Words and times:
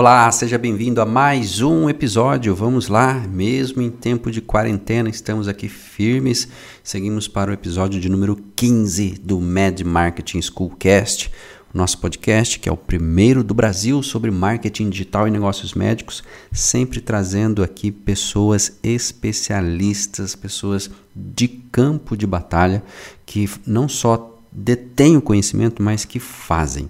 Olá, 0.00 0.30
seja 0.30 0.56
bem-vindo 0.56 1.00
a 1.00 1.04
mais 1.04 1.60
um 1.60 1.90
episódio. 1.90 2.54
Vamos 2.54 2.86
lá, 2.86 3.14
mesmo 3.14 3.82
em 3.82 3.90
tempo 3.90 4.30
de 4.30 4.40
quarentena, 4.40 5.08
estamos 5.08 5.48
aqui 5.48 5.68
firmes. 5.68 6.46
Seguimos 6.84 7.26
para 7.26 7.50
o 7.50 7.52
episódio 7.52 8.00
de 8.00 8.08
número 8.08 8.36
15 8.54 9.18
do 9.20 9.40
Mad 9.40 9.80
Marketing 9.80 10.40
Schoolcast, 10.40 11.32
o 11.74 11.76
nosso 11.76 11.98
podcast 11.98 12.60
que 12.60 12.68
é 12.68 12.72
o 12.72 12.76
primeiro 12.76 13.42
do 13.42 13.52
Brasil 13.52 14.00
sobre 14.00 14.30
marketing 14.30 14.88
digital 14.88 15.26
e 15.26 15.32
negócios 15.32 15.74
médicos, 15.74 16.22
sempre 16.52 17.00
trazendo 17.00 17.64
aqui 17.64 17.90
pessoas 17.90 18.78
especialistas, 18.84 20.36
pessoas 20.36 20.88
de 21.12 21.48
campo 21.48 22.16
de 22.16 22.24
batalha 22.24 22.84
que 23.26 23.50
não 23.66 23.88
só 23.88 24.38
detêm 24.52 25.16
o 25.16 25.20
conhecimento, 25.20 25.82
mas 25.82 26.04
que 26.04 26.20
fazem. 26.20 26.88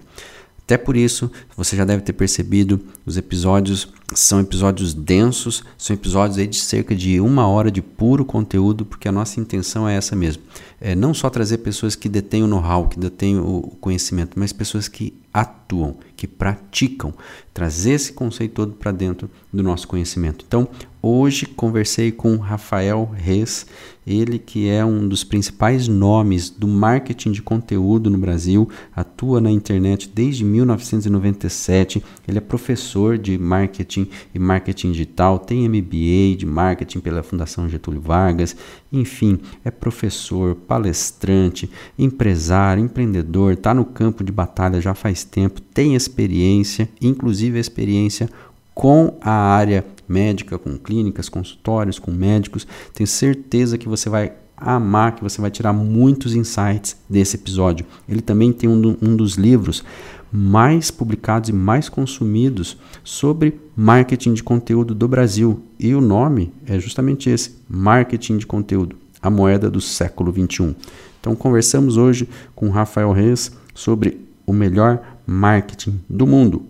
Até 0.69 0.77
por 0.77 0.95
isso, 0.95 1.31
você 1.57 1.75
já 1.75 1.83
deve 1.83 2.03
ter 2.03 2.13
percebido, 2.13 2.79
os 3.09 3.17
episódios 3.17 3.91
são 4.13 4.39
episódios 4.39 4.93
densos, 4.93 5.63
são 5.77 5.95
episódios 5.95 6.37
aí 6.37 6.45
de 6.45 6.57
cerca 6.57 6.95
de 6.95 7.19
uma 7.19 7.47
hora 7.47 7.71
de 7.71 7.81
puro 7.81 8.23
conteúdo, 8.23 8.85
porque 8.85 9.07
a 9.07 9.11
nossa 9.11 9.39
intenção 9.39 9.87
é 9.87 9.95
essa 9.95 10.15
mesmo. 10.15 10.43
É 10.79 10.95
não 10.95 11.13
só 11.13 11.29
trazer 11.29 11.57
pessoas 11.59 11.95
que 11.95 12.07
detêm 12.07 12.43
o 12.43 12.47
know-how, 12.47 12.87
que 12.87 12.99
detêm 12.99 13.37
o 13.39 13.61
conhecimento, 13.81 14.39
mas 14.39 14.53
pessoas 14.53 14.87
que 14.87 15.13
atuam, 15.33 15.97
que 16.15 16.27
praticam, 16.27 17.13
trazer 17.53 17.91
esse 17.91 18.13
conceito 18.13 18.53
todo 18.53 18.73
para 18.73 18.91
dentro 18.91 19.29
do 19.53 19.61
nosso 19.61 19.87
conhecimento. 19.87 20.43
Então, 20.47 20.67
hoje 21.01 21.45
conversei 21.45 22.11
com 22.11 22.35
Rafael 22.37 23.09
Reis, 23.13 23.65
ele 24.07 24.39
que 24.39 24.67
é 24.67 24.83
um 24.83 25.07
dos 25.07 25.23
principais 25.23 25.87
nomes 25.87 26.49
do 26.49 26.67
marketing 26.67 27.31
de 27.31 27.41
conteúdo 27.43 28.09
no 28.09 28.17
Brasil, 28.17 28.67
atua 28.95 29.39
na 29.39 29.51
internet 29.51 30.09
desde 30.13 30.43
1997, 30.43 32.03
ele 32.27 32.39
é 32.39 32.41
professor 32.41 32.98
de 33.17 33.37
marketing 33.37 34.07
e 34.33 34.39
marketing 34.39 34.91
digital, 34.91 35.39
tem 35.39 35.67
MBA 35.67 36.37
de 36.37 36.45
marketing 36.45 36.99
pela 36.99 37.23
Fundação 37.23 37.69
Getúlio 37.69 38.01
Vargas, 38.01 38.55
enfim, 38.91 39.39
é 39.63 39.71
professor, 39.71 40.55
palestrante, 40.55 41.69
empresário, 41.97 42.83
empreendedor, 42.83 43.53
está 43.53 43.73
no 43.73 43.85
campo 43.85 44.23
de 44.23 44.31
batalha 44.31 44.81
já 44.81 44.93
faz 44.93 45.23
tempo, 45.23 45.61
tem 45.61 45.95
experiência, 45.95 46.89
inclusive 47.01 47.59
experiência 47.59 48.29
com 48.73 49.17
a 49.21 49.31
área 49.31 49.85
médica, 50.07 50.57
com 50.57 50.77
clínicas, 50.77 51.29
consultórios, 51.29 51.99
com 51.99 52.11
médicos. 52.11 52.65
Tenho 52.93 53.07
certeza 53.07 53.77
que 53.77 53.89
você 53.89 54.09
vai 54.09 54.31
amar, 54.55 55.15
que 55.15 55.23
você 55.23 55.39
vai 55.39 55.51
tirar 55.51 55.71
muitos 55.71 56.33
insights 56.33 56.97
desse 57.09 57.35
episódio. 57.35 57.85
Ele 58.07 58.21
também 58.21 58.51
tem 58.51 58.69
um, 58.69 58.97
um 59.01 59.15
dos 59.15 59.35
livros 59.35 59.83
mais 60.31 60.91
publicados 60.91 61.49
e 61.49 61.53
mais 61.53 61.89
consumidos 61.89 62.77
sobre 63.03 63.59
marketing 63.75 64.33
de 64.33 64.43
conteúdo 64.43 64.93
do 64.93 65.07
Brasil. 65.07 65.63
E 65.79 65.93
o 65.93 66.01
nome 66.01 66.51
é 66.65 66.79
justamente 66.79 67.29
esse: 67.29 67.55
Marketing 67.67 68.37
de 68.37 68.45
Conteúdo, 68.45 68.95
a 69.21 69.29
moeda 69.29 69.69
do 69.69 69.81
século 69.81 70.31
21. 70.31 70.75
Então 71.19 71.35
conversamos 71.35 71.97
hoje 71.97 72.29
com 72.55 72.69
Rafael 72.69 73.11
Reis 73.11 73.51
sobre 73.73 74.19
o 74.45 74.53
melhor 74.53 75.01
marketing 75.25 75.99
do 76.09 76.25
mundo 76.25 76.65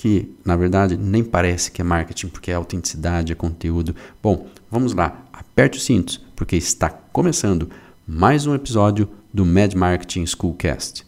que 0.00 0.34
na 0.42 0.56
verdade 0.56 0.96
nem 0.96 1.22
parece 1.22 1.70
que 1.70 1.82
é 1.82 1.84
marketing, 1.84 2.28
porque 2.28 2.50
é 2.50 2.54
autenticidade, 2.54 3.32
é 3.32 3.34
conteúdo. 3.34 3.94
Bom, 4.22 4.46
vamos 4.70 4.94
lá, 4.94 5.26
aperte 5.30 5.76
os 5.76 5.84
cintos, 5.84 6.18
porque 6.34 6.56
está 6.56 6.88
começando 6.88 7.68
mais 8.08 8.46
um 8.46 8.54
episódio 8.54 9.06
do 9.30 9.44
Mad 9.44 9.74
Marketing 9.74 10.24
Schoolcast. 10.24 11.04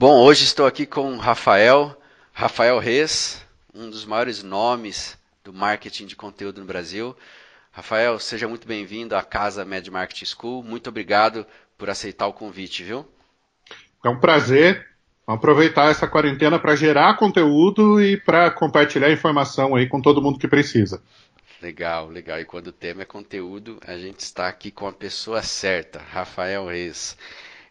Bom, 0.00 0.22
hoje 0.22 0.44
estou 0.44 0.64
aqui 0.64 0.86
com 0.86 1.16
Rafael, 1.16 2.00
Rafael 2.32 2.78
Reis, 2.78 3.44
um 3.74 3.90
dos 3.90 4.04
maiores 4.04 4.44
nomes 4.44 5.18
do 5.42 5.52
marketing 5.52 6.06
de 6.06 6.14
conteúdo 6.14 6.60
no 6.60 6.66
Brasil. 6.68 7.16
Rafael, 7.72 8.16
seja 8.20 8.46
muito 8.46 8.64
bem-vindo 8.64 9.16
à 9.16 9.24
Casa 9.24 9.64
Mad 9.64 9.84
Marketing 9.88 10.24
School. 10.24 10.62
Muito 10.62 10.88
obrigado 10.88 11.44
por 11.76 11.90
aceitar 11.90 12.28
o 12.28 12.32
convite, 12.32 12.84
viu? 12.84 13.04
É 14.04 14.08
um 14.08 14.20
prazer. 14.20 14.86
Vamos 15.26 15.40
aproveitar 15.40 15.90
essa 15.90 16.06
quarentena 16.06 16.60
para 16.60 16.76
gerar 16.76 17.16
conteúdo 17.16 18.00
e 18.00 18.16
para 18.16 18.52
compartilhar 18.52 19.10
informação 19.10 19.74
aí 19.74 19.88
com 19.88 20.00
todo 20.00 20.22
mundo 20.22 20.38
que 20.38 20.46
precisa. 20.46 21.02
Legal, 21.60 22.06
legal. 22.06 22.38
E 22.38 22.44
quando 22.44 22.68
o 22.68 22.72
tema 22.72 23.02
é 23.02 23.04
conteúdo, 23.04 23.80
a 23.84 23.96
gente 23.96 24.20
está 24.20 24.46
aqui 24.46 24.70
com 24.70 24.86
a 24.86 24.92
pessoa 24.92 25.42
certa, 25.42 25.98
Rafael 25.98 26.68
Reis. 26.68 27.18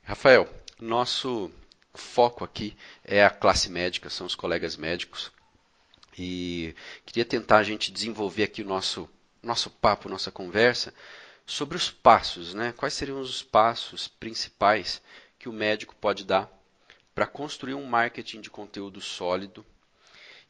Rafael, 0.04 0.46
nosso 0.78 1.50
foco 1.98 2.44
aqui 2.44 2.76
é 3.04 3.24
a 3.24 3.30
classe 3.30 3.70
médica, 3.70 4.10
são 4.10 4.26
os 4.26 4.36
colegas 4.36 4.78
médicos. 4.78 5.32
E 6.18 6.74
queria 7.06 7.26
tentar 7.26 7.58
a 7.58 7.64
gente 7.64 7.92
desenvolver 7.92 8.44
aqui 8.44 8.62
o 8.62 8.66
nosso 8.66 9.10
nosso 9.44 9.70
papo, 9.70 10.10
nossa 10.10 10.32
conversa, 10.32 10.94
sobre 11.46 11.78
os 11.78 11.90
passos, 11.90 12.54
né? 12.54 12.74
Quais 12.76 12.94
seriam 12.94 13.20
os 13.20 13.42
passos 13.42 14.08
principais 14.08 15.02
que 15.40 15.48
o 15.48 15.54
médico 15.54 15.96
pode 15.96 16.26
dar 16.26 16.52
para 17.16 17.26
construir 17.26 17.74
um 17.74 17.86
marketing 17.86 18.42
de 18.42 18.50
conteúdo 18.50 19.00
sólido 19.00 19.66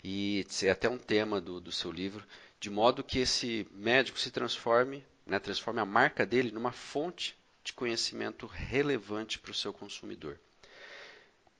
e 0.03 0.46
é 0.63 0.69
até 0.69 0.90
um 0.90 0.97
tema 0.97 1.40
do, 1.40 1.59
do 1.59 1.72
seu 1.72 1.91
livro, 1.91 2.25
de 2.59 2.69
modo 2.69 3.03
que 3.03 3.19
esse 3.19 3.68
médico 3.72 4.19
se 4.19 4.31
transforme, 4.31 5.06
né, 5.25 5.40
transforme 5.40 5.80
a 5.80 5.86
marca 5.86 6.25
dele 6.25 6.52
numa 6.52 6.72
fonte 6.72 7.38
de 7.63 7.74
conhecimento 7.74 8.47
relevante 8.47 9.38
para 9.40 9.52
o 9.52 9.56
seu 9.56 9.74
consumidor. 9.74 10.40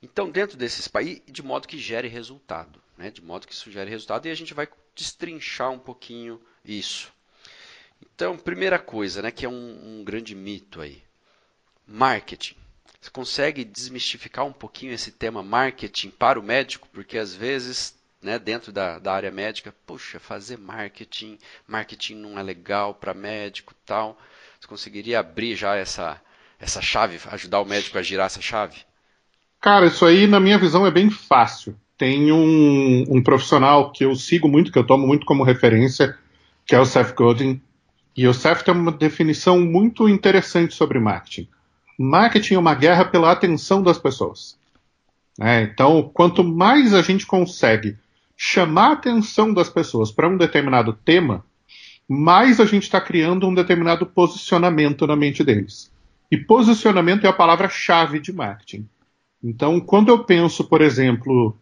Então, 0.02 0.30
dentro 0.30 0.56
desses 0.56 0.86
países, 0.86 1.22
de 1.26 1.42
modo 1.42 1.66
que 1.66 1.78
gere 1.78 2.08
resultado, 2.08 2.80
né, 2.96 3.10
de 3.10 3.22
modo 3.22 3.46
que 3.46 3.52
isso 3.52 3.70
gere 3.70 3.90
resultado, 3.90 4.26
e 4.26 4.30
a 4.30 4.34
gente 4.34 4.54
vai 4.54 4.68
destrinchar 4.94 5.70
um 5.70 5.78
pouquinho 5.78 6.40
isso. 6.64 7.12
Então, 8.00 8.36
primeira 8.36 8.78
coisa, 8.78 9.22
né, 9.22 9.30
que 9.30 9.44
é 9.44 9.48
um, 9.48 10.00
um 10.00 10.04
grande 10.04 10.34
mito 10.34 10.80
aí, 10.80 11.02
marketing. 11.86 12.56
Você 13.00 13.10
consegue 13.10 13.64
desmistificar 13.64 14.44
um 14.44 14.52
pouquinho 14.52 14.92
esse 14.92 15.12
tema 15.12 15.42
marketing 15.42 16.10
para 16.10 16.38
o 16.38 16.42
médico? 16.42 16.88
Porque 16.92 17.16
às 17.16 17.34
vezes, 17.34 17.96
né, 18.20 18.38
dentro 18.38 18.72
da, 18.72 18.98
da 18.98 19.12
área 19.12 19.30
médica, 19.30 19.74
puxa, 19.86 20.18
fazer 20.18 20.58
marketing, 20.58 21.38
marketing 21.66 22.16
não 22.16 22.38
é 22.38 22.42
legal 22.42 22.94
para 22.94 23.14
médico 23.14 23.74
tal. 23.86 24.20
Você 24.60 24.66
conseguiria 24.66 25.20
abrir 25.20 25.54
já 25.56 25.76
essa, 25.76 26.20
essa 26.58 26.82
chave, 26.82 27.20
ajudar 27.30 27.60
o 27.60 27.64
médico 27.64 27.98
a 27.98 28.02
girar 28.02 28.26
essa 28.26 28.40
chave? 28.40 28.84
Cara, 29.60 29.86
isso 29.86 30.04
aí, 30.04 30.26
na 30.26 30.38
minha 30.38 30.58
visão, 30.58 30.86
é 30.86 30.90
bem 30.90 31.10
fácil. 31.10 31.76
Tem 31.96 32.30
um, 32.30 33.04
um 33.08 33.22
profissional 33.22 33.90
que 33.90 34.04
eu 34.04 34.14
sigo 34.14 34.48
muito, 34.48 34.70
que 34.70 34.78
eu 34.78 34.86
tomo 34.86 35.06
muito 35.06 35.26
como 35.26 35.42
referência, 35.42 36.16
que 36.64 36.74
é 36.74 36.80
o 36.80 36.86
Seth 36.86 37.14
Godin. 37.14 37.60
E 38.16 38.26
o 38.26 38.34
Seth 38.34 38.62
tem 38.62 38.74
uma 38.74 38.92
definição 38.92 39.60
muito 39.60 40.08
interessante 40.08 40.74
sobre 40.74 41.00
marketing. 41.00 41.48
Marketing 41.98 42.54
é 42.54 42.58
uma 42.58 42.74
guerra 42.74 43.04
pela 43.04 43.32
atenção 43.32 43.82
das 43.82 43.98
pessoas. 43.98 44.56
É, 45.40 45.62
então, 45.62 46.08
quanto 46.14 46.44
mais 46.44 46.94
a 46.94 47.02
gente 47.02 47.26
consegue 47.26 47.96
chamar 48.36 48.90
a 48.90 48.92
atenção 48.92 49.52
das 49.52 49.68
pessoas 49.68 50.12
para 50.12 50.28
um 50.28 50.36
determinado 50.36 50.92
tema, 50.92 51.44
mais 52.08 52.60
a 52.60 52.64
gente 52.64 52.84
está 52.84 53.00
criando 53.00 53.46
um 53.48 53.54
determinado 53.54 54.06
posicionamento 54.06 55.06
na 55.06 55.16
mente 55.16 55.42
deles. 55.42 55.90
E 56.30 56.36
posicionamento 56.36 57.24
é 57.24 57.28
a 57.28 57.32
palavra-chave 57.32 58.20
de 58.20 58.32
marketing. 58.32 58.88
Então, 59.42 59.80
quando 59.80 60.08
eu 60.08 60.24
penso, 60.24 60.64
por 60.64 60.80
exemplo, 60.80 61.56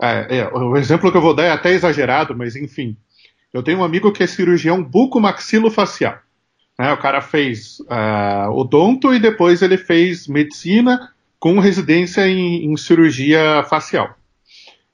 é, 0.00 0.38
é, 0.38 0.48
o 0.48 0.76
exemplo 0.76 1.10
que 1.10 1.16
eu 1.16 1.22
vou 1.22 1.34
dar 1.34 1.44
é 1.44 1.50
até 1.50 1.72
exagerado, 1.72 2.34
mas 2.36 2.56
enfim, 2.56 2.96
eu 3.52 3.62
tenho 3.62 3.78
um 3.78 3.84
amigo 3.84 4.12
que 4.12 4.22
é 4.22 4.26
cirurgião 4.26 4.82
bucomaxilofacial. 4.82 6.18
Né? 6.78 6.92
O 6.92 6.98
cara 6.98 7.20
fez 7.20 7.80
uh, 7.80 8.50
odonto 8.52 9.12
e 9.12 9.18
depois 9.18 9.62
ele 9.62 9.76
fez 9.76 10.28
medicina 10.28 11.12
com 11.38 11.58
residência 11.58 12.26
em, 12.26 12.64
em 12.64 12.76
cirurgia 12.76 13.64
facial. 13.68 14.16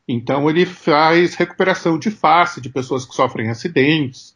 Então 0.06 0.48
ele 0.50 0.66
faz 0.66 1.34
recuperação 1.34 1.98
de 1.98 2.10
face 2.10 2.60
de 2.60 2.68
pessoas 2.68 3.06
que 3.06 3.14
sofrem 3.14 3.50
acidentes, 3.50 4.34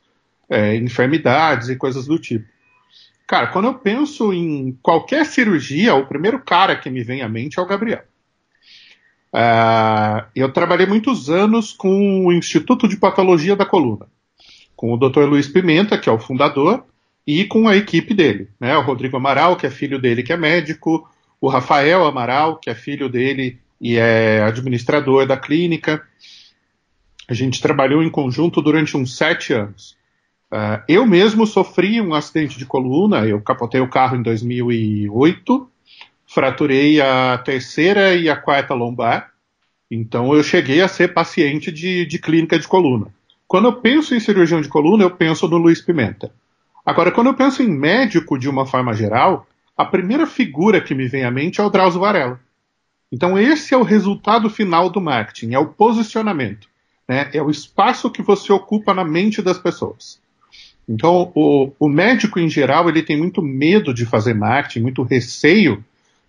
é, 0.49 0.77
enfermidades 0.77 1.69
e 1.69 1.77
coisas 1.77 2.07
do 2.07 2.19
tipo. 2.19 2.47
Cara, 3.29 3.49
quando 3.49 3.67
eu 3.67 3.75
penso 3.75 4.33
em 4.33 4.73
qualquer 4.83 5.27
cirurgia, 5.27 5.95
o 5.95 6.07
primeiro 6.07 6.41
cara 6.41 6.75
que 6.75 6.89
me 6.89 7.05
vem 7.05 7.21
à 7.21 7.29
mente 7.29 7.59
é 7.59 7.63
o 7.63 7.67
Gabriel. 7.67 8.03
Uh, 9.31 10.25
eu 10.35 10.51
trabalhei 10.51 10.87
muitos 10.87 11.29
anos 11.29 11.71
com 11.71 12.25
o 12.25 12.33
Instituto 12.33 12.89
de 12.89 12.97
Patologia 12.97 13.55
da 13.55 13.67
Coluna, 13.67 14.07
com 14.75 14.95
o 14.95 14.97
Dr. 14.97 15.25
Luiz 15.25 15.47
Pimenta, 15.47 15.99
que 15.99 16.09
é 16.09 16.13
o 16.13 16.19
fundador, 16.19 16.87
e 17.27 17.45
com 17.45 17.69
a 17.69 17.77
equipe 17.77 18.15
dele, 18.15 18.49
né? 18.59 18.75
O 18.79 18.83
Rodrigo 18.83 19.19
Amaral, 19.19 19.57
que 19.57 19.67
é 19.67 19.71
filho 19.71 19.99
dele, 19.99 20.23
que 20.23 20.33
é 20.33 20.37
médico, 20.39 21.07
o 21.39 21.49
Rafael 21.51 22.07
Amaral, 22.07 22.57
que 22.57 22.71
é 22.71 22.75
filho 22.75 23.11
dele 23.11 23.61
e 23.79 23.99
é 23.99 24.43
administrador 24.43 25.27
da 25.27 25.37
clínica. 25.37 26.03
A 27.29 27.35
gente 27.35 27.61
trabalhou 27.61 28.03
em 28.03 28.09
conjunto 28.09 28.63
durante 28.63 28.97
uns 28.97 29.19
sete 29.19 29.53
anos. 29.53 29.99
Uh, 30.51 30.81
eu 30.89 31.07
mesmo 31.07 31.47
sofri 31.47 32.01
um 32.01 32.15
acidente 32.15 32.59
de 32.59 32.65
coluna, 32.65 33.27
eu 33.27 33.41
capotei 33.41 33.81
o 33.81 33.89
carro 33.89 34.17
em 34.17 34.23
2008, 34.23 35.71
fraturei 36.27 37.01
a 37.01 37.37
terceira 37.39 38.15
e 38.15 38.31
a 38.31 38.37
quarta 38.37 38.73
lombar, 38.73 39.31
então 39.91 40.35
eu 40.35 40.43
cheguei 40.43 40.81
a 40.81 40.89
ser 40.89 41.13
paciente 41.13 41.71
de, 41.71 42.07
de 42.07 42.19
clínica 42.19 42.59
de 42.59 42.67
coluna. 42.67 43.09
Quando 43.47 43.67
eu 43.67 43.75
penso 43.75 44.15
em 44.15 44.21
cirurgião 44.21 44.61
de 44.61 44.69
coluna, 44.69 45.05
eu 45.05 45.11
penso 45.11 45.47
no 45.49 45.59
Luiz 45.59 45.81
Pimenta. 45.81 46.33
Agora, 46.85 47.13
quando 47.13 47.29
eu 47.29 47.35
penso 47.35 47.63
em 47.63 47.69
médico 47.69 48.39
de 48.39 48.49
uma 48.49 48.65
forma 48.65 48.95
geral, 48.95 49.47
a 49.77 49.85
primeira 49.85 50.27
figura 50.27 50.81
que 50.81 50.95
me 50.95 51.09
vem 51.09 51.25
à 51.25 51.31
mente 51.31 51.61
é 51.61 51.65
o 51.65 51.71
Drauzio 51.71 52.01
Varela. 52.01 52.41
Então, 53.13 53.39
esse 53.39 53.75
é 53.75 53.77
o 53.77 53.83
resultado 53.83 54.51
final 54.51 54.91
do 54.91 55.01
marketing, 55.01 55.55
é 55.55 55.59
o 55.59 55.69
posicionamento, 55.69 56.69
né? 57.07 57.31
é 57.33 57.43
o 57.43 57.51
espaço 57.51 58.11
que 58.11 58.23
você 58.23 58.53
ocupa 58.53 58.93
na 58.93 59.05
mente 59.05 59.41
das 59.41 59.59
pessoas. 59.59 60.21
Então, 60.89 61.31
o, 61.35 61.71
o 61.79 61.89
médico 61.89 62.41
em 62.41 62.49
geral 62.49 62.89
ele 62.89 63.03
tem 63.03 63.17
muito 63.17 63.43
medo 63.43 63.93
de 63.93 64.07
fazer 64.07 64.35
marketing, 64.35 64.81
muito 64.81 65.03
receio, 65.03 65.85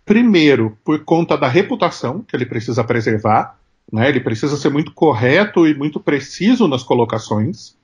primeiro 0.06 0.78
por 0.84 1.04
conta 1.06 1.38
da 1.38 1.48
reputação 1.48 2.22
que 2.28 2.36
ele 2.36 2.46
precisa 2.46 2.84
preservar, 2.84 3.58
né? 3.92 4.10
ele 4.10 4.20
precisa 4.20 4.58
ser 4.58 4.70
muito 4.70 4.92
correto 4.92 5.66
e 5.66 5.74
muito 5.74 6.00
preciso 6.00 6.68
nas 6.68 6.84
colocações, 6.84 7.78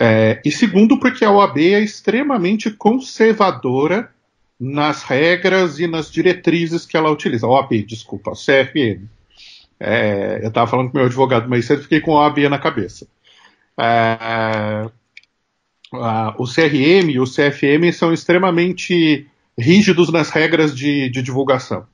é, 0.00 0.40
e 0.44 0.52
segundo 0.52 1.00
porque 1.00 1.24
a 1.24 1.32
OAB 1.32 1.58
é 1.58 1.80
extremamente 1.80 2.70
conservadora 2.70 4.08
nas 4.60 5.02
regras 5.02 5.80
e 5.80 5.88
nas 5.88 6.10
diretrizes 6.10 6.86
que 6.86 6.96
ela 6.96 7.10
utiliza. 7.10 7.48
OAB, 7.48 7.82
desculpa, 7.84 8.32
CFM. 8.32 9.08
É, 9.80 10.40
eu 10.42 10.48
estava 10.48 10.70
falando 10.70 10.90
com 10.90 10.98
meu 10.98 11.06
advogado 11.06 11.48
mas 11.48 11.64
cedo 11.64 11.82
fiquei 11.82 12.00
com 12.00 12.16
a 12.16 12.22
OAB 12.22 12.38
na 12.48 12.58
cabeça. 12.58 13.08
É, 13.76 14.88
a, 15.94 16.34
o 16.38 16.44
CRM 16.44 17.10
e 17.10 17.20
o 17.20 17.24
CFM 17.24 17.92
são 17.92 18.12
extremamente 18.12 19.26
rígidos 19.58 20.10
nas 20.10 20.30
regras 20.30 20.74
de, 20.74 21.08
de 21.08 21.22
divulgação. 21.22 21.86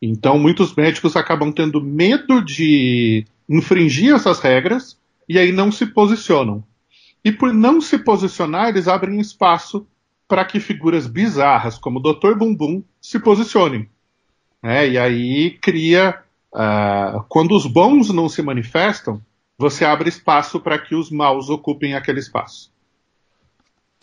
Então, 0.00 0.38
muitos 0.38 0.74
médicos 0.74 1.16
acabam 1.16 1.52
tendo 1.52 1.80
medo 1.80 2.44
de 2.44 3.24
infringir 3.48 4.14
essas 4.14 4.40
regras 4.40 4.98
e 5.28 5.38
aí 5.38 5.52
não 5.52 5.70
se 5.70 5.86
posicionam. 5.86 6.62
E 7.24 7.32
por 7.32 7.52
não 7.54 7.80
se 7.80 7.98
posicionar, 7.98 8.68
eles 8.68 8.86
abrem 8.86 9.18
espaço 9.18 9.86
para 10.28 10.44
que 10.44 10.60
figuras 10.60 11.06
bizarras 11.06 11.78
como 11.78 11.98
o 11.98 12.02
Dr. 12.02 12.34
Bumbum 12.34 12.82
se 13.00 13.18
posicionem. 13.18 13.88
É, 14.62 14.88
e 14.88 14.98
aí 14.98 15.50
cria. 15.60 16.20
Uh, 16.52 17.24
quando 17.28 17.52
os 17.52 17.66
bons 17.66 18.10
não 18.10 18.28
se 18.28 18.40
manifestam, 18.40 19.20
você 19.58 19.84
abre 19.84 20.08
espaço 20.08 20.60
para 20.60 20.78
que 20.78 20.94
os 20.94 21.10
maus 21.10 21.50
ocupem 21.50 21.94
aquele 21.94 22.20
espaço. 22.20 22.73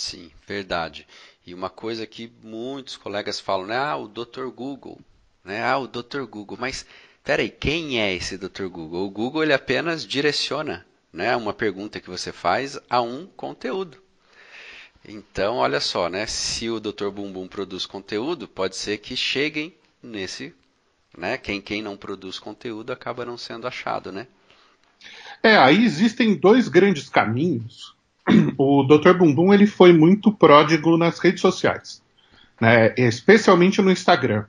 Sim, 0.01 0.31
verdade. 0.47 1.07
E 1.45 1.53
uma 1.53 1.69
coisa 1.69 2.07
que 2.07 2.33
muitos 2.41 2.97
colegas 2.97 3.39
falam, 3.39 3.67
né? 3.67 3.77
Ah, 3.77 3.95
o 3.95 4.07
Dr. 4.07 4.47
Google. 4.47 4.99
Né? 5.45 5.63
Ah, 5.63 5.77
o 5.77 5.87
Dr. 5.87 6.23
Google. 6.23 6.57
Mas, 6.59 6.87
peraí, 7.23 7.51
quem 7.51 8.01
é 8.01 8.11
esse 8.11 8.35
Dr. 8.35 8.65
Google? 8.65 9.05
O 9.05 9.11
Google 9.11 9.43
ele 9.43 9.53
apenas 9.53 10.03
direciona 10.05 10.85
né, 11.13 11.35
uma 11.35 11.53
pergunta 11.53 11.99
que 11.99 12.09
você 12.09 12.31
faz 12.31 12.79
a 12.89 12.99
um 12.99 13.27
conteúdo. 13.27 14.01
Então, 15.07 15.57
olha 15.57 15.79
só, 15.79 16.09
né? 16.09 16.25
Se 16.25 16.67
o 16.67 16.79
Dr. 16.79 17.09
Bumbum 17.09 17.47
produz 17.47 17.85
conteúdo, 17.85 18.47
pode 18.47 18.75
ser 18.75 18.97
que 18.97 19.15
cheguem 19.15 19.71
nesse, 20.01 20.51
né? 21.15 21.37
Quem, 21.37 21.61
quem 21.61 21.81
não 21.81 21.95
produz 21.95 22.39
conteúdo 22.39 22.91
acaba 22.91 23.23
não 23.23 23.37
sendo 23.37 23.67
achado, 23.67 24.11
né? 24.11 24.27
É, 25.43 25.55
aí 25.57 25.85
existem 25.85 26.35
dois 26.35 26.67
grandes 26.67 27.07
caminhos. 27.07 27.95
O 28.57 28.83
Dr. 28.83 29.13
Bumbum 29.13 29.53
ele 29.53 29.67
foi 29.67 29.93
muito 29.93 30.31
pródigo 30.31 30.97
nas 30.97 31.19
redes 31.19 31.41
sociais, 31.41 32.01
né? 32.59 32.93
Especialmente 32.97 33.81
no 33.81 33.91
Instagram. 33.91 34.45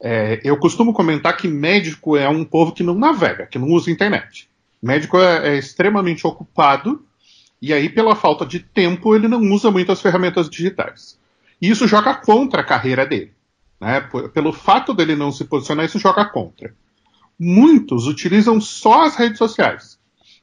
É, 0.00 0.40
eu 0.44 0.56
costumo 0.56 0.92
comentar 0.92 1.36
que 1.36 1.48
médico 1.48 2.16
é 2.16 2.28
um 2.28 2.44
povo 2.44 2.72
que 2.72 2.82
não 2.82 2.94
navega, 2.94 3.46
que 3.46 3.58
não 3.58 3.68
usa 3.68 3.90
internet. 3.90 4.48
médico 4.80 5.18
é, 5.18 5.54
é 5.54 5.58
extremamente 5.58 6.26
ocupado 6.26 7.04
e 7.60 7.72
aí, 7.72 7.88
pela 7.88 8.14
falta 8.14 8.46
de 8.46 8.60
tempo, 8.60 9.14
ele 9.14 9.26
não 9.26 9.40
usa 9.52 9.70
muito 9.70 9.90
as 9.90 10.00
ferramentas 10.00 10.48
digitais. 10.48 11.18
E 11.60 11.68
isso 11.68 11.88
joga 11.88 12.14
contra 12.14 12.60
a 12.60 12.64
carreira 12.64 13.04
dele. 13.04 13.32
Né? 13.80 14.00
Pelo 14.32 14.52
fato 14.52 14.94
dele 14.94 15.16
não 15.16 15.32
se 15.32 15.44
posicionar, 15.44 15.84
isso 15.84 15.98
joga 15.98 16.24
contra. 16.24 16.74
Muitos 17.38 18.06
utilizam 18.06 18.60
só 18.60 19.04
as 19.04 19.16
redes 19.16 19.38
sociais, 19.38 19.97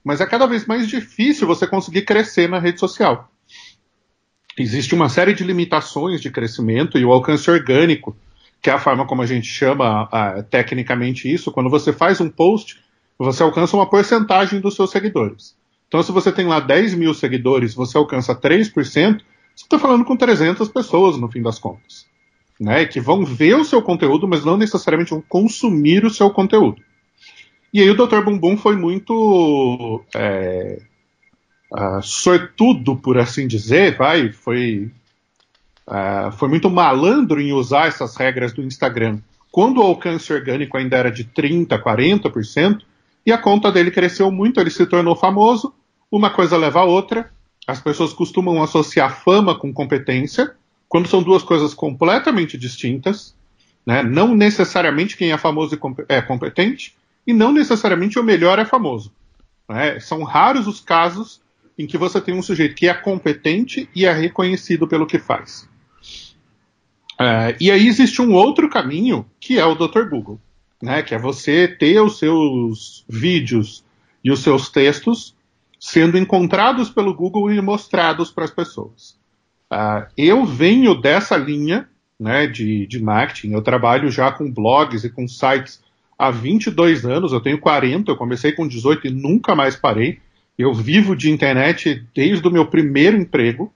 mas 0.06 0.22
é 0.22 0.26
cada 0.28 0.46
vez 0.46 0.68
mais 0.68 0.88
difícil 0.88 1.48
você 1.48 1.66
conseguir 1.66 2.04
crescer 2.04 2.48
na 2.48 2.60
rede 2.60 2.80
social. 2.80 3.32
Existe 4.58 4.94
uma 4.94 5.10
série 5.10 5.34
de 5.34 5.44
limitações 5.44 6.22
de 6.22 6.30
crescimento 6.30 7.00
e 7.00 7.04
o 7.04 7.12
alcance 7.12 7.50
orgânico, 7.50 8.16
que 8.62 8.70
é 8.70 8.74
a 8.74 8.80
forma 8.80 9.06
como 9.08 9.24
a 9.24 9.26
gente 9.26 9.48
chama 9.48 10.08
tecnicamente 10.50 11.32
isso, 11.32 11.52
quando 11.52 11.70
você 11.70 11.92
faz 11.92 12.22
um 12.22 12.30
post, 12.30 12.80
você 13.18 13.42
alcança 13.42 13.76
uma 13.76 13.90
porcentagem 13.90 14.62
dos 14.62 14.76
seus 14.76 14.92
seguidores. 14.92 15.58
Então, 15.88 16.02
se 16.04 16.12
você 16.12 16.32
tem 16.32 16.46
lá 16.46 16.60
10 16.60 16.94
mil 16.94 17.14
seguidores, 17.14 17.74
você 17.74 17.98
alcança 17.98 18.36
3%, 18.36 18.72
você 18.74 19.24
está 19.56 19.80
falando 19.80 20.06
com 20.06 20.16
300 20.16 20.70
pessoas 20.70 21.18
no 21.18 21.30
fim 21.30 21.42
das 21.42 21.58
contas. 21.58 22.06
Né, 22.58 22.86
que 22.86 23.02
vão 23.02 23.26
ver 23.26 23.56
o 23.56 23.66
seu 23.66 23.82
conteúdo, 23.82 24.30
mas 24.30 24.46
não 24.46 24.56
necessariamente 24.56 25.10
vão 25.10 25.22
consumir 25.22 26.06
o 26.06 26.10
seu 26.10 26.30
conteúdo. 26.30 26.82
E 27.76 27.82
aí 27.82 27.90
o 27.90 27.94
Dr. 27.94 28.22
Bumbum 28.22 28.56
foi 28.56 28.78
muito 28.78 30.02
é, 30.16 30.80
uh, 31.74 32.02
sortudo, 32.02 32.96
por 32.96 33.18
assim 33.18 33.46
dizer, 33.46 33.98
vai, 33.98 34.32
foi, 34.32 34.90
uh, 35.86 36.32
foi 36.38 36.48
muito 36.48 36.70
malandro 36.70 37.42
em 37.42 37.52
usar 37.52 37.90
essas 37.90 38.16
regras 38.16 38.54
do 38.54 38.64
Instagram. 38.64 39.20
Quando 39.52 39.80
o 39.80 39.84
alcance 39.84 40.32
orgânico 40.32 40.78
ainda 40.78 40.96
era 40.96 41.12
de 41.12 41.26
30%, 41.26 41.68
40%, 41.68 42.80
e 43.26 43.34
a 43.34 43.38
conta 43.38 43.70
dele 43.70 43.92
cresceu 43.92 44.32
muito, 44.32 44.58
ele 44.62 44.70
se 44.70 44.86
tornou 44.86 45.14
famoso, 45.14 45.74
uma 46.10 46.30
coisa 46.30 46.56
leva 46.56 46.80
a 46.80 46.86
outra. 46.86 47.30
As 47.68 47.82
pessoas 47.82 48.14
costumam 48.14 48.64
associar 48.64 49.22
fama 49.22 49.54
com 49.54 49.74
competência, 49.74 50.56
quando 50.88 51.10
são 51.10 51.22
duas 51.22 51.44
coisas 51.44 51.74
completamente 51.74 52.58
distintas. 52.58 53.36
Né? 53.86 54.02
Não 54.02 54.34
necessariamente 54.34 55.18
quem 55.18 55.34
é 55.34 55.38
famoso 55.38 55.78
é 56.08 56.22
competente, 56.22 56.96
e 57.26 57.34
não 57.34 57.52
necessariamente 57.52 58.20
o 58.20 58.24
melhor 58.24 58.60
é 58.60 58.66
famoso. 58.66 59.12
Né? 59.68 60.00
São 60.00 60.24
raros 60.24 60.68
os 60.68 60.80
casos 60.80 61.42
em 61.78 61.86
que 61.86 61.98
você 61.98 62.22
tem 62.22 62.34
um 62.34 62.42
sujeito 62.42 62.76
que 62.76 62.88
é 62.88 62.94
competente 62.94 63.90
e 63.96 64.06
é 64.06 64.14
reconhecido 64.14 64.88
pelo 64.88 65.08
que 65.08 65.20
faz. 65.20 65.68
É, 67.20 67.56
e 67.60 67.72
aí 67.72 67.88
existe 67.88 68.22
um 68.22 68.34
outro 68.34 68.70
caminho, 68.70 69.26
que 69.40 69.58
é 69.58 69.66
o 69.66 69.76
Dr. 69.76 70.04
Google, 70.10 70.40
né? 70.82 71.02
que 71.02 71.16
é 71.16 71.20
você 71.20 71.68
ter 71.68 72.00
os 72.02 72.20
seus 72.20 73.06
vídeos 73.08 73.84
e 74.24 74.32
os 74.32 74.42
seus 74.42 74.70
textos 74.70 75.36
sendo 75.80 76.18
encontrados 76.18 76.90
pelo 76.90 77.14
Google 77.14 77.52
e 77.52 77.62
mostrados 77.62 78.32
para 78.32 78.46
as 78.46 78.52
pessoas. 78.52 79.18
Uh, 79.72 80.08
eu 80.18 80.46
venho 80.46 80.96
dessa 80.96 81.38
linha 81.38 81.88
né, 82.20 82.48
de, 82.48 82.88
de 82.88 83.02
marketing, 83.02 83.52
eu 83.52 83.62
trabalho 83.62 84.10
já 84.10 84.32
com 84.32 84.52
blogs 84.52 85.04
e 85.04 85.10
com 85.10 85.28
sites 85.28 85.84
há 86.18 86.32
22 86.32 87.06
anos, 87.06 87.32
eu 87.32 87.40
tenho 87.40 87.60
40, 87.60 88.12
eu 88.12 88.18
comecei 88.18 88.52
com 88.52 88.68
18 88.68 89.08
e 89.08 89.12
nunca 89.12 89.56
mais 89.56 89.76
parei. 89.76 90.20
Eu 90.58 90.74
vivo 90.74 91.16
de 91.16 91.30
internet 91.30 92.06
desde 92.14 92.48
o 92.48 92.52
meu 92.52 92.66
primeiro 92.66 93.18
emprego. 93.18 93.74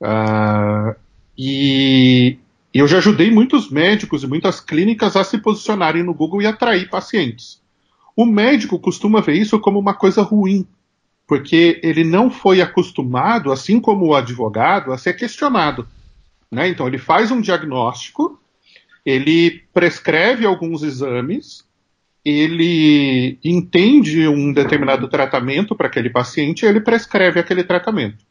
Uh, 0.00 0.94
e 1.36 2.38
eu 2.72 2.86
já 2.86 2.98
ajudei 2.98 3.30
muitos 3.30 3.70
médicos 3.70 4.22
e 4.22 4.26
muitas 4.26 4.60
clínicas 4.60 5.16
a 5.16 5.24
se 5.24 5.38
posicionarem 5.38 6.02
no 6.02 6.14
Google 6.14 6.42
e 6.42 6.46
atrair 6.46 6.88
pacientes. 6.88 7.60
O 8.14 8.24
médico 8.24 8.78
costuma 8.78 9.20
ver 9.20 9.34
isso 9.34 9.58
como 9.58 9.78
uma 9.78 9.94
coisa 9.94 10.22
ruim, 10.22 10.66
porque 11.26 11.80
ele 11.82 12.04
não 12.04 12.30
foi 12.30 12.60
acostumado, 12.60 13.50
assim 13.50 13.80
como 13.80 14.06
o 14.06 14.14
advogado, 14.14 14.92
a 14.92 14.98
ser 14.98 15.14
questionado. 15.14 15.88
Né? 16.50 16.68
Então, 16.68 16.86
ele 16.86 16.98
faz 16.98 17.30
um 17.30 17.40
diagnóstico, 17.40 18.40
ele 19.04 19.62
prescreve 19.72 20.44
alguns 20.46 20.82
exames, 20.82 21.64
ele 22.24 23.38
entende 23.42 24.28
um 24.28 24.52
determinado 24.52 25.08
tratamento 25.08 25.74
para 25.74 25.86
aquele 25.86 26.10
paciente 26.10 26.64
e 26.64 26.68
ele 26.68 26.80
prescreve 26.80 27.40
aquele 27.40 27.64
tratamento. 27.64 28.24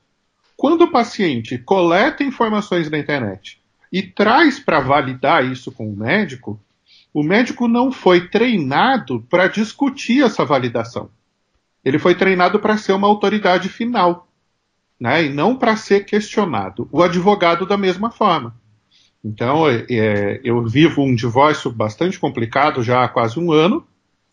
Quando 0.55 0.83
o 0.83 0.91
paciente 0.91 1.57
coleta 1.57 2.23
informações 2.23 2.89
na 2.89 2.97
internet 2.97 3.59
e 3.91 4.01
traz 4.03 4.59
para 4.59 4.79
validar 4.79 5.45
isso 5.45 5.71
com 5.71 5.89
o 5.89 5.95
médico, 5.95 6.59
o 7.13 7.23
médico 7.23 7.67
não 7.67 7.91
foi 7.91 8.27
treinado 8.27 9.25
para 9.29 9.47
discutir 9.47 10.23
essa 10.23 10.45
validação. 10.45 11.09
Ele 11.83 11.97
foi 11.97 12.13
treinado 12.13 12.59
para 12.59 12.77
ser 12.77 12.91
uma 12.91 13.07
autoridade 13.07 13.69
final, 13.69 14.27
né, 14.99 15.23
e 15.23 15.29
não 15.29 15.55
para 15.55 15.75
ser 15.75 16.05
questionado. 16.05 16.87
O 16.91 17.01
advogado, 17.01 17.65
da 17.65 17.77
mesma 17.77 18.11
forma. 18.11 18.58
Então, 19.23 19.69
é, 19.69 20.39
eu 20.43 20.65
vivo 20.65 21.01
um 21.01 21.13
divórcio 21.13 21.71
bastante 21.71 22.17
complicado 22.19 22.81
já 22.81 23.03
há 23.03 23.07
quase 23.09 23.39
um 23.39 23.51
ano, 23.51 23.85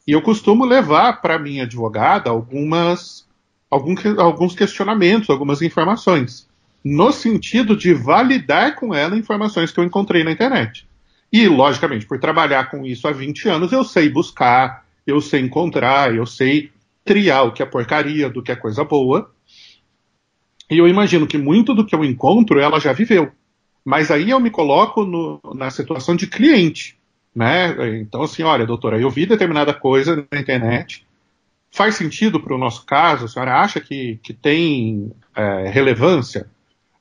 e 0.06 0.12
eu 0.12 0.22
costumo 0.22 0.64
levar 0.64 1.20
para 1.20 1.38
minha 1.38 1.64
advogada 1.64 2.30
algumas, 2.30 3.26
algum, 3.68 3.94
alguns 4.18 4.54
questionamentos, 4.54 5.28
algumas 5.28 5.60
informações, 5.60 6.48
no 6.84 7.10
sentido 7.10 7.76
de 7.76 7.92
validar 7.92 8.76
com 8.76 8.94
ela 8.94 9.16
informações 9.16 9.72
que 9.72 9.80
eu 9.80 9.84
encontrei 9.84 10.22
na 10.22 10.30
internet. 10.30 10.86
E, 11.32 11.48
logicamente, 11.48 12.06
por 12.06 12.20
trabalhar 12.20 12.70
com 12.70 12.86
isso 12.86 13.08
há 13.08 13.12
20 13.12 13.48
anos, 13.48 13.72
eu 13.72 13.82
sei 13.82 14.08
buscar, 14.08 14.84
eu 15.04 15.20
sei 15.20 15.40
encontrar, 15.40 16.14
eu 16.14 16.24
sei 16.24 16.70
triar 17.04 17.46
o 17.46 17.52
que 17.52 17.62
é 17.62 17.66
porcaria 17.66 18.30
do 18.30 18.42
que 18.42 18.52
é 18.52 18.56
coisa 18.56 18.84
boa. 18.84 19.30
E 20.70 20.78
eu 20.78 20.86
imagino 20.86 21.26
que 21.26 21.36
muito 21.36 21.74
do 21.74 21.84
que 21.84 21.94
eu 21.94 22.04
encontro 22.04 22.60
ela 22.60 22.78
já 22.78 22.92
viveu. 22.92 23.32
Mas 23.86 24.10
aí 24.10 24.30
eu 24.30 24.40
me 24.40 24.50
coloco 24.50 25.04
no, 25.04 25.40
na 25.54 25.70
situação 25.70 26.16
de 26.16 26.26
cliente. 26.26 26.98
Né? 27.32 28.00
Então, 28.00 28.22
assim, 28.22 28.42
olha, 28.42 28.66
doutora, 28.66 29.00
eu 29.00 29.08
vi 29.08 29.26
determinada 29.26 29.72
coisa 29.72 30.26
na 30.28 30.40
internet. 30.40 31.06
Faz 31.70 31.94
sentido 31.94 32.40
para 32.40 32.52
o 32.52 32.58
nosso 32.58 32.84
caso? 32.84 33.26
A 33.26 33.28
senhora 33.28 33.60
acha 33.60 33.80
que, 33.80 34.18
que 34.24 34.34
tem 34.34 35.12
é, 35.36 35.68
relevância? 35.68 36.50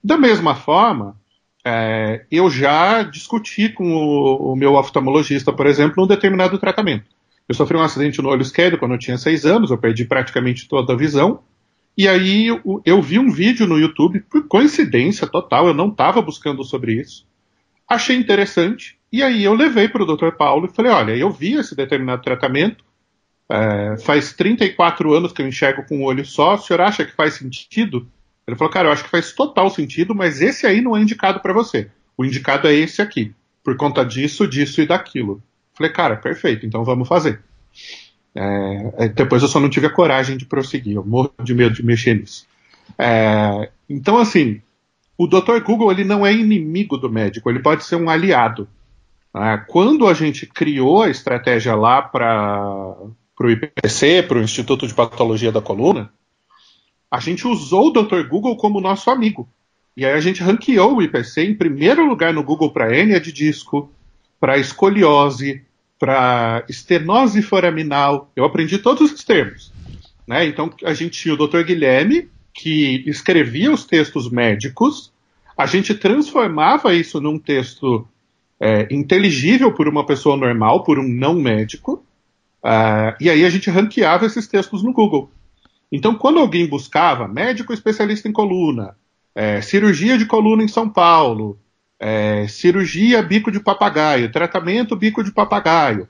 Da 0.04 0.16
mesma 0.16 0.54
forma, 0.54 1.18
é, 1.66 2.24
eu 2.30 2.52
já 2.52 3.02
discuti 3.02 3.68
com 3.68 3.96
o, 3.96 4.52
o, 4.52 4.56
meu 4.56 4.76
oftalmologista, 4.76 5.52
por 5.52 5.66
exemplo, 5.66 6.04
um 6.04 6.08
determinado 6.08 6.60
tratamento. 6.60 7.06
Eu 7.50 7.56
sofri 7.56 7.76
um 7.76 7.82
acidente 7.82 8.22
no 8.22 8.30
olho 8.30 8.44
esquerdo 8.44 8.78
quando 8.78 8.92
eu 8.92 9.00
tinha 9.00 9.18
seis 9.18 9.44
anos, 9.44 9.72
eu 9.72 9.78
perdi 9.80 10.06
praticamente 10.06 10.68
toda 10.68 10.94
a 10.94 10.96
visão. 10.96 11.40
E 11.98 12.08
aí 12.08 12.48
eu, 12.48 12.82
eu 12.86 13.02
vi 13.02 13.18
um 13.18 13.32
vídeo 13.32 13.66
no 13.66 13.80
YouTube, 13.80 14.20
por 14.30 14.48
coincidência 14.48 15.26
total, 15.26 15.68
eu 15.68 15.74
não 15.74 15.90
estava 15.90 16.22
buscando 16.22 16.64
sobre 16.64 16.94
isso. 16.94 17.26
Achei 17.88 18.16
interessante, 18.18 18.98
e 19.12 19.24
aí 19.24 19.44
eu 19.44 19.54
levei 19.54 19.88
para 19.88 20.04
o 20.04 20.16
Dr. 20.16 20.32
Paulo 20.32 20.68
e 20.68 20.76
falei: 20.76 20.92
olha, 20.92 21.16
eu 21.16 21.30
vi 21.30 21.54
esse 21.54 21.76
determinado 21.76 22.22
tratamento, 22.22 22.84
é, 23.50 23.98
faz 23.98 24.34
34 24.34 25.14
anos 25.14 25.32
que 25.32 25.42
eu 25.42 25.48
enxergo 25.48 25.86
com 25.88 26.00
um 26.00 26.04
olho 26.04 26.26
só, 26.26 26.56
o 26.56 26.58
senhor 26.58 26.82
acha 26.82 27.06
que 27.06 27.14
faz 27.14 27.36
sentido? 27.36 28.10
Ele 28.48 28.58
falou, 28.58 28.72
cara, 28.72 28.88
eu 28.88 28.92
acho 28.92 29.04
que 29.04 29.10
faz 29.10 29.32
total 29.32 29.70
sentido, 29.70 30.14
mas 30.14 30.42
esse 30.42 30.68
aí 30.68 30.82
não 30.82 30.96
é 30.96 31.02
indicado 31.02 31.40
para 31.40 31.54
você. 31.54 31.90
O 32.18 32.24
indicado 32.24 32.68
é 32.68 32.74
esse 32.74 33.02
aqui, 33.02 33.34
por 33.64 33.76
conta 33.76 34.04
disso, 34.04 34.48
disso 34.48 34.82
e 34.82 34.86
daquilo. 34.86 35.42
Falei, 35.74 35.92
cara, 35.92 36.16
perfeito, 36.16 36.66
então 36.66 36.84
vamos 36.84 37.08
fazer. 37.08 37.42
É, 38.36 39.06
é 39.06 39.08
depois 39.08 39.42
eu 39.42 39.48
só 39.48 39.60
não 39.60 39.70
tive 39.70 39.88
a 39.88 39.94
coragem 39.94 40.38
de 40.38 40.46
prosseguir, 40.46 40.96
eu 40.96 41.06
morro 41.06 41.32
de 41.42 41.54
medo 41.54 41.74
de 41.74 41.86
mexer 41.86 42.16
nisso. 42.16 42.46
É, 42.98 43.70
então, 43.90 44.18
assim, 44.18 44.62
o 45.18 45.28
Dr. 45.28 45.62
Google 45.64 45.92
ele 45.92 46.04
não 46.04 46.26
é 46.26 46.34
inimigo 46.34 46.98
do 46.98 47.10
médico, 47.10 47.50
ele 47.50 47.60
pode 47.60 47.86
ser 47.86 47.96
um 47.96 48.10
aliado. 48.10 48.68
Né? 49.34 49.64
Quando 49.68 50.08
a 50.08 50.14
gente 50.14 50.46
criou 50.46 51.04
a 51.04 51.10
estratégia 51.10 51.76
lá 51.76 52.02
para 52.02 52.96
o 53.40 53.50
IPC, 53.50 54.24
para 54.24 54.38
o 54.38 54.42
Instituto 54.42 54.88
de 54.88 54.94
Patologia 54.94 55.52
da 55.52 55.62
Coluna, 55.62 56.12
a 57.10 57.20
gente 57.20 57.48
usou 57.48 57.88
o 57.88 57.92
Dr. 57.92 58.28
Google 58.28 58.58
como 58.58 58.82
nosso 58.82 59.10
amigo. 59.10 59.48
E 59.96 60.06
aí 60.06 60.12
a 60.12 60.20
gente 60.20 60.44
ranqueou 60.44 60.98
o 60.98 61.02
IPC 61.02 61.44
em 61.44 61.56
primeiro 61.56 62.06
lugar 62.06 62.34
no 62.34 62.44
Google 62.44 62.72
para 62.72 62.94
hérnia 62.94 63.20
de 63.20 63.32
disco, 63.32 63.90
para 64.40 64.58
escoliose, 64.58 65.64
para 66.00 66.64
estenose 66.68 67.42
foraminal. 67.42 68.32
Eu 68.36 68.46
aprendi 68.46 68.78
todos 68.78 69.12
os 69.12 69.24
termos. 69.24 69.72
Né? 70.28 70.46
Então 70.46 70.72
a 70.84 70.94
gente 70.94 71.20
tinha 71.20 71.34
o 71.34 71.48
Dr. 71.48 71.64
Guilherme, 71.64 72.30
que 72.54 73.04
escrevia 73.06 73.72
os 73.72 73.86
textos 73.86 74.30
médicos, 74.30 75.12
a 75.58 75.66
gente 75.66 75.94
transformava 75.94 76.94
isso 76.94 77.20
num 77.22 77.38
texto 77.38 78.08
é, 78.60 78.88
inteligível 78.92 79.74
por 79.74 79.88
uma 79.88 80.06
pessoa 80.06 80.38
normal, 80.38 80.84
por 80.84 81.00
um 81.00 81.08
não 81.08 81.36
médico, 81.36 82.04
uh, 82.64 83.16
e 83.20 83.30
aí 83.30 83.46
a 83.46 83.50
gente 83.50 83.70
ranqueava 83.70 84.26
esses 84.26 84.48
textos 84.48 84.84
no 84.84 84.94
Google. 84.94 85.30
Então, 85.92 86.16
quando 86.16 86.40
alguém 86.40 86.68
buscava 86.68 87.28
médico 87.28 87.74
especialista 87.74 88.28
em 88.28 88.32
coluna, 88.32 88.96
é, 89.34 89.62
cirurgia 89.62 90.18
de 90.18 90.26
coluna 90.26 90.64
em 90.64 90.68
São 90.68 90.90
Paulo, 90.90 91.60
é, 92.00 92.48
cirurgia 92.48 93.22
bico 93.22 93.52
de 93.52 93.60
papagaio, 93.60 94.32
tratamento 94.32 94.96
bico 94.96 95.24
de 95.24 95.32
papagaio, 95.32 96.08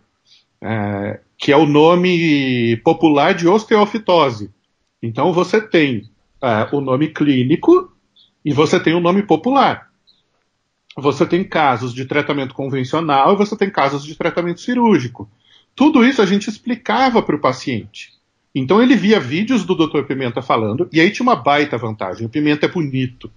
é, 0.62 1.20
que 1.38 1.52
é 1.52 1.58
o 1.58 1.66
nome 1.66 2.78
popular 2.78 3.34
de 3.34 3.48
osteofitose. 3.48 4.52
Então, 5.02 5.32
você 5.32 5.62
tem 5.62 6.10
é, 6.42 6.68
o 6.72 6.82
nome 6.82 7.10
clínico 7.10 7.92
e 8.44 8.54
você 8.54 8.80
tem 8.80 8.94
o 8.94 9.00
nome 9.00 9.24
popular. 9.24 9.90
Você 10.98 11.26
tem 11.26 11.44
casos 11.44 11.94
de 11.94 12.06
tratamento 12.06 12.54
convencional 12.54 13.34
e 13.34 13.38
você 13.38 13.56
tem 13.58 13.70
casos 13.70 14.04
de 14.04 14.16
tratamento 14.16 14.62
cirúrgico. 14.62 15.30
Tudo 15.76 16.06
isso 16.06 16.22
a 16.22 16.26
gente 16.26 16.50
explicava 16.50 17.22
para 17.22 17.36
o 17.36 17.42
paciente. 17.42 18.14
Então 18.54 18.82
ele 18.82 18.96
via 18.96 19.20
vídeos 19.20 19.66
do 19.66 19.76
Dr. 19.76 20.04
Pimenta 20.04 20.42
falando, 20.42 20.88
e 20.94 21.02
aí 21.02 21.12
tinha 21.12 21.24
uma 21.24 21.36
baita 21.36 21.78
vantagem. 21.78 22.26
O 22.26 22.30
Pimenta 22.30 22.66
é 22.66 22.70
bonito. 22.70 23.30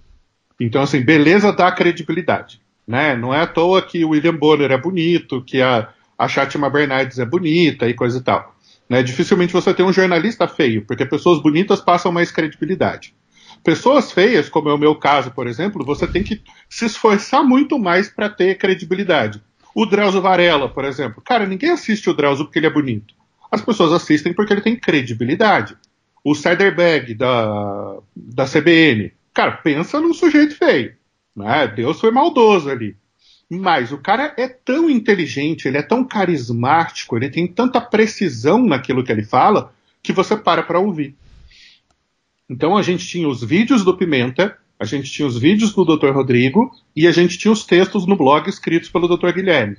Então, 0.60 0.82
assim, 0.82 1.00
beleza 1.00 1.52
dá 1.52 1.70
credibilidade. 1.70 2.60
Né? 2.86 3.16
Não 3.16 3.34
é 3.34 3.42
à 3.42 3.46
toa 3.46 3.82
que 3.82 4.04
o 4.04 4.10
William 4.10 4.34
Bonner 4.34 4.70
é 4.70 4.78
bonito, 4.78 5.42
que 5.44 5.60
a, 5.60 5.88
a 6.18 6.28
Chátima 6.28 6.70
Bernardes 6.70 7.18
é 7.18 7.24
bonita 7.24 7.88
e 7.88 7.94
coisa 7.94 8.18
e 8.18 8.22
tal. 8.22 8.54
Né? 8.88 9.02
Dificilmente 9.02 9.52
você 9.52 9.72
tem 9.74 9.84
um 9.84 9.92
jornalista 9.92 10.48
feio, 10.48 10.84
porque 10.86 11.04
pessoas 11.04 11.40
bonitas 11.40 11.80
passam 11.80 12.10
mais 12.10 12.30
credibilidade. 12.30 13.14
Pessoas 13.62 14.12
feias, 14.12 14.48
como 14.48 14.68
é 14.68 14.74
o 14.74 14.78
meu 14.78 14.94
caso, 14.94 15.30
por 15.30 15.46
exemplo, 15.46 15.84
você 15.84 16.06
tem 16.06 16.22
que 16.22 16.40
se 16.68 16.86
esforçar 16.86 17.44
muito 17.44 17.78
mais 17.78 18.08
para 18.08 18.28
ter 18.28 18.56
credibilidade. 18.56 19.42
O 19.74 19.84
Drauzio 19.84 20.22
Varela, 20.22 20.68
por 20.68 20.84
exemplo. 20.84 21.22
Cara, 21.22 21.46
ninguém 21.46 21.70
assiste 21.70 22.08
o 22.08 22.14
Drauzio 22.14 22.46
porque 22.46 22.58
ele 22.58 22.66
é 22.66 22.72
bonito 22.72 23.18
as 23.50 23.60
pessoas 23.60 23.92
assistem 23.92 24.32
porque 24.32 24.52
ele 24.52 24.60
tem 24.60 24.76
credibilidade. 24.76 25.76
O 26.22 26.34
Seiderbag 26.34 27.14
da, 27.14 27.96
da 28.14 28.44
CBN, 28.44 29.12
cara, 29.38 29.52
pensa 29.52 30.00
num 30.00 30.12
sujeito 30.12 30.56
feio. 30.56 30.96
Né? 31.36 31.68
Deus 31.68 32.00
foi 32.00 32.10
maldoso 32.10 32.68
ali. 32.68 32.96
Mas 33.48 33.92
o 33.92 33.98
cara 33.98 34.34
é 34.36 34.48
tão 34.48 34.90
inteligente, 34.90 35.68
ele 35.68 35.78
é 35.78 35.82
tão 35.82 36.04
carismático, 36.04 37.16
ele 37.16 37.30
tem 37.30 37.46
tanta 37.46 37.80
precisão 37.80 38.66
naquilo 38.66 39.04
que 39.04 39.12
ele 39.12 39.22
fala, 39.22 39.72
que 40.02 40.12
você 40.12 40.36
para 40.36 40.64
para 40.64 40.80
ouvir. 40.80 41.14
Então 42.50 42.76
a 42.76 42.82
gente 42.82 43.06
tinha 43.06 43.28
os 43.28 43.44
vídeos 43.44 43.84
do 43.84 43.96
Pimenta, 43.96 44.58
a 44.76 44.84
gente 44.84 45.08
tinha 45.08 45.28
os 45.28 45.38
vídeos 45.38 45.72
do 45.72 45.84
Dr. 45.84 46.10
Rodrigo 46.10 46.72
e 46.96 47.06
a 47.06 47.12
gente 47.12 47.38
tinha 47.38 47.52
os 47.52 47.64
textos 47.64 48.06
no 48.06 48.16
blog 48.16 48.48
escritos 48.48 48.90
pelo 48.90 49.06
Dr. 49.06 49.30
Guilherme. 49.32 49.76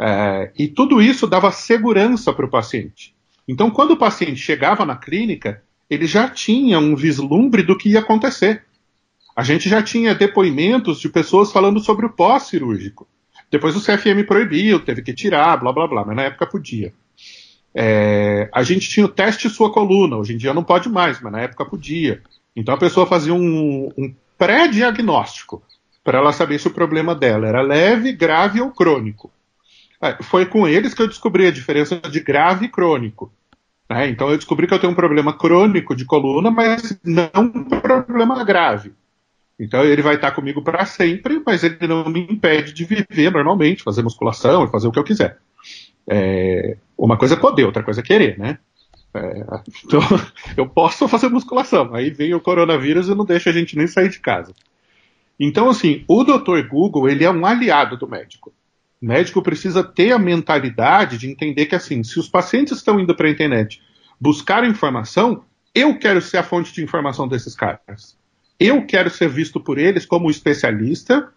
É, 0.00 0.52
e 0.56 0.68
tudo 0.68 1.02
isso 1.02 1.26
dava 1.26 1.50
segurança 1.50 2.32
para 2.32 2.46
o 2.46 2.50
paciente. 2.50 3.16
Então, 3.48 3.68
quando 3.68 3.90
o 3.90 3.96
paciente 3.96 4.36
chegava 4.36 4.86
na 4.86 4.96
clínica, 4.96 5.60
ele 5.90 6.06
já 6.06 6.28
tinha 6.28 6.78
um 6.78 6.94
vislumbre 6.94 7.64
do 7.64 7.76
que 7.76 7.90
ia 7.90 7.98
acontecer. 7.98 8.62
A 9.34 9.42
gente 9.42 9.68
já 9.68 9.82
tinha 9.82 10.14
depoimentos 10.14 11.00
de 11.00 11.08
pessoas 11.08 11.50
falando 11.50 11.80
sobre 11.80 12.06
o 12.06 12.10
pós-cirúrgico. 12.10 13.08
Depois 13.50 13.76
o 13.76 13.80
CFM 13.80 14.26
proibiu, 14.26 14.80
teve 14.80 15.02
que 15.02 15.12
tirar, 15.12 15.56
blá 15.58 15.72
blá 15.72 15.86
blá, 15.86 16.04
mas 16.04 16.16
na 16.16 16.22
época 16.22 16.46
podia. 16.46 16.92
É, 17.74 18.50
a 18.52 18.62
gente 18.62 18.88
tinha 18.88 19.06
o 19.06 19.08
teste 19.08 19.48
sua 19.48 19.72
coluna, 19.72 20.16
hoje 20.16 20.34
em 20.34 20.36
dia 20.36 20.52
não 20.52 20.64
pode 20.64 20.88
mais, 20.88 21.20
mas 21.20 21.32
na 21.32 21.40
época 21.40 21.64
podia. 21.64 22.22
Então 22.54 22.74
a 22.74 22.78
pessoa 22.78 23.06
fazia 23.06 23.34
um, 23.34 23.90
um 23.96 24.14
pré-diagnóstico 24.36 25.62
para 26.04 26.18
ela 26.18 26.32
saber 26.32 26.58
se 26.58 26.66
o 26.66 26.72
problema 26.72 27.14
dela 27.14 27.46
era 27.46 27.62
leve, 27.62 28.12
grave 28.12 28.60
ou 28.60 28.70
crônico. 28.70 29.30
É, 30.00 30.22
foi 30.22 30.44
com 30.46 30.66
eles 30.66 30.92
que 30.92 31.00
eu 31.00 31.08
descobri 31.08 31.46
a 31.46 31.52
diferença 31.52 31.96
de 31.96 32.20
grave 32.20 32.66
e 32.66 32.68
crônico. 32.68 33.32
Né? 33.88 34.08
Então 34.08 34.30
eu 34.30 34.36
descobri 34.36 34.66
que 34.66 34.74
eu 34.74 34.78
tenho 34.78 34.92
um 34.92 34.96
problema 34.96 35.32
crônico 35.32 35.94
de 35.94 36.04
coluna, 36.04 36.50
mas 36.50 36.98
não 37.04 37.30
um 37.44 37.64
problema 37.64 38.42
grave. 38.44 38.92
Então 39.62 39.84
ele 39.84 40.02
vai 40.02 40.16
estar 40.16 40.32
comigo 40.32 40.60
para 40.60 40.84
sempre, 40.84 41.40
mas 41.46 41.62
ele 41.62 41.86
não 41.86 42.08
me 42.08 42.20
impede 42.20 42.72
de 42.72 42.84
viver 42.84 43.30
normalmente, 43.30 43.84
fazer 43.84 44.02
musculação 44.02 44.66
fazer 44.66 44.88
o 44.88 44.92
que 44.92 44.98
eu 44.98 45.04
quiser. 45.04 45.38
É, 46.10 46.76
uma 46.98 47.16
coisa 47.16 47.34
é 47.34 47.38
poder, 47.38 47.64
outra 47.64 47.84
coisa 47.84 48.00
é 48.00 48.02
querer, 48.02 48.36
né? 48.36 48.58
É, 49.14 49.44
então, 49.86 50.00
eu 50.56 50.68
posso 50.68 51.06
fazer 51.06 51.28
musculação. 51.28 51.94
Aí 51.94 52.10
vem 52.10 52.34
o 52.34 52.40
coronavírus 52.40 53.08
e 53.08 53.14
não 53.14 53.24
deixa 53.24 53.50
a 53.50 53.52
gente 53.52 53.78
nem 53.78 53.86
sair 53.86 54.08
de 54.08 54.18
casa. 54.18 54.52
Então, 55.38 55.68
assim, 55.68 56.04
o 56.08 56.24
Dr. 56.24 56.66
Google, 56.68 57.08
ele 57.08 57.22
é 57.22 57.30
um 57.30 57.46
aliado 57.46 57.96
do 57.96 58.08
médico. 58.08 58.52
O 59.00 59.06
médico 59.06 59.42
precisa 59.42 59.84
ter 59.84 60.10
a 60.10 60.18
mentalidade 60.18 61.18
de 61.18 61.30
entender 61.30 61.66
que, 61.66 61.76
assim, 61.76 62.02
se 62.02 62.18
os 62.18 62.28
pacientes 62.28 62.78
estão 62.78 62.98
indo 62.98 63.14
para 63.14 63.28
a 63.28 63.30
internet 63.30 63.80
buscar 64.20 64.64
informação, 64.64 65.44
eu 65.72 65.96
quero 66.00 66.20
ser 66.20 66.38
a 66.38 66.42
fonte 66.42 66.72
de 66.72 66.82
informação 66.82 67.28
desses 67.28 67.54
caras. 67.54 68.20
Eu 68.64 68.86
quero 68.86 69.10
ser 69.10 69.28
visto 69.28 69.58
por 69.58 69.76
eles 69.76 70.06
como 70.06 70.30
especialista, 70.30 71.28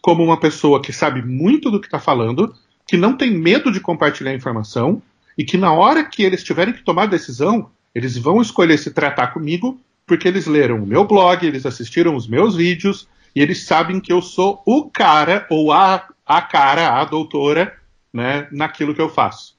como 0.00 0.24
uma 0.24 0.40
pessoa 0.40 0.82
que 0.82 0.92
sabe 0.92 1.22
muito 1.22 1.70
do 1.70 1.80
que 1.80 1.86
está 1.86 2.00
falando, 2.00 2.52
que 2.88 2.96
não 2.96 3.16
tem 3.16 3.30
medo 3.30 3.70
de 3.70 3.78
compartilhar 3.78 4.34
informação 4.34 5.00
e 5.38 5.44
que 5.44 5.56
na 5.56 5.72
hora 5.72 6.04
que 6.04 6.24
eles 6.24 6.42
tiverem 6.42 6.74
que 6.74 6.82
tomar 6.82 7.06
decisão, 7.06 7.70
eles 7.94 8.18
vão 8.18 8.42
escolher 8.42 8.78
se 8.78 8.90
tratar 8.90 9.28
comigo 9.28 9.80
porque 10.04 10.26
eles 10.26 10.46
leram 10.46 10.82
o 10.82 10.86
meu 10.86 11.04
blog, 11.04 11.46
eles 11.46 11.64
assistiram 11.64 12.16
os 12.16 12.26
meus 12.26 12.56
vídeos 12.56 13.06
e 13.32 13.40
eles 13.40 13.62
sabem 13.62 14.00
que 14.00 14.12
eu 14.12 14.20
sou 14.20 14.60
o 14.66 14.90
cara 14.90 15.46
ou 15.48 15.70
a, 15.70 16.08
a 16.26 16.42
cara, 16.42 17.00
a 17.00 17.04
doutora, 17.04 17.78
né, 18.12 18.48
naquilo 18.50 18.92
que 18.92 19.00
eu 19.00 19.08
faço. 19.08 19.56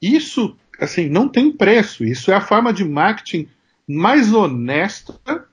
Isso, 0.00 0.56
assim, 0.78 1.08
não 1.08 1.28
tem 1.28 1.50
preço. 1.50 2.04
Isso 2.04 2.30
é 2.30 2.34
a 2.34 2.40
forma 2.40 2.72
de 2.72 2.84
marketing 2.84 3.48
mais 3.88 4.32
honesta 4.32 5.49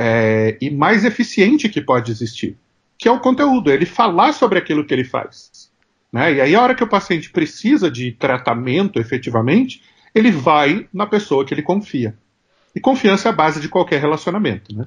é, 0.00 0.56
e 0.60 0.70
mais 0.70 1.04
eficiente 1.04 1.68
que 1.68 1.80
pode 1.80 2.12
existir, 2.12 2.56
que 2.96 3.08
é 3.08 3.10
o 3.10 3.18
conteúdo, 3.18 3.72
ele 3.72 3.84
falar 3.84 4.32
sobre 4.32 4.56
aquilo 4.56 4.86
que 4.86 4.94
ele 4.94 5.02
faz. 5.02 5.72
Né? 6.12 6.34
E 6.34 6.40
aí, 6.40 6.54
a 6.54 6.62
hora 6.62 6.74
que 6.74 6.84
o 6.84 6.88
paciente 6.88 7.30
precisa 7.30 7.90
de 7.90 8.12
tratamento 8.12 9.00
efetivamente, 9.00 9.82
ele 10.14 10.30
vai 10.30 10.88
na 10.92 11.04
pessoa 11.04 11.44
que 11.44 11.52
ele 11.52 11.62
confia. 11.62 12.16
E 12.74 12.80
confiança 12.80 13.28
é 13.28 13.32
a 13.32 13.34
base 13.34 13.60
de 13.60 13.68
qualquer 13.68 14.00
relacionamento. 14.00 14.72
Né? 14.74 14.86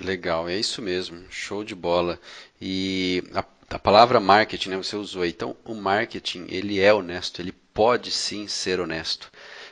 Legal, 0.00 0.48
é 0.48 0.58
isso 0.58 0.82
mesmo, 0.82 1.24
show 1.30 1.64
de 1.64 1.74
bola. 1.74 2.20
E 2.60 3.24
a, 3.34 3.42
a 3.70 3.78
palavra 3.78 4.20
marketing, 4.20 4.70
né, 4.70 4.76
você 4.76 4.96
usou. 4.96 5.24
Então, 5.24 5.56
o 5.64 5.74
marketing, 5.74 6.44
ele 6.48 6.78
é 6.78 6.92
honesto, 6.92 7.40
ele 7.40 7.52
pode 7.72 8.10
sim 8.10 8.46
ser 8.46 8.80
honesto. 8.80 9.30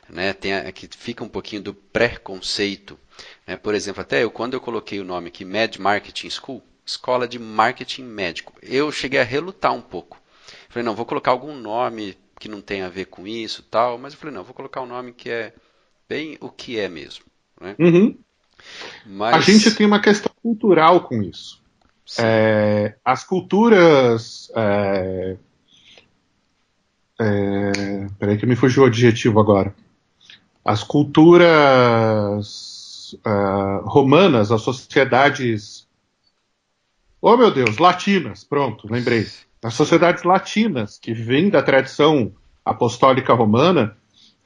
Né? 0.09 0.33
Tem 0.33 0.54
aqui 0.54 0.88
fica 0.97 1.23
um 1.23 1.28
pouquinho 1.28 1.62
do 1.62 1.75
preconceito. 1.75 2.99
Né? 3.46 3.56
Por 3.56 3.74
exemplo, 3.74 4.02
até 4.02 4.22
eu, 4.22 4.30
quando 4.30 4.54
eu 4.54 4.60
coloquei 4.60 5.00
o 5.00 5.04
nome 5.04 5.28
aqui, 5.28 5.44
Med 5.44 5.80
Marketing 5.80 6.30
School, 6.30 6.62
Escola 6.84 7.26
de 7.26 7.38
Marketing 7.38 8.04
Médico, 8.04 8.52
eu 8.62 8.92
cheguei 8.92 9.20
a 9.20 9.24
relutar 9.24 9.72
um 9.72 9.80
pouco. 9.80 10.18
Falei, 10.68 10.84
não, 10.84 10.94
vou 10.94 11.06
colocar 11.06 11.30
algum 11.30 11.54
nome 11.54 12.16
que 12.38 12.48
não 12.48 12.60
tem 12.60 12.82
a 12.82 12.88
ver 12.88 13.06
com 13.06 13.26
isso 13.26 13.62
tal, 13.62 13.96
mas 13.96 14.12
eu 14.12 14.18
falei, 14.18 14.34
não, 14.34 14.44
vou 14.44 14.54
colocar 14.54 14.82
um 14.82 14.86
nome 14.86 15.12
que 15.12 15.30
é 15.30 15.52
bem 16.08 16.36
o 16.40 16.50
que 16.50 16.78
é 16.78 16.88
mesmo. 16.88 17.24
Né? 17.60 17.74
Uhum. 17.78 18.18
Mas... 19.06 19.36
A 19.36 19.40
gente 19.40 19.74
tem 19.74 19.86
uma 19.86 20.00
questão 20.00 20.32
cultural 20.42 21.02
com 21.02 21.22
isso. 21.22 21.62
É, 22.18 22.94
as 23.04 23.24
culturas. 23.24 24.50
É, 24.54 25.36
é, 27.18 28.06
peraí 28.18 28.36
que 28.36 28.46
me 28.46 28.56
fugiu 28.56 28.82
o 28.82 28.86
adjetivo 28.86 29.40
agora. 29.40 29.74
As 30.64 30.82
culturas 30.82 32.84
uh, 33.26 33.87
romanas, 33.87 34.50
as 34.50 34.62
sociedades. 34.62 35.87
Oh 37.21 37.37
meu 37.37 37.50
Deus, 37.50 37.78
latinas, 37.78 38.44
pronto, 38.44 38.87
lembrei. 38.90 39.26
As 39.62 39.75
sociedades 39.75 40.25
latinas, 40.25 40.99
que 40.99 41.14
vêm 41.14 41.49
da 41.49 41.62
tradição 41.62 42.33
apostólica 42.64 43.33
romana, 43.33 43.97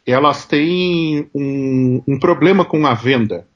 elas 0.06 0.46
têm 0.46 1.28
um, 1.34 2.02
um 2.06 2.18
problema 2.18 2.64
com 2.64 2.86
a 2.86 2.94
venda. 2.94 3.46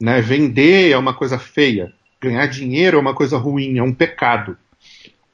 Né? 0.00 0.20
Vender 0.20 0.90
é 0.90 0.98
uma 0.98 1.14
coisa 1.14 1.38
feia, 1.38 1.92
ganhar 2.20 2.46
dinheiro 2.46 2.98
é 2.98 3.00
uma 3.00 3.14
coisa 3.14 3.38
ruim, 3.38 3.78
é 3.78 3.82
um 3.82 3.94
pecado. 3.94 4.56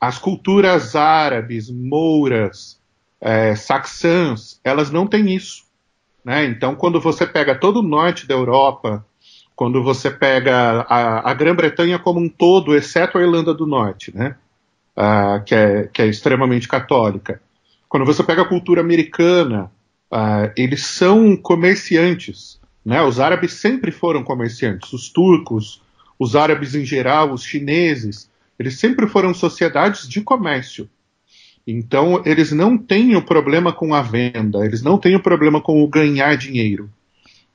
As 0.01 0.19
culturas 0.19 0.95
árabes, 0.95 1.71
mouras, 1.71 2.81
é, 3.21 3.55
saxãs, 3.55 4.61
elas 4.65 4.91
não 4.91 5.07
têm 5.07 5.35
isso. 5.35 5.65
Né? 6.25 6.45
Então, 6.45 6.75
quando 6.75 7.01
você 7.01 7.27
pega 7.27 7.55
todo 7.55 7.81
o 7.81 7.83
norte 7.83 8.27
da 8.27 8.35
Europa, 8.35 9.05
quando 9.61 9.83
você 9.83 10.11
pega 10.11 10.87
a, 10.89 11.31
a 11.31 11.35
Grã-Bretanha 11.35 11.99
como 11.99 12.19
um 12.19 12.31
todo, 12.31 12.75
exceto 12.75 13.19
a 13.19 13.21
Irlanda 13.21 13.53
do 13.53 13.67
Norte, 13.67 14.11
né? 14.17 14.35
Uh, 14.97 15.45
que, 15.45 15.55
é, 15.55 15.87
que, 15.93 16.01
é, 16.01 16.07
extremamente 16.07 16.67
católica, 16.67 17.43
quando 17.87 18.07
você 18.07 18.25
pega 18.25 18.41
a 18.41 18.49
cultura 18.49 18.81
americana, 18.81 19.71
uh, 20.11 20.51
eles 20.57 20.87
são 20.87 21.37
comerciantes. 21.37 22.59
Né? 22.83 23.03
Os 23.03 23.21
árabes 23.21 23.53
sempre 23.53 23.93
foram 23.93 24.25
comerciantes, 24.25 24.95
os 24.95 25.11
turcos, 25.11 25.83
os 26.19 26.35
árabes 26.35 26.75
em 26.75 26.87
geral, 26.87 27.31
os 27.31 27.45
chineses, 27.45 28.31
eles 28.59 28.79
sempre 28.79 29.07
foram 29.07 29.35
sociedades 29.35 30.09
de 30.09 30.23
comércio. 30.23 30.89
Então, 31.67 32.23
eles 32.25 32.51
não 32.51 32.79
têm 32.79 33.15
o 33.15 33.21
problema 33.21 33.75
com 33.75 33.93
a 33.93 34.01
venda, 34.01 34.65
eles 34.65 34.81
não 34.81 34.97
têm 34.97 35.17
o 35.17 35.23
problema 35.23 35.61
com 35.61 35.85
o 35.85 35.87
ganhar 35.87 36.35
dinheiro. 36.35 36.89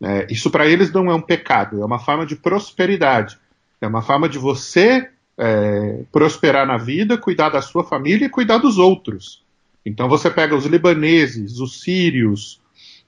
É, 0.02 0.28
isso 0.30 0.50
para 0.50 0.68
eles 0.68 0.92
não 0.92 1.10
é 1.10 1.16
um 1.16 1.22
pecado, 1.22 1.82
é 1.82 1.86
uma 1.86 2.00
forma 2.00 2.26
de 2.26 2.36
prosperidade. 2.36 3.38
É 3.82 3.88
uma 3.88 4.02
forma 4.02 4.28
de 4.28 4.38
você 4.38 5.10
é, 5.38 6.04
prosperar 6.12 6.66
na 6.66 6.78
vida, 6.78 7.18
cuidar 7.18 7.50
da 7.50 7.62
sua 7.62 7.84
família 7.84 8.26
e 8.26 8.30
cuidar 8.30 8.58
dos 8.58 8.78
outros. 8.78 9.44
Então 9.86 10.10
você 10.10 10.30
pega 10.30 10.56
os 10.56 10.66
libaneses, 10.66 11.60
os 11.60 11.82
sírios, 11.82 12.60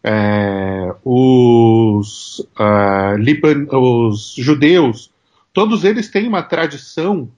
é, 0.04 0.96
os, 1.04 2.40
uh, 2.40 3.18
Liban 3.18 3.66
os 3.72 4.36
judeus, 4.38 5.12
todos 5.52 5.84
eles 5.84 6.10
têm 6.10 6.28
uma 6.28 6.44
tradição 6.44 7.30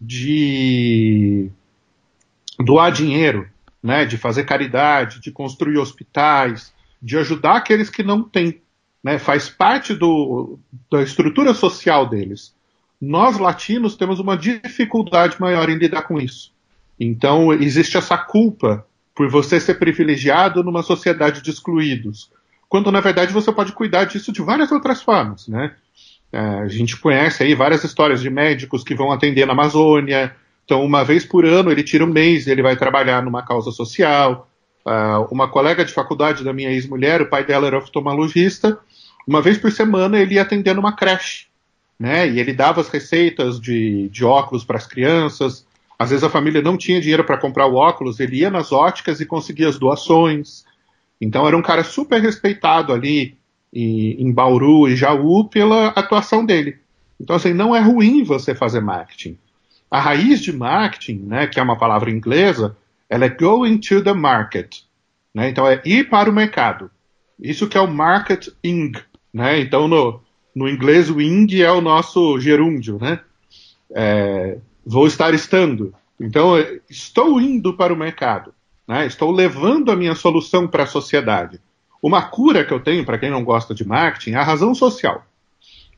de 0.00 1.48
doar 2.58 2.90
dinheiro, 2.90 3.48
né, 3.82 4.04
de 4.04 4.16
fazer 4.16 4.44
caridade, 4.44 5.20
de 5.20 5.30
construir 5.30 5.78
hospitais, 5.78 6.72
de 7.00 7.16
ajudar 7.16 7.56
aqueles 7.56 7.88
que 7.88 8.02
não 8.02 8.22
têm. 8.22 8.60
Né, 9.02 9.18
faz 9.18 9.48
parte 9.48 9.94
do, 9.94 10.58
da 10.90 11.02
estrutura 11.02 11.54
social 11.54 12.08
deles. 12.08 12.52
Nós, 13.00 13.38
latinos, 13.38 13.96
temos 13.96 14.18
uma 14.18 14.36
dificuldade 14.36 15.40
maior 15.40 15.68
em 15.70 15.78
lidar 15.78 16.02
com 16.02 16.20
isso. 16.20 16.52
Então, 16.98 17.52
existe 17.52 17.96
essa 17.96 18.18
culpa 18.18 18.84
por 19.14 19.28
você 19.28 19.58
ser 19.58 19.74
privilegiado 19.74 20.62
numa 20.62 20.82
sociedade 20.82 21.42
de 21.42 21.50
excluídos, 21.50 22.30
quando 22.68 22.92
na 22.92 23.00
verdade 23.00 23.32
você 23.32 23.50
pode 23.50 23.72
cuidar 23.72 24.04
disso 24.04 24.30
de 24.30 24.40
várias 24.40 24.70
outras 24.70 25.02
formas, 25.02 25.48
né? 25.48 25.74
É, 26.30 26.38
a 26.38 26.68
gente 26.68 26.96
conhece 26.96 27.42
aí 27.42 27.52
várias 27.52 27.82
histórias 27.82 28.20
de 28.20 28.30
médicos 28.30 28.84
que 28.84 28.94
vão 28.94 29.10
atender 29.10 29.44
na 29.44 29.54
Amazônia, 29.54 30.36
então 30.64 30.84
uma 30.84 31.02
vez 31.02 31.24
por 31.24 31.44
ano 31.44 31.72
ele 31.72 31.82
tira 31.82 32.04
um 32.04 32.12
mês 32.12 32.46
e 32.46 32.50
ele 32.50 32.62
vai 32.62 32.76
trabalhar 32.76 33.22
numa 33.22 33.42
causa 33.42 33.72
social. 33.72 34.48
Uh, 34.86 35.26
uma 35.32 35.48
colega 35.48 35.84
de 35.84 35.92
faculdade 35.92 36.44
da 36.44 36.52
minha 36.52 36.70
ex-mulher, 36.70 37.20
o 37.20 37.28
pai 37.28 37.44
dela 37.44 37.66
era 37.66 37.78
oftalmologista, 37.78 38.78
uma 39.28 39.42
vez 39.42 39.58
por 39.58 39.70
semana 39.70 40.18
ele 40.18 40.36
ia 40.36 40.42
atender 40.42 40.74
numa 40.74 40.96
creche, 40.96 41.48
né? 42.00 42.26
E 42.26 42.40
ele 42.40 42.54
dava 42.54 42.80
as 42.80 42.88
receitas 42.88 43.60
de, 43.60 44.08
de 44.08 44.24
óculos 44.24 44.64
para 44.64 44.78
as 44.78 44.86
crianças, 44.86 45.66
às 45.98 46.08
vezes 46.08 46.24
a 46.24 46.30
família 46.30 46.62
não 46.62 46.78
tinha 46.78 46.98
dinheiro 46.98 47.24
para 47.24 47.36
comprar 47.36 47.66
o 47.66 47.74
óculos, 47.74 48.20
ele 48.20 48.38
ia 48.38 48.50
nas 48.50 48.72
óticas 48.72 49.20
e 49.20 49.26
conseguia 49.26 49.68
as 49.68 49.78
doações. 49.78 50.64
Então 51.20 51.46
era 51.46 51.54
um 51.54 51.60
cara 51.60 51.84
super 51.84 52.22
respeitado 52.22 52.90
ali 52.90 53.36
em, 53.70 54.12
em 54.12 54.32
Bauru 54.32 54.88
e 54.88 54.96
Jaú 54.96 55.44
pela 55.44 55.88
atuação 55.88 56.46
dele. 56.46 56.78
Então 57.20 57.36
assim, 57.36 57.52
não 57.52 57.76
é 57.76 57.80
ruim 57.80 58.24
você 58.24 58.54
fazer 58.54 58.80
marketing. 58.80 59.36
A 59.90 60.00
raiz 60.00 60.40
de 60.40 60.54
marketing, 60.54 61.24
né, 61.26 61.46
que 61.46 61.60
é 61.60 61.62
uma 61.62 61.76
palavra 61.76 62.10
inglesa, 62.10 62.74
ela 63.10 63.26
é 63.26 63.28
going 63.28 63.76
to 63.78 64.02
the 64.02 64.14
market. 64.14 64.76
Né? 65.34 65.50
Então 65.50 65.66
é 65.66 65.82
ir 65.84 66.08
para 66.08 66.30
o 66.30 66.32
mercado. 66.32 66.90
Isso 67.40 67.68
que 67.68 67.78
é 67.78 67.80
o 67.80 67.86
marketing. 67.86 68.92
Né? 69.38 69.60
Então 69.60 69.86
no, 69.86 70.20
no 70.52 70.68
inglês 70.68 71.08
o 71.08 71.20
ing 71.20 71.62
é 71.62 71.70
o 71.70 71.80
nosso 71.80 72.40
gerúndio. 72.40 72.98
Né? 73.00 73.20
É, 73.94 74.58
vou 74.84 75.06
estar 75.06 75.32
estando. 75.32 75.94
Então, 76.20 76.54
estou 76.90 77.40
indo 77.40 77.74
para 77.74 77.94
o 77.94 77.96
mercado, 77.96 78.52
né? 78.88 79.06
estou 79.06 79.30
levando 79.30 79.92
a 79.92 79.96
minha 79.96 80.16
solução 80.16 80.66
para 80.66 80.82
a 80.82 80.86
sociedade. 80.86 81.60
Uma 82.02 82.22
cura 82.22 82.64
que 82.64 82.72
eu 82.72 82.80
tenho, 82.80 83.04
para 83.04 83.18
quem 83.18 83.30
não 83.30 83.44
gosta 83.44 83.72
de 83.72 83.86
marketing, 83.86 84.32
é 84.32 84.38
a 84.38 84.42
razão 84.42 84.74
social. 84.74 85.24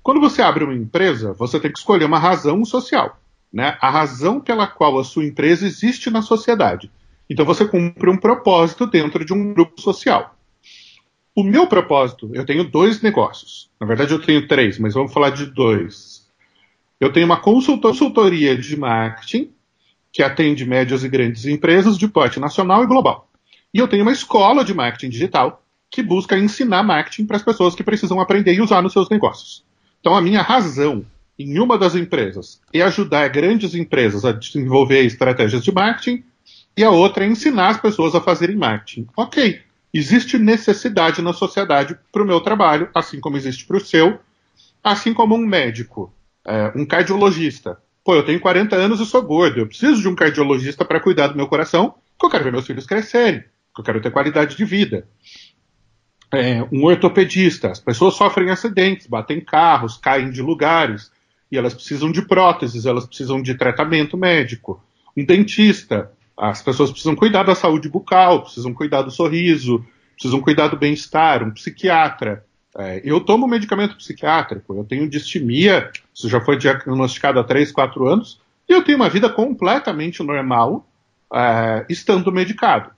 Quando 0.02 0.20
você 0.20 0.42
abre 0.42 0.64
uma 0.64 0.74
empresa, 0.74 1.32
você 1.32 1.58
tem 1.58 1.72
que 1.72 1.78
escolher 1.78 2.04
uma 2.04 2.18
razão 2.18 2.62
social. 2.66 3.18
Né? 3.50 3.78
A 3.80 3.88
razão 3.88 4.38
pela 4.40 4.66
qual 4.66 4.98
a 4.98 5.04
sua 5.04 5.24
empresa 5.24 5.66
existe 5.66 6.10
na 6.10 6.20
sociedade. 6.20 6.90
Então 7.28 7.46
você 7.46 7.64
cumpre 7.64 8.10
um 8.10 8.18
propósito 8.18 8.86
dentro 8.86 9.24
de 9.24 9.32
um 9.32 9.54
grupo 9.54 9.80
social. 9.80 10.36
O 11.40 11.42
meu 11.42 11.66
propósito, 11.66 12.30
eu 12.34 12.44
tenho 12.44 12.64
dois 12.64 13.00
negócios. 13.00 13.70
Na 13.80 13.86
verdade, 13.86 14.12
eu 14.12 14.20
tenho 14.20 14.46
três, 14.46 14.78
mas 14.78 14.92
vamos 14.92 15.10
falar 15.10 15.30
de 15.30 15.46
dois. 15.46 16.28
Eu 17.00 17.10
tenho 17.10 17.24
uma 17.24 17.40
consultoria 17.40 18.54
de 18.54 18.76
marketing 18.76 19.50
que 20.12 20.22
atende 20.22 20.66
médias 20.66 21.02
e 21.02 21.08
grandes 21.08 21.46
empresas 21.46 21.96
de 21.96 22.06
porte 22.06 22.38
nacional 22.38 22.84
e 22.84 22.86
global. 22.86 23.26
E 23.72 23.78
eu 23.78 23.88
tenho 23.88 24.02
uma 24.02 24.12
escola 24.12 24.62
de 24.62 24.74
marketing 24.74 25.08
digital 25.08 25.64
que 25.90 26.02
busca 26.02 26.38
ensinar 26.38 26.82
marketing 26.82 27.24
para 27.24 27.38
as 27.38 27.42
pessoas 27.42 27.74
que 27.74 27.82
precisam 27.82 28.20
aprender 28.20 28.52
e 28.52 28.60
usar 28.60 28.82
nos 28.82 28.92
seus 28.92 29.08
negócios. 29.08 29.64
Então, 29.98 30.14
a 30.14 30.20
minha 30.20 30.42
razão 30.42 31.06
em 31.38 31.58
uma 31.58 31.78
das 31.78 31.94
empresas 31.94 32.60
é 32.70 32.82
ajudar 32.82 33.26
grandes 33.28 33.74
empresas 33.74 34.26
a 34.26 34.32
desenvolver 34.32 35.06
estratégias 35.06 35.64
de 35.64 35.72
marketing 35.72 36.22
e 36.76 36.84
a 36.84 36.90
outra 36.90 37.24
é 37.24 37.28
ensinar 37.28 37.68
as 37.68 37.80
pessoas 37.80 38.14
a 38.14 38.20
fazerem 38.20 38.56
marketing. 38.56 39.06
Ok, 39.16 39.62
existe 39.92 40.38
necessidade 40.38 41.20
na 41.20 41.32
sociedade 41.32 41.98
para 42.12 42.22
o 42.22 42.26
meu 42.26 42.40
trabalho, 42.40 42.88
assim 42.94 43.20
como 43.20 43.36
existe 43.36 43.66
para 43.66 43.76
o 43.76 43.80
seu, 43.80 44.18
assim 44.82 45.12
como 45.12 45.34
um 45.34 45.46
médico, 45.46 46.12
é, 46.46 46.72
um 46.74 46.86
cardiologista. 46.86 47.78
Pô, 48.04 48.14
eu 48.14 48.24
tenho 48.24 48.40
40 48.40 48.76
anos 48.76 49.00
e 49.00 49.06
sou 49.06 49.22
gordo, 49.22 49.60
eu 49.60 49.66
preciso 49.66 50.00
de 50.00 50.08
um 50.08 50.14
cardiologista 50.14 50.84
para 50.84 51.00
cuidar 51.00 51.28
do 51.28 51.36
meu 51.36 51.46
coração, 51.46 51.94
porque 52.18 52.26
eu 52.26 52.30
quero 52.30 52.44
ver 52.44 52.52
meus 52.52 52.66
filhos 52.66 52.86
crescerem, 52.86 53.44
porque 53.68 53.80
eu 53.80 53.84
quero 53.84 54.00
ter 54.00 54.10
qualidade 54.10 54.56
de 54.56 54.64
vida. 54.64 55.06
É, 56.32 56.62
um 56.72 56.84
ortopedista, 56.84 57.70
as 57.70 57.80
pessoas 57.80 58.14
sofrem 58.14 58.50
acidentes, 58.50 59.06
batem 59.06 59.40
carros, 59.40 59.96
caem 59.96 60.30
de 60.30 60.40
lugares, 60.40 61.10
e 61.50 61.58
elas 61.58 61.74
precisam 61.74 62.12
de 62.12 62.22
próteses, 62.22 62.86
elas 62.86 63.04
precisam 63.04 63.42
de 63.42 63.54
tratamento 63.54 64.16
médico. 64.16 64.82
Um 65.16 65.24
dentista, 65.24 66.12
as 66.40 66.62
pessoas 66.62 66.90
precisam 66.90 67.14
cuidar 67.14 67.42
da 67.42 67.54
saúde 67.54 67.90
bucal, 67.90 68.42
precisam 68.42 68.72
cuidar 68.72 69.02
do 69.02 69.10
sorriso, 69.10 69.84
precisam 70.14 70.40
cuidar 70.40 70.68
do 70.68 70.76
bem-estar. 70.76 71.46
Um 71.46 71.50
psiquiatra. 71.50 72.46
É, 72.78 73.02
eu 73.04 73.20
tomo 73.20 73.46
medicamento 73.46 73.96
psiquiátrico, 73.96 74.74
eu 74.74 74.84
tenho 74.84 75.10
distimia, 75.10 75.90
isso 76.14 76.28
já 76.28 76.40
foi 76.40 76.56
diagnosticado 76.56 77.38
há 77.38 77.44
3, 77.44 77.72
4 77.72 78.06
anos, 78.06 78.40
e 78.68 78.72
eu 78.72 78.82
tenho 78.82 78.96
uma 78.96 79.08
vida 79.08 79.28
completamente 79.28 80.22
normal 80.22 80.86
é, 81.34 81.84
estando 81.90 82.32
medicado. 82.32 82.90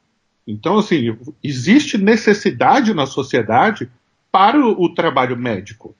Então, 0.47 0.79
assim, 0.79 1.17
existe 1.43 1.97
necessidade 1.99 2.95
na 2.95 3.07
sociedade 3.07 3.91
para 4.31 4.59
o, 4.59 4.85
o 4.85 4.95
trabalho 4.95 5.37
médico. 5.37 5.97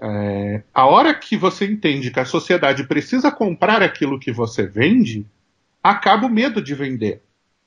É, 0.00 0.62
a 0.74 0.84
hora 0.84 1.14
que 1.14 1.36
você 1.36 1.64
entende 1.66 2.10
que 2.10 2.20
a 2.20 2.24
sociedade 2.24 2.84
precisa 2.84 3.30
comprar 3.30 3.80
aquilo 3.80 4.18
que 4.18 4.32
você 4.32 4.66
vende, 4.66 5.24
acaba 5.84 6.26
o 6.26 6.30
medo 6.30 6.62
de 6.62 6.74
vender. 6.74 7.20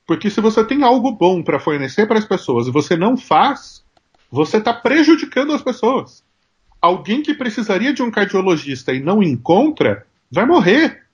Porque 0.04 0.28
se 0.28 0.40
você 0.40 0.64
tem 0.64 0.82
algo 0.82 1.12
bom 1.12 1.40
para 1.40 1.60
fornecer 1.60 2.08
para 2.08 2.18
as 2.18 2.24
pessoas 2.24 2.66
e 2.66 2.72
você 2.72 2.96
não 2.96 3.16
faz, 3.16 3.84
você 4.28 4.56
está 4.56 4.74
prejudicando 4.74 5.52
as 5.52 5.62
pessoas. 5.62 6.24
Alguém 6.80 7.22
que 7.22 7.32
precisaria 7.32 7.92
de 7.92 8.02
um 8.02 8.10
cardiologista 8.10 8.92
e 8.92 9.00
não 9.00 9.22
encontra, 9.22 10.04
vai 10.30 10.44
morrer. 10.44 11.04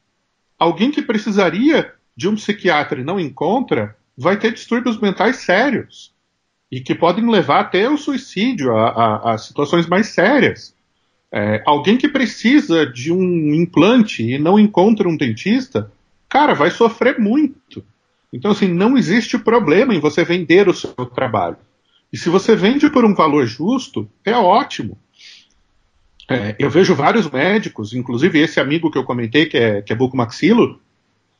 Alguém 0.58 0.90
que 0.90 1.02
precisaria 1.02 1.92
de 2.16 2.26
um 2.26 2.36
psiquiatra 2.36 3.00
e 3.00 3.04
não 3.04 3.20
encontra, 3.20 3.96
vai 4.16 4.38
ter 4.38 4.52
distúrbios 4.52 4.98
mentais 4.98 5.36
sérios. 5.36 6.14
E 6.70 6.80
que 6.80 6.94
podem 6.94 7.28
levar 7.28 7.60
até 7.60 7.88
o 7.88 7.98
suicídio, 7.98 8.74
a, 8.74 8.88
a, 8.88 9.34
a 9.34 9.38
situações 9.38 9.86
mais 9.86 10.08
sérias. 10.08 10.74
É, 11.30 11.62
alguém 11.66 11.98
que 11.98 12.08
precisa 12.08 12.86
de 12.86 13.12
um 13.12 13.54
implante 13.54 14.22
e 14.22 14.38
não 14.38 14.58
encontra 14.58 15.08
um 15.08 15.16
dentista, 15.16 15.90
cara, 16.34 16.52
vai 16.52 16.68
sofrer 16.68 17.20
muito. 17.20 17.84
Então, 18.32 18.50
assim, 18.50 18.66
não 18.66 18.98
existe 18.98 19.38
problema 19.38 19.94
em 19.94 20.00
você 20.00 20.24
vender 20.24 20.68
o 20.68 20.74
seu 20.74 21.06
trabalho. 21.06 21.56
E 22.12 22.18
se 22.18 22.28
você 22.28 22.56
vende 22.56 22.90
por 22.90 23.04
um 23.04 23.14
valor 23.14 23.46
justo, 23.46 24.10
é 24.24 24.32
ótimo. 24.32 24.98
É, 26.28 26.56
eu 26.58 26.68
vejo 26.68 26.92
vários 26.92 27.30
médicos, 27.30 27.94
inclusive 27.94 28.40
esse 28.40 28.58
amigo 28.58 28.90
que 28.90 28.98
eu 28.98 29.04
comentei, 29.04 29.46
que 29.46 29.56
é, 29.56 29.80
que 29.80 29.92
é 29.92 29.96
bucomaxilo, 29.96 30.80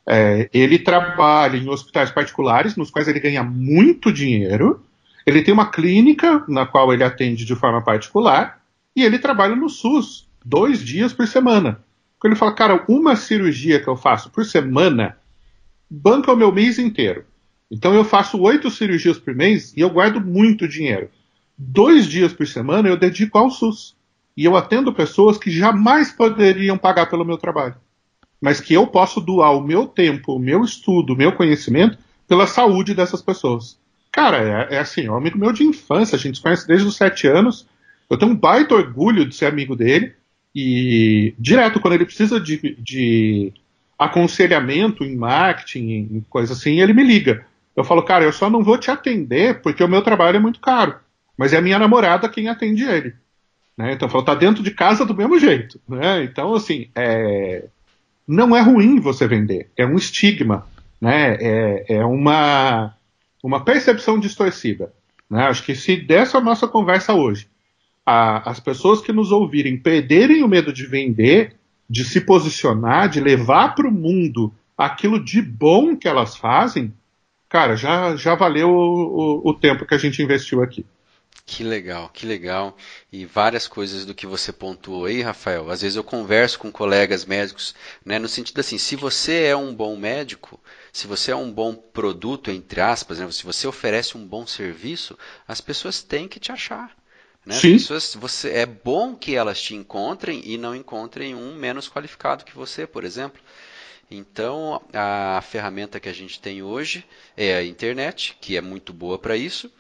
é, 0.07 0.49
ele 0.55 0.79
trabalha 0.79 1.57
em 1.57 1.69
hospitais 1.69 2.13
particulares, 2.13 2.77
nos 2.77 2.89
quais 2.89 3.09
ele 3.09 3.19
ganha 3.19 3.43
muito 3.43 4.13
dinheiro, 4.13 4.81
ele 5.27 5.43
tem 5.43 5.53
uma 5.53 5.73
clínica 5.73 6.45
na 6.47 6.67
qual 6.67 6.93
ele 6.93 7.03
atende 7.03 7.45
de 7.45 7.57
forma 7.57 7.83
particular, 7.83 8.61
e 8.95 9.03
ele 9.03 9.19
trabalha 9.19 9.57
no 9.57 9.69
SUS, 9.69 10.29
dois 10.45 10.85
dias 10.85 11.13
por 11.13 11.27
semana. 11.27 11.84
Ele 12.27 12.37
fala, 12.37 12.55
cara, 12.55 12.85
uma 12.89 13.17
cirurgia 13.17 13.81
que 13.81 13.89
eu 13.89 13.97
faço 13.97 14.31
por 14.31 14.45
semana 14.45 15.17
banca 15.91 16.33
o 16.33 16.37
meu 16.37 16.51
mês 16.51 16.79
inteiro. 16.79 17.25
Então 17.71 17.95
eu 17.95 18.05
faço 18.05 18.41
oito 18.41 18.71
cirurgias 18.71 19.19
por 19.19 19.35
mês 19.35 19.73
e 19.77 19.81
eu 19.81 19.91
guardo 19.91 20.21
muito 20.21 20.67
dinheiro. 20.67 21.11
Dois 21.57 22.07
dias 22.07 22.33
por 22.33 22.47
semana 22.47 22.89
eu 22.89 22.97
dedico 22.97 23.39
ao 23.39 23.51
SUS. 23.51 23.95
E 24.37 24.45
eu 24.45 24.57
atendo 24.57 24.93
pessoas 24.93 25.39
que 25.39 25.51
jamais 25.51 26.11
poderiam 26.11 26.77
pagar 26.77 27.07
pelo 27.09 27.25
meu 27.25 27.37
trabalho. 27.37 27.77
Mas 28.41 28.61
que 28.61 28.75
eu 28.75 28.87
posso 28.87 29.21
doar 29.21 29.57
o 29.57 29.63
meu 29.63 29.87
tempo, 29.87 30.35
o 30.35 30.39
meu 30.39 30.65
estudo, 30.65 31.13
o 31.13 31.17
meu 31.17 31.33
conhecimento 31.33 31.99
pela 32.27 32.47
saúde 32.47 32.95
dessas 32.95 33.23
pessoas. 33.23 33.79
Cara, 34.11 34.69
é, 34.71 34.77
é 34.77 34.79
assim, 34.79 35.07
é 35.07 35.11
um 35.11 35.17
amigo 35.17 35.39
meu 35.39 35.53
de 35.53 35.65
infância, 35.65 36.17
a 36.17 36.19
gente 36.19 36.37
se 36.37 36.43
conhece 36.43 36.67
desde 36.67 36.87
os 36.87 36.97
sete 36.97 37.27
anos. 37.27 37.67
Eu 38.11 38.19
tenho 38.19 38.33
um 38.33 38.37
baita 38.37 38.75
orgulho 38.75 39.27
de 39.29 39.35
ser 39.35 39.47
amigo 39.47 39.77
dele. 39.77 40.15
E 40.55 41.35
direto, 41.39 41.81
quando 41.81 41.95
ele 41.95 42.05
precisa 42.05 42.39
de, 42.39 42.77
de 42.79 43.53
aconselhamento 43.99 45.03
em 45.03 45.17
marketing, 45.17 46.09
em 46.13 46.25
coisa 46.31 46.53
assim, 46.53 46.81
ele 46.81 46.93
me 46.93 47.03
liga. 47.03 47.45
Eu 47.75 47.83
falo, 47.83 48.03
cara, 48.05 48.25
eu 48.25 48.33
só 48.33 48.49
não 48.49 48.63
vou 48.63 48.79
te 48.79 48.91
atender 48.91 49.61
porque 49.61 49.83
o 49.83 49.89
meu 49.89 50.01
trabalho 50.03 50.37
é 50.37 50.41
muito 50.41 50.61
caro. 50.61 50.97
Mas 51.37 51.53
é 51.53 51.57
a 51.57 51.63
minha 51.63 51.79
namorada 51.79 52.29
quem 52.29 52.49
atende 52.49 52.85
ele. 52.85 53.15
Né? 53.77 53.93
Então, 53.93 54.07
eu 54.07 54.13
falo, 54.13 54.25
tá 54.25 54.35
dentro 54.37 54.63
de 54.63 54.71
casa 54.71 55.05
do 55.05 55.17
mesmo 55.17 55.39
jeito. 55.41 55.81
Né? 55.89 56.23
Então, 56.23 56.55
assim, 56.55 56.89
é... 56.95 57.65
não 58.29 58.55
é 58.55 58.61
ruim 58.61 59.01
você 59.01 59.27
vender. 59.27 59.69
É 59.77 59.85
um 59.85 59.97
estigma. 59.97 60.69
Né? 61.01 61.37
É, 61.41 61.85
é 61.97 62.05
uma, 62.05 62.95
uma 63.43 63.65
percepção 63.65 64.21
distorcida. 64.21 64.93
Né? 65.29 65.45
Acho 65.47 65.65
que 65.65 65.75
se 65.75 65.97
dessa 65.97 66.41
nossa 66.41 66.69
conversa 66.69 67.13
hoje 67.13 67.49
a, 68.05 68.51
as 68.51 68.61
pessoas 68.61 69.01
que 69.01 69.13
nos 69.13 69.33
ouvirem 69.33 69.77
perderem 69.77 70.43
o 70.43 70.49
medo 70.49 70.73
de 70.73 70.87
vender, 70.87 71.57
de 71.89 72.05
se 72.05 72.21
posicionar, 72.21 73.09
de 73.09 73.21
levar 73.21 73.75
para 73.75 73.89
o 73.89 73.93
mundo 73.93 74.53
aquilo 74.77 75.23
de 75.23 75.41
bom 75.41 75.97
que 75.97 76.09
elas 76.09 76.37
fazem, 76.37 76.93
cara, 77.49 77.77
já, 77.77 78.17
já 78.17 78.35
valeu 78.35 78.71
o, 78.71 79.43
o, 79.45 79.51
o 79.51 79.55
tempo 79.55 79.87
que 79.87 79.95
a 79.95 79.99
gente 79.99 80.23
investiu 80.23 80.63
aqui. 80.63 80.85
Que 81.47 81.63
legal, 81.63 82.09
que 82.09 82.25
legal. 82.25 82.77
E 83.13 83.27
várias 83.27 83.69
coisas 83.69 84.07
do 84.07 84.15
que 84.15 84.27
você 84.27 84.51
pontuou 84.51 85.05
aí, 85.05 85.21
Rafael. 85.21 85.71
Às 85.71 85.83
vezes 85.83 85.97
eu 85.97 86.03
converso 86.03 86.59
com 86.59 86.73
colegas 86.73 87.27
médicos, 87.27 87.75
né, 88.05 88.19
no 88.19 88.29
sentido 88.29 88.61
assim, 88.61 88.79
se 88.79 88.97
você 88.97 89.45
é 89.45 89.57
um 89.57 89.75
bom 89.75 89.95
médico, 89.97 90.59
se 90.93 91.07
você 91.07 91.33
é 91.33 91.37
um 91.37 91.53
bom 91.53 91.75
produto, 91.75 92.51
entre 92.51 92.81
aspas, 92.81 93.19
né, 93.19 93.31
se 93.31 93.45
você 93.45 93.67
oferece 93.67 94.17
um 94.17 94.27
bom 94.27 94.47
serviço, 94.47 95.19
as 95.47 95.61
pessoas 95.61 96.03
têm 96.03 96.27
que 96.27 96.41
te 96.41 96.51
achar. 96.51 96.97
Né? 97.45 97.55
As 97.57 97.61
pessoas, 97.61 98.15
você, 98.15 98.51
é 98.51 98.67
bom 98.67 99.15
que 99.15 99.35
elas 99.35 99.61
te 99.61 99.75
encontrem 99.75 100.43
e 100.45 100.57
não 100.57 100.75
encontrem 100.75 101.35
um 101.35 101.55
menos 101.55 101.89
qualificado 101.89 102.45
que 102.45 102.55
você, 102.55 102.87
por 102.87 103.05
exemplo. 103.05 103.41
Então, 104.11 104.83
a 104.93 105.43
ferramenta 105.43 106.01
que 106.01 106.09
a 106.09 106.13
gente 106.13 106.41
tem 106.41 106.63
hoje 106.63 107.05
é 107.37 107.55
a 107.55 107.65
internet, 107.65 108.37
que 108.41 108.57
é 108.57 108.61
muito 108.61 108.93
boa 108.93 109.19
para 109.19 109.37
isso, 109.37 109.71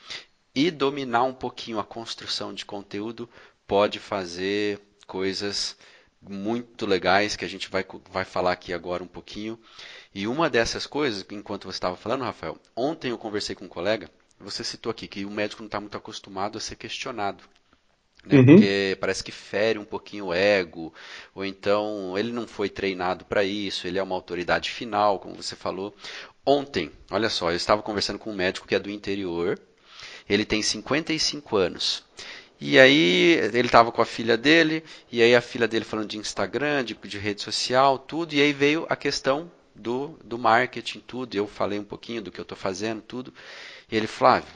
e 0.54 0.70
dominar 0.70 1.24
um 1.24 1.34
pouquinho 1.34 1.78
a 1.78 1.84
construção 1.84 2.52
de 2.52 2.64
conteúdo 2.64 3.28
pode 3.66 3.98
fazer 3.98 4.80
coisas 5.06 5.76
muito 6.20 6.86
legais 6.86 7.36
que 7.36 7.44
a 7.44 7.48
gente 7.48 7.68
vai, 7.68 7.84
vai 8.10 8.24
falar 8.24 8.52
aqui 8.52 8.72
agora 8.72 9.02
um 9.02 9.08
pouquinho. 9.08 9.58
E 10.14 10.26
uma 10.26 10.48
dessas 10.48 10.86
coisas, 10.86 11.24
enquanto 11.30 11.64
você 11.64 11.76
estava 11.76 11.96
falando, 11.96 12.24
Rafael, 12.24 12.58
ontem 12.74 13.10
eu 13.10 13.18
conversei 13.18 13.54
com 13.54 13.64
um 13.66 13.68
colega 13.68 14.10
você 14.44 14.62
citou 14.62 14.90
aqui 14.90 15.08
que 15.08 15.24
o 15.24 15.30
médico 15.30 15.62
não 15.62 15.66
está 15.66 15.80
muito 15.80 15.96
acostumado 15.96 16.58
a 16.58 16.60
ser 16.60 16.76
questionado. 16.76 17.42
Né? 18.24 18.38
Uhum. 18.38 18.44
Porque 18.46 18.96
parece 19.00 19.22
que 19.22 19.32
fere 19.32 19.78
um 19.78 19.84
pouquinho 19.84 20.26
o 20.26 20.34
ego, 20.34 20.92
ou 21.34 21.44
então 21.44 22.16
ele 22.16 22.32
não 22.32 22.46
foi 22.46 22.68
treinado 22.68 23.24
para 23.24 23.44
isso, 23.44 23.86
ele 23.86 23.98
é 23.98 24.02
uma 24.02 24.14
autoridade 24.14 24.70
final, 24.70 25.18
como 25.18 25.34
você 25.34 25.54
falou. 25.54 25.94
Ontem, 26.44 26.90
olha 27.10 27.28
só, 27.28 27.50
eu 27.50 27.56
estava 27.56 27.82
conversando 27.82 28.18
com 28.18 28.30
um 28.30 28.34
médico 28.34 28.66
que 28.66 28.74
é 28.74 28.78
do 28.78 28.90
interior, 28.90 29.58
ele 30.28 30.44
tem 30.44 30.62
55 30.62 31.56
anos. 31.56 32.04
E 32.60 32.78
aí 32.78 33.32
ele 33.52 33.66
estava 33.66 33.92
com 33.92 34.00
a 34.00 34.06
filha 34.06 34.36
dele, 34.36 34.82
e 35.10 35.20
aí 35.20 35.34
a 35.34 35.40
filha 35.40 35.68
dele 35.68 35.84
falando 35.84 36.08
de 36.08 36.18
Instagram, 36.18 36.84
de, 36.84 36.94
de 36.94 37.18
rede 37.18 37.42
social, 37.42 37.98
tudo, 37.98 38.34
e 38.34 38.40
aí 38.40 38.52
veio 38.52 38.86
a 38.88 38.96
questão 38.96 39.50
do, 39.74 40.18
do 40.24 40.38
marketing, 40.38 41.00
tudo. 41.00 41.34
Eu 41.34 41.46
falei 41.46 41.78
um 41.78 41.84
pouquinho 41.84 42.22
do 42.22 42.30
que 42.30 42.38
eu 42.38 42.44
estou 42.44 42.56
fazendo, 42.56 43.02
tudo. 43.02 43.34
E 43.90 43.96
ele, 43.96 44.06
Flávio, 44.06 44.48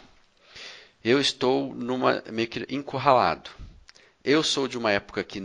eu 1.05 1.21
estou 1.21 1.75
numa 1.75 2.23
meio 2.31 2.49
que 2.49 2.67
encurralado. 2.69 3.51
Eu 4.25 4.43
sou 4.43 4.69
de 4.69 4.77
uma 4.77 4.91
época 4.91 5.25
que, 5.25 5.41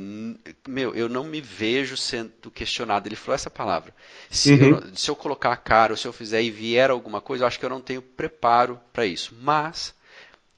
meu, 0.68 0.94
eu 0.94 1.08
não 1.08 1.24
me 1.24 1.40
vejo 1.40 1.96
sendo 1.96 2.52
questionado. 2.52 3.08
Ele 3.08 3.16
falou 3.16 3.36
essa 3.36 3.50
palavra. 3.50 3.94
Se, 4.30 4.52
uhum. 4.54 4.70
eu, 4.70 4.96
se 4.96 5.10
eu 5.10 5.16
colocar 5.16 5.54
a 5.54 5.58
cara 5.58 5.94
ou 5.94 5.98
se 5.98 6.06
eu 6.06 6.12
fizer 6.12 6.42
e 6.42 6.52
vier 6.52 6.90
alguma 6.90 7.22
coisa, 7.22 7.44
eu 7.44 7.48
acho 7.48 7.60
que 7.60 7.66
eu 7.66 7.70
não 7.70 7.80
tenho 7.80 8.02
preparo 8.02 8.80
para 8.92 9.06
isso. 9.06 9.34
Mas 9.42 9.94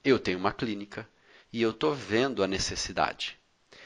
eu 0.04 0.18
tenho 0.18 0.40
uma 0.40 0.52
clínica 0.52 1.08
e 1.52 1.62
eu 1.62 1.70
estou 1.70 1.94
vendo 1.94 2.44
a 2.44 2.48
necessidade. 2.48 3.38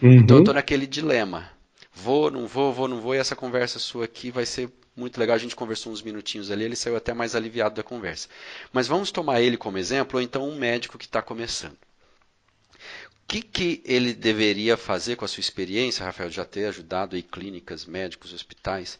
Uhum. 0.01 0.13
Então 0.13 0.37
eu 0.37 0.41
estou 0.41 0.53
naquele 0.53 0.87
dilema. 0.87 1.51
Vou, 1.93 2.31
não 2.31 2.47
vou, 2.47 2.71
vou, 2.71 2.87
não 2.87 3.01
vou, 3.01 3.13
e 3.13 3.17
essa 3.17 3.35
conversa 3.35 3.77
sua 3.77 4.05
aqui 4.05 4.31
vai 4.31 4.45
ser 4.45 4.69
muito 4.99 5.19
legal, 5.19 5.35
a 5.35 5.39
gente 5.39 5.55
conversou 5.55 5.91
uns 5.91 6.01
minutinhos 6.01 6.51
ali, 6.51 6.63
ele 6.63 6.75
saiu 6.75 6.95
até 6.95 7.13
mais 7.13 7.35
aliviado 7.35 7.75
da 7.75 7.83
conversa. 7.83 8.27
Mas 8.71 8.87
vamos 8.87 9.11
tomar 9.11 9.41
ele 9.41 9.57
como 9.57 9.77
exemplo, 9.77 10.17
ou 10.19 10.23
então 10.23 10.47
um 10.47 10.57
médico 10.57 10.97
que 10.97 11.05
está 11.05 11.21
começando. 11.21 11.73
O 11.73 13.27
que, 13.27 13.41
que 13.41 13.81
ele 13.85 14.13
deveria 14.13 14.75
fazer 14.75 15.15
com 15.15 15.23
a 15.23 15.27
sua 15.27 15.41
experiência, 15.41 16.05
Rafael, 16.05 16.29
já 16.29 16.43
ter 16.43 16.65
ajudado 16.65 17.15
aí 17.15 17.23
clínicas, 17.23 17.85
médicos, 17.85 18.33
hospitais, 18.33 18.99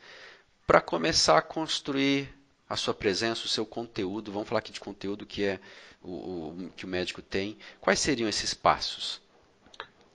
para 0.65 0.79
começar 0.79 1.37
a 1.37 1.41
construir 1.41 2.29
a 2.69 2.75
sua 2.75 2.93
presença, 2.93 3.45
o 3.45 3.49
seu 3.49 3.65
conteúdo? 3.65 4.31
Vamos 4.31 4.47
falar 4.47 4.59
aqui 4.59 4.71
de 4.71 4.79
conteúdo 4.79 5.25
que 5.25 5.43
é 5.43 5.59
o, 6.01 6.11
o 6.11 6.71
que 6.75 6.85
o 6.85 6.87
médico 6.87 7.21
tem. 7.21 7.57
Quais 7.81 7.99
seriam 7.99 8.29
esses 8.29 8.53
passos? 8.53 9.19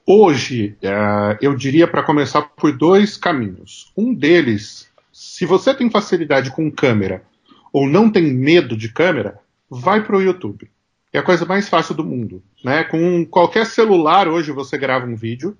Hoje, 0.06 0.76
uh, 0.82 1.38
eu 1.40 1.56
diria 1.56 1.88
para 1.88 2.02
começar 2.02 2.42
por 2.42 2.76
dois 2.76 3.16
caminhos. 3.16 3.90
Um 3.96 4.12
deles, 4.12 4.90
se 5.34 5.44
você 5.44 5.74
tem 5.74 5.90
facilidade 5.90 6.52
com 6.52 6.70
câmera 6.70 7.24
ou 7.72 7.88
não 7.88 8.08
tem 8.08 8.32
medo 8.32 8.76
de 8.76 8.88
câmera, 8.88 9.40
vai 9.68 10.00
para 10.00 10.16
o 10.16 10.22
YouTube. 10.22 10.70
É 11.12 11.18
a 11.18 11.24
coisa 11.24 11.44
mais 11.44 11.68
fácil 11.68 11.92
do 11.92 12.04
mundo. 12.04 12.40
Né? 12.62 12.84
Com 12.84 13.26
qualquer 13.26 13.66
celular 13.66 14.28
hoje 14.28 14.52
você 14.52 14.78
grava 14.78 15.06
um 15.06 15.16
vídeo 15.16 15.58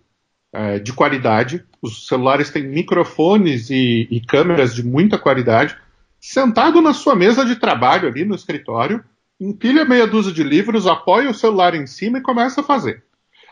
uh, 0.55 0.79
de 0.79 0.93
qualidade. 0.93 1.65
Os 1.83 2.07
celulares 2.07 2.51
têm 2.51 2.63
microfones 2.63 3.69
e, 3.69 4.07
e 4.09 4.21
câmeras 4.21 4.73
de 4.77 4.87
muita 4.87 5.19
qualidade. 5.19 5.77
Sentado 6.21 6.81
na 6.81 6.95
sua 6.95 7.17
mesa 7.17 7.45
de 7.45 7.57
trabalho 7.57 8.07
ali 8.07 8.25
no 8.25 8.37
escritório, 8.37 9.05
empilha 9.41 9.85
meia 9.85 10.07
dúzia 10.07 10.33
de 10.33 10.45
livros, 10.45 10.87
apoia 10.87 11.29
o 11.29 11.35
celular 11.35 11.75
em 11.75 11.89
cima 11.89 12.19
e 12.19 12.23
começa 12.23 12.61
a 12.61 12.65
fazer. 12.65 13.03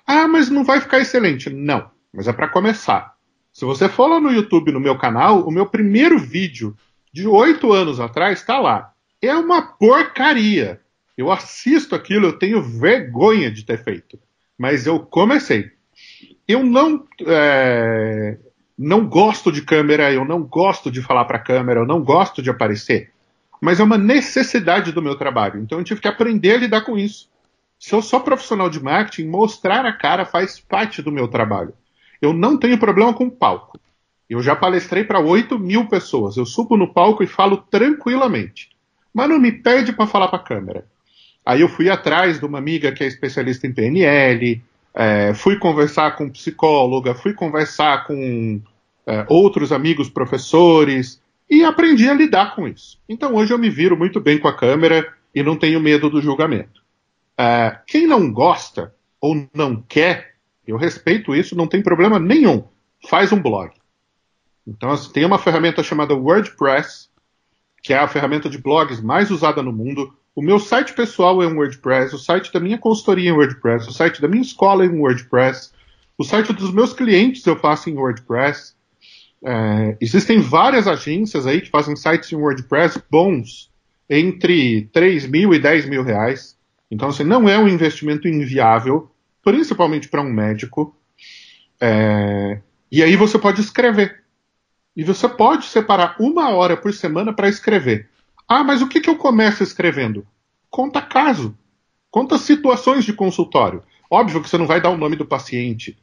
Ah, 0.07 0.29
mas 0.29 0.49
não 0.49 0.63
vai 0.63 0.81
ficar 0.81 1.01
excelente. 1.01 1.51
Não, 1.51 1.91
mas 2.15 2.29
é 2.29 2.33
para 2.33 2.47
começar. 2.47 3.12
Se 3.53 3.65
você 3.65 3.89
for 3.89 4.07
lá 4.07 4.19
no 4.19 4.33
YouTube, 4.33 4.73
no 4.73 4.81
meu 4.81 4.97
canal, 4.97 5.47
o 5.47 5.51
meu 5.51 5.67
primeiro 5.67 6.19
vídeo 6.19 6.75
de 7.13 7.27
oito 7.27 7.73
anos 7.73 8.01
atrás 8.01 8.41
está 8.41 8.59
lá. 8.59 8.93
É 9.21 9.35
uma 9.35 9.61
porcaria. 9.63 10.81
Eu 11.17 11.31
assisto 11.31 11.95
aquilo, 11.95 12.27
eu 12.27 12.39
tenho 12.39 12.63
vergonha 12.63 13.51
de 13.51 13.65
ter 13.65 13.83
feito. 13.85 14.19
Mas 14.59 14.87
eu 14.87 14.99
comecei. 15.01 15.71
Eu 16.49 16.65
não, 16.65 17.07
é, 17.27 18.39
não 18.79 19.07
gosto 19.07 19.53
de 19.53 19.63
câmera, 19.63 20.11
eu 20.11 20.25
não 20.25 20.43
gosto 20.43 20.91
de 20.91 21.03
falar 21.03 21.27
para 21.27 21.39
câmera, 21.39 21.81
eu 21.81 21.87
não 21.87 22.03
gosto 22.03 22.43
de 22.43 22.49
aparecer. 22.49 23.13
Mas 23.61 23.79
é 23.79 23.85
uma 23.85 23.99
necessidade 23.99 24.93
do 24.93 25.03
meu 25.03 25.17
trabalho. 25.17 25.61
Então 25.61 25.79
eu 25.79 25.85
tive 25.85 26.01
que 26.01 26.09
aprender 26.09 26.55
a 26.55 26.59
lidar 26.59 26.81
com 26.81 26.97
isso. 26.97 27.31
Se 27.79 27.95
eu 27.95 28.01
sou 28.01 28.21
profissional 28.21 28.71
de 28.71 28.83
marketing, 28.83 29.29
mostrar 29.29 29.85
a 29.85 29.93
cara 29.93 30.25
faz 30.25 30.59
parte 30.59 31.03
do 31.03 31.13
meu 31.13 31.29
trabalho. 31.29 31.75
Eu 32.23 32.33
não 32.33 32.57
tenho 32.57 32.79
problema 32.79 33.13
com 33.13 33.29
palco. 33.29 33.79
Eu 34.31 34.41
já 34.41 34.57
palestrei 34.57 35.05
para 35.05 35.21
8 35.21 35.59
mil 35.59 35.87
pessoas. 35.89 36.37
Eu 36.37 36.47
subo 36.47 36.77
no 36.77 36.95
palco 36.95 37.23
e 37.23 37.27
falo 37.27 37.57
tranquilamente. 37.57 38.71
Mas 39.13 39.29
não 39.29 39.39
me 39.39 39.53
pede 39.53 39.93
para 39.93 40.07
falar 40.07 40.29
para 40.29 40.39
a 40.39 40.43
câmera. 40.43 40.87
Aí 41.45 41.61
eu 41.61 41.69
fui 41.69 41.91
atrás 41.91 42.39
de 42.39 42.47
uma 42.47 42.59
amiga 42.59 42.93
que 42.93 43.03
é 43.03 43.07
especialista 43.07 43.67
em 43.67 43.73
PNL, 43.73 44.63
é, 44.95 45.35
fui 45.35 45.59
conversar 45.59 46.17
com 46.17 46.31
psicóloga, 46.31 47.15
fui 47.15 47.35
conversar 47.35 48.07
com 48.07 48.61
é, 49.07 49.27
outros 49.29 49.73
amigos 49.73 50.09
professores 50.09 51.21
e 51.51 51.65
aprendi 51.65 52.09
a 52.09 52.15
lidar 52.15 52.55
com 52.55 52.69
isso. 52.69 52.99
Então 53.09 53.35
hoje 53.35 53.53
eu 53.53 53.59
me 53.59 53.69
viro 53.69 53.97
muito 53.97 54.21
bem 54.21 54.39
com 54.39 54.49
a 54.49 54.57
câmera 54.57 55.13
e 55.35 55.43
não 55.43 55.57
tenho 55.57 55.81
medo 55.81 56.09
do 56.09 56.23
julgamento. 56.23 56.81
Uh, 57.33 57.77
quem 57.87 58.07
não 58.07 58.33
gosta 58.33 58.95
ou 59.21 59.49
não 59.55 59.83
quer, 59.89 60.32
eu 60.67 60.77
respeito 60.77 61.35
isso, 61.35 61.57
não 61.57 61.67
tem 61.67 61.83
problema 61.83 62.19
nenhum. 62.19 62.65
Faz 63.09 63.33
um 63.33 63.41
blog. 63.41 63.73
Então, 64.67 64.91
assim, 64.91 65.13
tem 65.13 65.25
uma 65.25 65.39
ferramenta 65.39 65.83
chamada 65.83 66.15
WordPress, 66.15 67.09
que 67.83 67.93
é 67.93 67.99
a 67.99 68.09
ferramenta 68.09 68.49
de 68.49 68.59
blogs 68.59 69.01
mais 69.01 69.31
usada 69.31 69.63
no 69.63 69.73
mundo. 69.73 70.15
O 70.35 70.43
meu 70.43 70.59
site 70.59 70.95
pessoal 70.95 71.43
é 71.43 71.47
um 71.47 71.57
WordPress, 71.57 72.15
o 72.15 72.19
site 72.19 72.53
da 72.53 72.61
minha 72.61 72.79
consultoria 72.79 73.31
é 73.31 73.33
um 73.33 73.37
WordPress, 73.37 73.89
o 73.89 73.93
site 73.93 74.23
da 74.23 74.29
minha 74.29 74.43
escola 74.43 74.85
é 74.85 74.89
um 74.89 75.01
WordPress, 75.01 75.73
o 76.17 76.25
site 76.25 76.53
dos 76.53 76.73
meus 76.73 76.93
clientes 76.93 77.45
eu 77.45 77.57
faço 77.57 77.91
em 77.91 77.97
WordPress. 77.97 78.75
É, 79.45 79.97
existem 80.01 80.39
várias 80.41 80.87
agências 80.87 81.47
aí 81.47 81.61
que 81.61 81.71
fazem 81.71 81.97
sites 81.97 82.31
em 82.33 82.37
WordPress 82.37 83.03
bons, 83.11 83.71
entre 84.09 84.89
3 84.93 85.27
mil 85.27 85.53
e 85.53 85.59
10 85.59 85.89
mil 85.89 86.05
reais. 86.05 86.57
Então, 86.89 87.09
assim, 87.09 87.25
não 87.25 87.49
é 87.49 87.59
um 87.59 87.67
investimento 87.67 88.29
inviável, 88.29 89.11
principalmente 89.43 90.09
para 90.09 90.23
um 90.23 90.33
médico. 90.33 90.97
É... 91.81 92.61
E 92.91 93.03
aí 93.03 93.17
você 93.17 93.39
pode 93.39 93.61
escrever. 93.61 94.23
E 94.95 95.03
você 95.03 95.29
pode 95.29 95.67
separar 95.67 96.17
uma 96.21 96.51
hora 96.51 96.77
por 96.77 96.93
semana 96.93 97.33
para 97.33 97.49
escrever. 97.49 98.09
Ah, 98.47 98.63
mas 98.63 98.83
o 98.83 98.89
que, 98.89 99.01
que 99.01 99.09
eu 99.09 99.17
começo 99.17 99.63
escrevendo? 99.63 100.27
Conta 100.69 101.01
caso. 101.01 101.57
Conta 102.11 102.37
situações 102.37 103.05
de 103.05 103.13
consultório. 103.13 103.83
Óbvio 104.11 104.43
que 104.43 104.49
você 104.49 104.59
não 104.59 104.67
vai 104.67 104.81
dar 104.81 104.91
o 104.91 104.99
nome 104.99 105.17
do 105.17 105.25
paciente. 105.25 105.99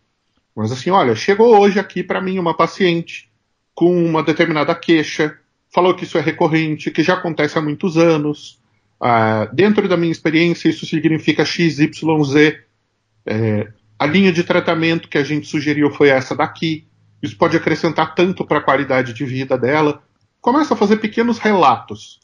Mas 0.56 0.72
assim, 0.72 0.90
olha, 0.90 1.16
chegou 1.16 1.60
hoje 1.60 1.80
aqui 1.80 2.04
para 2.04 2.20
mim 2.20 2.40
uma 2.40 2.58
paciente 2.58 3.30
com 3.76 4.04
uma 4.04 4.24
determinada 4.24 4.74
queixa, 4.76 5.38
falou 5.74 5.94
que 5.94 6.04
isso 6.04 6.18
é 6.18 6.22
recorrente, 6.22 6.92
que 6.92 7.04
já 7.04 7.14
acontece 7.14 7.58
há 7.58 7.62
muitos 7.62 7.98
anos, 7.98 8.60
ah, 9.00 9.46
dentro 9.54 9.88
da 9.88 9.96
minha 9.96 10.12
experiência, 10.12 10.68
isso 10.68 10.86
significa 10.86 11.46
XYZ. 11.46 12.58
É, 13.26 13.68
a 13.98 14.06
linha 14.06 14.32
de 14.32 14.44
tratamento 14.44 15.08
que 15.08 15.18
a 15.18 15.24
gente 15.24 15.48
sugeriu 15.48 15.92
foi 15.92 16.10
essa 16.10 16.36
daqui. 16.36 16.88
Isso 17.22 17.38
pode 17.38 17.58
acrescentar 17.58 18.16
tanto 18.16 18.46
para 18.46 18.60
a 18.60 18.64
qualidade 18.64 19.14
de 19.14 19.26
vida 19.26 19.58
dela. 19.58 20.02
Começa 20.42 20.74
a 20.74 20.78
fazer 20.78 20.98
pequenos 20.98 21.38
relatos. 21.38 22.20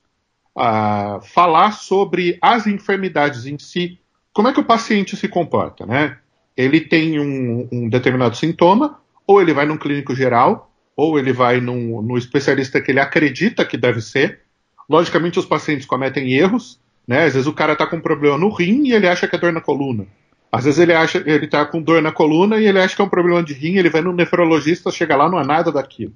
a 0.58 1.20
falar 1.22 1.72
sobre 1.74 2.38
as 2.42 2.66
enfermidades 2.66 3.46
em 3.46 3.60
si. 3.60 4.00
Como 4.34 4.48
é 4.48 4.54
que 4.54 4.60
o 4.60 4.66
paciente 4.66 5.18
se 5.18 5.28
comporta, 5.28 5.86
né? 5.86 6.18
Ele 6.56 6.80
tem 6.80 7.20
um, 7.20 7.68
um 7.70 7.90
determinado 7.90 8.38
sintoma, 8.38 9.00
ou 9.28 9.42
ele 9.42 9.54
vai 9.54 9.66
num 9.66 9.78
clínico 9.78 10.16
geral, 10.16 10.72
ou 10.96 11.20
ele 11.20 11.34
vai 11.34 11.60
num, 11.60 12.02
no 12.02 12.18
especialista 12.18 12.82
que 12.82 12.92
ele 12.92 13.02
acredita 13.02 13.66
que 13.66 13.76
deve 13.76 14.00
ser, 14.00 14.46
Logicamente, 14.90 15.40
os 15.40 15.46
pacientes 15.46 15.86
cometem 15.86 16.34
erros, 16.34 16.80
né? 17.08 17.26
Às 17.26 17.34
vezes 17.34 17.48
o 17.48 17.54
cara 17.54 17.74
está 17.74 17.86
com 17.86 17.98
um 17.98 18.02
problema 18.02 18.38
no 18.38 18.50
rim 18.50 18.88
e 18.88 18.94
ele 18.94 19.08
acha 19.08 19.28
que 19.28 19.36
é 19.36 19.40
dor 19.40 19.52
na 19.52 19.62
coluna. 19.62 20.06
Às 20.52 20.66
vezes 20.66 20.80
ele 20.80 20.94
acha 20.94 21.18
ele 21.18 21.46
está 21.46 21.66
com 21.66 21.82
dor 21.82 22.02
na 22.02 22.12
coluna 22.12 22.60
e 22.60 22.66
ele 22.66 22.80
acha 22.80 22.96
que 22.96 23.02
é 23.02 23.06
um 23.06 23.10
problema 23.10 23.44
de 23.44 23.54
rim, 23.54 23.78
ele 23.78 23.90
vai 23.90 24.02
no 24.02 24.14
nefrologista, 24.14 24.92
chega 24.92 25.16
lá, 25.16 25.30
não 25.30 25.38
há 25.38 25.44
nada 25.44 25.72
daquilo. 25.72 26.14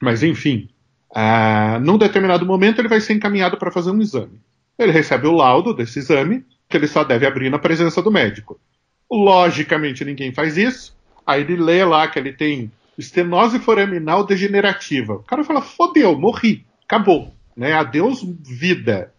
Mas 0.00 0.22
enfim, 0.22 0.68
uh, 1.10 1.80
num 1.80 1.96
determinado 1.96 2.44
momento 2.44 2.80
ele 2.80 2.88
vai 2.88 3.00
ser 3.00 3.14
encaminhado 3.14 3.56
para 3.56 3.70
fazer 3.70 3.90
um 3.90 4.00
exame. 4.00 4.40
Ele 4.78 4.92
recebe 4.92 5.26
o 5.26 5.32
laudo 5.32 5.72
desse 5.72 5.98
exame, 5.98 6.44
que 6.68 6.76
ele 6.76 6.86
só 6.86 7.02
deve 7.02 7.26
abrir 7.26 7.50
na 7.50 7.58
presença 7.58 8.02
do 8.02 8.10
médico. 8.10 8.60
Logicamente 9.10 10.04
ninguém 10.04 10.32
faz 10.32 10.58
isso. 10.58 10.94
Aí 11.26 11.42
ele 11.42 11.56
lê 11.56 11.84
lá 11.84 12.06
que 12.08 12.18
ele 12.18 12.32
tem 12.32 12.70
estenose 12.98 13.58
foraminal 13.58 14.26
degenerativa. 14.26 15.14
O 15.14 15.22
cara 15.22 15.42
fala: 15.44 15.62
fodeu, 15.62 16.18
morri 16.18 16.66
acabou, 16.86 17.34
né? 17.56 17.72
Adeus 17.72 18.22
vida. 18.22 19.12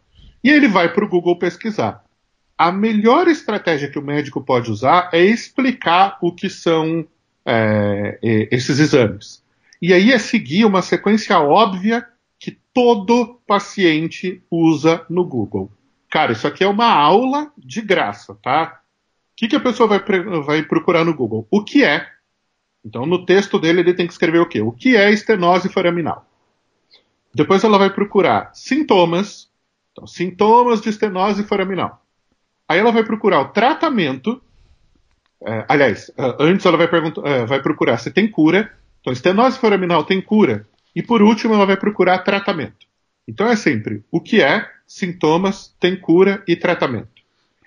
E 0.43 0.49
ele 0.49 0.67
vai 0.67 0.91
para 0.91 1.05
o 1.05 1.09
Google 1.09 1.37
pesquisar. 1.37 2.03
A 2.57 2.71
melhor 2.71 3.27
estratégia 3.27 3.89
que 3.89 3.99
o 3.99 4.03
médico 4.03 4.41
pode 4.41 4.71
usar 4.71 5.09
é 5.13 5.23
explicar 5.23 6.17
o 6.21 6.31
que 6.31 6.49
são 6.49 7.07
é, 7.45 8.17
esses 8.51 8.79
exames. 8.79 9.43
E 9.81 9.93
aí 9.93 10.11
é 10.11 10.17
seguir 10.17 10.65
uma 10.65 10.81
sequência 10.81 11.39
óbvia 11.39 12.05
que 12.39 12.57
todo 12.73 13.39
paciente 13.45 14.41
usa 14.49 15.05
no 15.09 15.23
Google. 15.23 15.71
Cara, 16.09 16.31
isso 16.31 16.47
aqui 16.47 16.63
é 16.63 16.67
uma 16.67 16.91
aula 16.91 17.51
de 17.57 17.81
graça, 17.81 18.35
tá? 18.41 18.81
O 19.33 19.35
que, 19.35 19.47
que 19.47 19.55
a 19.55 19.59
pessoa 19.59 19.87
vai, 19.87 19.99
vai 20.43 20.63
procurar 20.63 21.05
no 21.05 21.13
Google? 21.13 21.47
O 21.51 21.63
que 21.63 21.83
é? 21.83 22.07
Então, 22.83 23.05
no 23.05 23.25
texto 23.25 23.59
dele, 23.59 23.81
ele 23.81 23.93
tem 23.93 24.07
que 24.07 24.13
escrever 24.13 24.39
o 24.39 24.47
quê? 24.47 24.61
O 24.61 24.71
que 24.71 24.95
é 24.95 25.11
estenose 25.11 25.69
foraminal? 25.69 26.25
Depois 27.33 27.63
ela 27.63 27.77
vai 27.77 27.91
procurar 27.91 28.49
sintomas, 28.53 29.51
então, 29.91 30.07
sintomas 30.07 30.81
de 30.81 30.89
estenose 30.89 31.43
foraminal. 31.43 32.03
Aí 32.67 32.79
ela 32.79 32.91
vai 32.91 33.03
procurar 33.03 33.41
o 33.41 33.49
tratamento. 33.49 34.41
É, 35.45 35.65
aliás, 35.67 36.11
é, 36.17 36.35
antes 36.39 36.65
ela 36.65 36.77
vai, 36.77 36.87
é, 37.25 37.45
vai 37.45 37.61
procurar 37.61 37.97
se 37.97 38.11
tem 38.11 38.29
cura. 38.29 38.71
Então, 38.99 39.13
estenose 39.13 39.57
foraminal 39.57 40.03
tem 40.03 40.21
cura. 40.21 40.67
E 40.95 41.01
por 41.01 41.21
último, 41.21 41.53
ela 41.53 41.65
vai 41.65 41.77
procurar 41.77 42.19
tratamento. 42.19 42.87
Então 43.27 43.47
é 43.47 43.55
sempre 43.55 44.03
o 44.09 44.21
que 44.21 44.41
é, 44.41 44.67
sintomas, 44.87 45.75
tem 45.79 45.95
cura 45.95 46.41
e 46.47 46.55
tratamento. 46.55 47.21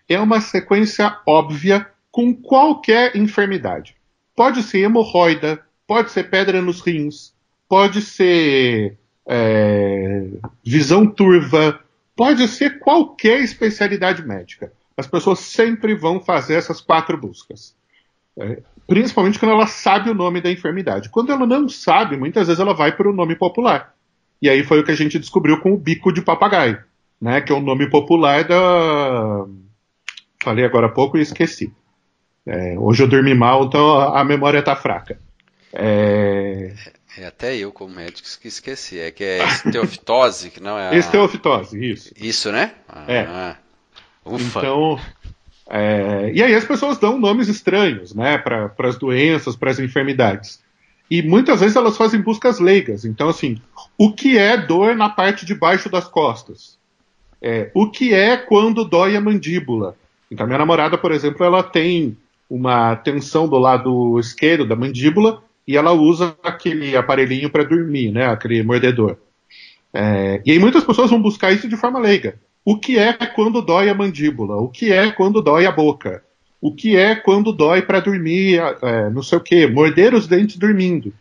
É 0.08 0.18
uma 0.18 0.40
sequência 0.40 1.18
óbvia 1.26 1.86
com 2.10 2.34
qualquer 2.34 3.14
enfermidade. 3.14 3.94
Pode 4.34 4.62
ser 4.62 4.78
hemorroida, 4.80 5.62
pode 5.86 6.10
ser 6.10 6.30
pedra 6.30 6.62
nos 6.62 6.80
rins, 6.80 7.34
pode 7.68 8.00
ser 8.00 8.96
é, 9.28 10.26
visão 10.64 11.06
turva, 11.06 11.78
pode 12.16 12.48
ser 12.48 12.78
qualquer 12.78 13.40
especialidade 13.40 14.26
médica. 14.26 14.72
As 15.00 15.06
pessoas 15.06 15.38
sempre 15.38 15.94
vão 15.94 16.20
fazer 16.20 16.54
essas 16.54 16.80
quatro 16.80 17.16
buscas. 17.16 17.74
É, 18.38 18.62
Principalmente 18.86 19.38
quando 19.38 19.52
ela 19.52 19.68
sabe 19.68 20.10
o 20.10 20.14
nome 20.14 20.40
da 20.40 20.50
enfermidade. 20.50 21.08
Quando 21.08 21.30
ela 21.30 21.46
não 21.46 21.68
sabe, 21.68 22.16
muitas 22.16 22.48
vezes 22.48 22.60
ela 22.60 22.74
vai 22.74 22.90
para 22.90 23.08
o 23.08 23.12
nome 23.12 23.36
popular. 23.36 23.94
E 24.42 24.50
aí 24.50 24.64
foi 24.64 24.80
o 24.80 24.84
que 24.84 24.90
a 24.90 24.96
gente 24.96 25.16
descobriu 25.16 25.60
com 25.60 25.72
o 25.72 25.78
bico 25.78 26.12
de 26.12 26.20
papagaio, 26.20 26.82
né? 27.20 27.40
Que 27.40 27.52
é 27.52 27.54
o 27.54 27.60
nome 27.60 27.88
popular 27.88 28.42
da. 28.42 29.46
Falei 30.42 30.64
agora 30.64 30.86
há 30.86 30.90
pouco 30.90 31.16
e 31.16 31.22
esqueci. 31.22 31.72
É, 32.44 32.76
hoje 32.76 33.04
eu 33.04 33.08
dormi 33.08 33.32
mal, 33.32 33.64
então 33.64 34.00
a 34.00 34.24
memória 34.24 34.58
está 34.58 34.74
fraca. 34.74 35.18
É... 35.72 36.74
é... 37.16 37.26
até 37.26 37.56
eu, 37.56 37.70
como 37.70 37.94
médico, 37.94 38.28
que 38.42 38.48
esqueci. 38.48 38.98
É 38.98 39.12
que 39.12 39.22
é 39.22 39.38
esteofitose, 39.46 40.50
que 40.50 40.60
não 40.60 40.76
é. 40.76 40.88
A... 40.88 40.94
Esteofitose, 40.96 41.78
isso. 41.92 42.12
Isso, 42.16 42.50
né? 42.50 42.74
Ah, 42.88 43.04
é. 43.06 43.56
Ufa. 44.24 44.58
Então, 44.58 44.98
é, 45.70 46.32
e 46.34 46.42
aí 46.42 46.54
as 46.54 46.64
pessoas 46.64 46.98
dão 46.98 47.18
nomes 47.18 47.48
estranhos, 47.48 48.14
né, 48.14 48.38
para 48.38 48.72
as 48.78 48.98
doenças, 48.98 49.56
para 49.56 49.70
as 49.70 49.78
enfermidades. 49.78 50.60
E 51.10 51.22
muitas 51.22 51.60
vezes 51.60 51.76
elas 51.76 51.96
fazem 51.96 52.20
buscas 52.20 52.60
leigas. 52.60 53.04
Então, 53.04 53.28
assim, 53.28 53.60
o 53.98 54.12
que 54.12 54.38
é 54.38 54.56
dor 54.56 54.94
na 54.94 55.08
parte 55.08 55.44
de 55.44 55.54
baixo 55.54 55.88
das 55.88 56.06
costas? 56.06 56.78
É, 57.42 57.70
o 57.74 57.90
que 57.90 58.12
é 58.14 58.36
quando 58.36 58.84
dói 58.84 59.16
a 59.16 59.20
mandíbula? 59.20 59.96
Então, 60.30 60.46
minha 60.46 60.58
namorada, 60.58 60.96
por 60.96 61.10
exemplo, 61.10 61.44
ela 61.44 61.62
tem 61.62 62.16
uma 62.48 62.96
tensão 62.96 63.48
do 63.48 63.58
lado 63.58 64.18
esquerdo 64.18 64.66
da 64.66 64.76
mandíbula 64.76 65.42
e 65.66 65.76
ela 65.76 65.92
usa 65.92 66.36
aquele 66.42 66.96
aparelhinho 66.96 67.50
para 67.50 67.64
dormir, 67.64 68.10
né, 68.10 68.26
aquele 68.26 68.62
mordedor. 68.62 69.16
É, 69.92 70.40
e 70.44 70.52
aí 70.52 70.58
muitas 70.58 70.84
pessoas 70.84 71.10
vão 71.10 71.20
buscar 71.20 71.52
isso 71.52 71.68
de 71.68 71.76
forma 71.76 71.98
leiga. 71.98 72.38
O 72.64 72.78
que 72.78 72.98
é 72.98 73.12
quando 73.12 73.62
dói 73.62 73.88
a 73.88 73.94
mandíbula? 73.94 74.56
O 74.56 74.68
que 74.68 74.92
é 74.92 75.10
quando 75.10 75.40
dói 75.40 75.66
a 75.66 75.72
boca? 75.72 76.22
O 76.60 76.74
que 76.74 76.94
é 76.94 77.14
quando 77.14 77.52
dói 77.52 77.80
para 77.80 78.00
dormir, 78.00 78.60
é, 78.82 79.08
não 79.10 79.22
sei 79.22 79.38
o 79.38 79.40
quê, 79.40 79.66
morder 79.66 80.14
os 80.14 80.26
dentes 80.26 80.56
dormindo? 80.56 81.12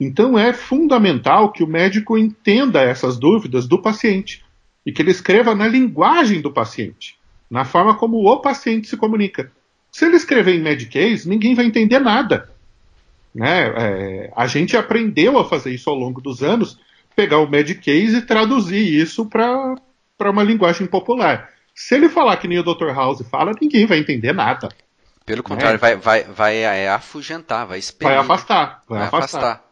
Então 0.00 0.38
é 0.38 0.52
fundamental 0.52 1.52
que 1.52 1.62
o 1.62 1.66
médico 1.66 2.16
entenda 2.16 2.80
essas 2.80 3.18
dúvidas 3.18 3.66
do 3.66 3.80
paciente 3.80 4.42
e 4.84 4.92
que 4.92 5.02
ele 5.02 5.10
escreva 5.10 5.54
na 5.54 5.66
linguagem 5.66 6.40
do 6.40 6.52
paciente, 6.52 7.16
na 7.50 7.64
forma 7.64 7.94
como 7.94 8.26
o 8.26 8.40
paciente 8.40 8.88
se 8.88 8.96
comunica. 8.96 9.50
Se 9.90 10.06
ele 10.06 10.16
escrever 10.16 10.54
em 10.54 10.62
Medicase, 10.62 11.28
ninguém 11.28 11.54
vai 11.54 11.66
entender 11.66 11.98
nada. 11.98 12.50
Né? 13.34 13.66
É, 13.76 14.32
a 14.34 14.46
gente 14.46 14.76
aprendeu 14.76 15.38
a 15.38 15.44
fazer 15.44 15.74
isso 15.74 15.90
ao 15.90 15.96
longo 15.96 16.20
dos 16.22 16.42
anos, 16.42 16.78
pegar 17.14 17.38
o 17.38 17.48
Medicase 17.48 18.16
e 18.16 18.22
traduzir 18.22 18.82
isso 18.82 19.26
para 19.26 19.74
para 20.16 20.30
uma 20.30 20.42
linguagem 20.42 20.86
popular. 20.86 21.50
Se 21.74 21.94
ele 21.94 22.08
falar 22.08 22.36
que 22.38 22.48
nem 22.48 22.58
o 22.58 22.62
Dr. 22.62 22.90
House 22.94 23.22
fala, 23.30 23.52
ninguém 23.60 23.86
vai 23.86 23.98
entender 23.98 24.32
nada. 24.32 24.68
Pelo 25.26 25.42
contrário, 25.42 25.74
né? 25.74 25.78
vai, 25.78 25.96
vai, 25.96 26.24
vai 26.24 26.56
é, 26.58 26.88
afugentar, 26.88 27.66
vai 27.66 27.78
expelir. 27.78 28.14
Vai 28.14 28.22
afastar. 28.22 28.82
Vai, 28.88 28.98
vai 29.00 29.08
afastar. 29.08 29.38
afastar. 29.38 29.66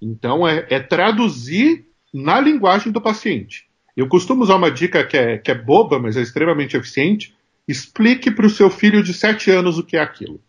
Então 0.00 0.46
é, 0.46 0.66
é, 0.70 0.80
traduzir 0.80 1.86
na 2.14 2.40
linguagem 2.40 2.92
do 2.92 3.00
paciente. 3.00 3.68
Eu 3.96 4.08
costumo 4.08 4.44
usar 4.44 4.54
uma 4.54 4.70
dica 4.70 5.04
que 5.04 5.16
é, 5.16 5.38
que 5.38 5.50
é 5.50 5.54
boba, 5.54 5.98
mas 5.98 6.16
é 6.16 6.20
extremamente 6.20 6.76
eficiente. 6.76 7.36
Explique 7.66 8.30
para 8.30 8.46
o 8.46 8.50
seu 8.50 8.70
filho 8.70 9.02
de 9.02 9.12
7 9.12 9.50
anos 9.50 9.76
o 9.76 9.82
que 9.82 9.96
é 9.96 10.00
aquilo. 10.00 10.40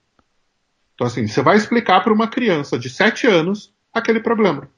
Então, 0.94 1.08
assim, 1.08 1.28
você 1.28 1.42
vai 1.42 1.58
explicar 1.58 2.02
para 2.02 2.14
uma 2.14 2.28
criança 2.28 2.78
de 2.78 2.90
7 2.90 3.26
anos 3.26 3.74
aquele 3.92 4.20
problema. 4.20 4.70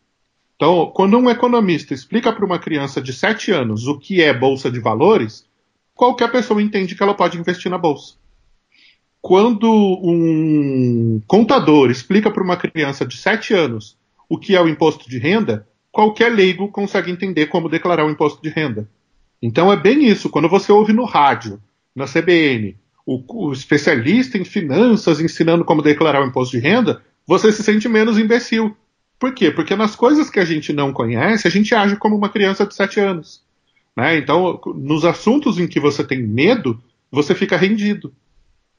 Então, 0.61 0.91
quando 0.93 1.17
um 1.17 1.27
economista 1.27 1.91
explica 1.91 2.31
para 2.31 2.45
uma 2.45 2.59
criança 2.59 3.01
de 3.01 3.11
7 3.11 3.51
anos 3.51 3.87
o 3.87 3.97
que 3.97 4.21
é 4.21 4.31
bolsa 4.31 4.69
de 4.69 4.79
valores, 4.79 5.43
qualquer 5.95 6.31
pessoa 6.31 6.61
entende 6.61 6.93
que 6.93 7.01
ela 7.01 7.15
pode 7.15 7.35
investir 7.35 7.71
na 7.71 7.79
bolsa. 7.79 8.13
Quando 9.19 9.67
um 9.67 11.19
contador 11.25 11.89
explica 11.89 12.29
para 12.29 12.43
uma 12.43 12.57
criança 12.57 13.03
de 13.03 13.17
7 13.17 13.55
anos 13.55 13.97
o 14.29 14.37
que 14.37 14.55
é 14.55 14.61
o 14.61 14.69
imposto 14.69 15.09
de 15.09 15.17
renda, 15.17 15.67
qualquer 15.91 16.29
leigo 16.31 16.67
consegue 16.67 17.09
entender 17.09 17.47
como 17.47 17.67
declarar 17.67 18.05
o 18.05 18.11
imposto 18.11 18.39
de 18.39 18.49
renda. 18.49 18.87
Então 19.41 19.73
é 19.73 19.75
bem 19.75 20.07
isso. 20.07 20.29
Quando 20.29 20.47
você 20.47 20.71
ouve 20.71 20.93
no 20.93 21.05
rádio, 21.05 21.59
na 21.95 22.05
CBN, 22.05 22.77
o, 23.03 23.47
o 23.47 23.51
especialista 23.51 24.37
em 24.37 24.45
finanças 24.45 25.19
ensinando 25.19 25.65
como 25.65 25.81
declarar 25.81 26.21
o 26.21 26.27
imposto 26.27 26.55
de 26.55 26.61
renda, 26.61 27.01
você 27.25 27.51
se 27.51 27.63
sente 27.63 27.89
menos 27.89 28.19
imbecil 28.19 28.77
por 29.21 29.35
quê? 29.35 29.51
Porque 29.51 29.75
nas 29.75 29.95
coisas 29.95 30.31
que 30.31 30.39
a 30.39 30.45
gente 30.45 30.73
não 30.73 30.91
conhece, 30.91 31.47
a 31.47 31.51
gente 31.51 31.75
age 31.75 31.95
como 31.95 32.17
uma 32.17 32.27
criança 32.27 32.65
de 32.65 32.73
7 32.73 32.99
anos. 32.99 33.43
Né? 33.95 34.17
Então, 34.17 34.59
nos 34.75 35.05
assuntos 35.05 35.59
em 35.59 35.67
que 35.67 35.79
você 35.79 36.03
tem 36.03 36.23
medo, 36.23 36.81
você 37.11 37.35
fica 37.35 37.55
rendido. 37.55 38.11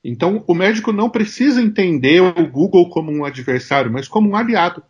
Então, 0.02 0.42
o 0.48 0.52
médico 0.52 0.92
não 0.92 1.08
precisa 1.08 1.62
entender 1.62 2.20
o 2.20 2.44
Google 2.48 2.88
como 2.88 3.12
um 3.12 3.24
adversário, 3.24 3.92
mas 3.92 4.08
como 4.08 4.30
um 4.30 4.34
aliado. 4.34 4.82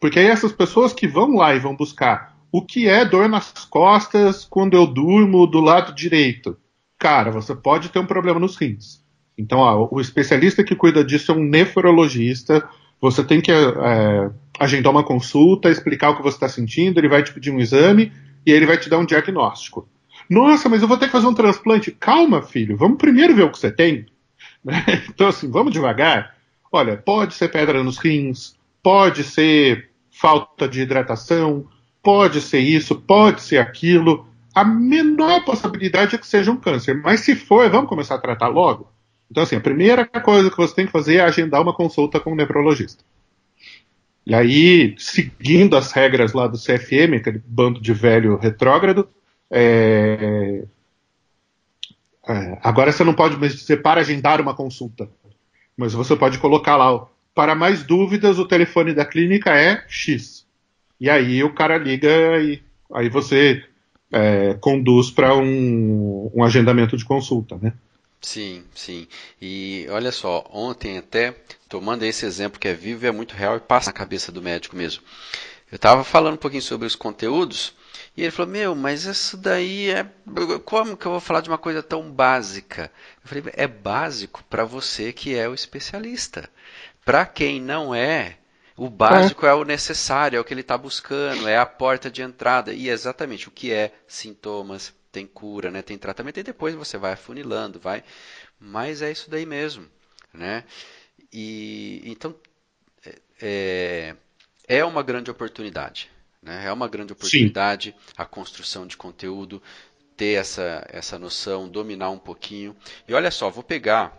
Porque 0.00 0.18
aí 0.18 0.26
essas 0.26 0.52
pessoas 0.52 0.94
que 0.94 1.06
vão 1.06 1.36
lá 1.36 1.54
e 1.54 1.58
vão 1.58 1.76
buscar 1.76 2.34
o 2.50 2.62
que 2.62 2.88
é 2.88 3.04
dor 3.04 3.28
nas 3.28 3.52
costas 3.66 4.46
quando 4.48 4.72
eu 4.72 4.86
durmo 4.86 5.46
do 5.46 5.60
lado 5.60 5.94
direito. 5.94 6.56
Cara, 6.98 7.30
você 7.30 7.54
pode 7.54 7.90
ter 7.90 7.98
um 7.98 8.06
problema 8.06 8.40
nos 8.40 8.56
rins. 8.56 9.04
Então, 9.36 9.58
ó, 9.58 9.86
o 9.90 10.00
especialista 10.00 10.64
que 10.64 10.74
cuida 10.74 11.04
disso 11.04 11.30
é 11.30 11.34
um 11.34 11.44
nefrologista. 11.44 12.66
Você 13.00 13.22
tem 13.22 13.40
que 13.40 13.52
é, 13.52 14.30
agendar 14.58 14.92
uma 14.92 15.04
consulta, 15.04 15.70
explicar 15.70 16.10
o 16.10 16.16
que 16.16 16.22
você 16.22 16.36
está 16.36 16.48
sentindo, 16.48 16.98
ele 16.98 17.08
vai 17.08 17.22
te 17.22 17.32
pedir 17.32 17.50
um 17.50 17.60
exame 17.60 18.12
e 18.44 18.50
ele 18.50 18.66
vai 18.66 18.76
te 18.76 18.90
dar 18.90 18.98
um 18.98 19.04
diagnóstico. 19.04 19.88
Nossa, 20.28 20.68
mas 20.68 20.82
eu 20.82 20.88
vou 20.88 20.96
ter 20.96 21.06
que 21.06 21.12
fazer 21.12 21.26
um 21.26 21.34
transplante. 21.34 21.90
Calma, 21.92 22.42
filho, 22.42 22.76
vamos 22.76 22.98
primeiro 22.98 23.34
ver 23.34 23.44
o 23.44 23.50
que 23.50 23.58
você 23.58 23.70
tem. 23.70 24.06
Então, 25.08 25.28
assim, 25.28 25.50
vamos 25.50 25.72
devagar. 25.72 26.34
Olha, 26.70 26.96
pode 26.96 27.34
ser 27.34 27.48
pedra 27.48 27.82
nos 27.82 27.96
rins, 27.96 28.54
pode 28.82 29.24
ser 29.24 29.88
falta 30.10 30.68
de 30.68 30.80
hidratação, 30.80 31.66
pode 32.02 32.40
ser 32.40 32.58
isso, 32.58 32.96
pode 32.96 33.40
ser 33.40 33.58
aquilo. 33.58 34.26
A 34.54 34.64
menor 34.64 35.44
possibilidade 35.44 36.14
é 36.14 36.18
que 36.18 36.26
seja 36.26 36.50
um 36.50 36.56
câncer. 36.56 36.94
Mas 36.94 37.20
se 37.20 37.34
for, 37.34 37.70
vamos 37.70 37.88
começar 37.88 38.16
a 38.16 38.20
tratar 38.20 38.48
logo? 38.48 38.90
Então, 39.30 39.42
assim, 39.42 39.56
a 39.56 39.60
primeira 39.60 40.06
coisa 40.06 40.50
que 40.50 40.56
você 40.56 40.74
tem 40.74 40.86
que 40.86 40.92
fazer 40.92 41.16
é 41.16 41.20
agendar 41.20 41.60
uma 41.60 41.74
consulta 41.74 42.18
com 42.18 42.32
um 42.32 42.34
neurologista. 42.34 43.04
E 44.26 44.34
aí, 44.34 44.94
seguindo 44.98 45.76
as 45.76 45.92
regras 45.92 46.32
lá 46.32 46.46
do 46.46 46.58
CFM, 46.58 47.16
aquele 47.16 47.42
bando 47.46 47.80
de 47.80 47.92
velho 47.92 48.36
retrógrado, 48.36 49.08
é... 49.50 50.64
É, 52.28 52.58
agora 52.62 52.92
você 52.92 53.02
não 53.04 53.14
pode 53.14 53.38
mais 53.38 53.54
dizer 53.54 53.80
para 53.80 54.02
agendar 54.02 54.38
uma 54.38 54.54
consulta, 54.54 55.08
mas 55.74 55.94
você 55.94 56.14
pode 56.14 56.38
colocar 56.38 56.76
lá, 56.76 57.06
para 57.34 57.54
mais 57.54 57.82
dúvidas, 57.82 58.38
o 58.38 58.44
telefone 58.44 58.92
da 58.92 59.06
clínica 59.06 59.58
é 59.58 59.82
X. 59.88 60.46
E 61.00 61.08
aí 61.08 61.42
o 61.42 61.54
cara 61.54 61.78
liga 61.78 62.08
e 62.42 62.60
aí 62.92 63.08
você 63.08 63.64
é, 64.12 64.54
conduz 64.60 65.10
para 65.10 65.34
um, 65.36 66.30
um 66.34 66.44
agendamento 66.44 66.98
de 66.98 67.04
consulta, 67.04 67.56
né? 67.62 67.72
Sim, 68.20 68.64
sim. 68.74 69.06
E 69.40 69.86
olha 69.90 70.10
só, 70.10 70.44
ontem 70.52 70.98
até, 70.98 71.34
tomando 71.68 72.04
esse 72.04 72.26
exemplo 72.26 72.58
que 72.58 72.68
é 72.68 72.74
vivo, 72.74 73.06
é 73.06 73.12
muito 73.12 73.34
real 73.34 73.56
e 73.56 73.60
passa 73.60 73.90
na 73.90 73.92
cabeça 73.96 74.32
do 74.32 74.42
médico 74.42 74.76
mesmo. 74.76 75.02
Eu 75.70 75.76
estava 75.76 76.02
falando 76.02 76.34
um 76.34 76.38
pouquinho 76.38 76.62
sobre 76.62 76.86
os 76.86 76.96
conteúdos 76.96 77.74
e 78.16 78.22
ele 78.22 78.30
falou: 78.30 78.50
Meu, 78.50 78.74
mas 78.74 79.04
isso 79.04 79.36
daí 79.36 79.90
é. 79.90 80.04
Como 80.64 80.96
que 80.96 81.06
eu 81.06 81.12
vou 81.12 81.20
falar 81.20 81.40
de 81.40 81.48
uma 81.48 81.58
coisa 81.58 81.82
tão 81.82 82.10
básica? 82.10 82.90
Eu 83.22 83.28
falei: 83.28 83.44
É 83.54 83.66
básico 83.66 84.42
para 84.50 84.64
você 84.64 85.12
que 85.12 85.36
é 85.36 85.48
o 85.48 85.54
especialista. 85.54 86.50
Para 87.04 87.24
quem 87.24 87.60
não 87.60 87.94
é, 87.94 88.38
o 88.76 88.88
básico 88.88 89.46
é. 89.46 89.50
é 89.50 89.54
o 89.54 89.64
necessário, 89.64 90.36
é 90.36 90.40
o 90.40 90.44
que 90.44 90.52
ele 90.52 90.62
está 90.62 90.76
buscando, 90.76 91.46
é 91.46 91.58
a 91.58 91.66
porta 91.66 92.10
de 92.10 92.22
entrada. 92.22 92.72
E 92.72 92.88
é 92.88 92.92
exatamente 92.92 93.46
o 93.46 93.50
que 93.52 93.72
é 93.72 93.92
sintomas, 94.06 94.92
tem 95.10 95.26
cura, 95.26 95.70
né? 95.70 95.82
Tem 95.82 95.98
tratamento 95.98 96.38
e 96.38 96.42
depois 96.42 96.74
você 96.74 96.98
vai 96.98 97.12
afunilando, 97.12 97.78
vai. 97.78 98.04
Mas 98.58 99.02
é 99.02 99.10
isso 99.10 99.30
daí 99.30 99.46
mesmo, 99.46 99.86
né? 100.32 100.64
E 101.32 102.02
então 102.04 102.34
é, 103.40 104.14
é 104.66 104.84
uma 104.84 105.02
grande 105.02 105.30
oportunidade, 105.30 106.10
né? 106.42 106.66
É 106.66 106.72
uma 106.72 106.88
grande 106.88 107.12
oportunidade 107.12 107.94
Sim. 107.96 108.12
a 108.16 108.24
construção 108.24 108.86
de 108.86 108.96
conteúdo, 108.96 109.62
ter 110.16 110.38
essa 110.38 110.86
essa 110.90 111.18
noção, 111.18 111.68
dominar 111.68 112.10
um 112.10 112.18
pouquinho. 112.18 112.76
E 113.06 113.14
olha 113.14 113.30
só, 113.30 113.50
vou 113.50 113.62
pegar 113.62 114.16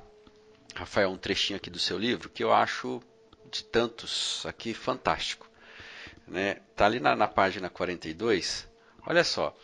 Rafael 0.75 1.09
um 1.09 1.17
trechinho 1.17 1.57
aqui 1.57 1.69
do 1.69 1.79
seu 1.79 1.97
livro 1.97 2.29
que 2.29 2.43
eu 2.43 2.53
acho 2.53 3.01
de 3.51 3.63
tantos 3.63 4.45
aqui 4.45 4.73
fantástico, 4.73 5.49
né? 6.27 6.55
Tá 6.75 6.85
ali 6.85 6.99
na, 6.99 7.15
na 7.15 7.27
página 7.27 7.69
42. 7.69 8.67
Olha 9.05 9.23
só. 9.23 9.55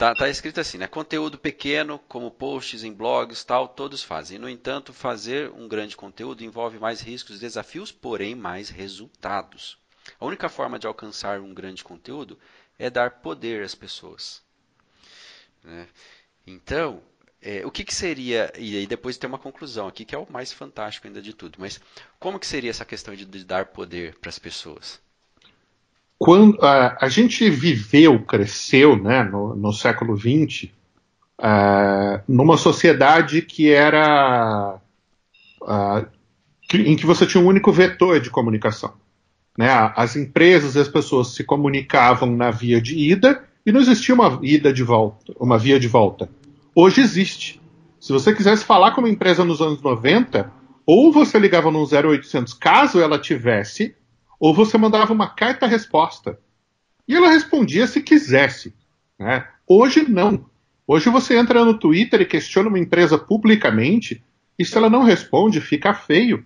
Tá, 0.00 0.14
tá 0.14 0.30
escrito 0.30 0.58
assim, 0.58 0.78
né? 0.78 0.86
Conteúdo 0.86 1.36
pequeno, 1.36 1.98
como 2.08 2.30
posts 2.30 2.84
em 2.84 2.90
blogs, 2.90 3.44
tal, 3.44 3.68
todos 3.68 4.02
fazem. 4.02 4.38
No 4.38 4.48
entanto, 4.48 4.94
fazer 4.94 5.50
um 5.50 5.68
grande 5.68 5.94
conteúdo 5.94 6.42
envolve 6.42 6.78
mais 6.78 7.02
riscos 7.02 7.36
e 7.36 7.40
desafios, 7.40 7.92
porém 7.92 8.34
mais 8.34 8.70
resultados. 8.70 9.76
A 10.18 10.24
única 10.24 10.48
forma 10.48 10.78
de 10.78 10.86
alcançar 10.86 11.38
um 11.38 11.52
grande 11.52 11.84
conteúdo 11.84 12.38
é 12.78 12.88
dar 12.88 13.20
poder 13.20 13.62
às 13.62 13.74
pessoas. 13.74 14.42
Né? 15.62 15.86
Então, 16.46 17.02
é, 17.42 17.66
o 17.66 17.70
que, 17.70 17.84
que, 17.84 17.94
seria, 17.94 18.50
e 18.56 18.78
aí 18.78 18.86
depois 18.86 19.18
tem 19.18 19.28
uma 19.28 19.38
conclusão 19.38 19.86
aqui, 19.86 20.06
que 20.06 20.14
é 20.14 20.18
o 20.18 20.32
mais 20.32 20.50
fantástico 20.50 21.08
ainda 21.08 21.20
de 21.20 21.34
tudo, 21.34 21.58
mas 21.58 21.78
como 22.18 22.40
que 22.40 22.46
seria 22.46 22.70
essa 22.70 22.86
questão 22.86 23.14
de, 23.14 23.26
de 23.26 23.44
dar 23.44 23.66
poder 23.66 24.18
para 24.18 24.30
as 24.30 24.38
pessoas? 24.38 24.98
Quando 26.20 26.62
a, 26.62 26.98
a, 27.00 27.08
gente 27.08 27.48
viveu, 27.48 28.20
cresceu 28.20 28.94
né, 28.94 29.24
no, 29.24 29.56
no 29.56 29.72
século 29.72 30.16
XX, 30.16 30.70
uh, 31.40 32.20
numa 32.28 32.58
sociedade 32.58 33.40
que 33.40 33.70
era 33.70 34.78
uh, 35.62 36.06
que, 36.68 36.76
em 36.76 36.94
que 36.94 37.06
você 37.06 37.26
tinha 37.26 37.42
um 37.42 37.46
único 37.46 37.72
vetor 37.72 38.20
de 38.20 38.28
comunicação. 38.28 38.92
Né? 39.56 39.68
As 39.96 40.14
empresas 40.14 40.74
e 40.74 40.78
as 40.78 40.88
pessoas 40.88 41.28
se 41.28 41.42
comunicavam 41.42 42.36
na 42.36 42.50
via 42.50 42.80
de 42.80 42.96
ida 42.96 43.42
e 43.64 43.72
não 43.72 43.80
existia 43.80 44.14
uma 44.14 44.38
ida 44.42 44.72
de 44.72 44.82
volta, 44.82 45.32
uma 45.40 45.58
via 45.58 45.80
de 45.80 45.88
volta 45.88 46.28
hoje 46.74 47.00
existe. 47.00 47.60
Se 47.98 48.12
você 48.12 48.34
quisesse 48.34 48.64
falar 48.64 48.92
com 48.92 49.00
uma 49.00 49.10
empresa 49.10 49.44
nos 49.44 49.60
anos 49.60 49.82
90, 49.82 50.50
ou 50.86 51.12
você 51.12 51.38
ligava 51.38 51.70
no 51.70 51.82
0800 51.82 52.54
caso 52.54 53.00
ela 53.00 53.18
tivesse, 53.18 53.94
ou 54.40 54.54
você 54.54 54.78
mandava 54.78 55.12
uma 55.12 55.28
carta-resposta. 55.28 56.40
E 57.06 57.14
ela 57.14 57.28
respondia 57.28 57.86
se 57.86 58.00
quisesse. 58.00 58.74
Né? 59.18 59.46
Hoje 59.66 60.08
não. 60.08 60.46
Hoje 60.86 61.10
você 61.10 61.36
entra 61.36 61.64
no 61.64 61.78
Twitter 61.78 62.22
e 62.22 62.26
questiona 62.26 62.68
uma 62.68 62.78
empresa 62.78 63.16
publicamente, 63.18 64.24
e 64.58 64.64
se 64.64 64.76
ela 64.76 64.90
não 64.90 65.04
responde, 65.04 65.60
fica 65.60 65.94
feio. 65.94 66.44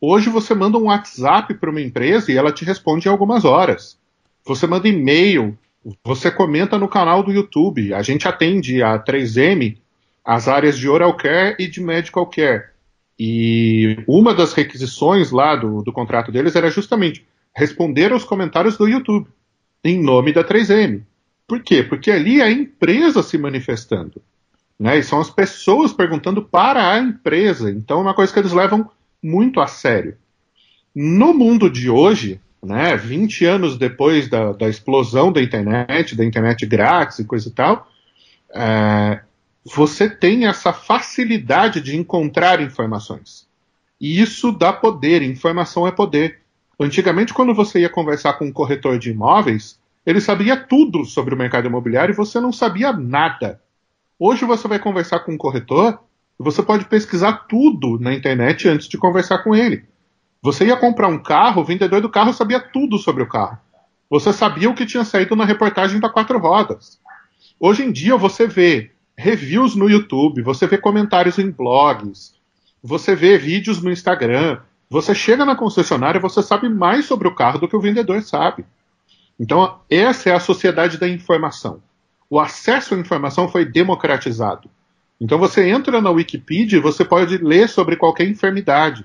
Hoje 0.00 0.28
você 0.30 0.54
manda 0.54 0.78
um 0.78 0.86
WhatsApp 0.86 1.54
para 1.54 1.70
uma 1.70 1.80
empresa 1.80 2.32
e 2.32 2.36
ela 2.36 2.50
te 2.50 2.64
responde 2.64 3.06
em 3.06 3.10
algumas 3.10 3.44
horas. 3.44 3.98
Você 4.44 4.66
manda 4.66 4.88
e-mail 4.88 5.56
você 6.02 6.30
comenta 6.30 6.78
no 6.78 6.88
canal 6.88 7.22
do 7.22 7.32
YouTube. 7.32 7.92
A 7.92 8.02
gente 8.02 8.26
atende 8.26 8.82
a 8.82 8.98
3M 8.98 9.76
as 10.24 10.48
áreas 10.48 10.78
de 10.78 10.88
oral 10.88 11.14
care 11.16 11.54
e 11.58 11.66
de 11.66 11.82
medical 11.82 12.26
care. 12.26 12.70
E 13.18 13.98
uma 14.08 14.34
das 14.34 14.52
requisições 14.52 15.30
lá 15.30 15.54
do, 15.54 15.82
do 15.82 15.92
contrato 15.92 16.32
deles 16.32 16.56
era 16.56 16.70
justamente 16.70 17.24
responder 17.54 18.12
aos 18.12 18.24
comentários 18.24 18.76
do 18.76 18.88
YouTube, 18.88 19.28
em 19.84 20.02
nome 20.02 20.32
da 20.32 20.42
3M. 20.42 21.02
Por 21.46 21.62
quê? 21.62 21.82
Porque 21.82 22.10
ali 22.10 22.40
é 22.40 22.44
a 22.44 22.50
empresa 22.50 23.22
se 23.22 23.38
manifestando. 23.38 24.20
Né? 24.78 24.98
E 24.98 25.02
são 25.02 25.20
as 25.20 25.30
pessoas 25.30 25.92
perguntando 25.92 26.42
para 26.42 26.90
a 26.90 26.98
empresa. 26.98 27.70
Então 27.70 27.98
é 27.98 28.02
uma 28.02 28.14
coisa 28.14 28.32
que 28.32 28.38
eles 28.38 28.52
levam 28.52 28.90
muito 29.22 29.60
a 29.60 29.66
sério. 29.66 30.16
No 30.94 31.32
mundo 31.32 31.70
de 31.70 31.88
hoje, 31.88 32.40
né, 32.62 32.96
20 32.96 33.44
anos 33.44 33.76
depois 33.76 34.28
da, 34.28 34.52
da, 34.52 34.68
explosão 34.68 35.32
da 35.32 35.42
internet, 35.42 36.16
da 36.16 36.24
internet 36.24 36.64
grátis 36.66 37.18
e 37.18 37.24
coisa 37.24 37.48
e 37.48 37.52
tal, 37.52 37.88
é, 38.52 39.20
você 39.64 40.10
tem 40.10 40.46
essa 40.46 40.72
facilidade 40.72 41.80
de 41.80 41.96
encontrar 41.96 42.60
informações. 42.60 43.48
E 44.00 44.20
isso 44.20 44.52
dá 44.52 44.72
poder, 44.72 45.22
informação 45.22 45.86
é 45.86 45.90
poder. 45.90 46.40
Antigamente, 46.78 47.32
quando 47.32 47.54
você 47.54 47.80
ia 47.80 47.88
conversar 47.88 48.34
com 48.34 48.46
um 48.46 48.52
corretor 48.52 48.98
de 48.98 49.10
imóveis, 49.10 49.80
ele 50.04 50.20
sabia 50.20 50.56
tudo 50.56 51.04
sobre 51.04 51.34
o 51.34 51.38
mercado 51.38 51.66
imobiliário 51.66 52.12
e 52.12 52.16
você 52.16 52.38
não 52.38 52.52
sabia 52.52 52.92
nada. 52.92 53.60
Hoje 54.18 54.44
você 54.44 54.68
vai 54.68 54.78
conversar 54.78 55.20
com 55.20 55.32
um 55.32 55.38
corretor 55.38 55.98
e 56.38 56.44
você 56.44 56.62
pode 56.62 56.84
pesquisar 56.84 57.46
tudo 57.48 57.98
na 57.98 58.12
internet 58.12 58.68
antes 58.68 58.86
de 58.86 58.98
conversar 58.98 59.38
com 59.38 59.54
ele. 59.54 59.84
Você 60.42 60.66
ia 60.66 60.76
comprar 60.76 61.08
um 61.08 61.22
carro, 61.22 61.62
o 61.62 61.64
vendedor 61.64 62.02
do 62.02 62.10
carro 62.10 62.34
sabia 62.34 62.60
tudo 62.60 62.98
sobre 62.98 63.22
o 63.22 63.28
carro. 63.28 63.58
Você 64.10 64.30
sabia 64.30 64.68
o 64.68 64.74
que 64.74 64.84
tinha 64.84 65.04
saído 65.04 65.34
na 65.34 65.46
reportagem 65.46 65.98
da 65.98 66.10
quatro 66.10 66.38
rodas. 66.38 67.00
Hoje 67.58 67.82
em 67.82 67.90
dia 67.90 68.14
você 68.16 68.46
vê 68.46 68.93
reviews 69.16 69.74
no 69.74 69.88
YouTube, 69.88 70.42
você 70.42 70.66
vê 70.66 70.78
comentários 70.78 71.38
em 71.38 71.50
blogs, 71.50 72.34
você 72.82 73.14
vê 73.14 73.38
vídeos 73.38 73.82
no 73.82 73.90
Instagram. 73.90 74.58
Você 74.90 75.14
chega 75.14 75.46
na 75.46 75.56
concessionária, 75.56 76.20
você 76.20 76.42
sabe 76.42 76.68
mais 76.68 77.06
sobre 77.06 77.26
o 77.26 77.34
carro 77.34 77.58
do 77.58 77.66
que 77.66 77.74
o 77.74 77.80
vendedor 77.80 78.22
sabe. 78.22 78.64
Então, 79.40 79.78
essa 79.90 80.28
é 80.28 80.34
a 80.34 80.38
sociedade 80.38 80.98
da 80.98 81.08
informação. 81.08 81.80
O 82.28 82.38
acesso 82.38 82.94
à 82.94 82.98
informação 82.98 83.48
foi 83.48 83.64
democratizado. 83.64 84.68
Então, 85.18 85.38
você 85.38 85.66
entra 85.66 86.00
na 86.00 86.10
Wikipedia 86.10 86.78
e 86.78 86.82
você 86.82 87.04
pode 87.04 87.38
ler 87.38 87.68
sobre 87.68 87.96
qualquer 87.96 88.28
enfermidade. 88.28 89.04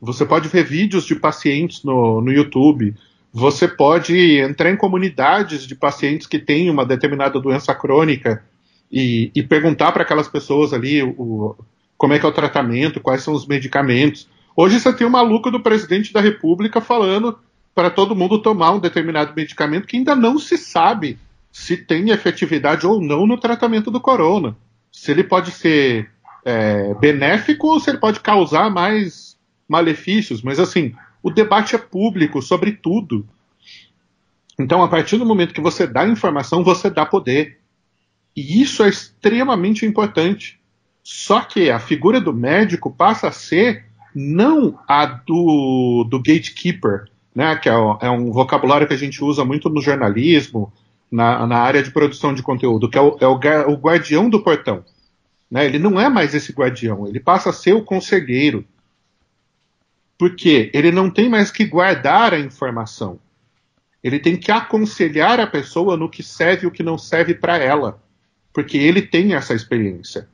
Você 0.00 0.24
pode 0.24 0.48
ver 0.48 0.64
vídeos 0.64 1.04
de 1.04 1.16
pacientes 1.16 1.82
no, 1.82 2.20
no 2.20 2.30
YouTube. 2.30 2.94
Você 3.32 3.66
pode 3.66 4.38
entrar 4.38 4.70
em 4.70 4.76
comunidades 4.76 5.66
de 5.66 5.74
pacientes 5.74 6.26
que 6.26 6.38
têm 6.38 6.70
uma 6.70 6.86
determinada 6.86 7.40
doença 7.40 7.74
crônica 7.74 8.44
e, 8.90 9.30
e 9.34 9.42
perguntar 9.42 9.92
para 9.92 10.02
aquelas 10.02 10.28
pessoas 10.28 10.72
ali 10.72 11.02
o, 11.02 11.54
como 11.96 12.12
é 12.12 12.18
que 12.18 12.24
é 12.24 12.28
o 12.28 12.32
tratamento, 12.32 13.00
quais 13.00 13.22
são 13.22 13.34
os 13.34 13.46
medicamentos. 13.46 14.28
Hoje 14.56 14.80
você 14.80 14.92
tem 14.92 15.06
o 15.06 15.10
maluco 15.10 15.50
do 15.50 15.60
presidente 15.60 16.12
da 16.12 16.20
República 16.20 16.80
falando 16.80 17.38
para 17.74 17.90
todo 17.90 18.16
mundo 18.16 18.40
tomar 18.40 18.72
um 18.72 18.80
determinado 18.80 19.32
medicamento 19.36 19.86
que 19.86 19.96
ainda 19.96 20.16
não 20.16 20.38
se 20.38 20.58
sabe 20.58 21.18
se 21.52 21.76
tem 21.76 22.10
efetividade 22.10 22.86
ou 22.86 23.00
não 23.00 23.26
no 23.26 23.38
tratamento 23.38 23.90
do 23.90 24.00
corona. 24.00 24.56
Se 24.90 25.10
ele 25.10 25.22
pode 25.22 25.50
ser 25.50 26.10
é, 26.44 26.94
benéfico 26.94 27.68
ou 27.68 27.80
se 27.80 27.90
ele 27.90 27.98
pode 27.98 28.20
causar 28.20 28.70
mais 28.70 29.36
malefícios, 29.68 30.42
mas 30.42 30.58
assim, 30.58 30.94
o 31.22 31.30
debate 31.30 31.74
é 31.74 31.78
público 31.78 32.40
sobre 32.40 32.72
tudo. 32.72 33.26
Então, 34.58 34.82
a 34.82 34.88
partir 34.88 35.18
do 35.18 35.26
momento 35.26 35.54
que 35.54 35.60
você 35.60 35.86
dá 35.86 36.06
informação, 36.06 36.64
você 36.64 36.90
dá 36.90 37.06
poder. 37.06 37.57
E 38.34 38.62
isso 38.62 38.82
é 38.82 38.88
extremamente 38.88 39.84
importante. 39.84 40.58
Só 41.02 41.40
que 41.40 41.70
a 41.70 41.78
figura 41.78 42.20
do 42.20 42.32
médico 42.32 42.90
passa 42.90 43.28
a 43.28 43.32
ser 43.32 43.86
não 44.14 44.78
a 44.86 45.06
do, 45.06 46.04
do 46.08 46.18
gatekeeper, 46.18 47.06
né, 47.34 47.56
que 47.56 47.68
é, 47.68 47.72
é 47.72 48.10
um 48.10 48.32
vocabulário 48.32 48.86
que 48.86 48.94
a 48.94 48.98
gente 48.98 49.22
usa 49.22 49.44
muito 49.44 49.68
no 49.70 49.80
jornalismo, 49.80 50.72
na, 51.10 51.46
na 51.46 51.58
área 51.58 51.82
de 51.82 51.90
produção 51.90 52.34
de 52.34 52.42
conteúdo, 52.42 52.88
que 52.88 52.98
é 52.98 53.00
o, 53.00 53.16
é 53.20 53.26
o, 53.26 53.72
o 53.72 53.76
guardião 53.76 54.28
do 54.28 54.42
portão. 54.42 54.84
Né, 55.50 55.64
ele 55.64 55.78
não 55.78 55.98
é 55.98 56.08
mais 56.08 56.34
esse 56.34 56.52
guardião, 56.52 57.06
ele 57.06 57.20
passa 57.20 57.50
a 57.50 57.52
ser 57.52 57.72
o 57.72 57.82
conselheiro. 57.82 58.64
Porque 60.18 60.68
ele 60.74 60.90
não 60.90 61.08
tem 61.08 61.28
mais 61.28 61.50
que 61.50 61.64
guardar 61.64 62.34
a 62.34 62.40
informação. 62.40 63.20
Ele 64.02 64.18
tem 64.18 64.36
que 64.36 64.50
aconselhar 64.50 65.38
a 65.38 65.46
pessoa 65.46 65.96
no 65.96 66.08
que 66.08 66.22
serve 66.22 66.64
e 66.64 66.66
o 66.66 66.70
que 66.72 66.82
não 66.82 66.98
serve 66.98 67.34
para 67.34 67.56
ela. 67.56 68.02
Porque 68.58 68.76
ele 68.76 69.00
tem 69.00 69.34
essa 69.34 69.54
experiência. 69.54 70.26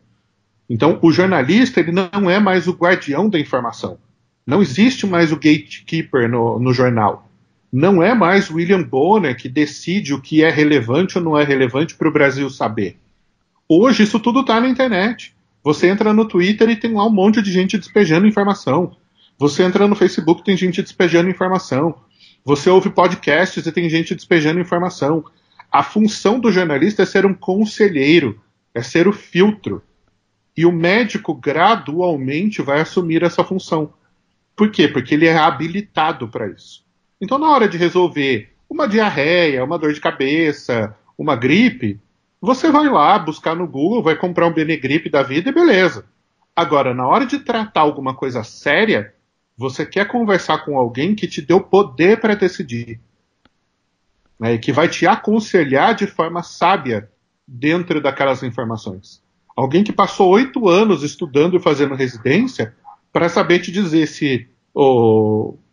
Então, 0.67 0.99
o 1.03 1.13
jornalista 1.13 1.79
ele 1.79 1.93
não 1.93 2.31
é 2.31 2.41
mais 2.41 2.67
o 2.67 2.73
guardião 2.73 3.29
da 3.29 3.39
informação. 3.39 3.99
Não 4.47 4.63
existe 4.63 5.07
mais 5.07 5.31
o 5.31 5.37
gatekeeper 5.37 6.27
no, 6.27 6.59
no 6.59 6.73
jornal. 6.73 7.29
Não 7.71 8.03
é 8.03 8.15
mais 8.15 8.51
William 8.51 8.83
Bonner 8.83 9.37
que 9.37 9.47
decide 9.47 10.15
o 10.15 10.23
que 10.23 10.43
é 10.43 10.49
relevante 10.49 11.19
ou 11.19 11.23
não 11.23 11.39
é 11.39 11.45
relevante 11.45 11.95
para 11.97 12.09
o 12.09 12.11
Brasil 12.11 12.49
saber. 12.49 12.97
Hoje 13.69 14.05
isso 14.05 14.19
tudo 14.19 14.41
está 14.41 14.59
na 14.59 14.71
internet. 14.71 15.35
Você 15.63 15.89
entra 15.89 16.15
no 16.15 16.27
Twitter 16.27 16.71
e 16.71 16.77
tem 16.77 16.95
lá 16.95 17.07
um 17.07 17.13
monte 17.13 17.43
de 17.43 17.53
gente 17.53 17.77
despejando 17.77 18.27
informação. 18.27 18.97
Você 19.39 19.63
entra 19.63 19.87
no 19.87 19.95
Facebook 19.95 20.43
tem 20.43 20.57
gente 20.57 20.81
despejando 20.81 21.29
informação. 21.29 21.95
Você 22.43 22.71
ouve 22.71 22.89
podcasts 22.89 23.67
e 23.67 23.71
tem 23.71 23.87
gente 23.91 24.15
despejando 24.15 24.61
informação. 24.61 25.27
A 25.75 25.83
função 25.83 26.39
do 26.39 26.53
jornalista 26.53 27.03
é 27.03 27.05
ser 27.05 27.27
um 27.27 27.35
conselheiro, 27.35 28.41
é 28.73 28.81
ser 28.81 29.09
o 29.09 29.13
filtro. 29.13 29.83
E 30.57 30.65
o 30.65 30.71
médico 30.71 31.35
gradualmente 31.35 32.63
vai 32.63 32.81
assumir 32.81 33.25
essa 33.25 33.43
função. 33.43 33.93
Por 34.55 34.71
quê? 34.71 34.87
Porque 34.87 35.15
ele 35.15 35.27
é 35.27 35.37
habilitado 35.37 36.29
para 36.29 36.47
isso. 36.47 36.85
Então, 37.21 37.41
na 37.41 37.51
hora 37.51 37.67
de 37.67 37.77
resolver 37.77 38.55
uma 38.71 38.87
diarreia, 38.87 39.65
uma 39.65 39.77
dor 39.77 39.93
de 39.93 40.01
cabeça, 40.01 40.97
uma 41.19 41.35
gripe, 41.35 42.01
você 42.41 42.71
vai 42.71 42.89
lá 42.89 43.19
buscar 43.19 43.57
no 43.57 43.67
Google, 43.67 44.01
vai 44.01 44.15
comprar 44.15 44.47
um 44.47 44.55
Benegripe 44.55 45.11
da 45.11 45.25
vida 45.25 45.49
e 45.49 45.53
beleza. 45.53 46.07
Agora, 46.55 46.95
na 46.95 47.05
hora 47.05 47.27
de 47.27 47.41
tratar 47.41 47.81
alguma 47.81 48.15
coisa 48.15 48.45
séria, 48.45 49.13
você 49.57 49.85
quer 49.85 50.07
conversar 50.07 50.65
com 50.65 50.79
alguém 50.79 51.17
que 51.17 51.27
te 51.27 51.43
deu 51.43 51.61
poder 51.61 52.21
para 52.21 52.37
decidir, 52.37 53.01
né, 54.39 54.59
que 54.59 54.73
vai 54.73 54.89
te 54.89 55.07
aconselhar 55.07 55.95
de 55.95 56.07
forma 56.07 56.43
sábia 56.43 57.11
dentro 57.47 58.01
daquelas 58.01 58.43
informações. 58.43 59.23
Alguém 59.57 59.85
que 59.85 59.93
passou 59.93 60.31
oito 60.31 60.69
anos 60.69 61.03
estudando 61.03 61.57
e 61.57 61.61
fazendo 61.61 61.95
residência 61.95 62.75
para 63.13 63.29
saber 63.29 63.61
te 63.61 63.71
dizer 63.71 64.07
se 64.07 64.49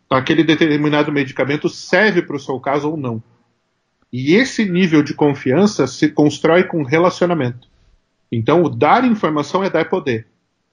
aquele 0.08 0.44
determinado 0.44 1.10
medicamento 1.10 1.68
serve 1.68 2.22
para 2.22 2.36
o 2.36 2.40
seu 2.40 2.60
caso 2.60 2.90
ou 2.90 2.96
não. 2.96 3.22
E 4.12 4.34
esse 4.34 4.64
nível 4.64 5.02
de 5.02 5.14
confiança 5.14 5.86
se 5.86 6.10
constrói 6.10 6.64
com 6.64 6.84
relacionamento. 6.84 7.66
Então, 8.30 8.62
o 8.62 8.68
dar 8.68 9.04
informação 9.04 9.64
é 9.64 9.70
dar 9.70 9.88
poder 9.88 10.26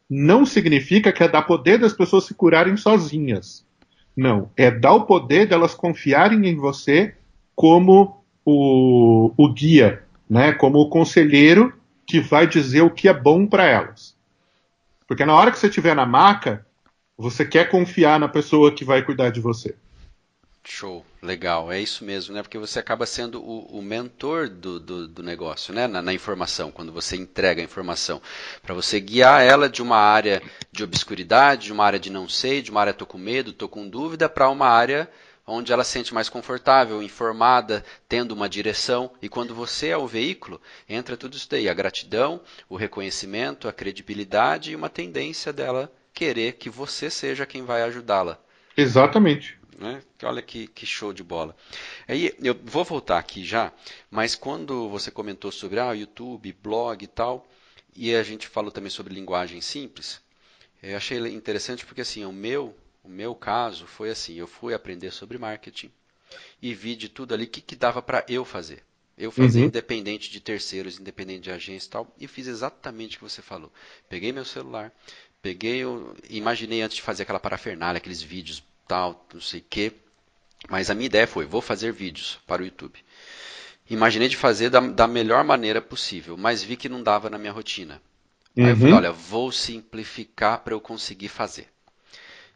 não 0.10 0.46
significa 0.46 1.12
que 1.12 1.24
é 1.24 1.28
dar 1.28 1.44
poder 1.44 1.78
das 1.78 1.94
pessoas 1.94 2.24
se 2.24 2.34
curarem 2.34 2.76
sozinhas. 2.76 3.64
Não, 4.18 4.50
é 4.58 4.72
dar 4.72 4.94
o 4.94 5.06
poder 5.06 5.48
delas 5.48 5.76
confiarem 5.76 6.48
em 6.48 6.56
você 6.56 7.14
como 7.60 8.24
o, 8.46 9.34
o 9.36 9.52
guia, 9.52 10.02
né? 10.30 10.54
como 10.54 10.80
o 10.80 10.88
conselheiro 10.88 11.78
que 12.06 12.22
vai 12.22 12.48
dizer 12.48 12.84
o 12.84 12.90
que 12.90 13.10
é 13.10 13.14
bom 13.14 13.46
para 13.46 13.66
elas. 13.66 14.16
Porque 15.06 15.26
na 15.26 15.36
hora 15.36 15.52
que 15.52 15.60
você 15.60 15.68
estiver 15.68 15.94
na 15.94 16.06
maca, 16.06 16.66
você 17.18 17.44
quer 17.44 17.70
confiar 17.70 18.18
na 18.18 18.30
pessoa 18.30 18.74
que 18.74 18.86
vai 18.86 19.02
cuidar 19.02 19.30
de 19.30 19.42
você. 19.42 19.76
Show, 20.64 21.06
legal, 21.22 21.70
é 21.70 21.82
isso 21.82 22.06
mesmo, 22.06 22.34
né? 22.34 22.42
Porque 22.42 22.58
você 22.58 22.80
acaba 22.80 23.06
sendo 23.06 23.42
o, 23.42 23.78
o 23.78 23.82
mentor 23.82 24.48
do, 24.48 24.80
do, 24.80 25.08
do, 25.10 25.22
negócio, 25.22 25.74
né? 25.74 25.86
Na, 25.86 26.02
na, 26.02 26.14
informação, 26.14 26.72
quando 26.72 26.94
você 26.94 27.18
entrega 27.18 27.62
a 27.62 27.66
informação, 27.66 28.22
para 28.62 28.74
você 28.74 29.02
guiar 29.02 29.44
ela 29.44 29.68
de 29.68 29.82
uma 29.82 29.98
área 29.98 30.42
de 30.72 30.82
obscuridade, 30.82 31.66
de 31.66 31.74
uma 31.74 31.84
área 31.84 32.00
de 32.00 32.10
não 32.10 32.30
sei, 32.30 32.62
de 32.62 32.72
uma 32.72 32.80
área 32.80 32.94
tô 32.94 33.06
com 33.06 33.18
medo, 33.18 33.52
tô 33.52 33.68
com 33.68 33.90
dúvida, 33.90 34.30
para 34.30 34.50
uma 34.50 34.68
área 34.68 35.10
onde 35.50 35.74
ela 35.74 35.84
se 35.84 35.92
sente 35.92 36.14
mais 36.14 36.30
confortável, 36.30 37.02
informada, 37.02 37.84
tendo 38.08 38.32
uma 38.34 38.48
direção. 38.48 39.12
E 39.22 39.28
quando 39.28 39.56
você 39.56 39.88
é 39.88 39.98
o 39.98 40.08
veículo, 40.08 40.62
entra 40.88 41.18
tudo 41.18 41.36
isso 41.36 41.50
daí: 41.50 41.68
a 41.68 41.74
gratidão, 41.74 42.42
o 42.70 42.76
reconhecimento, 42.76 43.68
a 43.68 43.74
credibilidade 43.74 44.72
e 44.72 44.76
uma 44.76 44.90
tendência 44.90 45.52
dela 45.52 45.92
querer 46.14 46.54
que 46.54 46.70
você 46.70 47.10
seja 47.10 47.46
quem 47.46 47.64
vai 47.64 47.82
ajudá-la. 47.82 48.40
Exatamente. 48.78 49.58
Né? 49.78 50.02
Olha 50.24 50.42
que, 50.42 50.68
que, 50.68 50.86
show 50.86 51.14
de 51.14 51.24
bola. 51.24 51.56
Aí 52.08 52.36
eu 52.44 52.54
vou 52.64 52.84
voltar 52.84 53.18
aqui 53.18 53.46
já, 53.46 53.72
mas 54.12 54.36
quando 54.36 54.90
você 54.90 55.10
comentou 55.10 55.52
sobre 55.52 55.80
ah, 55.80 55.94
YouTube, 55.94 56.52
blog 56.62 57.02
e 57.02 57.08
tal, 57.08 57.48
e 57.96 58.14
a 58.14 58.22
gente 58.22 58.48
falou 58.48 58.72
também 58.72 58.90
sobre 58.90 59.14
linguagem 59.14 59.62
simples, 59.62 60.22
eu 60.84 60.98
achei 60.98 61.18
interessante 61.34 61.86
porque 61.86 62.02
assim, 62.02 62.26
o 62.26 62.32
meu, 62.34 62.76
o 63.04 63.10
meu 63.10 63.34
caso 63.34 63.88
foi 63.88 64.10
assim, 64.10 64.36
eu 64.36 64.48
fui 64.48 64.74
aprender 64.74 65.12
sobre 65.12 65.38
marketing 65.38 65.92
e 66.62 66.74
vi 66.74 66.96
de 66.96 67.10
tudo 67.10 67.34
ali 67.34 67.46
o 67.46 67.48
que, 67.48 67.62
que 67.62 67.76
dava 67.76 68.02
para 68.02 68.26
eu 68.28 68.46
fazer. 68.46 68.84
Eu 69.18 69.32
fazia 69.32 69.62
uhum. 69.62 69.68
independente 69.68 70.32
de 70.32 70.40
terceiros, 70.40 70.98
independente 70.98 71.42
de 71.42 71.52
agência 71.52 71.88
e 71.88 71.92
tal, 71.92 72.16
e 72.18 72.28
fiz 72.28 72.48
exatamente 72.48 73.16
o 73.16 73.20
que 73.20 73.24
você 73.26 73.42
falou. 73.42 73.72
Peguei 74.08 74.32
meu 74.32 74.46
celular, 74.46 74.94
peguei, 75.42 75.80
eu 75.80 76.16
imaginei 76.30 76.82
antes 76.82 76.98
de 76.98 77.02
fazer 77.02 77.24
aquela 77.24 77.40
parafernália, 77.40 77.98
aqueles 77.98 78.22
vídeos 78.22 78.64
tal, 78.88 79.28
não 79.34 79.42
sei 79.42 79.60
o 79.60 79.66
quê. 79.70 79.92
Mas 80.70 80.90
a 80.90 80.96
minha 80.96 81.06
ideia 81.06 81.28
foi, 81.28 81.46
vou 81.46 81.62
fazer 81.62 81.92
vídeos 81.92 82.40
para 82.48 82.62
o 82.62 82.66
YouTube. 82.66 82.98
Imaginei 83.90 84.30
de 84.30 84.38
fazer 84.38 84.70
da, 84.70 84.80
da 84.80 85.08
melhor 85.08 85.44
maneira 85.44 85.82
possível, 85.82 86.38
mas 86.38 86.64
vi 86.64 86.78
que 86.78 86.88
não 86.88 87.04
dava 87.04 87.30
na 87.30 87.38
minha 87.38 87.52
rotina. 87.52 88.02
Uhum. 88.56 88.66
Aí 88.66 88.72
eu 88.72 88.78
falei, 88.78 88.92
uhum. 88.92 88.98
olha, 88.98 89.12
vou 89.12 89.52
simplificar 89.52 90.64
para 90.64 90.74
eu 90.74 90.80
conseguir 90.80 91.28
fazer. 91.28 91.68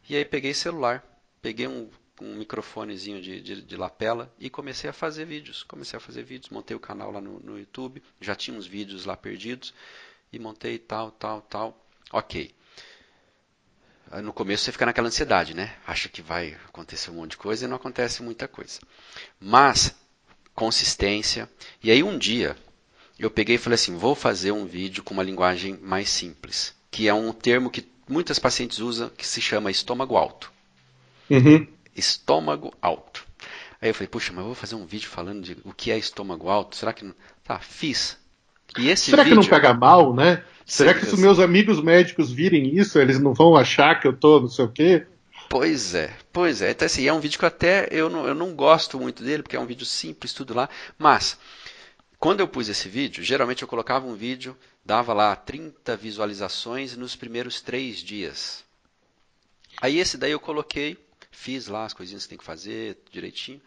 E 0.08 0.16
aí 0.16 0.24
peguei 0.24 0.52
celular, 0.52 1.04
peguei 1.40 1.66
um, 1.66 1.90
um 2.20 2.36
microfonezinho 2.36 3.20
de, 3.20 3.40
de, 3.40 3.62
de, 3.62 3.76
lapela 3.76 4.32
e 4.38 4.50
comecei 4.50 4.88
a 4.90 4.92
fazer 4.92 5.24
vídeos. 5.24 5.62
Comecei 5.62 5.96
a 5.96 6.00
fazer 6.00 6.22
vídeos, 6.22 6.50
montei 6.50 6.76
o 6.76 6.80
canal 6.80 7.10
lá 7.10 7.20
no, 7.20 7.40
no 7.40 7.58
YouTube, 7.58 8.02
já 8.20 8.34
tinha 8.34 8.56
uns 8.56 8.66
vídeos 8.66 9.04
lá 9.04 9.16
perdidos, 9.16 9.72
e 10.32 10.38
montei 10.38 10.78
tal, 10.78 11.10
tal, 11.10 11.40
tal. 11.42 11.86
Ok 12.12 12.54
no 14.22 14.32
começo 14.32 14.64
você 14.64 14.72
fica 14.72 14.86
naquela 14.86 15.08
ansiedade, 15.08 15.54
né? 15.54 15.74
Acha 15.86 16.08
que 16.08 16.22
vai 16.22 16.56
acontecer 16.66 17.10
um 17.10 17.14
monte 17.14 17.32
de 17.32 17.36
coisa 17.36 17.64
e 17.64 17.68
não 17.68 17.76
acontece 17.76 18.22
muita 18.22 18.46
coisa. 18.46 18.80
Mas, 19.40 19.94
consistência. 20.54 21.48
E 21.82 21.90
aí 21.90 22.02
um 22.02 22.18
dia, 22.18 22.56
eu 23.18 23.30
peguei 23.30 23.56
e 23.56 23.58
falei 23.58 23.74
assim: 23.74 23.96
vou 23.96 24.14
fazer 24.14 24.52
um 24.52 24.66
vídeo 24.66 25.02
com 25.02 25.14
uma 25.14 25.22
linguagem 25.22 25.78
mais 25.78 26.08
simples, 26.08 26.74
que 26.90 27.08
é 27.08 27.14
um 27.14 27.32
termo 27.32 27.70
que 27.70 27.82
muitas 28.08 28.38
pacientes 28.38 28.78
usam, 28.78 29.08
que 29.08 29.26
se 29.26 29.40
chama 29.40 29.70
estômago 29.70 30.16
alto. 30.16 30.52
Uhum. 31.30 31.66
Estômago 31.96 32.72
alto. 32.80 33.24
Aí 33.80 33.90
eu 33.90 33.94
falei, 33.94 34.08
puxa, 34.08 34.32
mas 34.32 34.40
eu 34.40 34.46
vou 34.46 34.54
fazer 34.54 34.74
um 34.74 34.86
vídeo 34.86 35.08
falando 35.08 35.42
de 35.42 35.56
o 35.64 35.72
que 35.72 35.90
é 35.90 35.98
estômago 35.98 36.48
alto? 36.48 36.76
Será 36.76 36.92
que 36.92 37.04
não. 37.04 37.14
Tá, 37.42 37.58
fiz. 37.58 38.16
E 38.78 38.88
esse 38.88 39.10
Será 39.10 39.22
vídeo... 39.22 39.38
que 39.40 39.44
não 39.44 39.50
pega 39.50 39.74
mal, 39.74 40.14
né? 40.14 40.42
Será 40.64 40.94
que 40.94 41.04
se 41.04 41.16
meus 41.18 41.38
amigos 41.38 41.82
médicos 41.82 42.32
virem 42.32 42.76
isso, 42.76 42.98
eles 42.98 43.20
não 43.20 43.34
vão 43.34 43.54
achar 43.54 44.00
que 44.00 44.08
eu 44.08 44.14
tô 44.14 44.40
não 44.40 44.48
sei 44.48 44.64
o 44.64 44.68
quê? 44.68 45.06
Pois 45.48 45.94
é, 45.94 46.10
pois 46.32 46.62
é. 46.62 46.70
Então, 46.70 46.86
assim, 46.86 47.06
é 47.06 47.12
um 47.12 47.20
vídeo 47.20 47.38
que 47.38 47.44
até 47.44 47.86
eu 47.90 48.08
não, 48.08 48.26
eu 48.26 48.34
não 48.34 48.54
gosto 48.54 48.98
muito 48.98 49.22
dele, 49.22 49.42
porque 49.42 49.56
é 49.56 49.60
um 49.60 49.66
vídeo 49.66 49.84
simples, 49.84 50.32
tudo 50.32 50.54
lá. 50.54 50.68
Mas, 50.98 51.38
quando 52.24 52.40
eu 52.40 52.48
pus 52.48 52.70
esse 52.70 52.88
vídeo, 52.88 53.22
geralmente 53.22 53.60
eu 53.60 53.68
colocava 53.68 54.06
um 54.06 54.14
vídeo, 54.14 54.56
dava 54.82 55.12
lá 55.12 55.36
30 55.36 55.94
visualizações 55.94 56.96
nos 56.96 57.14
primeiros 57.14 57.60
três 57.60 57.98
dias. 57.98 58.64
Aí 59.78 59.98
esse 59.98 60.16
daí 60.16 60.30
eu 60.30 60.40
coloquei, 60.40 60.96
fiz 61.30 61.66
lá 61.66 61.84
as 61.84 61.92
coisinhas 61.92 62.22
que 62.22 62.30
tem 62.30 62.38
que 62.38 62.44
fazer 62.44 62.96
direitinho. 63.10 63.60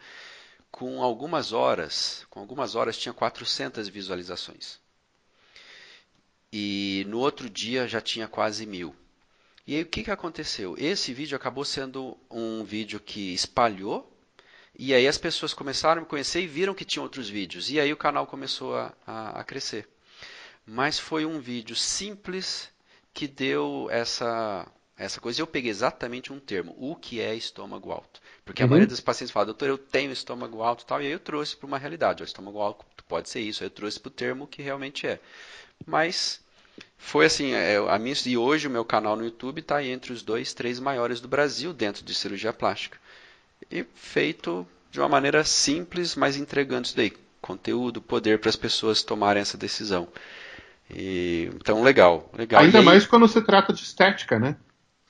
Com 0.72 1.00
algumas 1.00 1.52
horas, 1.52 2.26
com 2.30 2.40
algumas 2.40 2.74
horas 2.74 2.98
tinha 2.98 3.12
400 3.12 3.86
visualizações 3.86 4.80
e 6.52 7.06
no 7.06 7.20
outro 7.20 7.48
dia 7.48 7.86
já 7.86 8.00
tinha 8.00 8.26
quase 8.26 8.66
mil. 8.66 8.92
E 9.68 9.76
aí 9.76 9.82
o 9.82 9.86
que, 9.86 10.02
que 10.02 10.10
aconteceu? 10.10 10.74
Esse 10.76 11.14
vídeo 11.14 11.36
acabou 11.36 11.64
sendo 11.64 12.18
um 12.28 12.64
vídeo 12.64 12.98
que 12.98 13.32
espalhou, 13.32 14.12
e 14.78 14.94
aí 14.94 15.08
as 15.08 15.18
pessoas 15.18 15.52
começaram 15.52 16.00
a 16.00 16.04
me 16.04 16.08
conhecer 16.08 16.40
e 16.40 16.46
viram 16.46 16.72
que 16.72 16.84
tinha 16.84 17.02
outros 17.02 17.28
vídeos, 17.28 17.68
e 17.68 17.80
aí 17.80 17.92
o 17.92 17.96
canal 17.96 18.26
começou 18.26 18.76
a, 18.76 18.94
a, 19.04 19.40
a 19.40 19.44
crescer. 19.44 19.88
Mas 20.64 20.98
foi 20.98 21.26
um 21.26 21.40
vídeo 21.40 21.74
simples 21.74 22.70
que 23.12 23.26
deu 23.26 23.88
essa, 23.90 24.70
essa 24.96 25.20
coisa. 25.20 25.40
Eu 25.40 25.46
peguei 25.46 25.70
exatamente 25.70 26.32
um 26.32 26.38
termo, 26.38 26.76
o 26.78 26.94
que 26.94 27.20
é 27.20 27.34
estômago 27.34 27.90
alto. 27.90 28.20
Porque 28.44 28.62
uhum. 28.62 28.66
a 28.66 28.70
maioria 28.70 28.86
dos 28.86 29.00
pacientes 29.00 29.32
fala, 29.32 29.46
doutor, 29.46 29.68
eu 29.68 29.78
tenho 29.78 30.12
estômago 30.12 30.62
alto 30.62 30.84
e 30.84 30.86
tal, 30.86 31.02
e 31.02 31.06
aí 31.06 31.12
eu 31.12 31.18
trouxe 31.18 31.56
para 31.56 31.66
uma 31.66 31.78
realidade. 31.78 32.22
O 32.22 32.24
estômago 32.24 32.60
alto 32.60 32.84
pode 33.08 33.28
ser 33.28 33.40
isso, 33.40 33.64
eu 33.64 33.70
trouxe 33.70 33.98
para 33.98 34.08
o 34.08 34.12
termo 34.12 34.46
que 34.46 34.62
realmente 34.62 35.06
é. 35.06 35.18
Mas 35.84 36.40
foi 36.96 37.26
assim, 37.26 37.52
é, 37.52 37.76
a 37.76 37.98
minha, 37.98 38.14
e 38.26 38.36
hoje 38.36 38.68
o 38.68 38.70
meu 38.70 38.84
canal 38.84 39.16
no 39.16 39.24
YouTube 39.24 39.60
está 39.60 39.82
entre 39.82 40.12
os 40.12 40.22
dois, 40.22 40.54
três 40.54 40.78
maiores 40.78 41.20
do 41.20 41.26
Brasil 41.26 41.72
dentro 41.72 42.04
de 42.04 42.14
cirurgia 42.14 42.52
plástica. 42.52 42.98
E 43.70 43.84
feito 43.94 44.66
de 44.90 45.00
uma 45.00 45.08
maneira 45.08 45.44
simples, 45.44 46.16
mas 46.16 46.36
entregando 46.36 46.86
isso 46.86 46.96
daí, 46.96 47.12
conteúdo, 47.40 48.00
poder 48.00 48.38
para 48.38 48.48
as 48.48 48.56
pessoas 48.56 49.02
tomarem 49.02 49.42
essa 49.42 49.58
decisão. 49.58 50.08
E, 50.90 51.50
então, 51.54 51.82
legal, 51.82 52.30
legal. 52.36 52.62
Ainda 52.62 52.78
aí, 52.78 52.84
mais 52.84 53.06
quando 53.06 53.28
se 53.28 53.40
trata 53.42 53.72
de 53.72 53.82
estética, 53.82 54.38
né? 54.38 54.56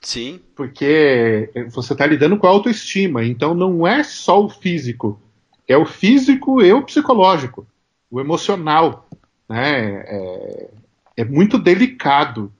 Sim. 0.01 0.39
Porque 0.55 1.49
você 1.69 1.93
está 1.93 2.05
lidando 2.05 2.37
com 2.37 2.47
a 2.47 2.49
autoestima, 2.49 3.23
então 3.23 3.53
não 3.53 3.87
é 3.87 4.03
só 4.03 4.43
o 4.43 4.49
físico, 4.49 5.21
é 5.67 5.77
o 5.77 5.85
físico 5.85 6.61
e 6.61 6.71
o 6.71 6.83
psicológico, 6.83 7.67
o 8.09 8.19
emocional. 8.19 9.07
Né? 9.47 10.03
É, 10.05 10.69
é 11.17 11.25
muito 11.25 11.57
delicado. 11.57 12.51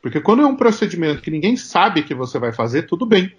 Porque 0.00 0.20
quando 0.20 0.42
é 0.42 0.46
um 0.46 0.56
procedimento 0.56 1.20
que 1.20 1.30
ninguém 1.30 1.56
sabe 1.56 2.02
que 2.02 2.14
você 2.14 2.38
vai 2.38 2.52
fazer, 2.52 2.82
tudo 2.82 3.04
bem. 3.04 3.34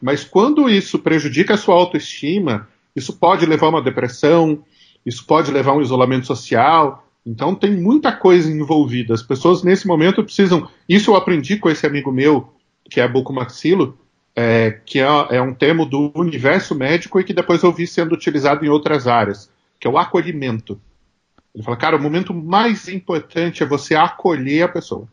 Mas 0.00 0.24
quando 0.24 0.68
isso 0.68 0.98
prejudica 0.98 1.54
a 1.54 1.58
sua 1.58 1.74
autoestima, 1.74 2.68
isso 2.94 3.12
pode 3.18 3.44
levar 3.46 3.66
a 3.66 3.70
uma 3.70 3.82
depressão, 3.82 4.64
isso 5.04 5.24
pode 5.26 5.50
levar 5.50 5.72
a 5.72 5.76
um 5.76 5.82
isolamento 5.82 6.26
social. 6.26 7.06
Então 7.24 7.54
tem 7.54 7.76
muita 7.76 8.12
coisa 8.12 8.50
envolvida. 8.50 9.14
As 9.14 9.22
pessoas 9.22 9.62
nesse 9.62 9.86
momento 9.86 10.24
precisam. 10.24 10.68
Isso 10.88 11.10
eu 11.10 11.16
aprendi 11.16 11.56
com 11.56 11.68
esse 11.68 11.86
amigo 11.86 12.10
meu, 12.10 12.52
que 12.90 13.00
é 13.00 13.06
bucomaxilo, 13.06 13.98
é, 14.34 14.70
que 14.84 14.98
é, 14.98 15.06
é 15.30 15.42
um 15.42 15.54
termo 15.54 15.84
do 15.84 16.10
universo 16.14 16.74
médico 16.74 17.20
e 17.20 17.24
que 17.24 17.34
depois 17.34 17.62
eu 17.62 17.72
vi 17.72 17.86
sendo 17.86 18.14
utilizado 18.14 18.64
em 18.64 18.68
outras 18.68 19.06
áreas, 19.06 19.50
que 19.78 19.86
é 19.86 19.90
o 19.90 19.98
acolhimento. 19.98 20.80
Ele 21.54 21.64
fala, 21.64 21.76
cara, 21.76 21.96
o 21.96 22.02
momento 22.02 22.32
mais 22.32 22.88
importante 22.88 23.62
é 23.62 23.66
você 23.66 23.94
acolher 23.94 24.62
a 24.62 24.68
pessoa. 24.68 25.08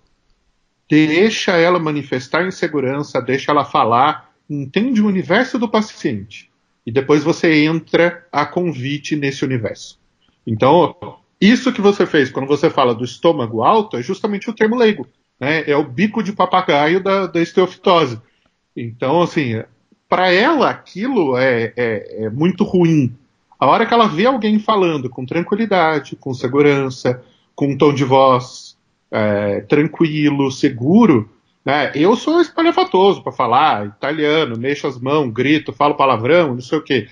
Deixa 0.89 1.51
ela 1.57 1.79
manifestar 1.79 2.47
insegurança, 2.47 3.21
deixa 3.21 3.51
ela 3.51 3.65
falar, 3.65 4.26
entende 4.49 5.01
o 5.01 5.07
universo 5.07 5.57
do 5.57 5.69
paciente. 5.69 6.49
E 6.85 6.91
depois 6.91 7.23
você 7.23 7.65
entra 7.65 8.25
a 8.31 8.45
convite 8.45 9.15
nesse 9.15 9.43
universo. 9.43 9.99
Então, 10.45 10.95
isso 11.39 11.73
que 11.73 11.81
você 11.81 12.05
fez 12.05 12.31
quando 12.31 12.47
você 12.47 12.69
fala 12.69 12.95
do 12.95 13.03
estômago 13.03 13.61
alto 13.63 13.97
é 13.97 14.01
justamente 14.01 14.49
o 14.49 14.53
termo 14.53 14.77
leigo. 14.77 15.05
Né? 15.39 15.69
É 15.69 15.75
o 15.75 15.83
bico 15.83 16.23
de 16.23 16.31
papagaio 16.31 17.03
da, 17.03 17.27
da 17.27 17.41
esteofitose. 17.41 18.21
Então, 18.75 19.21
assim, 19.21 19.61
para 20.07 20.31
ela 20.31 20.69
aquilo 20.69 21.37
é, 21.37 21.73
é, 21.75 22.25
é 22.25 22.29
muito 22.29 22.63
ruim. 22.63 23.13
A 23.59 23.65
hora 23.65 23.85
que 23.85 23.93
ela 23.93 24.07
vê 24.07 24.25
alguém 24.25 24.59
falando 24.59 25.09
com 25.09 25.25
tranquilidade, 25.25 26.15
com 26.15 26.33
segurança, 26.33 27.21
com 27.55 27.67
um 27.67 27.77
tom 27.77 27.93
de 27.93 28.03
voz 28.03 28.77
é, 29.11 29.61
tranquilo, 29.61 30.51
seguro, 30.51 31.29
né? 31.67 31.91
Eu 31.93 32.15
sou 32.15 32.39
espalhafatoso 32.39 33.21
para 33.21 33.33
falar 33.33 33.87
italiano, 33.87 34.57
mexo 34.57 34.87
as 34.87 34.97
mãos, 34.97 35.29
grito, 35.33 35.73
falo 35.73 35.95
palavrão, 35.95 36.53
não 36.53 36.61
sei 36.61 36.77
o 36.77 36.81
quê. 36.81 37.09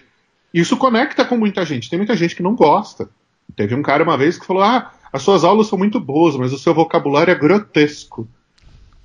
Isso 0.54 0.78
conecta 0.78 1.26
com 1.26 1.36
muita 1.36 1.66
gente. 1.66 1.90
Tem 1.90 2.00
muita 2.00 2.16
gente 2.16 2.38
que 2.38 2.42
não 2.42 2.56
gosta. 2.56 3.10
Teve 3.54 3.76
um 3.76 3.82
cara 3.82 4.02
uma 4.02 4.18
vez 4.18 4.40
que 4.40 4.46
falou: 4.46 4.64
Ah, 4.64 4.94
as 5.12 5.24
suas 5.24 5.44
aulas 5.44 5.68
são 5.68 5.78
muito 5.78 6.00
boas, 6.00 6.38
mas 6.38 6.54
o 6.54 6.58
seu 6.58 6.74
vocabulário 6.74 7.34
é 7.34 7.36
grotesco. 7.36 8.30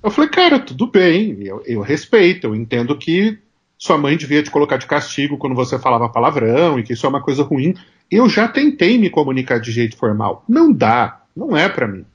Eu 0.01 0.09
falei, 0.09 0.29
cara, 0.29 0.57
tudo 0.57 0.87
bem, 0.87 1.37
eu, 1.41 1.61
eu 1.65 1.81
respeito, 1.81 2.47
eu 2.47 2.55
entendo 2.55 2.97
que 2.97 3.37
sua 3.77 3.97
mãe 3.97 4.15
devia 4.15 4.41
te 4.41 4.49
colocar 4.49 4.77
de 4.77 4.85
castigo 4.85 5.37
quando 5.37 5.53
você 5.53 5.77
falava 5.77 6.07
palavrão 6.07 6.79
e 6.79 6.83
que 6.83 6.93
isso 6.93 7.05
é 7.05 7.09
uma 7.09 7.21
coisa 7.21 7.43
ruim. 7.43 7.75
Eu 8.09 8.29
já 8.29 8.47
tentei 8.47 8.97
me 8.97 9.09
comunicar 9.09 9.59
de 9.59 9.69
jeito 9.69 9.97
formal. 9.97 10.45
Não 10.47 10.71
dá, 10.71 11.23
não 11.35 11.57
é 11.57 11.67
para 11.67 11.89
mim. 11.89 12.05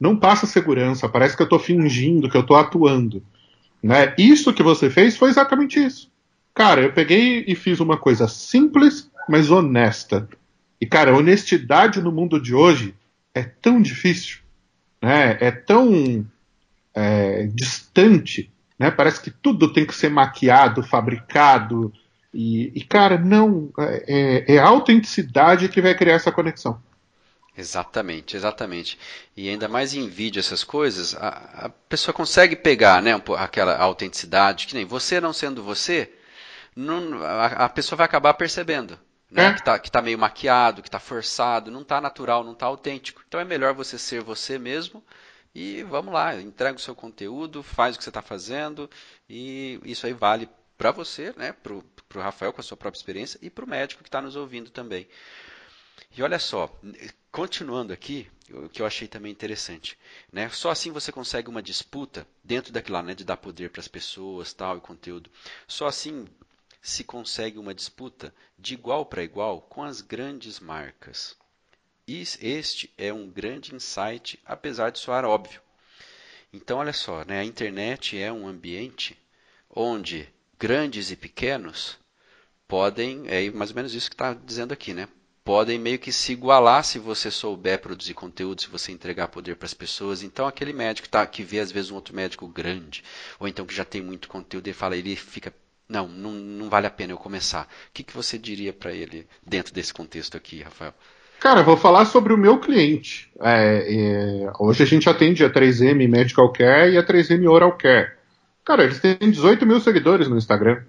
Não 0.00 0.16
passa 0.16 0.46
segurança, 0.46 1.08
parece 1.08 1.36
que 1.36 1.42
eu 1.42 1.44
estou 1.44 1.58
fingindo, 1.58 2.28
que 2.28 2.36
eu 2.36 2.42
estou 2.42 2.56
atuando. 2.56 3.22
Né? 3.82 4.14
Isso 4.18 4.52
que 4.52 4.62
você 4.62 4.88
fez 4.88 5.16
foi 5.16 5.28
exatamente 5.28 5.78
isso. 5.78 6.10
Cara, 6.54 6.82
eu 6.82 6.92
peguei 6.92 7.44
e 7.46 7.54
fiz 7.54 7.80
uma 7.80 7.96
coisa 7.96 8.28
simples, 8.28 9.10
mas 9.28 9.50
honesta. 9.50 10.28
E, 10.80 10.86
cara, 10.86 11.16
honestidade 11.16 12.00
no 12.00 12.12
mundo 12.12 12.40
de 12.40 12.54
hoje 12.54 12.94
é 13.34 13.42
tão 13.42 13.82
difícil, 13.82 14.38
né? 15.02 15.36
é 15.40 15.50
tão 15.50 16.24
é, 16.94 17.46
distante, 17.52 18.50
né? 18.78 18.90
parece 18.90 19.20
que 19.20 19.30
tudo 19.30 19.72
tem 19.72 19.84
que 19.84 19.94
ser 19.94 20.10
maquiado, 20.10 20.82
fabricado. 20.82 21.92
E, 22.32 22.70
e 22.74 22.84
cara, 22.84 23.18
não, 23.18 23.70
é, 23.78 24.04
é, 24.48 24.54
é 24.54 24.58
a 24.58 24.68
autenticidade 24.68 25.68
que 25.68 25.82
vai 25.82 25.94
criar 25.94 26.14
essa 26.14 26.32
conexão. 26.32 26.80
Exatamente, 27.56 28.36
exatamente. 28.36 28.98
E 29.36 29.48
ainda 29.48 29.68
mais 29.68 29.94
em 29.94 30.08
vídeo 30.08 30.40
essas 30.40 30.64
coisas, 30.64 31.14
a, 31.14 31.28
a 31.66 31.68
pessoa 31.68 32.12
consegue 32.12 32.56
pegar 32.56 33.00
né, 33.00 33.12
aquela 33.38 33.76
autenticidade, 33.78 34.66
que 34.66 34.74
nem 34.74 34.84
você 34.84 35.20
não 35.20 35.32
sendo 35.32 35.62
você, 35.62 36.12
não, 36.74 37.22
a, 37.22 37.46
a, 37.46 37.68
pessoa 37.68 37.96
vai 37.96 38.06
acabar 38.06 38.34
percebendo. 38.34 38.98
Né, 39.30 39.46
é. 39.46 39.52
que, 39.52 39.60
está 39.60 39.78
tá 39.78 40.02
meio 40.02 40.18
maquiado, 40.18 40.82
que 40.82 40.88
está 40.88 41.00
forçado, 41.00 41.70
não 41.70 41.82
está 41.82 42.00
natural, 42.00 42.44
não 42.44 42.52
está 42.52 42.66
autêntico. 42.66 43.22
Então 43.26 43.40
é 43.40 43.44
melhor 43.44 43.72
você 43.74 43.98
ser 43.98 44.20
você 44.22 44.58
mesmo 44.58 45.04
e 45.54 45.82
vamos 45.84 46.12
lá, 46.12 46.40
entrega 46.40 46.76
o 46.76 46.80
seu 46.80 46.94
conteúdo, 46.94 47.62
faz 47.62 47.94
o 47.94 47.98
que 47.98 48.04
você 48.04 48.10
está 48.10 48.22
fazendo 48.22 48.88
e 49.28 49.80
isso 49.84 50.06
aí 50.06 50.12
vale 50.12 50.48
para 50.76 50.90
você, 50.90 51.32
né, 51.36 51.52
para 51.52 51.72
o 51.72 51.84
Rafael 52.16 52.52
com 52.52 52.60
a 52.60 52.64
sua 52.64 52.76
própria 52.76 52.98
experiência 52.98 53.38
e 53.42 53.50
para 53.50 53.64
o 53.64 53.68
médico 53.68 54.02
que 54.02 54.08
está 54.08 54.20
nos 54.20 54.36
ouvindo 54.36 54.70
também. 54.70 55.08
E 56.16 56.22
olha 56.22 56.38
só, 56.38 56.72
continuando 57.34 57.92
aqui, 57.92 58.30
o 58.48 58.68
que 58.68 58.80
eu 58.80 58.86
achei 58.86 59.08
também 59.08 59.32
interessante, 59.32 59.98
né? 60.32 60.48
Só 60.50 60.70
assim 60.70 60.92
você 60.92 61.10
consegue 61.10 61.48
uma 61.48 61.60
disputa 61.60 62.24
dentro 62.44 62.72
daquilo 62.72 62.94
lá, 62.94 63.02
né? 63.02 63.12
De 63.12 63.24
dar 63.24 63.36
poder 63.36 63.70
para 63.70 63.80
as 63.80 63.88
pessoas, 63.88 64.52
tal 64.52 64.78
e 64.78 64.80
conteúdo. 64.80 65.28
Só 65.66 65.88
assim 65.88 66.28
se 66.80 67.02
consegue 67.02 67.58
uma 67.58 67.74
disputa 67.74 68.32
de 68.56 68.74
igual 68.74 69.04
para 69.04 69.24
igual 69.24 69.60
com 69.62 69.82
as 69.82 70.00
grandes 70.00 70.60
marcas. 70.60 71.36
E 72.06 72.20
este 72.40 72.94
é 72.96 73.12
um 73.12 73.28
grande 73.28 73.74
insight, 73.74 74.38
apesar 74.46 74.90
de 74.90 75.00
soar 75.00 75.24
óbvio. 75.24 75.60
Então, 76.52 76.78
olha 76.78 76.92
só, 76.92 77.24
né? 77.24 77.40
A 77.40 77.44
internet 77.44 78.16
é 78.16 78.32
um 78.32 78.46
ambiente 78.46 79.20
onde 79.68 80.32
grandes 80.56 81.10
e 81.10 81.16
pequenos 81.16 81.98
podem, 82.68 83.24
é 83.26 83.50
mais 83.50 83.70
ou 83.70 83.76
menos 83.76 83.92
isso 83.92 84.08
que 84.08 84.14
está 84.14 84.34
dizendo 84.34 84.72
aqui, 84.72 84.94
né? 84.94 85.08
Podem 85.44 85.78
meio 85.78 85.98
que 85.98 86.10
se 86.10 86.32
igualar 86.32 86.82
se 86.82 86.98
você 86.98 87.30
souber 87.30 87.78
produzir 87.78 88.14
conteúdo, 88.14 88.62
se 88.62 88.68
você 88.68 88.90
entregar 88.90 89.28
poder 89.28 89.56
para 89.56 89.66
as 89.66 89.74
pessoas. 89.74 90.22
Então, 90.22 90.46
aquele 90.46 90.72
médico 90.72 91.08
tá, 91.08 91.24
que 91.26 91.42
vê 91.42 91.60
às 91.60 91.70
vezes 91.70 91.90
um 91.90 91.94
outro 91.94 92.16
médico 92.16 92.48
grande, 92.48 93.04
ou 93.38 93.46
então 93.46 93.66
que 93.66 93.74
já 93.74 93.84
tem 93.84 94.00
muito 94.00 94.28
conteúdo, 94.28 94.66
ele 94.66 94.74
fala, 94.74 94.96
ele 94.96 95.14
fica, 95.14 95.52
não, 95.88 96.08
não, 96.08 96.32
não 96.32 96.70
vale 96.70 96.86
a 96.86 96.90
pena 96.90 97.12
eu 97.12 97.18
começar. 97.18 97.64
O 97.64 97.92
que, 97.92 98.02
que 98.02 98.14
você 98.14 98.38
diria 98.38 98.72
para 98.72 98.92
ele 98.92 99.26
dentro 99.46 99.74
desse 99.74 99.92
contexto 99.92 100.36
aqui, 100.36 100.62
Rafael? 100.62 100.94
Cara, 101.38 101.62
vou 101.62 101.76
falar 101.76 102.06
sobre 102.06 102.32
o 102.32 102.38
meu 102.38 102.58
cliente. 102.58 103.30
É, 103.38 104.46
é, 104.46 104.52
hoje 104.58 104.82
a 104.82 104.86
gente 104.86 105.10
atende 105.10 105.44
a 105.44 105.50
3M 105.50 106.08
Medical 106.08 106.50
Care 106.50 106.94
e 106.94 106.96
a 106.96 107.04
3M 107.04 107.46
Oral 107.50 107.76
Care. 107.76 108.12
Cara, 108.64 108.84
eles 108.84 108.98
têm 108.98 109.18
18 109.18 109.66
mil 109.66 109.78
seguidores 109.78 110.26
no 110.26 110.38
Instagram. 110.38 110.82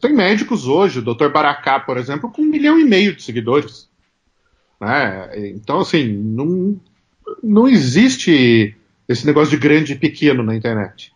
Tem 0.00 0.12
médicos 0.12 0.66
hoje, 0.66 1.00
o 1.00 1.02
Dr. 1.02 1.28
Baracá, 1.28 1.80
por 1.80 1.96
exemplo, 1.96 2.30
com 2.30 2.42
um 2.42 2.46
milhão 2.46 2.78
e 2.78 2.84
meio 2.84 3.14
de 3.14 3.22
seguidores. 3.22 3.88
Né? 4.80 5.50
Então, 5.50 5.80
assim, 5.80 6.06
não, 6.06 6.80
não 7.42 7.68
existe 7.68 8.76
esse 9.08 9.26
negócio 9.26 9.50
de 9.50 9.56
grande 9.56 9.94
e 9.94 9.98
pequeno 9.98 10.42
na 10.42 10.54
internet. 10.54 11.12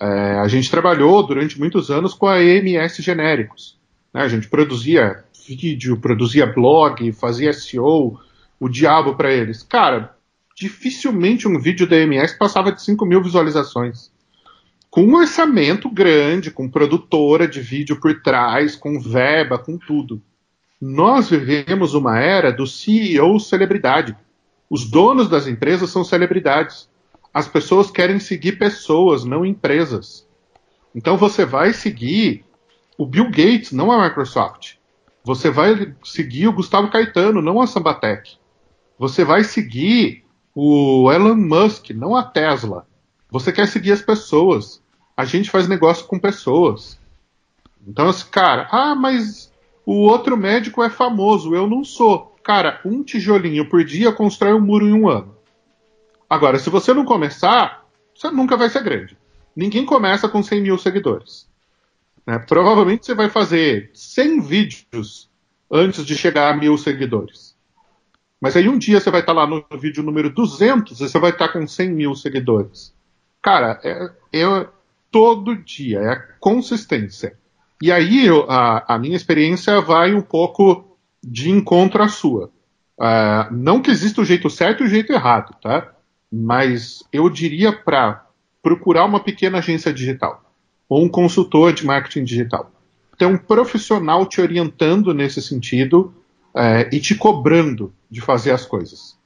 É, 0.00 0.38
a 0.38 0.46
gente 0.46 0.70
trabalhou 0.70 1.26
durante 1.26 1.58
muitos 1.58 1.90
anos 1.90 2.14
com 2.14 2.26
a 2.26 2.42
EMS 2.42 3.02
Genéricos. 3.02 3.78
Né? 4.14 4.22
A 4.22 4.28
gente 4.28 4.48
produzia 4.48 5.24
vídeo, 5.48 5.96
produzia 5.96 6.46
blog, 6.46 7.10
fazia 7.12 7.52
SEO, 7.52 8.20
o 8.60 8.68
diabo 8.68 9.16
para 9.16 9.32
eles. 9.32 9.62
Cara, 9.64 10.14
dificilmente 10.54 11.48
um 11.48 11.58
vídeo 11.58 11.88
da 11.88 11.96
EMS 11.96 12.38
passava 12.38 12.70
de 12.70 12.80
5 12.82 13.04
mil 13.04 13.22
visualizações 13.22 14.10
com 14.90 15.02
um 15.02 15.14
orçamento 15.14 15.88
grande, 15.88 16.50
com 16.50 16.68
produtora 16.68 17.46
de 17.46 17.60
vídeo 17.60 18.00
por 18.00 18.20
trás, 18.22 18.74
com 18.74 18.98
verba, 18.98 19.56
com 19.56 19.78
tudo. 19.78 20.20
Nós 20.80 21.30
vivemos 21.30 21.94
uma 21.94 22.18
era 22.18 22.52
do 22.52 22.66
CEO 22.66 23.38
celebridade. 23.38 24.16
Os 24.68 24.90
donos 24.90 25.28
das 25.28 25.46
empresas 25.46 25.90
são 25.90 26.02
celebridades. 26.02 26.88
As 27.32 27.46
pessoas 27.46 27.90
querem 27.90 28.18
seguir 28.18 28.58
pessoas, 28.58 29.24
não 29.24 29.46
empresas. 29.46 30.26
Então 30.94 31.16
você 31.16 31.44
vai 31.44 31.72
seguir 31.72 32.44
o 32.98 33.06
Bill 33.06 33.26
Gates, 33.26 33.70
não 33.70 33.92
a 33.92 34.02
Microsoft. 34.02 34.74
Você 35.22 35.50
vai 35.50 35.94
seguir 36.02 36.48
o 36.48 36.52
Gustavo 36.52 36.90
Caetano, 36.90 37.40
não 37.40 37.60
a 37.60 37.66
Sambatec. 37.66 38.32
Você 38.98 39.24
vai 39.24 39.44
seguir 39.44 40.24
o 40.54 41.10
Elon 41.12 41.36
Musk, 41.36 41.90
não 41.90 42.16
a 42.16 42.24
Tesla. 42.24 42.86
Você 43.30 43.52
quer 43.52 43.68
seguir 43.68 43.92
as 43.92 44.02
pessoas. 44.02 44.82
A 45.16 45.24
gente 45.24 45.50
faz 45.50 45.68
negócio 45.68 46.06
com 46.06 46.18
pessoas. 46.18 46.98
Então, 47.86 48.10
esse 48.10 48.24
cara, 48.24 48.68
ah, 48.70 48.94
mas 48.94 49.52
o 49.86 49.94
outro 50.02 50.36
médico 50.36 50.82
é 50.82 50.90
famoso, 50.90 51.54
eu 51.54 51.66
não 51.66 51.84
sou. 51.84 52.36
Cara, 52.42 52.80
um 52.84 53.02
tijolinho 53.02 53.68
por 53.68 53.84
dia 53.84 54.12
constrói 54.12 54.54
um 54.54 54.60
muro 54.60 54.86
em 54.86 54.92
um 54.92 55.08
ano. 55.08 55.36
Agora, 56.28 56.58
se 56.58 56.70
você 56.70 56.92
não 56.92 57.04
começar, 57.04 57.86
você 58.14 58.30
nunca 58.30 58.56
vai 58.56 58.68
ser 58.68 58.82
grande. 58.82 59.16
Ninguém 59.54 59.84
começa 59.84 60.28
com 60.28 60.42
100 60.42 60.60
mil 60.60 60.78
seguidores. 60.78 61.48
Né? 62.26 62.38
Provavelmente 62.38 63.06
você 63.06 63.14
vai 63.14 63.28
fazer 63.28 63.90
100 63.92 64.40
vídeos 64.40 65.28
antes 65.70 66.04
de 66.04 66.16
chegar 66.16 66.52
a 66.52 66.56
mil 66.56 66.76
seguidores. 66.78 67.56
Mas 68.40 68.56
aí 68.56 68.68
um 68.68 68.78
dia 68.78 69.00
você 69.00 69.10
vai 69.10 69.20
estar 69.20 69.32
lá 69.32 69.46
no 69.46 69.64
vídeo 69.78 70.02
número 70.02 70.30
200 70.30 71.00
e 71.00 71.08
você 71.08 71.18
vai 71.18 71.30
estar 71.30 71.48
com 71.48 71.66
100 71.66 71.90
mil 71.90 72.14
seguidores. 72.14 72.94
Cara, 73.42 73.80
é, 73.82 74.10
é 74.32 74.68
todo 75.10 75.56
dia, 75.56 76.00
é 76.00 76.16
consistência. 76.38 77.36
E 77.82 77.90
aí 77.90 78.26
eu, 78.26 78.50
a, 78.50 78.94
a, 78.94 78.98
minha 78.98 79.16
experiência 79.16 79.80
vai 79.80 80.14
um 80.14 80.20
pouco 80.20 80.96
de 81.22 81.50
encontro 81.50 82.02
à 82.02 82.08
sua. 82.08 82.50
Uh, 82.98 83.52
não 83.52 83.80
que 83.80 83.90
exista 83.90 84.20
o 84.20 84.24
jeito 84.24 84.50
certo 84.50 84.82
e 84.82 84.86
o 84.86 84.90
jeito 84.90 85.12
errado, 85.12 85.56
tá? 85.62 85.90
Mas 86.30 87.02
eu 87.10 87.30
diria 87.30 87.72
para 87.72 88.26
procurar 88.62 89.06
uma 89.06 89.20
pequena 89.20 89.58
agência 89.58 89.92
digital 89.92 90.44
ou 90.86 91.02
um 91.02 91.08
consultor 91.08 91.72
de 91.72 91.86
marketing 91.86 92.24
digital. 92.24 92.70
Ter 93.16 93.24
um 93.24 93.38
profissional 93.38 94.26
te 94.26 94.40
orientando 94.40 95.14
nesse 95.14 95.40
sentido 95.40 96.12
uh, 96.54 96.92
e 96.92 97.00
te 97.00 97.14
cobrando 97.14 97.94
de 98.10 98.20
fazer 98.20 98.50
as 98.50 98.66
coisas. 98.66 99.16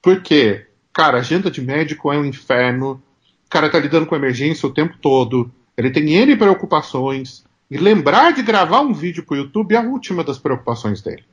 Porque, 0.00 0.66
cara, 0.92 1.18
agenda 1.18 1.50
de 1.50 1.60
médico 1.60 2.10
é 2.10 2.18
um 2.18 2.24
inferno, 2.24 3.02
o 3.48 3.50
cara 3.50 3.70
tá 3.70 3.78
lidando 3.78 4.04
com 4.04 4.14
emergência 4.14 4.68
o 4.68 4.72
tempo 4.72 4.94
todo, 5.00 5.50
ele 5.74 5.90
tem 5.90 6.12
N 6.12 6.36
preocupações, 6.36 7.42
e 7.70 7.78
lembrar 7.78 8.32
de 8.32 8.42
gravar 8.42 8.82
um 8.82 8.92
vídeo 8.92 9.24
para 9.24 9.34
o 9.34 9.38
YouTube 9.38 9.74
é 9.74 9.78
a 9.78 9.82
última 9.82 10.22
das 10.22 10.38
preocupações 10.38 11.00
dele. 11.00 11.24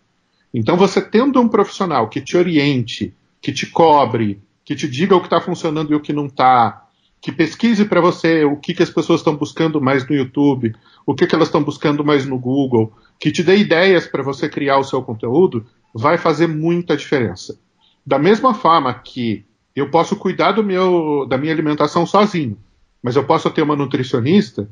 Então, 0.53 0.77
você 0.77 1.01
tendo 1.01 1.41
um 1.41 1.49
profissional 1.49 2.07
que 2.07 2.21
te 2.21 2.37
oriente, 2.37 3.13
que 3.41 3.51
te 3.51 3.67
cobre, 3.67 4.41
que 4.63 4.75
te 4.75 4.87
diga 4.87 5.13
o 5.13 5.19
que 5.19 5.27
está 5.27 5.41
funcionando 5.41 5.91
e 5.91 5.95
o 5.95 5.99
que 5.99 6.13
não 6.13 6.27
está, 6.27 6.87
que 7.21 7.33
pesquise 7.33 7.83
para 7.83 7.99
você 7.99 8.45
o 8.45 8.55
que, 8.55 8.73
que 8.73 8.83
as 8.83 8.89
pessoas 8.89 9.19
estão 9.19 9.35
buscando 9.35 9.81
mais 9.81 10.07
no 10.07 10.15
YouTube, 10.15 10.73
o 11.05 11.13
que, 11.13 11.27
que 11.27 11.35
elas 11.35 11.49
estão 11.49 11.61
buscando 11.61 12.03
mais 12.05 12.25
no 12.25 12.39
Google, 12.39 12.93
que 13.19 13.31
te 13.31 13.43
dê 13.43 13.57
ideias 13.57 14.07
para 14.07 14.23
você 14.23 14.47
criar 14.47 14.77
o 14.77 14.83
seu 14.85 15.01
conteúdo, 15.01 15.65
vai 15.93 16.17
fazer 16.17 16.47
muita 16.47 16.95
diferença. 16.95 17.59
Da 18.05 18.17
mesma 18.17 18.53
forma 18.53 18.93
que 18.93 19.45
eu 19.75 19.89
posso 19.89 20.15
cuidar 20.15 20.53
do 20.53 20.63
meu, 20.63 21.25
da 21.27 21.37
minha 21.37 21.51
alimentação 21.51 22.05
sozinho, 22.05 22.57
mas 23.03 23.15
eu 23.15 23.25
posso 23.25 23.49
ter 23.51 23.61
uma 23.61 23.75
nutricionista. 23.75 24.69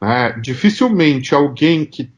Né? 0.00 0.32
Dificilmente 0.40 1.34
alguém 1.34 1.84
que 1.84 2.10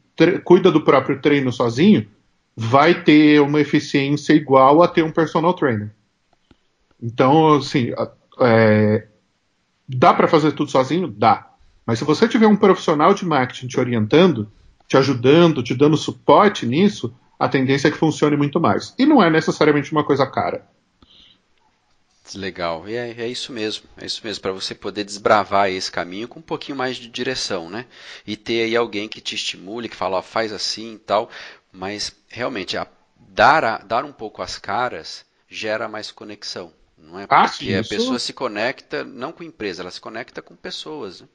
cuida 0.43 0.71
do 0.71 0.83
próprio 0.83 1.19
treino 1.19 1.51
sozinho 1.51 2.07
vai 2.55 3.03
ter 3.03 3.41
uma 3.41 3.59
eficiência 3.59 4.33
igual 4.33 4.83
a 4.83 4.87
ter 4.87 5.03
um 5.03 5.11
personal 5.11 5.53
trainer. 5.53 5.89
Então, 7.01 7.55
assim, 7.55 7.91
é, 8.39 9.07
dá 9.87 10.13
para 10.13 10.27
fazer 10.27 10.51
tudo 10.51 10.69
sozinho? 10.69 11.07
Dá. 11.07 11.49
Mas 11.85 11.97
se 11.97 12.05
você 12.05 12.27
tiver 12.27 12.47
um 12.47 12.55
profissional 12.55 13.13
de 13.13 13.25
marketing 13.25 13.67
te 13.67 13.79
orientando, 13.79 14.51
te 14.87 14.95
ajudando, 14.95 15.63
te 15.63 15.73
dando 15.73 15.97
suporte 15.97 16.65
nisso, 16.65 17.13
a 17.39 17.49
tendência 17.49 17.87
é 17.87 17.91
que 17.91 17.97
funcione 17.97 18.37
muito 18.37 18.59
mais. 18.59 18.93
E 18.99 19.05
não 19.05 19.23
é 19.23 19.29
necessariamente 19.29 19.91
uma 19.91 20.03
coisa 20.03 20.27
cara. 20.27 20.67
Legal, 22.35 22.87
e 22.87 22.95
é, 22.95 23.11
é, 23.23 23.27
isso 23.27 23.51
mesmo, 23.51 23.89
é 23.97 24.05
isso 24.05 24.21
mesmo, 24.23 24.41
para 24.41 24.51
você 24.51 24.73
poder 24.73 25.03
desbravar 25.03 25.69
esse 25.69 25.91
caminho 25.91 26.27
com 26.27 26.39
um 26.39 26.43
pouquinho 26.43 26.77
mais 26.77 26.95
de 26.97 27.09
direção, 27.09 27.69
né? 27.69 27.85
E 28.25 28.37
ter 28.37 28.63
aí 28.63 28.75
alguém 28.75 29.09
que 29.09 29.19
te 29.19 29.35
estimule, 29.35 29.89
que 29.89 29.95
fala, 29.95 30.17
ó, 30.17 30.21
faz 30.21 30.53
assim 30.53 30.95
e 30.95 30.99
tal, 30.99 31.29
mas 31.71 32.15
realmente 32.29 32.77
a, 32.77 32.87
dar, 33.17 33.63
a, 33.65 33.77
dar 33.79 34.05
um 34.05 34.13
pouco 34.13 34.41
as 34.41 34.57
caras 34.57 35.25
gera 35.49 35.87
mais 35.89 36.11
conexão, 36.11 36.73
Não 36.97 37.19
é? 37.19 37.25
Ah, 37.29 37.47
Porque 37.49 37.73
a 37.73 37.83
pessoa 37.83 38.17
se 38.19 38.31
conecta 38.33 39.03
não 39.03 39.31
com 39.33 39.43
empresa, 39.43 39.83
ela 39.83 39.91
se 39.91 39.99
conecta 39.99 40.41
com 40.41 40.55
pessoas. 40.55 41.21
Né? 41.21 41.27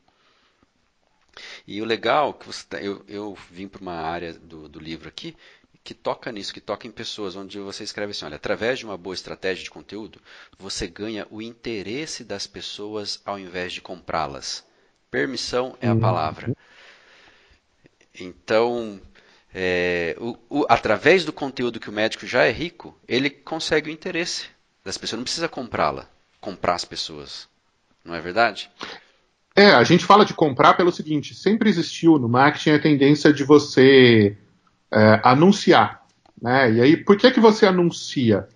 E 1.66 1.82
o 1.82 1.84
legal 1.84 2.32
que 2.32 2.46
você 2.46 2.64
tá, 2.66 2.80
eu, 2.80 3.04
eu 3.06 3.36
vim 3.50 3.68
para 3.68 3.82
uma 3.82 3.94
área 3.94 4.32
do, 4.32 4.68
do 4.68 4.78
livro 4.78 5.08
aqui 5.08 5.36
que 5.86 5.94
toca 5.94 6.32
nisso, 6.32 6.52
que 6.52 6.60
toca 6.60 6.84
em 6.84 6.90
pessoas, 6.90 7.36
onde 7.36 7.60
você 7.60 7.84
escreve 7.84 8.10
assim, 8.10 8.24
olha, 8.24 8.34
através 8.34 8.80
de 8.80 8.84
uma 8.84 8.96
boa 8.96 9.14
estratégia 9.14 9.62
de 9.62 9.70
conteúdo, 9.70 10.20
você 10.58 10.88
ganha 10.88 11.24
o 11.30 11.40
interesse 11.40 12.24
das 12.24 12.44
pessoas 12.44 13.22
ao 13.24 13.38
invés 13.38 13.72
de 13.72 13.80
comprá-las. 13.80 14.64
Permissão 15.08 15.78
é 15.80 15.86
a 15.86 15.92
uhum. 15.92 16.00
palavra. 16.00 16.56
Então, 18.18 19.00
é, 19.54 20.16
o, 20.18 20.36
o, 20.50 20.66
através 20.68 21.24
do 21.24 21.32
conteúdo 21.32 21.78
que 21.78 21.88
o 21.88 21.92
médico 21.92 22.26
já 22.26 22.44
é 22.44 22.50
rico, 22.50 22.98
ele 23.06 23.30
consegue 23.30 23.88
o 23.88 23.92
interesse 23.92 24.46
das 24.84 24.98
pessoas. 24.98 25.18
Não 25.18 25.24
precisa 25.24 25.48
comprá-la, 25.48 26.10
comprar 26.40 26.74
as 26.74 26.84
pessoas. 26.84 27.48
Não 28.04 28.12
é 28.12 28.20
verdade? 28.20 28.68
É, 29.54 29.66
a 29.66 29.84
gente 29.84 30.04
fala 30.04 30.24
de 30.24 30.34
comprar 30.34 30.74
pelo 30.74 30.90
seguinte: 30.90 31.32
sempre 31.32 31.70
existiu 31.70 32.18
no 32.18 32.28
marketing 32.28 32.70
a 32.70 32.82
tendência 32.82 33.32
de 33.32 33.44
você 33.44 34.36
é, 34.96 35.20
anunciar. 35.22 36.06
Né? 36.40 36.72
E 36.72 36.80
aí, 36.80 36.96
por 36.96 37.18
que, 37.18 37.30
que 37.30 37.40
você 37.40 37.66
anuncia? 37.66 38.48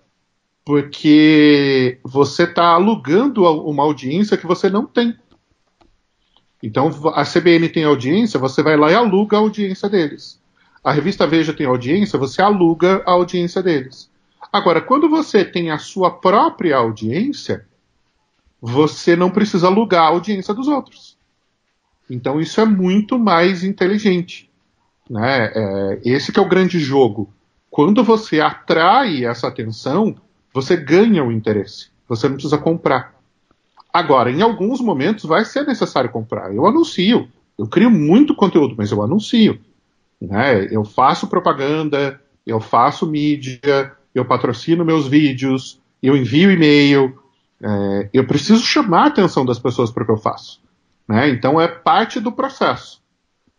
Porque 0.64 1.98
você 2.02 2.44
está 2.44 2.68
alugando 2.68 3.44
uma 3.44 3.82
audiência 3.82 4.38
que 4.38 4.46
você 4.46 4.70
não 4.70 4.86
tem. 4.86 5.14
Então, 6.62 6.90
a 7.14 7.24
CBN 7.24 7.68
tem 7.68 7.84
audiência, 7.84 8.40
você 8.40 8.62
vai 8.62 8.76
lá 8.76 8.90
e 8.90 8.94
aluga 8.94 9.36
a 9.36 9.40
audiência 9.40 9.88
deles. 9.88 10.40
A 10.82 10.92
revista 10.92 11.26
Veja 11.26 11.52
tem 11.52 11.66
audiência, 11.66 12.18
você 12.18 12.40
aluga 12.40 13.02
a 13.06 13.12
audiência 13.12 13.62
deles. 13.62 14.10
Agora, 14.52 14.80
quando 14.80 15.08
você 15.08 15.44
tem 15.44 15.70
a 15.70 15.78
sua 15.78 16.10
própria 16.10 16.76
audiência, 16.76 17.66
você 18.60 19.14
não 19.14 19.30
precisa 19.30 19.66
alugar 19.66 20.04
a 20.04 20.08
audiência 20.08 20.54
dos 20.54 20.68
outros. 20.68 21.18
Então, 22.08 22.40
isso 22.40 22.60
é 22.60 22.64
muito 22.64 23.18
mais 23.18 23.62
inteligente. 23.62 24.49
Né? 25.10 25.50
É, 25.52 26.00
esse 26.04 26.38
é 26.38 26.40
o 26.40 26.48
grande 26.48 26.78
jogo. 26.78 27.28
Quando 27.68 28.04
você 28.04 28.40
atrai 28.40 29.24
essa 29.24 29.48
atenção, 29.48 30.14
você 30.54 30.76
ganha 30.76 31.24
o 31.24 31.32
interesse. 31.32 31.88
Você 32.08 32.28
não 32.28 32.36
precisa 32.36 32.56
comprar. 32.56 33.14
Agora, 33.92 34.30
em 34.30 34.40
alguns 34.40 34.80
momentos 34.80 35.24
vai 35.24 35.44
ser 35.44 35.66
necessário 35.66 36.10
comprar. 36.10 36.54
Eu 36.54 36.64
anuncio. 36.64 37.28
Eu 37.58 37.66
crio 37.66 37.90
muito 37.90 38.36
conteúdo, 38.36 38.76
mas 38.78 38.92
eu 38.92 39.02
anuncio. 39.02 39.60
Né? 40.20 40.68
Eu 40.70 40.84
faço 40.84 41.26
propaganda, 41.26 42.20
eu 42.46 42.60
faço 42.60 43.06
mídia, 43.06 43.92
eu 44.14 44.24
patrocino 44.24 44.84
meus 44.84 45.08
vídeos, 45.08 45.80
eu 46.00 46.16
envio 46.16 46.52
e-mail. 46.52 47.18
É, 47.62 48.08
eu 48.12 48.24
preciso 48.26 48.62
chamar 48.62 49.04
a 49.04 49.08
atenção 49.08 49.44
das 49.44 49.58
pessoas 49.58 49.90
para 49.90 50.04
o 50.04 50.06
que 50.06 50.12
eu 50.12 50.16
faço. 50.16 50.60
Né? 51.08 51.30
Então 51.30 51.60
é 51.60 51.66
parte 51.66 52.20
do 52.20 52.30
processo. 52.30 53.00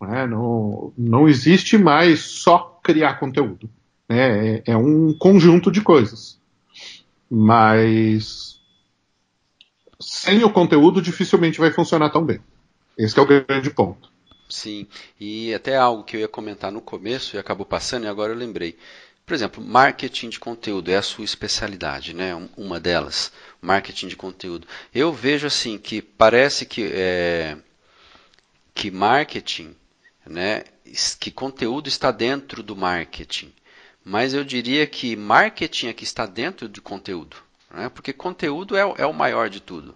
Né? 0.06 0.26
Não, 0.26 0.92
não 0.96 1.28
existe 1.28 1.78
mais 1.78 2.20
só 2.20 2.80
criar 2.82 3.14
conteúdo. 3.14 3.70
Né? 4.08 4.56
É, 4.56 4.62
é 4.72 4.76
um 4.76 5.12
conjunto 5.14 5.70
de 5.70 5.80
coisas. 5.80 6.40
Mas 7.30 8.60
sem 10.00 10.42
o 10.44 10.50
conteúdo 10.50 11.00
dificilmente 11.00 11.60
vai 11.60 11.70
funcionar 11.70 12.10
tão 12.10 12.24
bem. 12.24 12.40
Esse 12.98 13.18
é 13.18 13.22
o 13.22 13.26
grande 13.26 13.70
ponto. 13.70 14.10
Sim, 14.48 14.86
e 15.18 15.54
até 15.54 15.76
algo 15.76 16.04
que 16.04 16.16
eu 16.16 16.20
ia 16.20 16.28
comentar 16.28 16.70
no 16.70 16.82
começo 16.82 17.36
e 17.36 17.38
acabou 17.38 17.64
passando 17.64 18.04
e 18.04 18.08
agora 18.08 18.32
eu 18.32 18.36
lembrei. 18.36 18.76
Por 19.24 19.32
exemplo, 19.32 19.64
marketing 19.64 20.28
de 20.28 20.38
conteúdo 20.38 20.90
é 20.90 20.96
a 20.96 21.02
sua 21.02 21.24
especialidade, 21.24 22.12
né? 22.12 22.34
Uma 22.54 22.78
delas, 22.78 23.32
marketing 23.62 24.08
de 24.08 24.16
conteúdo. 24.16 24.66
Eu 24.94 25.10
vejo 25.10 25.46
assim 25.46 25.78
que 25.78 26.02
parece 26.02 26.66
que 26.66 26.90
é, 26.92 27.56
que 28.74 28.90
marketing 28.90 29.74
né, 30.26 30.64
que 31.18 31.30
conteúdo 31.30 31.88
está 31.88 32.10
dentro 32.10 32.62
do 32.62 32.76
marketing. 32.76 33.52
Mas 34.04 34.34
eu 34.34 34.44
diria 34.44 34.86
que 34.86 35.14
marketing 35.16 35.88
é 35.88 35.92
que 35.92 36.04
está 36.04 36.26
dentro 36.26 36.68
de 36.68 36.80
conteúdo, 36.80 37.36
né, 37.72 37.88
porque 37.88 38.12
conteúdo 38.12 38.76
é, 38.76 38.80
é 38.98 39.06
o 39.06 39.12
maior 39.12 39.48
de 39.48 39.60
tudo. 39.60 39.94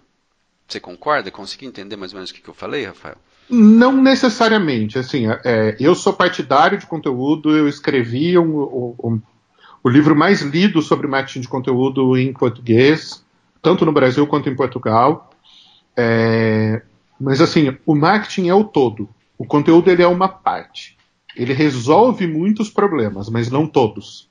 Você 0.67 0.79
concorda? 0.79 1.31
Conseguiu 1.31 1.69
entender 1.69 1.95
mais 1.95 2.11
ou 2.11 2.17
menos 2.17 2.29
o 2.29 2.33
que, 2.33 2.47
eu 2.47 2.53
falei, 2.53 2.85
Rafael? 2.85 3.15
Não 3.49 3.93
necessariamente. 3.93 4.99
Assim, 4.99 5.25
é, 5.45 5.77
eu 5.79 5.95
sou 5.95 6.11
partidário 6.11 6.77
de 6.77 6.85
conteúdo, 6.85 7.55
eu 7.55 7.69
escrevi 7.69 8.37
um, 8.37 8.95
um, 9.01 9.21
o 9.81 9.89
livro 9.89 10.13
mais 10.13 10.41
lido 10.41 10.81
sobre 10.81 11.07
marketing 11.07 11.41
de 11.41 11.47
conteúdo 11.47 12.17
em 12.17 12.33
português, 12.33 13.23
tanto 13.61 13.85
no 13.85 13.93
Brasil 13.93 14.27
quanto 14.27 14.49
em 14.49 14.55
Portugal. 14.55 15.29
É, 15.95 16.81
mas 17.19 17.39
assim, 17.39 17.77
o 17.85 17.95
marketing 17.95 18.49
é 18.49 18.53
o 18.53 18.65
todo. 18.65 19.09
O 19.37 19.45
conteúdo 19.45 19.89
ele 19.89 20.01
é 20.01 20.07
uma 20.07 20.27
parte. 20.27 20.97
Ele 21.35 21.53
resolve 21.53 22.25
muitos 22.25 22.69
problemas, 22.69 23.29
mas 23.29 23.49
não 23.49 23.67
todos. 23.67 24.27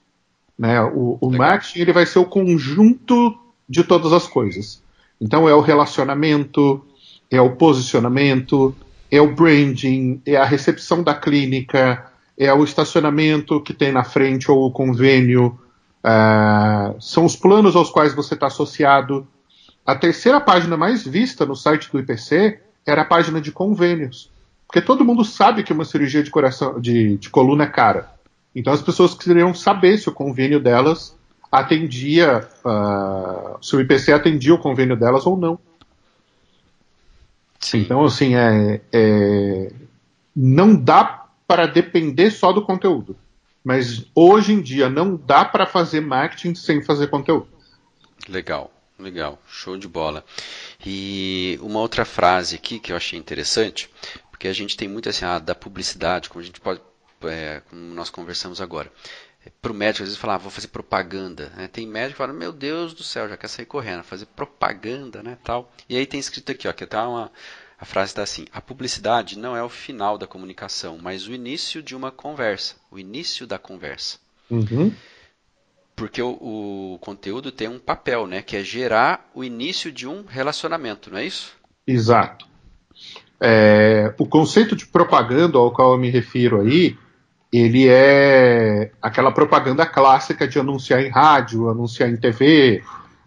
Né? 0.59 0.81
O, 0.83 1.19
o 1.21 1.31
marketing 1.31 1.81
ele 1.81 1.93
vai 1.93 2.07
ser 2.07 2.19
o 2.19 2.25
conjunto 2.25 3.39
de 3.69 3.85
todas 3.85 4.13
as 4.13 4.27
coisas. 4.27 4.83
Então 5.21 5.49
é 5.49 5.55
o 5.55 5.61
relacionamento, 5.61 6.85
é 7.31 7.41
o 7.41 7.57
posicionamento, 7.57 8.75
é 9.11 9.21
o 9.21 9.35
branding, 9.35 10.21
é 10.27 10.37
a 10.37 10.45
recepção 10.45 11.03
da 11.03 11.15
clínica, 11.15 12.11
é 12.37 12.53
o 12.53 12.65
estacionamento 12.65 13.61
que 13.61 13.73
tem 13.73 13.93
na 13.93 14.05
frente 14.05 14.51
ou 14.51 14.67
o 14.67 14.71
convênio, 14.71 15.59
uh, 16.05 17.01
são 17.01 17.25
os 17.25 17.37
planos 17.37 17.75
aos 17.75 17.91
quais 17.91 18.15
você 18.15 18.35
está 18.35 18.47
associado. 18.47 19.27
A 19.85 19.95
terceira 19.95 20.41
página 20.41 20.77
mais 20.77 21.07
vista 21.07 21.47
no 21.47 21.55
site 21.55 21.91
do 21.91 21.99
IPC 21.99 22.61
era 22.85 23.03
a 23.03 23.07
página 23.07 23.41
de 23.41 23.53
convênios. 23.53 24.31
Porque 24.67 24.81
todo 24.81 25.05
mundo 25.05 25.25
sabe 25.25 25.63
que 25.63 25.73
uma 25.73 25.85
cirurgia 25.85 26.23
de 26.23 26.31
coração, 26.31 26.81
de, 26.81 27.17
de 27.19 27.31
coluna 27.31 27.65
é 27.65 27.69
cara. 27.69 28.11
Então 28.55 28.73
as 28.73 28.83
pessoas 28.83 29.15
queriam 29.15 29.55
saber 29.55 29.99
se 29.99 30.09
o 30.09 30.13
convênio 30.13 30.59
delas 30.59 31.15
atendia, 31.51 32.49
uh, 32.65 33.65
se 33.65 33.77
o 33.77 33.81
IPC 33.81 34.13
atendia 34.13 34.55
o 34.55 34.59
convênio 34.59 34.97
delas 34.97 35.27
ou 35.27 35.37
não. 35.37 35.59
Sim. 37.61 37.79
Então, 37.81 38.05
assim, 38.05 38.35
é, 38.35 38.81
é, 38.93 39.73
não 40.35 40.75
dá 40.75 41.27
para 41.47 41.67
depender 41.67 42.31
só 42.31 42.53
do 42.53 42.63
conteúdo. 42.63 43.17
Mas 43.65 44.07
hoje 44.15 44.53
em 44.53 44.61
dia 44.61 44.89
não 44.89 45.17
dá 45.17 45.45
para 45.45 45.67
fazer 45.67 46.01
marketing 46.01 46.55
sem 46.55 46.83
fazer 46.83 47.09
conteúdo. 47.09 47.49
Legal, 48.29 48.71
legal, 48.97 49.41
show 49.49 49.77
de 49.77 49.89
bola. 49.89 50.25
E 50.85 51.59
uma 51.61 51.81
outra 51.81 52.05
frase 52.05 52.55
aqui 52.55 52.79
que 52.79 52.93
eu 52.93 52.97
achei 52.97 53.19
interessante 53.19 53.91
porque 54.37 54.49
a 54.49 54.53
gente 54.53 54.77
tem 54.77 54.87
muito 54.87 55.09
assim, 55.09 55.25
ah, 55.25 55.39
da 55.39 55.55
publicidade, 55.55 56.29
como 56.29 56.43
a 56.43 56.45
gente 56.45 56.61
pode, 56.61 56.83
é, 57.23 57.63
como 57.71 57.81
nós 57.95 58.11
conversamos 58.11 58.61
agora. 58.61 58.93
É, 59.47 59.51
Para 59.63 59.73
o 59.73 59.75
médico, 59.75 60.03
às 60.03 60.11
vezes, 60.11 60.21
falar, 60.21 60.35
ah, 60.35 60.39
vou 60.39 60.51
fazer 60.51 60.69
propaganda. 60.69 61.51
Né? 61.57 61.69
Tem 61.69 61.87
médico 61.87 62.13
que 62.13 62.19
fala, 62.19 62.35
meu 62.35 62.53
Deus 62.53 62.93
do 62.93 63.03
céu, 63.03 63.31
já 63.31 63.37
quer 63.39 63.49
sair 63.49 63.65
correndo, 63.65 64.05
fazer 64.05 64.27
propaganda, 64.27 65.23
né, 65.23 65.39
tal. 65.43 65.73
E 65.89 65.97
aí 65.97 66.05
tem 66.05 66.21
escrito 66.21 66.53
aqui, 66.53 66.69
ó, 66.69 66.73
que 66.75 66.85
tá 66.85 67.09
uma, 67.09 67.33
a 67.79 67.87
frase 67.87 68.11
está 68.11 68.23
assim: 68.23 68.45
a 68.53 68.61
publicidade 68.61 69.39
não 69.39 69.57
é 69.57 69.63
o 69.63 69.71
final 69.71 70.19
da 70.19 70.27
comunicação, 70.27 70.99
mas 71.01 71.27
o 71.27 71.33
início 71.33 71.83
de 71.83 71.97
uma 71.97 72.11
conversa, 72.11 72.77
o 72.91 72.99
início 72.99 73.47
da 73.47 73.59
conversa. 73.59 74.19
Uhum. 74.51 74.93
Porque 75.95 76.21
o, 76.21 76.93
o, 76.95 76.99
conteúdo 77.01 77.51
tem 77.51 77.69
um 77.69 77.79
papel, 77.79 78.27
né, 78.27 78.43
que 78.43 78.55
é 78.55 78.63
gerar 78.63 79.31
o 79.35 79.43
início 79.43 79.91
de 79.91 80.07
um 80.07 80.27
relacionamento, 80.27 81.11
não 81.11 81.17
é 81.17 81.25
isso? 81.25 81.57
Exato. 81.87 82.47
É, 83.41 84.15
o 84.19 84.27
conceito 84.27 84.75
de 84.75 84.87
propaganda 84.87 85.59
ao 85.59 85.71
qual 85.71 85.93
eu 85.93 85.99
me 85.99 86.11
refiro 86.11 86.61
aí, 86.61 86.97
ele 87.53 87.87
é 87.89 88.91
aquela 89.01 89.31
propaganda 89.31 89.87
clássica 89.87 90.49
de 90.49 90.59
anunciar 90.59 91.03
em 91.03 91.11
rádio, 91.11 91.69
anunciar 91.69 92.11
em 92.11 92.17
TV, 92.17 92.83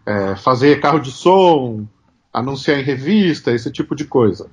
é, 0.06 0.36
fazer 0.36 0.80
carro 0.80 1.00
de 1.00 1.12
som, 1.12 1.86
anunciar 2.34 2.80
em 2.80 2.84
revista, 2.84 3.52
esse 3.52 3.72
tipo 3.72 3.96
de 3.96 4.06
coisa. 4.06 4.50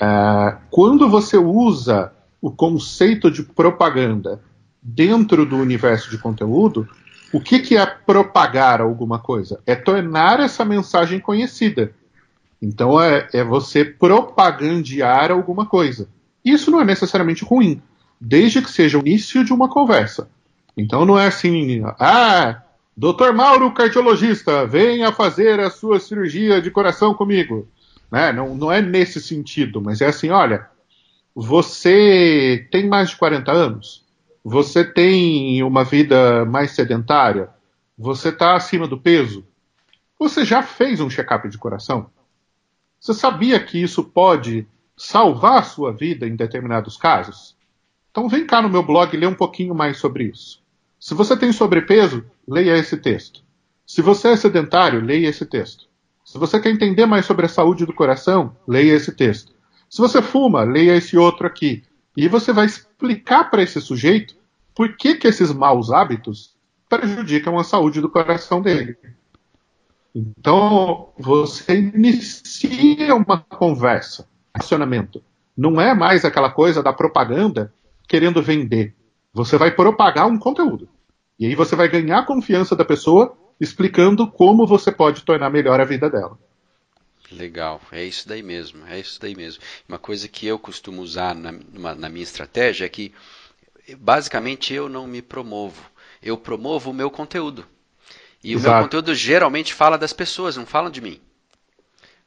É, 0.00 0.56
quando 0.70 1.08
você 1.08 1.36
usa 1.36 2.12
o 2.40 2.50
conceito 2.50 3.30
de 3.30 3.42
propaganda 3.42 4.40
dentro 4.82 5.46
do 5.46 5.56
universo 5.56 6.10
de 6.10 6.18
conteúdo, 6.18 6.88
o 7.32 7.40
que, 7.40 7.60
que 7.60 7.76
é 7.76 7.86
propagar 7.86 8.80
alguma 8.80 9.18
coisa? 9.18 9.60
É 9.64 9.74
tornar 9.74 10.40
essa 10.40 10.64
mensagem 10.64 11.20
conhecida. 11.20 11.92
Então 12.62 13.02
é, 13.02 13.28
é 13.32 13.42
você 13.42 13.84
propagandear 13.84 15.32
alguma 15.32 15.66
coisa. 15.66 16.08
Isso 16.44 16.70
não 16.70 16.80
é 16.80 16.84
necessariamente 16.84 17.44
ruim, 17.44 17.82
desde 18.20 18.62
que 18.62 18.70
seja 18.70 18.96
o 18.96 19.00
início 19.00 19.44
de 19.44 19.52
uma 19.52 19.68
conversa. 19.68 20.30
Então 20.76 21.04
não 21.04 21.18
é 21.18 21.26
assim, 21.26 21.82
ah, 21.98 22.62
doutor 22.96 23.34
Mauro, 23.34 23.72
cardiologista, 23.72 24.64
venha 24.64 25.10
fazer 25.10 25.58
a 25.58 25.70
sua 25.70 25.98
cirurgia 25.98 26.62
de 26.62 26.70
coração 26.70 27.12
comigo. 27.12 27.68
Né? 28.10 28.32
Não, 28.32 28.54
não 28.54 28.70
é 28.70 28.80
nesse 28.80 29.20
sentido, 29.20 29.80
mas 29.80 30.00
é 30.00 30.06
assim, 30.06 30.30
olha, 30.30 30.68
você 31.34 32.68
tem 32.70 32.88
mais 32.88 33.10
de 33.10 33.16
40 33.16 33.50
anos? 33.50 34.04
Você 34.44 34.84
tem 34.84 35.62
uma 35.64 35.82
vida 35.82 36.44
mais 36.44 36.72
sedentária? 36.72 37.48
Você 37.98 38.28
está 38.28 38.54
acima 38.54 38.86
do 38.86 38.98
peso? 38.98 39.44
Você 40.18 40.44
já 40.44 40.62
fez 40.62 41.00
um 41.00 41.10
check-up 41.10 41.48
de 41.48 41.58
coração? 41.58 42.08
Você 43.02 43.14
sabia 43.14 43.58
que 43.58 43.82
isso 43.82 44.04
pode 44.04 44.64
salvar 44.96 45.58
a 45.58 45.64
sua 45.64 45.92
vida 45.92 46.24
em 46.24 46.36
determinados 46.36 46.96
casos? 46.96 47.56
Então 48.12 48.28
vem 48.28 48.46
cá 48.46 48.62
no 48.62 48.68
meu 48.68 48.80
blog 48.80 49.16
ler 49.16 49.26
um 49.26 49.34
pouquinho 49.34 49.74
mais 49.74 49.96
sobre 49.96 50.26
isso. 50.26 50.62
Se 51.00 51.12
você 51.12 51.36
tem 51.36 51.50
sobrepeso, 51.50 52.24
leia 52.46 52.78
esse 52.78 52.96
texto. 52.96 53.42
Se 53.84 54.00
você 54.00 54.28
é 54.28 54.36
sedentário, 54.36 55.04
leia 55.04 55.28
esse 55.28 55.44
texto. 55.44 55.88
Se 56.24 56.38
você 56.38 56.60
quer 56.60 56.70
entender 56.70 57.04
mais 57.04 57.26
sobre 57.26 57.44
a 57.44 57.48
saúde 57.48 57.84
do 57.84 57.92
coração, 57.92 58.56
leia 58.68 58.94
esse 58.94 59.10
texto. 59.10 59.52
Se 59.90 60.00
você 60.00 60.22
fuma, 60.22 60.62
leia 60.62 60.94
esse 60.94 61.18
outro 61.18 61.44
aqui. 61.44 61.82
E 62.16 62.28
você 62.28 62.52
vai 62.52 62.66
explicar 62.66 63.50
para 63.50 63.64
esse 63.64 63.80
sujeito 63.80 64.36
por 64.76 64.96
que, 64.96 65.16
que 65.16 65.26
esses 65.26 65.52
maus 65.52 65.90
hábitos 65.90 66.54
prejudicam 66.88 67.58
a 67.58 67.64
saúde 67.64 68.00
do 68.00 68.08
coração 68.08 68.62
dele. 68.62 68.96
Então, 70.14 71.08
você 71.18 71.78
inicia 71.78 73.14
uma 73.14 73.38
conversa, 73.38 74.28
acionamento. 74.52 75.22
Não 75.56 75.80
é 75.80 75.94
mais 75.94 76.24
aquela 76.24 76.50
coisa 76.50 76.82
da 76.82 76.92
propaganda 76.92 77.72
querendo 78.06 78.42
vender. 78.42 78.94
Você 79.32 79.56
vai 79.56 79.70
propagar 79.70 80.26
um 80.26 80.38
conteúdo. 80.38 80.88
E 81.38 81.46
aí 81.46 81.54
você 81.54 81.74
vai 81.74 81.88
ganhar 81.88 82.18
a 82.18 82.26
confiança 82.26 82.76
da 82.76 82.84
pessoa 82.84 83.36
explicando 83.58 84.30
como 84.30 84.66
você 84.66 84.92
pode 84.92 85.22
tornar 85.22 85.48
melhor 85.48 85.80
a 85.80 85.84
vida 85.84 86.10
dela. 86.10 86.38
Legal, 87.30 87.80
é 87.90 88.04
isso 88.04 88.28
daí 88.28 88.42
mesmo, 88.42 88.86
é 88.86 89.00
isso 89.00 89.18
daí 89.18 89.34
mesmo. 89.34 89.62
Uma 89.88 89.98
coisa 89.98 90.28
que 90.28 90.46
eu 90.46 90.58
costumo 90.58 91.00
usar 91.00 91.34
na, 91.34 91.52
na 91.94 92.08
minha 92.08 92.22
estratégia 92.22 92.84
é 92.84 92.88
que, 92.88 93.12
basicamente, 93.98 94.74
eu 94.74 94.88
não 94.88 95.06
me 95.06 95.22
promovo, 95.22 95.82
eu 96.22 96.36
promovo 96.36 96.90
o 96.90 96.94
meu 96.94 97.10
conteúdo. 97.10 97.66
E 98.42 98.54
Exato. 98.54 98.68
o 98.68 98.72
meu 98.72 98.82
conteúdo 98.84 99.14
geralmente 99.14 99.72
fala 99.72 99.96
das 99.96 100.12
pessoas, 100.12 100.56
não 100.56 100.66
fala 100.66 100.90
de 100.90 101.00
mim. 101.00 101.20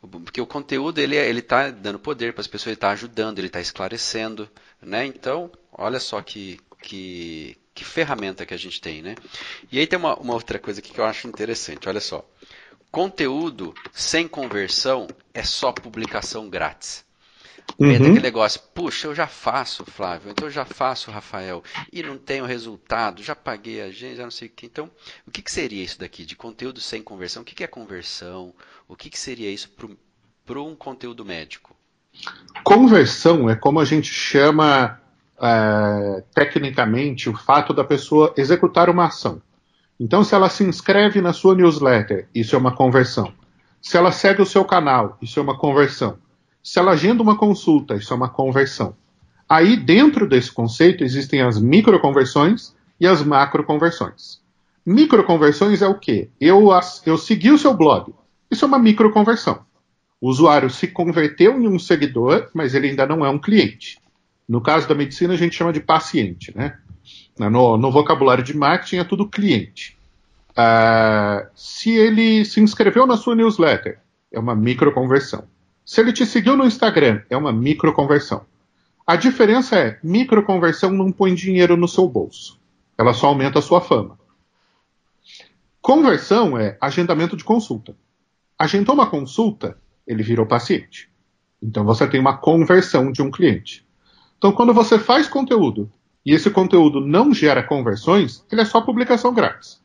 Porque 0.07 0.39
o 0.39 0.45
conteúdo 0.45 0.99
ele 0.99 1.15
é, 1.15 1.27
ele 1.27 1.39
está 1.39 1.69
dando 1.71 1.99
poder 1.99 2.33
para 2.33 2.41
as 2.41 2.47
pessoas, 2.47 2.67
ele 2.67 2.75
está 2.75 2.91
ajudando, 2.91 3.39
ele 3.39 3.47
está 3.47 3.59
esclarecendo, 3.59 4.49
né? 4.81 5.05
Então, 5.05 5.51
olha 5.71 5.99
só 5.99 6.21
que, 6.21 6.59
que, 6.81 7.57
que 7.73 7.83
ferramenta 7.83 8.45
que 8.45 8.53
a 8.53 8.57
gente 8.57 8.79
tem, 8.79 9.01
né? 9.01 9.15
E 9.71 9.79
aí 9.79 9.87
tem 9.87 9.97
uma, 9.97 10.15
uma 10.15 10.33
outra 10.33 10.59
coisa 10.59 10.79
aqui 10.79 10.91
que 10.91 10.99
eu 10.99 11.05
acho 11.05 11.27
interessante, 11.27 11.89
olha 11.89 11.99
só. 11.99 12.23
Conteúdo 12.91 13.73
sem 13.91 14.27
conversão 14.27 15.07
é 15.33 15.43
só 15.43 15.71
publicação 15.71 16.49
grátis. 16.49 17.04
Uhum. 17.77 17.91
Daquele 17.91 18.19
negócio, 18.21 18.61
puxa, 18.73 19.07
eu 19.07 19.15
já 19.15 19.27
faço, 19.27 19.83
Flávio, 19.85 20.31
então 20.31 20.47
eu 20.47 20.51
já 20.51 20.63
faço, 20.63 21.11
Rafael, 21.11 21.61
e 21.91 22.01
não 22.01 22.17
tenho 22.17 22.45
resultado, 22.45 23.21
já 23.21 23.35
paguei 23.35 23.81
a 23.81 23.91
gente, 23.91 24.15
já 24.15 24.23
não 24.23 24.31
sei 24.31 24.47
o 24.47 24.51
que. 24.51 24.65
Então, 24.65 24.89
o 25.27 25.31
que, 25.31 25.41
que 25.41 25.51
seria 25.51 25.83
isso 25.83 25.99
daqui 25.99 26.25
de 26.25 26.35
conteúdo 26.35 26.79
sem 26.79 27.01
conversão? 27.01 27.41
O 27.41 27.45
que, 27.45 27.53
que 27.53 27.63
é 27.63 27.67
conversão? 27.67 28.53
O 28.87 28.95
que, 28.95 29.09
que 29.09 29.19
seria 29.19 29.51
isso 29.51 29.69
para 30.45 30.61
um 30.61 30.75
conteúdo 30.75 31.25
médico? 31.25 31.75
Conversão 32.63 33.49
é 33.49 33.55
como 33.55 33.79
a 33.79 33.85
gente 33.85 34.07
chama 34.07 35.01
é, 35.41 36.23
tecnicamente 36.33 37.29
o 37.29 37.35
fato 37.35 37.73
da 37.73 37.83
pessoa 37.83 38.33
executar 38.37 38.89
uma 38.89 39.07
ação. 39.07 39.41
Então, 39.99 40.23
se 40.23 40.33
ela 40.33 40.49
se 40.49 40.63
inscreve 40.63 41.21
na 41.21 41.33
sua 41.33 41.55
newsletter, 41.55 42.27
isso 42.33 42.55
é 42.55 42.59
uma 42.59 42.73
conversão. 42.73 43.33
Se 43.81 43.97
ela 43.97 44.11
segue 44.11 44.41
o 44.41 44.45
seu 44.45 44.65
canal, 44.65 45.17
isso 45.21 45.39
é 45.39 45.43
uma 45.43 45.57
conversão. 45.57 46.17
Se 46.65 46.79
ela 46.79 46.93
agenda 46.93 47.21
uma 47.21 47.37
consulta, 47.37 47.93
isso 47.93 48.11
é 48.11 48.15
uma 48.17 48.27
conversão. 48.27 48.95
Aí, 49.47 49.77
dentro 49.77 50.27
desse 50.27 50.51
conceito, 50.51 51.03
existem 51.03 51.43
as 51.43 51.61
microconversões 51.61 52.73
e 52.99 53.05
as 53.05 53.23
macroconversões. 53.23 54.41
Microconversões 54.83 55.83
é 55.83 55.87
o 55.87 55.93
quê? 55.93 56.27
Eu, 56.41 56.71
eu 57.05 57.19
segui 57.19 57.51
o 57.51 57.57
seu 57.59 57.71
blog. 57.71 58.11
Isso 58.49 58.65
é 58.65 58.67
uma 58.67 58.79
microconversão. 58.79 59.59
O 60.19 60.27
usuário 60.27 60.67
se 60.71 60.87
converteu 60.87 61.61
em 61.61 61.67
um 61.67 61.77
seguidor, 61.77 62.49
mas 62.51 62.73
ele 62.73 62.89
ainda 62.89 63.05
não 63.05 63.23
é 63.23 63.29
um 63.29 63.37
cliente. 63.37 63.99
No 64.49 64.59
caso 64.59 64.87
da 64.87 64.95
medicina, 64.95 65.35
a 65.35 65.37
gente 65.37 65.55
chama 65.55 65.71
de 65.71 65.81
paciente. 65.81 66.51
Né? 66.57 66.79
No, 67.37 67.77
no 67.77 67.91
vocabulário 67.91 68.43
de 68.43 68.57
marketing, 68.57 68.97
é 68.97 69.03
tudo 69.03 69.29
cliente. 69.29 69.95
Uh, 70.49 71.45
se 71.53 71.91
ele 71.91 72.43
se 72.43 72.59
inscreveu 72.59 73.05
na 73.05 73.17
sua 73.17 73.35
newsletter, 73.35 73.99
é 74.31 74.39
uma 74.39 74.55
microconversão. 74.55 75.43
Se 75.85 76.01
ele 76.01 76.11
te 76.11 76.25
seguiu 76.25 76.57
no 76.57 76.65
Instagram, 76.65 77.21
é 77.29 77.37
uma 77.37 77.53
microconversão. 77.53 78.43
A 79.05 79.15
diferença 79.15 79.75
é, 79.77 79.99
microconversão 80.03 80.89
não 80.89 81.11
põe 81.11 81.35
dinheiro 81.35 81.77
no 81.77 81.87
seu 81.87 82.09
bolso. 82.09 82.59
Ela 82.97 83.13
só 83.13 83.27
aumenta 83.27 83.59
a 83.59 83.61
sua 83.61 83.79
fama. 83.79 84.17
Conversão 85.79 86.57
é 86.57 86.75
agendamento 86.81 87.37
de 87.37 87.43
consulta. 87.43 87.95
Agendou 88.57 88.95
uma 88.95 89.07
consulta, 89.07 89.77
ele 90.07 90.23
virou 90.23 90.47
paciente. 90.47 91.07
Então 91.61 91.85
você 91.85 92.07
tem 92.07 92.19
uma 92.19 92.35
conversão 92.35 93.11
de 93.11 93.21
um 93.21 93.29
cliente. 93.29 93.85
Então 94.39 94.51
quando 94.51 94.73
você 94.73 94.97
faz 94.97 95.27
conteúdo 95.27 95.91
e 96.25 96.33
esse 96.33 96.49
conteúdo 96.49 96.99
não 96.99 97.31
gera 97.31 97.61
conversões, 97.61 98.43
ele 98.51 98.61
é 98.61 98.65
só 98.65 98.81
publicação 98.81 99.31
grátis. 99.31 99.79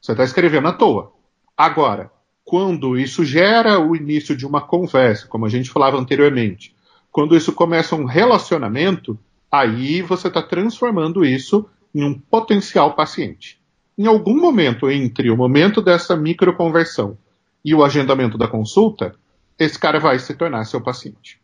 Você 0.00 0.12
está 0.12 0.24
escrevendo 0.24 0.68
à 0.68 0.72
toa. 0.72 1.12
Agora, 1.54 2.10
quando 2.44 2.98
isso 2.98 3.24
gera 3.24 3.78
o 3.80 3.96
início 3.96 4.36
de 4.36 4.46
uma 4.46 4.60
conversa, 4.60 5.26
como 5.26 5.46
a 5.46 5.48
gente 5.48 5.70
falava 5.70 5.96
anteriormente, 5.96 6.74
quando 7.10 7.36
isso 7.36 7.52
começa 7.52 7.96
um 7.96 8.04
relacionamento, 8.04 9.18
aí 9.50 10.02
você 10.02 10.28
está 10.28 10.42
transformando 10.42 11.24
isso 11.24 11.64
em 11.94 12.04
um 12.04 12.18
potencial 12.18 12.94
paciente. 12.94 13.58
Em 13.96 14.06
algum 14.06 14.38
momento 14.38 14.90
entre 14.90 15.30
o 15.30 15.36
momento 15.36 15.80
dessa 15.80 16.16
microconversão 16.16 17.16
e 17.64 17.74
o 17.74 17.84
agendamento 17.84 18.36
da 18.36 18.48
consulta, 18.48 19.14
esse 19.58 19.78
cara 19.78 20.00
vai 20.00 20.18
se 20.18 20.34
tornar 20.34 20.64
seu 20.64 20.80
paciente. 20.80 21.40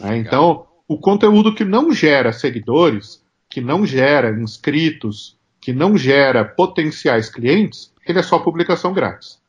É, 0.00 0.16
então, 0.16 0.66
o 0.88 0.98
conteúdo 0.98 1.54
que 1.54 1.64
não 1.64 1.92
gera 1.92 2.32
seguidores, 2.32 3.22
que 3.48 3.60
não 3.60 3.84
gera 3.84 4.30
inscritos, 4.40 5.38
que 5.60 5.72
não 5.72 5.96
gera 5.96 6.44
potenciais 6.44 7.28
clientes, 7.28 7.92
ele 8.06 8.18
é 8.18 8.22
só 8.22 8.38
publicação 8.38 8.94
grátis. 8.94 9.41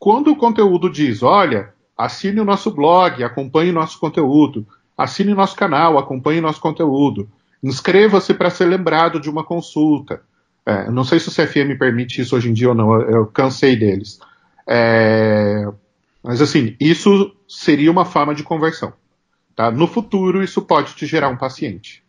Quando 0.00 0.32
o 0.32 0.36
conteúdo 0.36 0.88
diz, 0.88 1.22
olha, 1.22 1.74
assine 1.94 2.40
o 2.40 2.44
nosso 2.44 2.70
blog, 2.70 3.22
acompanhe 3.22 3.70
o 3.70 3.74
nosso 3.74 4.00
conteúdo, 4.00 4.66
assine 4.96 5.34
o 5.34 5.36
nosso 5.36 5.54
canal, 5.54 5.98
acompanhe 5.98 6.38
o 6.38 6.42
nosso 6.42 6.58
conteúdo, 6.58 7.28
inscreva-se 7.62 8.32
para 8.32 8.48
ser 8.48 8.64
lembrado 8.64 9.20
de 9.20 9.28
uma 9.28 9.44
consulta. 9.44 10.22
É, 10.64 10.90
não 10.90 11.04
sei 11.04 11.20
se 11.20 11.28
o 11.28 11.30
CFM 11.30 11.78
permite 11.78 12.22
isso 12.22 12.34
hoje 12.34 12.48
em 12.48 12.54
dia 12.54 12.70
ou 12.70 12.74
não, 12.74 12.98
eu, 13.02 13.26
cansei 13.26 13.76
deles. 13.76 14.18
É, 14.66 15.66
mas 16.22 16.40
assim, 16.40 16.74
isso 16.80 17.36
seria 17.46 17.90
uma 17.90 18.06
forma 18.06 18.34
de 18.34 18.42
conversão. 18.42 18.94
Tá? 19.54 19.70
No 19.70 19.86
futuro, 19.86 20.42
isso 20.42 20.62
pode 20.62 20.94
te 20.94 21.04
gerar 21.04 21.28
um 21.28 21.36
paciente. 21.36 22.02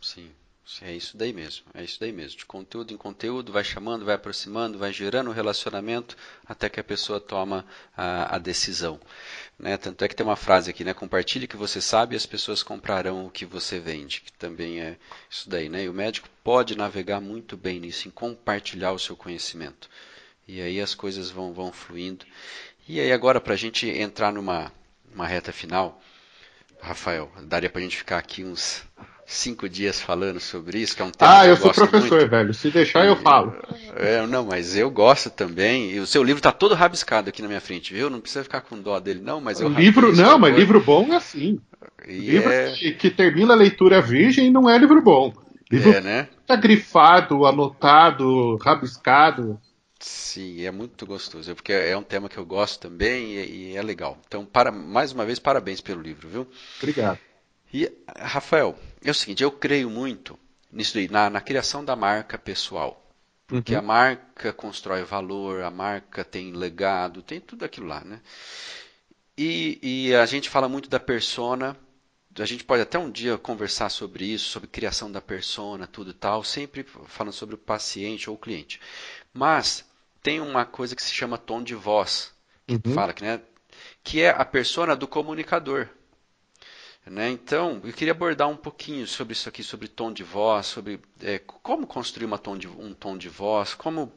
Sim. 0.00 0.28
É 0.80 0.92
isso 0.92 1.14
daí 1.16 1.30
mesmo, 1.30 1.66
é 1.74 1.84
isso 1.84 2.00
daí 2.00 2.10
mesmo. 2.10 2.38
De 2.38 2.46
conteúdo 2.46 2.92
em 2.92 2.96
conteúdo, 2.96 3.52
vai 3.52 3.62
chamando, 3.62 4.04
vai 4.04 4.14
aproximando, 4.14 4.78
vai 4.78 4.92
gerando 4.92 5.28
um 5.28 5.32
relacionamento 5.32 6.16
até 6.46 6.70
que 6.70 6.80
a 6.80 6.84
pessoa 6.84 7.20
toma 7.20 7.66
a, 7.94 8.36
a 8.36 8.38
decisão. 8.38 8.98
Né? 9.58 9.76
Tanto 9.76 10.02
é 10.02 10.08
que 10.08 10.16
tem 10.16 10.24
uma 10.24 10.36
frase 10.36 10.70
aqui, 10.70 10.82
né? 10.82 10.94
Compartilhe 10.94 11.44
o 11.44 11.48
que 11.48 11.56
você 11.56 11.82
sabe 11.82 12.14
e 12.14 12.16
as 12.16 12.24
pessoas 12.24 12.62
comprarão 12.62 13.26
o 13.26 13.30
que 13.30 13.44
você 13.44 13.78
vende, 13.78 14.22
que 14.22 14.32
também 14.32 14.80
é 14.80 14.96
isso 15.30 15.50
daí, 15.50 15.68
né? 15.68 15.84
E 15.84 15.88
o 15.88 15.92
médico 15.92 16.28
pode 16.42 16.74
navegar 16.76 17.20
muito 17.20 17.58
bem 17.58 17.78
nisso, 17.78 18.08
em 18.08 18.10
compartilhar 18.10 18.92
o 18.92 18.98
seu 18.98 19.14
conhecimento. 19.14 19.88
E 20.48 20.62
aí 20.62 20.80
as 20.80 20.94
coisas 20.94 21.30
vão, 21.30 21.52
vão 21.52 21.72
fluindo. 21.72 22.24
E 22.88 23.00
aí 23.00 23.12
agora, 23.12 23.38
para 23.40 23.52
a 23.52 23.56
gente 23.56 23.86
entrar 23.86 24.32
numa 24.32 24.72
uma 25.14 25.26
reta 25.26 25.52
final, 25.52 26.02
Rafael, 26.80 27.30
daria 27.42 27.70
para 27.70 27.80
a 27.80 27.82
gente 27.82 27.96
ficar 27.96 28.18
aqui 28.18 28.44
uns 28.44 28.82
cinco 29.26 29.68
dias 29.68 30.00
falando 30.00 30.38
sobre 30.40 30.78
isso, 30.78 30.94
que 30.94 31.02
é 31.02 31.04
um 31.04 31.10
tema 31.10 31.38
Ah, 31.38 31.40
que 31.42 31.46
eu, 31.46 31.50
eu 31.50 31.56
sou 31.56 31.72
professor, 31.72 32.18
muito. 32.18 32.30
velho. 32.30 32.54
Se 32.54 32.70
deixar, 32.70 33.06
eu 33.06 33.16
falo. 33.16 33.54
É, 33.96 34.26
não, 34.26 34.46
mas 34.46 34.76
eu 34.76 34.90
gosto 34.90 35.30
também. 35.30 35.92
E 35.92 36.00
o 36.00 36.06
seu 36.06 36.22
livro 36.22 36.38
está 36.38 36.52
todo 36.52 36.74
rabiscado 36.74 37.28
aqui 37.28 37.42
na 37.42 37.48
minha 37.48 37.60
frente, 37.60 37.92
viu? 37.92 38.10
Não 38.10 38.20
precisa 38.20 38.44
ficar 38.44 38.60
com 38.60 38.80
dó 38.80 38.98
dele, 39.00 39.20
não, 39.22 39.40
mas 39.40 39.60
eu 39.60 39.68
livro 39.68 40.14
Não, 40.14 40.38
mas 40.38 40.56
livro 40.56 40.80
bom 40.80 41.12
é 41.12 41.16
assim. 41.16 41.58
E 42.06 42.18
livro 42.18 42.50
é... 42.50 42.72
que, 42.72 42.92
que, 42.92 43.10
termina 43.10 43.54
a 43.54 43.56
leitura 43.56 44.00
virgem 44.00 44.50
não 44.50 44.68
é 44.68 44.76
livro 44.78 45.00
bom. 45.02 45.32
Livro 45.70 45.92
é, 45.92 46.00
né? 46.00 46.28
Tá 46.46 46.56
grifado, 46.56 47.46
anotado, 47.46 48.56
rabiscado. 48.56 49.58
Sim, 49.98 50.62
é 50.62 50.70
muito 50.70 51.06
gostoso, 51.06 51.54
porque 51.54 51.72
é 51.72 51.96
um 51.96 52.02
tema 52.02 52.28
que 52.28 52.36
eu 52.36 52.44
gosto 52.44 52.78
também 52.78 53.36
e, 53.36 53.70
e 53.72 53.76
é 53.76 53.82
legal. 53.82 54.18
Então, 54.26 54.44
para, 54.44 54.70
mais 54.70 55.12
uma 55.12 55.24
vez, 55.24 55.38
parabéns 55.38 55.80
pelo 55.80 56.02
livro, 56.02 56.28
viu? 56.28 56.46
Obrigado. 56.78 57.18
E, 57.74 57.92
Rafael, 58.16 58.78
é 59.04 59.10
o 59.10 59.14
seguinte, 59.14 59.42
eu 59.42 59.50
creio 59.50 59.90
muito 59.90 60.38
nisso 60.70 60.96
aí, 60.96 61.08
na, 61.08 61.28
na 61.28 61.40
criação 61.40 61.84
da 61.84 61.96
marca 61.96 62.38
pessoal. 62.38 63.04
Porque 63.48 63.72
uhum. 63.72 63.80
a 63.80 63.82
marca 63.82 64.52
constrói 64.52 65.02
valor, 65.02 65.62
a 65.62 65.72
marca 65.72 66.24
tem 66.24 66.52
legado, 66.52 67.20
tem 67.20 67.40
tudo 67.40 67.64
aquilo 67.64 67.88
lá, 67.88 68.00
né? 68.04 68.20
E, 69.36 69.78
e, 69.82 70.14
a 70.14 70.24
gente 70.24 70.48
fala 70.48 70.68
muito 70.68 70.88
da 70.88 71.00
persona, 71.00 71.76
a 72.38 72.46
gente 72.46 72.62
pode 72.62 72.82
até 72.82 72.96
um 72.96 73.10
dia 73.10 73.36
conversar 73.36 73.88
sobre 73.90 74.24
isso, 74.24 74.50
sobre 74.50 74.68
criação 74.68 75.10
da 75.10 75.20
persona, 75.20 75.88
tudo 75.88 76.12
e 76.12 76.14
tal, 76.14 76.44
sempre 76.44 76.86
falando 77.06 77.32
sobre 77.32 77.56
o 77.56 77.58
paciente 77.58 78.30
ou 78.30 78.36
o 78.36 78.38
cliente. 78.38 78.80
Mas 79.32 79.84
tem 80.22 80.40
uma 80.40 80.64
coisa 80.64 80.94
que 80.94 81.02
se 81.02 81.12
chama 81.12 81.36
tom 81.36 81.60
de 81.60 81.74
voz, 81.74 82.32
que 82.68 82.74
uhum. 82.74 82.94
fala 82.94 83.12
que, 83.12 83.24
né, 83.24 83.40
que 84.04 84.20
é 84.20 84.30
a 84.30 84.44
persona 84.44 84.94
do 84.94 85.08
comunicador. 85.08 85.88
Né? 87.06 87.30
Então, 87.30 87.80
eu 87.84 87.92
queria 87.92 88.12
abordar 88.12 88.48
um 88.48 88.56
pouquinho 88.56 89.06
sobre 89.06 89.34
isso 89.34 89.48
aqui, 89.48 89.62
sobre 89.62 89.88
tom 89.88 90.10
de 90.10 90.22
voz, 90.22 90.66
sobre 90.66 90.98
é, 91.22 91.38
como 91.38 91.86
construir 91.86 92.26
tom 92.38 92.56
de, 92.56 92.66
um 92.66 92.94
tom 92.94 93.18
de 93.18 93.28
voz, 93.28 93.74
como 93.74 94.10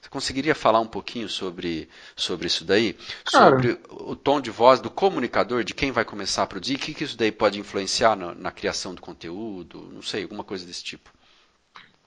você 0.00 0.08
conseguiria 0.08 0.54
falar 0.54 0.80
um 0.80 0.86
pouquinho 0.86 1.28
sobre, 1.28 1.88
sobre 2.14 2.46
isso 2.46 2.64
daí? 2.64 2.96
Cara, 3.24 3.56
sobre 3.56 3.78
o 3.90 4.14
tom 4.14 4.40
de 4.40 4.50
voz 4.50 4.80
do 4.80 4.90
comunicador, 4.90 5.64
de 5.64 5.74
quem 5.74 5.90
vai 5.90 6.04
começar 6.04 6.44
a 6.44 6.46
produzir, 6.46 6.76
o 6.76 6.78
que, 6.78 6.94
que 6.94 7.04
isso 7.04 7.16
daí 7.16 7.32
pode 7.32 7.58
influenciar 7.58 8.14
na, 8.14 8.34
na 8.34 8.50
criação 8.52 8.94
do 8.94 9.00
conteúdo, 9.00 9.90
não 9.92 10.02
sei, 10.02 10.22
alguma 10.22 10.44
coisa 10.44 10.64
desse 10.64 10.84
tipo. 10.84 11.10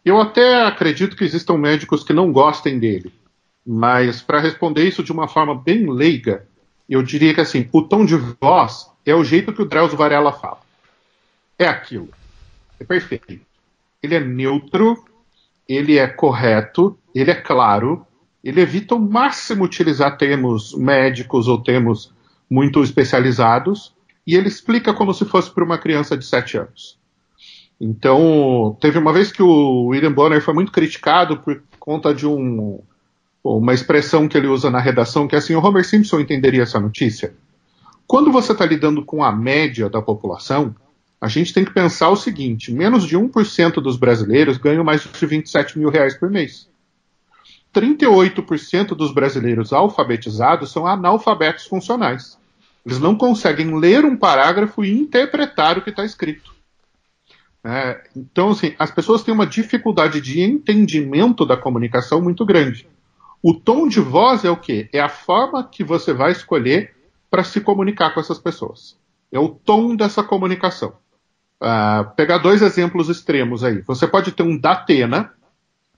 Eu 0.03 0.21
até 0.21 0.63
acredito 0.63 1.15
que 1.15 1.23
existam 1.23 1.57
médicos 1.57 2.03
que 2.03 2.13
não 2.13 2.31
gostem 2.31 2.79
dele, 2.79 3.11
mas 3.65 4.21
para 4.21 4.39
responder 4.39 4.87
isso 4.87 5.03
de 5.03 5.11
uma 5.11 5.27
forma 5.27 5.55
bem 5.55 5.89
leiga, 5.89 6.47
eu 6.87 7.01
diria 7.01 7.33
que 7.33 7.41
assim, 7.41 7.67
o 7.73 7.81
tom 7.81 8.05
de 8.05 8.15
voz 8.15 8.91
é 9.11 9.15
o 9.15 9.23
jeito 9.23 9.53
que 9.53 9.61
o 9.61 9.65
Drauzio 9.65 9.97
Varela 9.97 10.31
fala. 10.31 10.59
É 11.57 11.67
aquilo. 11.67 12.09
É 12.79 12.83
perfeito. 12.83 13.39
Ele 14.01 14.15
é 14.15 14.19
neutro, 14.19 15.03
ele 15.67 15.97
é 15.97 16.07
correto, 16.07 16.97
ele 17.13 17.31
é 17.31 17.35
claro, 17.35 18.05
ele 18.43 18.61
evita 18.61 18.93
ao 18.93 18.99
máximo 18.99 19.63
utilizar 19.63 20.17
termos 20.17 20.73
médicos 20.73 21.47
ou 21.47 21.61
termos 21.61 22.13
muito 22.49 22.83
especializados, 22.83 23.93
e 24.25 24.35
ele 24.35 24.47
explica 24.47 24.93
como 24.93 25.13
se 25.13 25.25
fosse 25.25 25.49
para 25.51 25.63
uma 25.63 25.77
criança 25.77 26.17
de 26.17 26.25
7 26.25 26.57
anos. 26.57 26.97
Então, 27.79 28.77
teve 28.79 28.97
uma 28.97 29.11
vez 29.11 29.31
que 29.31 29.41
o 29.41 29.87
William 29.87 30.11
Bonner 30.11 30.41
foi 30.41 30.53
muito 30.53 30.71
criticado 30.71 31.37
por 31.39 31.61
conta 31.79 32.13
de 32.13 32.25
um, 32.25 32.79
uma 33.43 33.73
expressão 33.73 34.27
que 34.27 34.37
ele 34.37 34.47
usa 34.47 34.69
na 34.69 34.79
redação, 34.79 35.27
que 35.27 35.35
é 35.35 35.37
assim, 35.39 35.55
o 35.55 35.63
Homer 35.63 35.85
Simpson 35.85 36.19
entenderia 36.19 36.63
essa 36.63 36.79
notícia. 36.79 37.33
Quando 38.07 38.31
você 38.31 38.51
está 38.51 38.65
lidando 38.65 39.03
com 39.03 39.23
a 39.23 39.31
média 39.31 39.89
da 39.89 40.01
população, 40.01 40.75
a 41.19 41.27
gente 41.27 41.53
tem 41.53 41.65
que 41.65 41.73
pensar 41.73 42.09
o 42.09 42.15
seguinte: 42.15 42.71
menos 42.71 43.05
de 43.05 43.17
1% 43.17 43.75
dos 43.81 43.97
brasileiros 43.97 44.57
ganham 44.57 44.83
mais 44.83 45.01
de 45.03 45.25
27 45.25 45.79
mil 45.79 45.89
reais 45.89 46.15
por 46.15 46.29
mês. 46.29 46.69
38% 47.73 48.95
dos 48.95 49.13
brasileiros 49.13 49.73
alfabetizados 49.73 50.71
são 50.71 50.87
analfabetos 50.87 51.65
funcionais. 51.65 52.37
Eles 52.85 52.99
não 52.99 53.15
conseguem 53.15 53.77
ler 53.77 54.05
um 54.05 54.15
parágrafo 54.15 54.85
e 54.85 54.91
interpretar 54.91 55.77
o 55.77 55.81
que 55.81 55.89
está 55.89 56.05
escrito. 56.05 56.53
É, 57.63 58.03
então, 58.15 58.51
assim, 58.51 58.75
as 58.77 58.91
pessoas 58.91 59.23
têm 59.23 59.33
uma 59.33 59.47
dificuldade 59.47 60.21
de 60.21 60.39
entendimento 60.39 61.45
da 61.45 61.57
comunicação 61.57 62.21
muito 62.21 62.45
grande. 62.45 62.87
O 63.41 63.55
tom 63.55 63.87
de 63.87 63.99
voz 63.99 64.45
é 64.45 64.51
o 64.51 64.57
quê? 64.57 64.87
É 64.93 64.99
a 64.99 65.09
forma 65.09 65.67
que 65.67 65.83
você 65.83 66.13
vai 66.13 66.31
escolher 66.31 66.94
para 67.35 67.43
se 67.43 67.59
comunicar 67.59 68.13
com 68.13 68.21
essas 68.21 68.39
pessoas. 68.39 68.97
É 69.29 69.37
o 69.37 69.49
tom 69.49 69.93
dessa 69.93 70.23
comunicação. 70.23 70.93
Uh, 71.61 72.09
pegar 72.15 72.37
dois 72.37 72.61
exemplos 72.61 73.09
extremos 73.09 73.61
aí. 73.61 73.81
Você 73.81 74.07
pode 74.07 74.31
ter 74.31 74.43
um 74.43 74.57
Datena, 74.57 75.33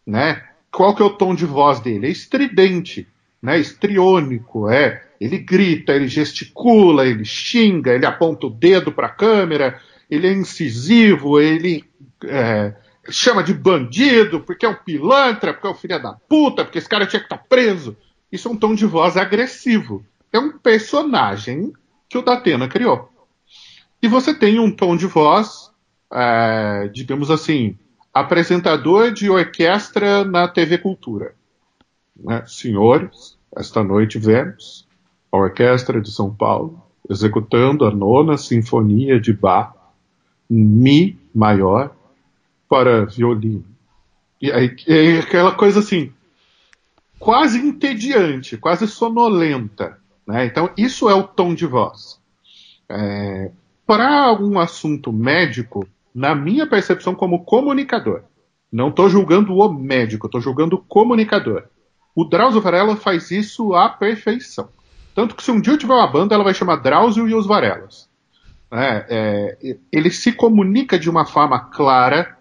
né? 0.04 0.44
Qual 0.72 0.96
que 0.96 1.02
é 1.04 1.06
o 1.06 1.12
tom 1.12 1.36
de 1.36 1.46
voz 1.46 1.80
dele? 1.80 2.08
É 2.08 2.10
estridente, 2.10 3.08
né? 3.40 3.60
Estriônico, 3.60 4.68
é. 4.68 5.06
Ele 5.22 5.38
grita, 5.38 5.94
ele 5.94 6.08
gesticula, 6.08 7.06
ele 7.06 7.24
xinga, 7.24 7.94
ele 7.94 8.08
aponta 8.08 8.48
o 8.48 8.50
dedo 8.50 8.92
para 8.92 9.06
a 9.06 9.12
câmera, 9.12 9.80
ele 10.10 10.26
é 10.26 10.34
incisivo, 10.34 11.40
ele 11.40 11.86
é, 12.26 12.74
chama 13.12 13.44
de 13.44 13.54
bandido 13.54 14.40
porque 14.40 14.66
é 14.66 14.70
um 14.70 14.74
pilantra, 14.76 15.54
porque 15.54 15.68
é 15.68 15.70
um 15.70 15.76
filho 15.76 16.02
da 16.02 16.14
puta, 16.14 16.66
porque 16.66 16.80
esse 16.80 16.90
cara 16.90 17.06
tinha 17.06 17.20
que 17.20 17.28
estar 17.28 17.38
tá 17.38 17.46
preso. 17.48 17.96
Isso 18.32 18.48
é 18.48 18.52
um 18.52 18.58
tom 18.58 18.74
de 18.74 18.88
voz 18.88 19.16
agressivo. 19.16 20.04
É 20.32 20.40
um 20.40 20.58
personagem 20.58 21.74
que 22.10 22.18
o 22.18 22.22
Datena 22.22 22.68
criou. 22.68 23.10
E 24.02 24.08
você 24.08 24.34
tem 24.34 24.60
um 24.60 24.72
tom 24.72 24.96
de 24.96 25.08
voz, 25.08 25.72
é, 26.12 26.90
digamos 26.94 27.32
assim, 27.32 27.78
apresentador 28.14 29.12
de 29.12 29.30
orquestra 29.30 30.24
na 30.24 30.48
TV 30.48 30.78
Cultura. 30.78 31.36
Né? 32.16 32.44
Senhores, 32.48 33.38
esta 33.56 33.84
noite 33.84 34.20
vemos 34.20 34.88
a 35.32 35.38
Orquestra 35.38 36.02
de 36.02 36.12
São 36.12 36.34
Paulo 36.34 36.82
executando 37.10 37.86
a 37.86 37.92
nona 37.92 38.38
Sinfonia 38.38 39.20
de 39.20 39.34
Bach, 39.34 39.74
em 40.50 40.64
Mi 40.64 41.20
maior, 41.34 41.96
para 42.70 43.06
violino. 43.06 43.66
E 44.42 44.52
aí, 44.52 44.76
é 44.88 45.20
aquela 45.20 45.54
coisa 45.54 45.80
assim, 45.80 46.12
quase 47.18 47.60
entediante, 47.60 48.58
quase 48.58 48.88
sonolenta. 48.88 49.98
Né? 50.28 50.46
Então, 50.46 50.70
isso 50.78 51.10
é 51.10 51.16
o 51.16 51.24
tom 51.24 51.56
de 51.56 51.66
voz. 51.66 52.20
É, 52.90 53.52
para 53.86 54.26
algum 54.26 54.60
assunto 54.60 55.14
médico, 55.14 55.88
na 56.14 56.36
minha 56.36 56.68
percepção 56.68 57.16
como 57.16 57.46
comunicador, 57.46 58.24
não 58.72 58.90
estou 58.90 59.10
julgando 59.10 59.54
o 59.54 59.74
médico, 59.74 60.28
estou 60.28 60.42
julgando 60.42 60.76
o 60.76 60.84
comunicador. 60.84 61.64
O 62.14 62.26
Drauzio 62.26 62.62
Varela 62.62 62.96
faz 62.98 63.32
isso 63.32 63.74
à 63.74 63.88
perfeição. 63.88 64.70
Tanto 65.16 65.36
que 65.36 65.44
se 65.44 65.52
um 65.52 65.62
dia 65.62 65.74
eu 65.74 65.78
tiver 65.78 65.94
uma 65.94 66.12
banda, 66.12 66.36
ela 66.36 66.44
vai 66.44 66.54
chamar 66.54 66.78
Drauzio 66.78 67.28
e 67.28 67.34
os 67.34 67.48
Varelas. 67.48 68.10
É, 68.70 69.06
é, 69.10 69.78
ele 69.92 70.12
se 70.12 70.34
comunica 70.34 71.00
de 71.00 71.10
uma 71.10 71.26
forma 71.26 71.60
clara, 71.60 72.38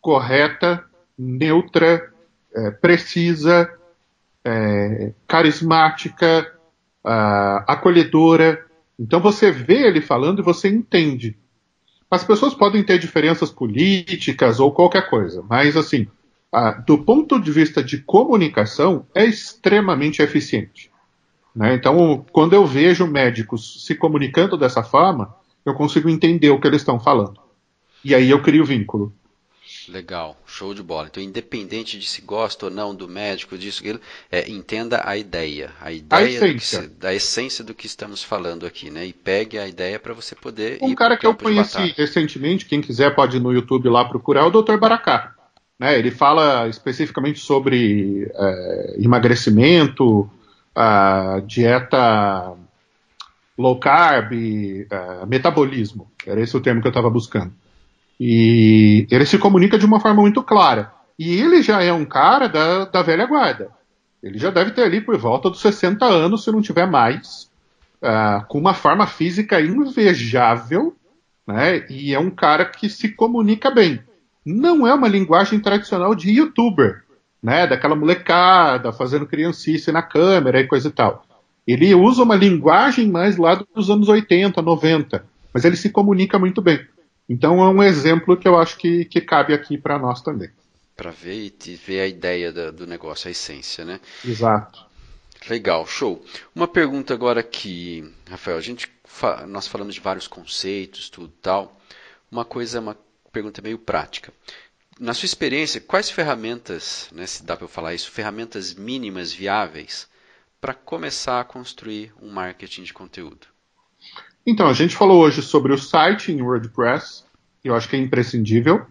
correta, 0.00 0.84
neutra, 1.18 2.12
é, 2.54 2.70
precisa, 2.70 3.70
é, 4.44 5.12
carismática, 5.26 6.57
uh, 7.04 7.64
acolhedora. 7.66 8.64
Então 8.98 9.20
você 9.20 9.50
vê 9.50 9.86
ele 9.86 10.00
falando 10.00 10.40
e 10.40 10.44
você 10.44 10.68
entende. 10.68 11.36
As 12.10 12.24
pessoas 12.24 12.54
podem 12.54 12.82
ter 12.82 12.98
diferenças 12.98 13.50
políticas 13.50 14.60
ou 14.60 14.72
qualquer 14.72 15.08
coisa, 15.10 15.44
mas 15.48 15.76
assim, 15.76 16.06
uh, 16.54 16.84
do 16.86 16.98
ponto 16.98 17.40
de 17.40 17.50
vista 17.50 17.82
de 17.82 17.98
comunicação, 17.98 19.06
é 19.14 19.24
extremamente 19.24 20.22
eficiente. 20.22 20.90
Né? 21.54 21.74
Então, 21.74 22.24
quando 22.32 22.54
eu 22.54 22.66
vejo 22.66 23.06
médicos 23.06 23.84
se 23.84 23.94
comunicando 23.94 24.56
dessa 24.56 24.82
forma, 24.82 25.34
eu 25.64 25.74
consigo 25.74 26.08
entender 26.08 26.50
o 26.50 26.60
que 26.60 26.66
eles 26.66 26.80
estão 26.80 26.98
falando. 26.98 27.40
E 28.04 28.14
aí 28.14 28.30
eu 28.30 28.40
crio 28.40 28.64
vínculo. 28.64 29.12
Legal, 29.88 30.36
show 30.46 30.74
de 30.74 30.82
bola. 30.82 31.08
Então, 31.10 31.22
independente 31.22 31.98
de 31.98 32.06
se 32.06 32.20
gosta 32.20 32.66
ou 32.66 32.70
não 32.70 32.94
do 32.94 33.08
médico, 33.08 33.56
disso, 33.56 33.80
aquilo, 33.80 34.00
é, 34.30 34.48
entenda 34.50 35.02
a 35.04 35.16
ideia, 35.16 35.70
a 35.80 35.90
ideia 35.90 36.22
a 36.22 36.30
essência. 36.30 36.82
Se, 36.82 36.88
da 36.88 37.14
essência 37.14 37.64
do 37.64 37.74
que 37.74 37.86
estamos 37.86 38.22
falando 38.22 38.66
aqui, 38.66 38.90
né? 38.90 39.06
E 39.06 39.12
pegue 39.12 39.58
a 39.58 39.66
ideia 39.66 39.98
para 39.98 40.12
você 40.12 40.34
poder. 40.34 40.78
Um 40.82 40.94
cara 40.94 41.16
que 41.16 41.26
eu 41.26 41.34
conheci 41.34 41.94
recentemente, 41.96 42.66
quem 42.66 42.80
quiser 42.80 43.14
pode 43.14 43.36
ir 43.38 43.40
no 43.40 43.52
YouTube 43.52 43.88
lá 43.88 44.04
procurar, 44.04 44.42
é 44.42 44.44
o 44.44 44.50
Dr. 44.50 44.76
Baracá. 44.76 45.34
Né? 45.78 45.98
Ele 45.98 46.10
fala 46.10 46.68
especificamente 46.68 47.38
sobre 47.38 48.30
é, 48.34 48.96
emagrecimento, 48.98 50.30
dieta 51.46 52.56
low 53.56 53.78
carb, 53.78 54.32
é, 54.32 55.26
metabolismo. 55.26 56.10
Era 56.24 56.40
esse 56.40 56.56
o 56.56 56.60
termo 56.60 56.80
que 56.80 56.86
eu 56.86 56.90
estava 56.90 57.10
buscando. 57.10 57.52
E 58.18 59.06
ele 59.10 59.26
se 59.26 59.38
comunica 59.38 59.78
de 59.78 59.86
uma 59.86 60.00
forma 60.00 60.22
muito 60.22 60.42
clara. 60.42 60.92
E 61.18 61.40
ele 61.40 61.62
já 61.62 61.82
é 61.82 61.92
um 61.92 62.04
cara 62.04 62.48
da, 62.48 62.84
da 62.84 63.02
velha 63.02 63.26
guarda. 63.26 63.70
Ele 64.22 64.38
já 64.38 64.50
deve 64.50 64.72
ter 64.72 64.82
ali 64.82 65.00
por 65.00 65.16
volta 65.16 65.48
dos 65.48 65.60
60 65.60 66.04
anos, 66.04 66.44
se 66.44 66.50
não 66.50 66.60
tiver 66.60 66.86
mais, 66.86 67.48
uh, 68.02 68.44
com 68.48 68.58
uma 68.58 68.74
forma 68.74 69.06
física 69.06 69.60
invejável, 69.60 70.96
né? 71.46 71.84
E 71.88 72.14
é 72.14 72.18
um 72.18 72.30
cara 72.30 72.64
que 72.64 72.88
se 72.88 73.10
comunica 73.10 73.70
bem. 73.70 74.00
Não 74.44 74.86
é 74.86 74.92
uma 74.92 75.08
linguagem 75.08 75.60
tradicional 75.60 76.14
de 76.14 76.30
youtuber, 76.30 77.04
né? 77.42 77.66
Daquela 77.66 77.94
molecada 77.94 78.92
fazendo 78.92 79.26
criancice 79.26 79.92
na 79.92 80.02
câmera 80.02 80.60
e 80.60 80.66
coisa 80.66 80.88
e 80.88 80.92
tal. 80.92 81.24
Ele 81.66 81.94
usa 81.94 82.22
uma 82.22 82.34
linguagem 82.34 83.08
mais 83.08 83.36
lá 83.36 83.54
dos 83.54 83.90
anos 83.90 84.08
80, 84.08 84.60
90, 84.60 85.24
mas 85.52 85.64
ele 85.64 85.76
se 85.76 85.90
comunica 85.90 86.38
muito 86.38 86.60
bem. 86.62 86.80
Então 87.28 87.62
é 87.62 87.68
um 87.68 87.82
exemplo 87.82 88.36
que 88.36 88.48
eu 88.48 88.58
acho 88.58 88.76
que, 88.78 89.04
que 89.04 89.20
cabe 89.20 89.52
aqui 89.52 89.76
para 89.76 89.98
nós 89.98 90.22
também. 90.22 90.50
Para 90.96 91.10
ver 91.10 91.52
e 91.66 91.74
ver 91.74 92.00
a 92.00 92.06
ideia 92.06 92.52
do, 92.52 92.72
do 92.72 92.86
negócio, 92.86 93.28
a 93.28 93.30
essência, 93.30 93.84
né? 93.84 94.00
Exato. 94.24 94.86
Legal, 95.48 95.86
show. 95.86 96.24
Uma 96.54 96.66
pergunta 96.66 97.14
agora 97.14 97.40
aqui, 97.40 98.12
Rafael. 98.28 98.58
A 98.58 98.60
gente 98.60 98.90
nós 99.46 99.66
falamos 99.66 99.94
de 99.94 100.00
vários 100.00 100.28
conceitos, 100.28 101.08
tudo 101.08 101.32
tal. 101.42 101.80
Uma 102.30 102.44
coisa, 102.44 102.80
uma 102.80 102.96
pergunta 103.32 103.62
meio 103.62 103.78
prática. 103.78 104.32
Na 104.98 105.14
sua 105.14 105.26
experiência, 105.26 105.80
quais 105.80 106.10
ferramentas, 106.10 107.08
né, 107.12 107.26
se 107.26 107.44
dá 107.44 107.56
para 107.56 107.64
eu 107.64 107.68
falar 107.68 107.94
isso, 107.94 108.10
ferramentas 108.10 108.74
mínimas 108.74 109.32
viáveis 109.32 110.08
para 110.60 110.74
começar 110.74 111.40
a 111.40 111.44
construir 111.44 112.12
um 112.20 112.30
marketing 112.30 112.82
de 112.82 112.92
conteúdo? 112.92 113.46
Então, 114.50 114.66
a 114.66 114.72
gente 114.72 114.96
falou 114.96 115.20
hoje 115.20 115.42
sobre 115.42 115.74
o 115.74 115.76
site 115.76 116.32
em 116.32 116.40
WordPress, 116.40 117.22
eu 117.62 117.74
acho 117.74 117.86
que 117.86 117.96
é 117.96 117.98
imprescindível. 117.98 118.86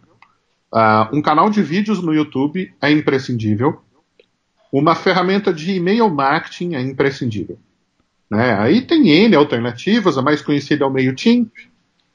Uh, 0.72 1.18
um 1.18 1.20
canal 1.20 1.50
de 1.50 1.64
vídeos 1.64 2.00
no 2.00 2.14
YouTube 2.14 2.72
é 2.80 2.92
imprescindível. 2.92 3.82
uma 4.72 4.94
ferramenta 4.94 5.52
de 5.52 5.72
e-mail 5.72 6.12
marketing 6.12 6.76
é 6.76 6.82
imprescindível. 6.82 7.58
Né? 8.30 8.54
Aí 8.60 8.84
tem 8.84 9.10
N 9.10 9.36
alternativas, 9.36 10.16
a 10.16 10.22
mais 10.22 10.44
conhecida 10.44 10.86
é 10.86 10.88
o 10.88 10.94
MailChimp. 10.94 11.52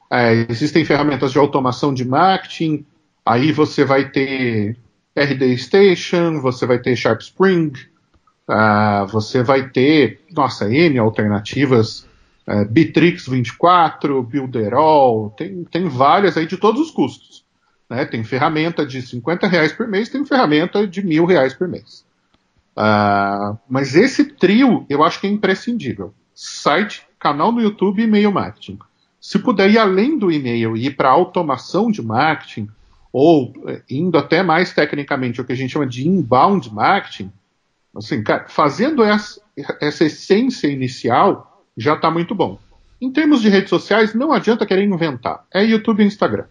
É, 0.08 0.46
existem 0.48 0.84
ferramentas 0.84 1.32
de 1.32 1.38
automação 1.38 1.92
de 1.92 2.04
marketing. 2.04 2.86
Aí 3.26 3.50
você 3.50 3.84
vai 3.84 4.08
ter 4.08 4.76
RD 5.16 5.58
Station, 5.58 6.40
você 6.40 6.64
vai 6.64 6.78
ter 6.78 6.94
Sharp 6.94 7.20
Spring, 7.20 7.72
uh, 8.48 9.04
você 9.08 9.42
vai 9.42 9.68
ter, 9.68 10.20
nossa, 10.30 10.72
N 10.72 10.96
alternativas, 10.96 12.06
uh, 12.52 12.64
Bitrix 12.68 13.26
24, 13.26 14.22
Builderall, 14.22 15.30
tem, 15.30 15.64
tem 15.64 15.88
várias 15.88 16.36
aí 16.36 16.46
de 16.46 16.56
todos 16.56 16.80
os 16.80 16.90
custos. 16.90 17.44
Né? 17.88 18.04
Tem 18.04 18.22
ferramenta 18.22 18.84
de 18.84 19.00
50 19.00 19.46
reais 19.46 19.72
por 19.72 19.88
mês, 19.88 20.08
tem 20.08 20.24
ferramenta 20.24 20.86
de 20.86 21.02
mil 21.02 21.24
reais 21.24 21.54
por 21.54 21.66
mês. 21.66 22.04
Uh, 22.76 23.56
mas 23.68 23.94
esse 23.94 24.24
trio 24.24 24.86
eu 24.88 25.02
acho 25.02 25.20
que 25.20 25.26
é 25.26 25.30
imprescindível. 25.30 26.14
Site, 26.34 27.06
canal 27.18 27.52
no 27.52 27.60
YouTube 27.60 28.00
e 28.00 28.04
e-mail 28.04 28.32
marketing. 28.32 28.78
Se 29.20 29.38
puder 29.38 29.70
ir 29.70 29.78
além 29.78 30.18
do 30.18 30.32
e-mail 30.32 30.76
e 30.76 30.86
ir 30.86 30.96
para 30.96 31.10
automação 31.10 31.90
de 31.90 32.02
marketing, 32.02 32.68
ou 33.12 33.52
eh, 33.68 33.82
indo 33.88 34.16
até 34.18 34.42
mais 34.42 34.72
tecnicamente 34.72 35.40
o 35.40 35.44
que 35.44 35.52
a 35.52 35.54
gente 35.54 35.70
chama 35.70 35.86
de 35.86 36.08
inbound 36.08 36.74
marketing, 36.74 37.30
assim, 37.94 38.22
cara, 38.22 38.46
fazendo 38.48 39.04
essa, 39.04 39.40
essa 39.80 40.04
essência 40.04 40.66
inicial 40.66 41.51
já 41.76 41.94
está 41.94 42.10
muito 42.10 42.34
bom. 42.34 42.58
Em 43.00 43.10
termos 43.10 43.42
de 43.42 43.48
redes 43.48 43.70
sociais, 43.70 44.14
não 44.14 44.32
adianta 44.32 44.66
querer 44.66 44.84
inventar. 44.84 45.44
É 45.52 45.64
YouTube 45.64 46.02
e 46.02 46.06
Instagram. 46.06 46.46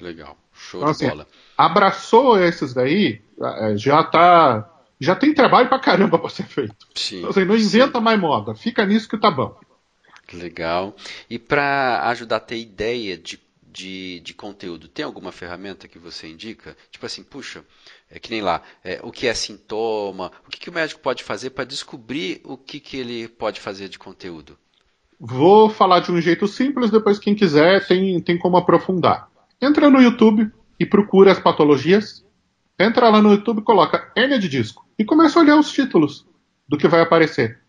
Legal. 0.00 0.36
Show 0.52 0.80
então, 0.80 0.92
de 0.92 0.96
assim, 0.96 1.08
bola. 1.08 1.26
Abraçou 1.56 2.42
esses 2.42 2.72
daí, 2.72 3.20
eh, 3.40 3.76
já 3.76 4.02
tá. 4.02 4.70
Já 4.98 5.14
tem 5.14 5.34
trabalho 5.34 5.68
pra 5.68 5.78
caramba 5.78 6.18
pra 6.18 6.30
ser 6.30 6.44
feito. 6.44 6.86
Sim, 6.94 7.18
então, 7.18 7.30
assim, 7.30 7.44
não 7.44 7.56
inventa 7.56 7.98
sim. 7.98 8.04
mais 8.04 8.18
moda. 8.18 8.54
Fica 8.54 8.86
nisso 8.86 9.08
que 9.08 9.18
tá 9.18 9.30
bom. 9.30 9.58
Legal. 10.32 10.96
E 11.28 11.38
para 11.38 12.08
ajudar 12.08 12.36
a 12.36 12.40
ter 12.40 12.58
ideia 12.58 13.18
de 13.18 13.38
de, 13.74 14.20
de 14.20 14.32
conteúdo, 14.32 14.86
tem 14.86 15.04
alguma 15.04 15.32
ferramenta 15.32 15.88
que 15.88 15.98
você 15.98 16.28
indica? 16.28 16.76
Tipo 16.92 17.06
assim, 17.06 17.24
puxa, 17.24 17.64
é 18.14 18.18
que 18.18 18.30
nem 18.30 18.40
lá, 18.40 18.62
é, 18.82 19.00
o 19.02 19.10
que 19.10 19.26
é 19.26 19.34
sintoma, 19.34 20.30
o 20.46 20.50
que, 20.50 20.60
que 20.60 20.70
o 20.70 20.72
médico 20.72 21.00
pode 21.00 21.22
fazer 21.22 21.50
para 21.50 21.64
descobrir 21.64 22.40
o 22.44 22.56
que, 22.56 22.80
que 22.80 22.96
ele 22.96 23.28
pode 23.28 23.60
fazer 23.60 23.88
de 23.88 23.98
conteúdo? 23.98 24.56
Vou 25.18 25.68
falar 25.68 26.00
de 26.00 26.12
um 26.12 26.20
jeito 26.20 26.46
simples, 26.46 26.90
depois 26.90 27.18
quem 27.18 27.34
quiser 27.34 27.86
tem, 27.86 28.20
tem 28.20 28.38
como 28.38 28.56
aprofundar. 28.56 29.28
Entra 29.60 29.90
no 29.90 30.00
YouTube 30.00 30.50
e 30.78 30.86
procura 30.86 31.32
as 31.32 31.38
patologias. 31.38 32.24
Entra 32.78 33.08
lá 33.08 33.20
no 33.20 33.32
YouTube 33.32 33.60
e 33.60 33.64
coloca 33.64 34.12
hernia 34.16 34.38
de 34.38 34.48
disco 34.48 34.86
e 34.98 35.04
começa 35.04 35.38
a 35.38 35.42
olhar 35.42 35.56
os 35.56 35.70
títulos 35.70 36.26
do 36.68 36.76
que 36.76 36.88
vai 36.88 37.00
aparecer. 37.00 37.60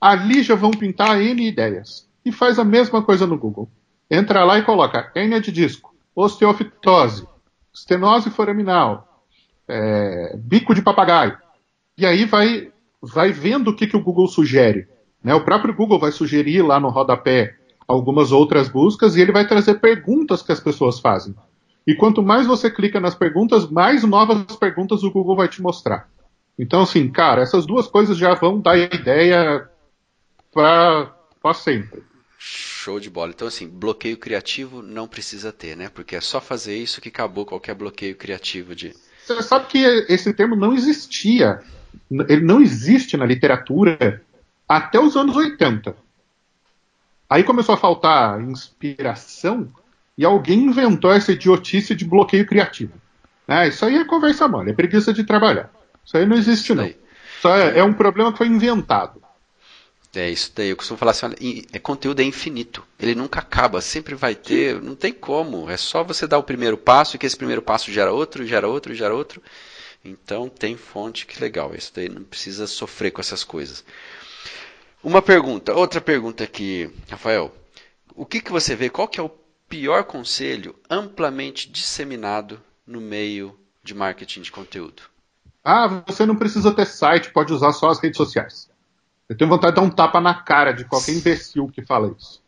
Ali 0.00 0.42
já 0.42 0.54
vão 0.54 0.70
pintar 0.70 1.20
N 1.20 1.46
ideias. 1.46 2.08
E 2.24 2.32
faz 2.32 2.58
a 2.58 2.64
mesma 2.64 3.02
coisa 3.02 3.26
no 3.26 3.38
Google 3.38 3.70
entra 4.10 4.44
lá 4.44 4.58
e 4.58 4.62
coloca 4.62 5.10
hérnia 5.14 5.40
de 5.40 5.52
disco, 5.52 5.94
osteofitose, 6.14 7.26
estenose 7.72 8.30
foraminal, 8.30 9.07
é, 9.68 10.36
bico 10.36 10.74
de 10.74 10.82
papagaio. 10.82 11.36
E 11.96 12.06
aí 12.06 12.24
vai, 12.24 12.72
vai 13.02 13.32
vendo 13.32 13.68
o 13.68 13.76
que, 13.76 13.86
que 13.86 13.96
o 13.96 14.02
Google 14.02 14.28
sugere. 14.28 14.88
Né? 15.22 15.34
O 15.34 15.44
próprio 15.44 15.74
Google 15.74 15.98
vai 15.98 16.12
sugerir 16.12 16.62
lá 16.62 16.80
no 16.80 16.88
rodapé 16.88 17.56
algumas 17.86 18.32
outras 18.32 18.68
buscas 18.68 19.16
e 19.16 19.20
ele 19.20 19.32
vai 19.32 19.46
trazer 19.46 19.80
perguntas 19.80 20.42
que 20.42 20.52
as 20.52 20.60
pessoas 20.60 21.00
fazem. 21.00 21.34
E 21.86 21.94
quanto 21.94 22.22
mais 22.22 22.46
você 22.46 22.70
clica 22.70 23.00
nas 23.00 23.14
perguntas, 23.14 23.68
mais 23.70 24.04
novas 24.04 24.56
perguntas 24.56 25.02
o 25.02 25.10
Google 25.10 25.36
vai 25.36 25.48
te 25.48 25.62
mostrar. 25.62 26.08
Então, 26.58 26.82
assim, 26.82 27.08
cara, 27.10 27.40
essas 27.40 27.64
duas 27.64 27.86
coisas 27.86 28.18
já 28.18 28.34
vão 28.34 28.60
dar 28.60 28.76
ideia 28.76 29.68
para 30.52 31.54
sempre. 31.54 32.02
Show 32.36 33.00
de 33.00 33.08
bola. 33.08 33.30
Então, 33.30 33.48
assim, 33.48 33.68
bloqueio 33.68 34.16
criativo 34.16 34.82
não 34.82 35.08
precisa 35.08 35.52
ter, 35.52 35.76
né? 35.76 35.88
Porque 35.88 36.14
é 36.14 36.20
só 36.20 36.40
fazer 36.40 36.76
isso 36.76 37.00
que 37.00 37.08
acabou 37.08 37.46
qualquer 37.46 37.74
bloqueio 37.74 38.16
criativo 38.16 38.74
de. 38.74 38.94
Você 39.28 39.42
sabe 39.42 39.66
que 39.66 39.78
esse 40.08 40.32
termo 40.32 40.56
não 40.56 40.72
existia. 40.72 41.60
Ele 42.10 42.40
não 42.40 42.62
existe 42.62 43.14
na 43.16 43.26
literatura 43.26 44.22
até 44.66 44.98
os 44.98 45.16
anos 45.16 45.36
80. 45.36 45.94
Aí 47.28 47.44
começou 47.44 47.74
a 47.74 47.78
faltar 47.78 48.40
inspiração 48.40 49.68
e 50.16 50.24
alguém 50.24 50.60
inventou 50.60 51.12
essa 51.12 51.32
idiotice 51.32 51.94
de 51.94 52.06
bloqueio 52.06 52.46
criativo. 52.46 52.94
É, 53.46 53.68
isso 53.68 53.84
aí 53.84 53.96
é 53.96 54.04
conversa 54.04 54.48
mole, 54.48 54.70
é 54.70 54.74
preguiça 54.74 55.12
de 55.12 55.24
trabalhar. 55.24 55.70
Isso 56.04 56.16
aí 56.16 56.24
não 56.24 56.36
existe, 56.36 56.74
não. 56.74 56.86
Isso 56.86 57.48
é, 57.48 57.80
é 57.80 57.84
um 57.84 57.92
problema 57.92 58.32
que 58.32 58.38
foi 58.38 58.46
inventado. 58.46 59.22
É 60.14 60.28
isso 60.30 60.52
daí. 60.54 60.70
Eu 60.70 60.76
costumo 60.76 60.98
falar 60.98 61.12
assim: 61.12 61.26
olha, 61.26 61.36
é, 61.72 61.78
conteúdo 61.78 62.20
é 62.20 62.24
infinito. 62.24 62.84
Ele 62.98 63.14
nunca 63.14 63.40
acaba, 63.40 63.80
sempre 63.80 64.14
vai 64.14 64.34
ter, 64.34 64.80
não 64.82 64.94
tem 64.94 65.12
como. 65.12 65.68
É 65.70 65.76
só 65.76 66.02
você 66.02 66.26
dar 66.26 66.38
o 66.38 66.42
primeiro 66.42 66.76
passo 66.76 67.16
e 67.16 67.18
que 67.18 67.26
esse 67.26 67.36
primeiro 67.36 67.62
passo 67.62 67.92
gera 67.92 68.12
outro, 68.12 68.46
gera 68.46 68.66
outro, 68.66 68.94
gera 68.94 69.14
outro. 69.14 69.42
Então 70.04 70.48
tem 70.48 70.76
fonte, 70.76 71.26
que 71.26 71.40
legal. 71.40 71.74
Isso 71.74 71.92
daí 71.94 72.08
não 72.08 72.22
precisa 72.22 72.66
sofrer 72.66 73.10
com 73.10 73.20
essas 73.20 73.44
coisas. 73.44 73.84
Uma 75.02 75.22
pergunta, 75.22 75.74
outra 75.74 76.00
pergunta 76.00 76.42
aqui, 76.42 76.90
Rafael. 77.08 77.54
O 78.14 78.26
que, 78.26 78.40
que 78.40 78.50
você 78.50 78.74
vê? 78.74 78.90
Qual 78.90 79.06
que 79.06 79.20
é 79.20 79.22
o 79.22 79.30
pior 79.68 80.04
conselho 80.04 80.74
amplamente 80.90 81.70
disseminado 81.70 82.60
no 82.86 83.00
meio 83.00 83.56
de 83.84 83.94
marketing 83.94 84.40
de 84.40 84.50
conteúdo? 84.50 85.02
Ah, 85.62 86.02
você 86.06 86.24
não 86.24 86.34
precisa 86.34 86.72
ter 86.72 86.86
site, 86.86 87.30
pode 87.30 87.52
usar 87.52 87.72
só 87.72 87.90
as 87.90 88.00
redes 88.00 88.16
sociais. 88.16 88.68
Eu 89.28 89.36
tenho 89.36 89.50
vontade 89.50 89.74
de 89.74 89.80
dar 89.80 89.86
um 89.86 89.90
tapa 89.90 90.20
na 90.20 90.34
cara 90.34 90.72
de 90.72 90.84
qualquer 90.84 91.12
imbecil 91.12 91.68
que 91.68 91.82
fala 91.82 92.14
isso. 92.16 92.42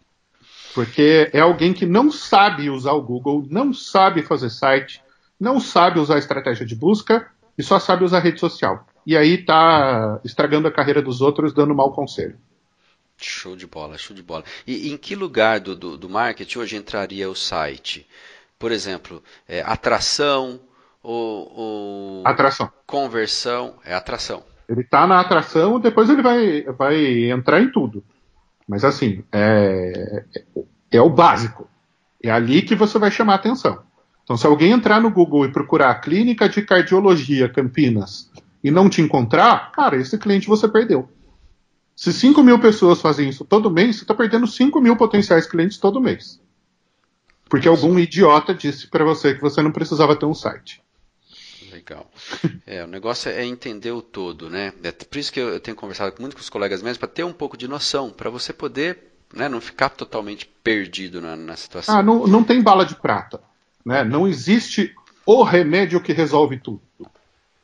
Porque 0.74 1.30
é 1.32 1.40
alguém 1.40 1.74
que 1.74 1.84
não 1.84 2.10
sabe 2.10 2.70
usar 2.70 2.92
o 2.92 3.02
Google, 3.02 3.46
não 3.50 3.74
sabe 3.74 4.22
fazer 4.22 4.50
site, 4.50 5.02
não 5.38 5.60
sabe 5.60 5.98
usar 5.98 6.18
estratégia 6.18 6.64
de 6.64 6.74
busca 6.74 7.28
e 7.58 7.62
só 7.62 7.78
sabe 7.78 8.04
usar 8.04 8.20
rede 8.20 8.40
social. 8.40 8.86
E 9.04 9.16
aí 9.16 9.44
tá 9.44 10.20
estragando 10.24 10.68
a 10.68 10.72
carreira 10.72 11.02
dos 11.02 11.20
outros, 11.20 11.52
dando 11.52 11.74
mau 11.74 11.92
conselho. 11.92 12.38
Show 13.16 13.56
de 13.56 13.66
bola, 13.66 13.98
show 13.98 14.16
de 14.16 14.22
bola. 14.22 14.44
E 14.66 14.90
em 14.90 14.96
que 14.96 15.14
lugar 15.14 15.60
do, 15.60 15.76
do, 15.76 15.98
do 15.98 16.08
marketing 16.08 16.58
hoje 16.58 16.76
entraria 16.76 17.28
o 17.28 17.34
site? 17.34 18.06
Por 18.58 18.72
exemplo, 18.72 19.22
é, 19.48 19.60
atração 19.60 20.60
ou, 21.02 21.52
ou, 21.54 22.22
Atração. 22.26 22.70
Conversão. 22.86 23.78
É 23.84 23.94
atração. 23.94 24.42
Ele 24.70 24.84
tá 24.84 25.04
na 25.04 25.18
atração, 25.18 25.80
depois 25.80 26.08
ele 26.08 26.22
vai, 26.22 26.62
vai 26.62 27.28
entrar 27.28 27.60
em 27.60 27.72
tudo. 27.72 28.04
Mas 28.68 28.84
assim, 28.84 29.24
é, 29.32 30.24
é 30.92 31.00
o 31.00 31.10
básico. 31.10 31.68
É 32.22 32.30
ali 32.30 32.62
que 32.62 32.76
você 32.76 32.96
vai 32.96 33.10
chamar 33.10 33.34
atenção. 33.34 33.82
Então, 34.22 34.36
se 34.36 34.46
alguém 34.46 34.70
entrar 34.70 35.00
no 35.00 35.10
Google 35.10 35.44
e 35.44 35.50
procurar 35.50 35.92
Clínica 35.96 36.48
de 36.48 36.62
Cardiologia 36.62 37.48
Campinas 37.48 38.30
e 38.62 38.70
não 38.70 38.88
te 38.88 39.02
encontrar, 39.02 39.72
cara, 39.72 39.96
esse 39.96 40.16
cliente 40.16 40.46
você 40.46 40.68
perdeu. 40.68 41.08
Se 41.96 42.12
5 42.12 42.40
mil 42.44 42.60
pessoas 42.60 43.00
fazem 43.00 43.28
isso 43.28 43.44
todo 43.44 43.72
mês, 43.72 43.96
você 43.96 44.04
está 44.04 44.14
perdendo 44.14 44.46
5 44.46 44.80
mil 44.80 44.96
potenciais 44.96 45.48
clientes 45.48 45.78
todo 45.78 46.00
mês. 46.00 46.40
Porque 47.48 47.66
algum 47.66 47.98
idiota 47.98 48.54
disse 48.54 48.86
para 48.86 49.04
você 49.04 49.34
que 49.34 49.40
você 49.40 49.60
não 49.60 49.72
precisava 49.72 50.14
ter 50.14 50.26
um 50.26 50.34
site. 50.34 50.80
Legal. 51.80 52.06
É, 52.66 52.84
o 52.84 52.86
negócio 52.86 53.30
é 53.30 53.44
entender 53.44 53.90
o 53.90 54.02
todo, 54.02 54.50
né? 54.50 54.72
É 54.82 54.92
por 54.92 55.18
isso 55.18 55.32
que 55.32 55.40
eu 55.40 55.58
tenho 55.58 55.76
conversado 55.76 56.14
muito 56.20 56.36
com 56.36 56.42
os 56.42 56.50
colegas 56.50 56.82
mesmo, 56.82 57.00
para 57.00 57.08
ter 57.08 57.24
um 57.24 57.32
pouco 57.32 57.56
de 57.56 57.66
noção, 57.66 58.10
para 58.10 58.28
você 58.28 58.52
poder 58.52 58.98
né, 59.34 59.48
não 59.48 59.60
ficar 59.60 59.88
totalmente 59.88 60.46
perdido 60.62 61.20
na, 61.20 61.34
na 61.36 61.56
situação. 61.56 61.96
Ah, 61.96 62.02
não, 62.02 62.26
não 62.26 62.44
tem 62.44 62.62
bala 62.62 62.84
de 62.84 62.94
prata. 62.94 63.40
Né? 63.84 64.04
Não 64.04 64.28
existe 64.28 64.94
o 65.24 65.42
remédio 65.42 66.02
que 66.02 66.12
resolve 66.12 66.58
tudo. 66.58 66.82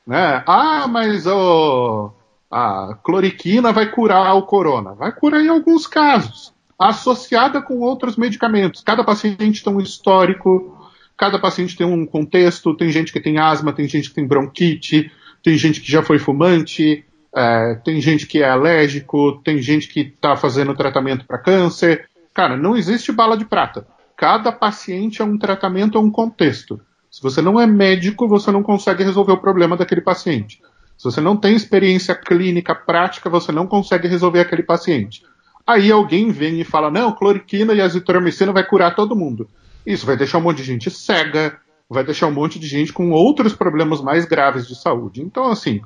Né? 0.06 0.42
Ah, 0.46 0.86
mas 0.88 1.26
oh, 1.26 2.10
a 2.50 2.96
cloriquina 3.02 3.72
vai 3.72 3.90
curar 3.90 4.34
o 4.34 4.46
corona. 4.46 4.94
Vai 4.94 5.12
curar 5.12 5.42
em 5.42 5.48
alguns 5.48 5.86
casos, 5.86 6.54
associada 6.78 7.60
com 7.60 7.80
outros 7.80 8.16
medicamentos. 8.16 8.82
Cada 8.82 9.04
paciente 9.04 9.62
tem 9.62 9.72
um 9.72 9.80
histórico 9.80 10.75
Cada 11.16 11.38
paciente 11.38 11.76
tem 11.76 11.86
um 11.86 12.04
contexto, 12.04 12.76
tem 12.76 12.90
gente 12.90 13.12
que 13.12 13.20
tem 13.20 13.38
asma, 13.38 13.72
tem 13.72 13.88
gente 13.88 14.10
que 14.10 14.14
tem 14.14 14.26
bronquite, 14.26 15.10
tem 15.42 15.56
gente 15.56 15.80
que 15.80 15.90
já 15.90 16.02
foi 16.02 16.18
fumante, 16.18 17.04
é, 17.34 17.74
tem 17.84 18.00
gente 18.00 18.26
que 18.26 18.42
é 18.42 18.48
alérgico, 18.48 19.40
tem 19.44 19.60
gente 19.62 19.88
que 19.88 20.00
está 20.00 20.36
fazendo 20.36 20.74
tratamento 20.74 21.24
para 21.26 21.38
câncer. 21.38 22.08
Cara, 22.34 22.56
não 22.56 22.76
existe 22.76 23.12
bala 23.12 23.36
de 23.36 23.44
prata. 23.44 23.86
Cada 24.16 24.50
paciente 24.50 25.22
é 25.22 25.24
um 25.24 25.38
tratamento, 25.38 25.96
é 25.96 26.00
um 26.00 26.10
contexto. 26.10 26.80
Se 27.10 27.22
você 27.22 27.40
não 27.40 27.60
é 27.60 27.66
médico, 27.66 28.28
você 28.28 28.50
não 28.50 28.62
consegue 28.62 29.02
resolver 29.02 29.32
o 29.32 29.40
problema 29.40 29.76
daquele 29.76 30.00
paciente. 30.00 30.60
Se 30.96 31.04
você 31.04 31.20
não 31.20 31.36
tem 31.36 31.54
experiência 31.54 32.14
clínica 32.14 32.74
prática, 32.74 33.28
você 33.28 33.52
não 33.52 33.66
consegue 33.66 34.08
resolver 34.08 34.40
aquele 34.40 34.62
paciente. 34.62 35.22
Aí 35.66 35.90
alguém 35.90 36.30
vem 36.30 36.60
e 36.60 36.64
fala: 36.64 36.90
não, 36.90 37.12
cloriquina 37.12 37.74
e 37.74 37.80
azitromicina 37.80 38.52
vai 38.52 38.64
curar 38.64 38.94
todo 38.94 39.16
mundo. 39.16 39.48
Isso 39.86 40.04
vai 40.04 40.16
deixar 40.16 40.38
um 40.38 40.42
monte 40.42 40.58
de 40.58 40.64
gente 40.64 40.90
cega, 40.90 41.58
vai 41.88 42.02
deixar 42.02 42.26
um 42.26 42.32
monte 42.32 42.58
de 42.58 42.66
gente 42.66 42.92
com 42.92 43.10
outros 43.12 43.54
problemas 43.54 44.02
mais 44.02 44.24
graves 44.24 44.66
de 44.66 44.74
saúde. 44.74 45.22
Então, 45.22 45.50
assim, 45.50 45.80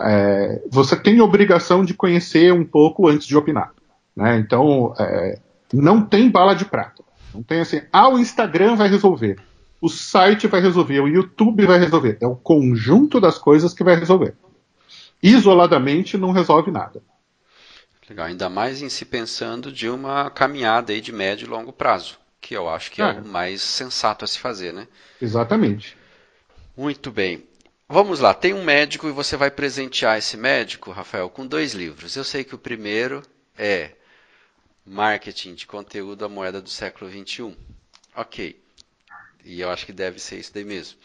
é, 0.00 0.62
você 0.70 0.96
tem 0.96 1.20
obrigação 1.20 1.84
de 1.84 1.94
conhecer 1.94 2.52
um 2.52 2.64
pouco 2.64 3.08
antes 3.08 3.26
de 3.26 3.36
opinar. 3.36 3.72
Né? 4.16 4.36
Então, 4.38 4.92
é, 4.98 5.38
não 5.72 6.02
tem 6.02 6.30
bala 6.30 6.54
de 6.54 6.64
prata. 6.64 7.04
Não 7.32 7.42
tem 7.42 7.60
assim, 7.60 7.82
ah, 7.92 8.08
o 8.08 8.18
Instagram 8.18 8.76
vai 8.76 8.88
resolver, 8.88 9.38
o 9.80 9.90
site 9.90 10.46
vai 10.46 10.60
resolver, 10.60 11.00
o 11.00 11.08
YouTube 11.08 11.66
vai 11.66 11.78
resolver. 11.78 12.16
É 12.20 12.26
o 12.26 12.34
conjunto 12.34 13.20
das 13.20 13.36
coisas 13.36 13.74
que 13.74 13.84
vai 13.84 13.94
resolver. 13.94 14.34
Isoladamente 15.22 16.16
não 16.16 16.32
resolve 16.32 16.70
nada. 16.70 17.02
Legal, 18.08 18.26
ainda 18.26 18.48
mais 18.48 18.80
em 18.80 18.88
se 18.88 19.04
pensando 19.04 19.70
de 19.70 19.88
uma 19.88 20.30
caminhada 20.30 20.92
aí 20.92 21.00
de 21.00 21.12
médio 21.12 21.46
e 21.46 21.50
longo 21.50 21.72
prazo, 21.72 22.16
que 22.46 22.54
eu 22.54 22.68
acho 22.68 22.92
que 22.92 23.02
é, 23.02 23.06
é 23.06 23.12
o 23.20 23.24
mais 23.26 23.60
sensato 23.60 24.24
a 24.24 24.28
se 24.28 24.38
fazer, 24.38 24.72
né? 24.72 24.86
Exatamente. 25.20 25.96
Muito 26.76 27.10
bem. 27.10 27.44
Vamos 27.88 28.20
lá, 28.20 28.32
tem 28.32 28.54
um 28.54 28.62
médico 28.62 29.08
e 29.08 29.12
você 29.12 29.36
vai 29.36 29.50
presentear 29.50 30.16
esse 30.16 30.36
médico, 30.36 30.92
Rafael, 30.92 31.28
com 31.28 31.44
dois 31.44 31.72
livros. 31.72 32.14
Eu 32.14 32.22
sei 32.22 32.44
que 32.44 32.54
o 32.54 32.58
primeiro 32.58 33.20
é 33.58 33.92
Marketing 34.84 35.54
de 35.54 35.66
Conteúdo 35.66 36.24
à 36.24 36.28
Moeda 36.28 36.62
do 36.62 36.68
Século 36.68 37.10
XXI. 37.10 37.56
Ok. 38.14 38.62
E 39.44 39.60
eu 39.60 39.68
acho 39.68 39.84
que 39.84 39.92
deve 39.92 40.20
ser 40.20 40.38
isso 40.38 40.54
daí 40.54 40.64
mesmo. 40.64 40.96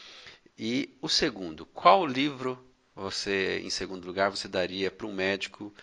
E 0.57 0.95
o 1.01 1.09
segundo, 1.09 1.65
qual 1.65 2.05
livro 2.05 2.63
você, 2.95 3.59
em 3.63 3.69
segundo 3.71 4.05
lugar, 4.05 4.29
você 4.29 4.47
daria 4.47 4.91
para 4.91 5.07
um 5.07 5.13
médico 5.13 5.73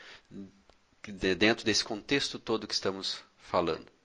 dentro 1.02 1.64
desse 1.64 1.82
contexto 1.84 2.38
todo 2.38 2.66
que 2.66 2.74
estamos 2.74 3.18
falando? 3.38 3.97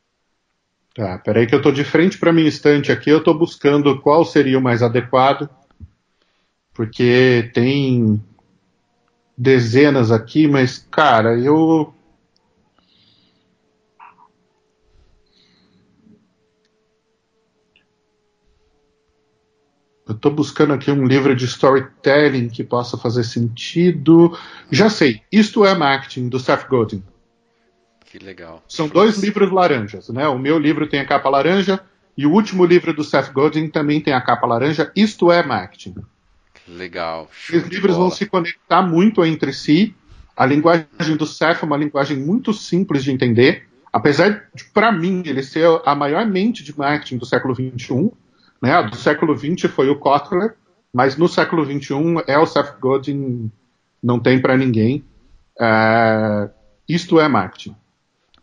Tá, 0.96 1.18
peraí 1.18 1.48
que 1.48 1.56
eu 1.56 1.58
estou 1.58 1.72
de 1.72 1.84
frente 1.84 2.18
para 2.20 2.32
minha 2.32 2.48
estante 2.48 2.92
aqui, 2.92 3.10
eu 3.10 3.18
estou 3.18 3.34
buscando 3.34 4.00
qual 4.00 4.24
seria 4.24 4.60
o 4.60 4.62
mais 4.62 4.84
adequado 4.84 5.50
porque 6.74 7.52
tem 7.54 8.22
dezenas 9.38 10.12
aqui, 10.12 10.48
mas 10.48 10.80
cara, 10.90 11.38
eu 11.38 11.94
Eu 20.06 20.16
estou 20.16 20.34
buscando 20.34 20.74
aqui 20.74 20.92
um 20.92 21.06
livro 21.06 21.34
de 21.34 21.46
storytelling 21.46 22.50
que 22.50 22.62
possa 22.62 22.98
fazer 22.98 23.24
sentido. 23.24 24.38
Já 24.70 24.90
sei, 24.90 25.22
Isto 25.32 25.66
é 25.66 25.74
Marketing, 25.74 26.28
do 26.28 26.38
Seth 26.40 26.68
Godin. 26.68 27.02
Que 28.14 28.24
legal. 28.24 28.64
São 28.68 28.88
dois 28.88 29.18
livros 29.18 29.50
laranjas, 29.52 30.08
né? 30.10 30.28
O 30.28 30.38
meu 30.38 30.60
livro 30.60 30.86
tem 30.86 31.00
a 31.00 31.06
capa 31.06 31.28
laranja 31.30 31.80
e 32.16 32.28
o 32.28 32.32
último 32.32 32.64
livro 32.64 32.94
do 32.94 33.04
Seth 33.04 33.34
Godin 33.34 33.68
também 33.68 34.00
tem 34.00 34.14
a 34.14 34.22
capa 34.22 34.46
laranja. 34.46 34.92
Isto 34.96 35.32
é 35.32 35.42
Marketing. 35.42 35.96
Legal. 36.68 37.28
Os 37.52 37.64
livros 37.64 37.96
vão 37.96 38.12
se 38.12 38.28
conectar 38.28 38.84
muito 38.84 39.26
entre 39.26 39.52
si. 39.52 39.96
A 40.38 40.46
linguagem 40.46 41.18
do 41.18 41.26
Seth 41.26 41.64
é 41.64 41.66
uma 41.66 41.76
linguagem 41.76 42.16
muito 42.16 42.54
simples 42.54 43.04
de 43.04 43.12
entender, 43.12 43.68
apesar 43.92 44.48
de, 44.54 44.64
para 44.66 44.92
mim, 44.92 45.24
ele 45.26 45.42
ser 45.42 45.68
a 45.84 45.96
maior 45.96 46.24
mente 46.28 46.64
de 46.64 46.78
marketing 46.78 47.18
do 47.18 47.26
século 47.26 47.56
XXI. 47.56 48.12
Né? 48.62 48.84
Do 48.84 48.96
século 48.96 49.36
XX 49.36 49.72
foi 49.72 49.90
o 49.90 49.98
Kotler, 49.98 50.54
mas 50.94 51.18
no 51.18 51.28
século 51.28 51.66
XXI 51.66 51.96
é 52.28 52.38
o 52.38 52.46
Seth 52.46 52.78
Godin, 52.80 53.52
não 54.04 54.20
tem 54.20 54.40
para 54.40 54.56
ninguém. 54.56 55.04
É, 55.60 56.48
isto 56.88 57.20
é 57.20 57.28
marketing. 57.28 57.76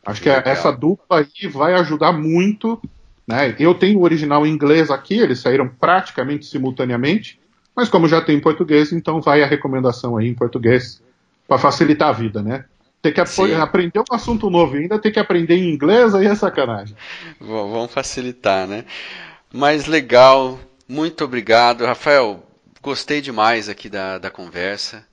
Acho 0.05 0.23
que 0.23 0.29
essa 0.29 0.71
dupla 0.71 1.19
aí 1.21 1.49
vai 1.49 1.75
ajudar 1.75 2.13
muito. 2.13 2.81
Né? 3.27 3.55
Eu 3.59 3.75
tenho 3.75 3.99
o 3.99 4.03
original 4.03 4.47
em 4.47 4.51
inglês 4.51 4.91
aqui, 4.91 5.19
eles 5.19 5.41
saíram 5.41 5.69
praticamente 5.69 6.47
simultaneamente. 6.47 7.39
Mas 7.77 7.89
como 7.89 8.09
já 8.09 8.21
tem 8.21 8.37
em 8.37 8.41
português, 8.41 8.93
então 8.93 9.21
vai 9.21 9.43
a 9.43 9.47
recomendação 9.47 10.17
aí 10.17 10.29
em 10.29 10.35
português 10.35 11.03
para 11.47 11.59
facilitar 11.59 12.09
a 12.09 12.13
vida, 12.13 12.43
né? 12.43 12.65
Ter 13.03 13.13
que 13.13 13.21
aprender 13.21 14.01
um 14.01 14.15
assunto 14.15 14.51
novo 14.51 14.77
e 14.77 14.81
ainda 14.81 14.99
ter 14.99 15.11
que 15.11 15.19
aprender 15.19 15.57
em 15.57 15.73
inglês 15.73 16.15
aí 16.15 16.27
é 16.27 16.35
sacanagem. 16.35 16.95
Vamos 17.41 17.93
facilitar, 17.93 18.67
né? 18.67 18.85
Mas 19.53 19.87
legal, 19.87 20.61
muito 20.87 21.25
obrigado. 21.25 21.85
Rafael, 21.85 22.45
gostei 22.83 23.21
demais 23.21 23.69
aqui 23.69 23.89
da, 23.89 24.19
da 24.19 24.31
conversa, 24.31 25.05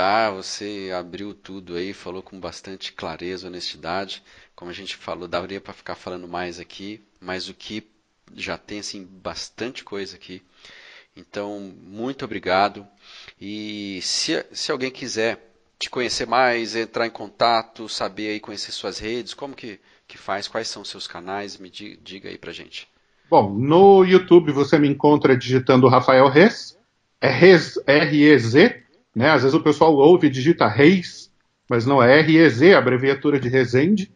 tá? 0.00 0.30
Você 0.30 0.90
abriu 0.96 1.34
tudo 1.34 1.74
aí, 1.74 1.92
falou 1.92 2.22
com 2.22 2.38
bastante 2.38 2.92
clareza, 2.92 3.46
honestidade. 3.48 4.22
Como 4.54 4.70
a 4.70 4.74
gente 4.74 4.96
falou, 4.96 5.28
daria 5.28 5.60
para 5.60 5.72
ficar 5.72 5.94
falando 5.94 6.28
mais 6.28 6.60
aqui, 6.60 7.02
mas 7.20 7.48
o 7.48 7.54
que 7.54 7.86
já 8.34 8.58
tem 8.58 8.80
assim 8.80 9.04
bastante 9.04 9.84
coisa 9.84 10.16
aqui 10.16 10.42
então, 11.16 11.72
muito 11.82 12.24
obrigado. 12.26 12.86
E 13.40 14.00
se, 14.02 14.44
se 14.52 14.70
alguém 14.70 14.90
quiser 14.90 15.38
te 15.78 15.88
conhecer 15.88 16.26
mais, 16.26 16.76
entrar 16.76 17.06
em 17.06 17.10
contato, 17.10 17.88
saber 17.88 18.28
aí, 18.28 18.40
conhecer 18.40 18.70
suas 18.70 18.98
redes, 18.98 19.32
como 19.32 19.54
que, 19.54 19.80
que 20.06 20.18
faz, 20.18 20.46
quais 20.46 20.68
são 20.68 20.84
seus 20.84 21.06
canais, 21.06 21.56
me 21.56 21.70
diga, 21.70 21.98
diga 22.02 22.28
aí 22.28 22.36
pra 22.36 22.52
gente. 22.52 22.86
Bom, 23.30 23.50
no 23.50 24.04
YouTube 24.04 24.52
você 24.52 24.78
me 24.78 24.88
encontra 24.88 25.36
digitando 25.36 25.88
Rafael 25.88 26.28
Reis, 26.28 26.78
é 27.20 27.28
Reis, 27.28 27.78
R-E-Z, 27.86 28.85
né? 29.16 29.30
Às 29.30 29.42
vezes 29.42 29.54
o 29.54 29.62
pessoal 29.62 29.96
ouve 29.96 30.26
e 30.26 30.30
digita 30.30 30.68
Reis, 30.68 31.32
mas 31.70 31.86
não 31.86 32.02
é 32.02 32.18
R-E-Z, 32.20 32.74
abreviatura 32.74 33.40
de 33.40 33.48
Resende. 33.48 34.12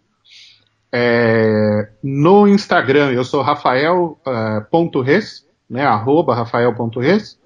É, 0.92 1.88
no 2.02 2.46
Instagram 2.46 3.12
eu 3.12 3.24
sou 3.24 3.40
rafael.res, 3.40 5.38
uh, 5.38 5.44
né, 5.70 5.86
arroba 5.86 6.34
rafael.res. 6.34 7.40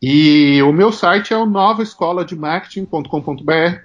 E 0.00 0.62
o 0.62 0.72
meu 0.72 0.90
site 0.90 1.34
é 1.34 1.36
o 1.36 1.44
novaescolademarketing.com.br. 1.44 3.82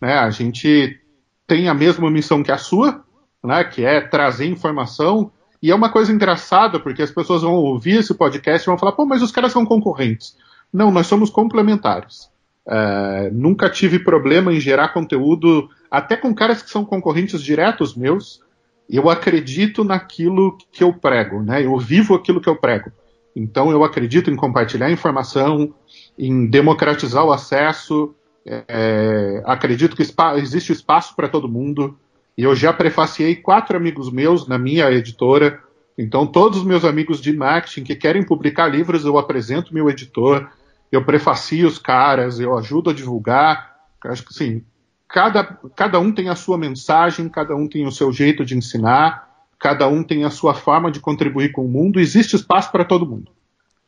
Né, 0.00 0.14
a 0.14 0.30
gente 0.30 0.98
tem 1.46 1.68
a 1.68 1.74
mesma 1.74 2.10
missão 2.10 2.42
que 2.42 2.50
a 2.50 2.56
sua, 2.56 3.04
né, 3.44 3.62
que 3.62 3.84
é 3.84 4.00
trazer 4.00 4.46
informação. 4.46 5.30
E 5.62 5.70
é 5.70 5.74
uma 5.74 5.90
coisa 5.90 6.10
engraçada, 6.10 6.80
porque 6.80 7.02
as 7.02 7.10
pessoas 7.10 7.42
vão 7.42 7.56
ouvir 7.56 7.98
esse 7.98 8.14
podcast 8.14 8.64
e 8.64 8.70
vão 8.70 8.78
falar, 8.78 8.92
pô, 8.92 9.04
mas 9.04 9.20
os 9.20 9.32
caras 9.32 9.52
são 9.52 9.66
concorrentes. 9.66 10.34
Não, 10.72 10.90
nós 10.90 11.06
somos 11.06 11.28
complementares. 11.28 12.30
É, 12.70 13.30
nunca 13.32 13.70
tive 13.70 13.98
problema 13.98 14.52
em 14.52 14.60
gerar 14.60 14.88
conteúdo, 14.88 15.70
até 15.90 16.16
com 16.16 16.34
caras 16.34 16.62
que 16.62 16.70
são 16.70 16.84
concorrentes 16.84 17.42
diretos 17.42 17.94
meus. 17.94 18.40
Eu 18.88 19.08
acredito 19.08 19.84
naquilo 19.84 20.56
que 20.70 20.84
eu 20.84 20.92
prego, 20.92 21.42
né? 21.42 21.64
Eu 21.64 21.78
vivo 21.78 22.14
aquilo 22.14 22.40
que 22.40 22.48
eu 22.48 22.56
prego. 22.56 22.90
Então, 23.34 23.70
eu 23.70 23.84
acredito 23.84 24.30
em 24.30 24.36
compartilhar 24.36 24.90
informação, 24.90 25.74
em 26.18 26.46
democratizar 26.46 27.24
o 27.24 27.32
acesso. 27.32 28.14
É, 28.44 29.42
acredito 29.44 29.96
que 29.96 30.02
existe 30.36 30.72
espaço 30.72 31.14
para 31.14 31.28
todo 31.28 31.48
mundo. 31.48 31.98
E 32.36 32.42
eu 32.42 32.54
já 32.54 32.72
prefaciei 32.72 33.36
quatro 33.36 33.76
amigos 33.76 34.10
meus 34.10 34.46
na 34.46 34.58
minha 34.58 34.90
editora. 34.90 35.60
Então, 35.96 36.26
todos 36.26 36.58
os 36.58 36.64
meus 36.64 36.84
amigos 36.84 37.20
de 37.20 37.32
marketing 37.32 37.84
que 37.84 37.96
querem 37.96 38.22
publicar 38.22 38.68
livros, 38.68 39.04
eu 39.04 39.18
apresento 39.18 39.74
meu 39.74 39.88
editor, 39.90 40.48
eu 40.90 41.04
prefacio 41.04 41.66
os 41.66 41.78
caras, 41.78 42.40
eu 42.40 42.56
ajudo 42.56 42.90
a 42.90 42.94
divulgar. 42.94 43.76
Acho 44.04 44.22
que 44.22 44.32
assim, 44.32 44.64
cada, 45.08 45.44
cada 45.76 45.98
um 45.98 46.12
tem 46.12 46.28
a 46.28 46.34
sua 46.34 46.56
mensagem, 46.56 47.28
cada 47.28 47.54
um 47.54 47.68
tem 47.68 47.86
o 47.86 47.92
seu 47.92 48.12
jeito 48.12 48.44
de 48.44 48.56
ensinar 48.56 49.28
cada 49.58 49.88
um 49.88 50.02
tem 50.02 50.24
a 50.24 50.30
sua 50.30 50.54
forma 50.54 50.90
de 50.90 51.00
contribuir 51.00 51.50
com 51.50 51.64
o 51.64 51.68
mundo, 51.68 51.98
existe 51.98 52.36
espaço 52.36 52.70
para 52.70 52.84
todo 52.84 53.08
mundo. 53.08 53.30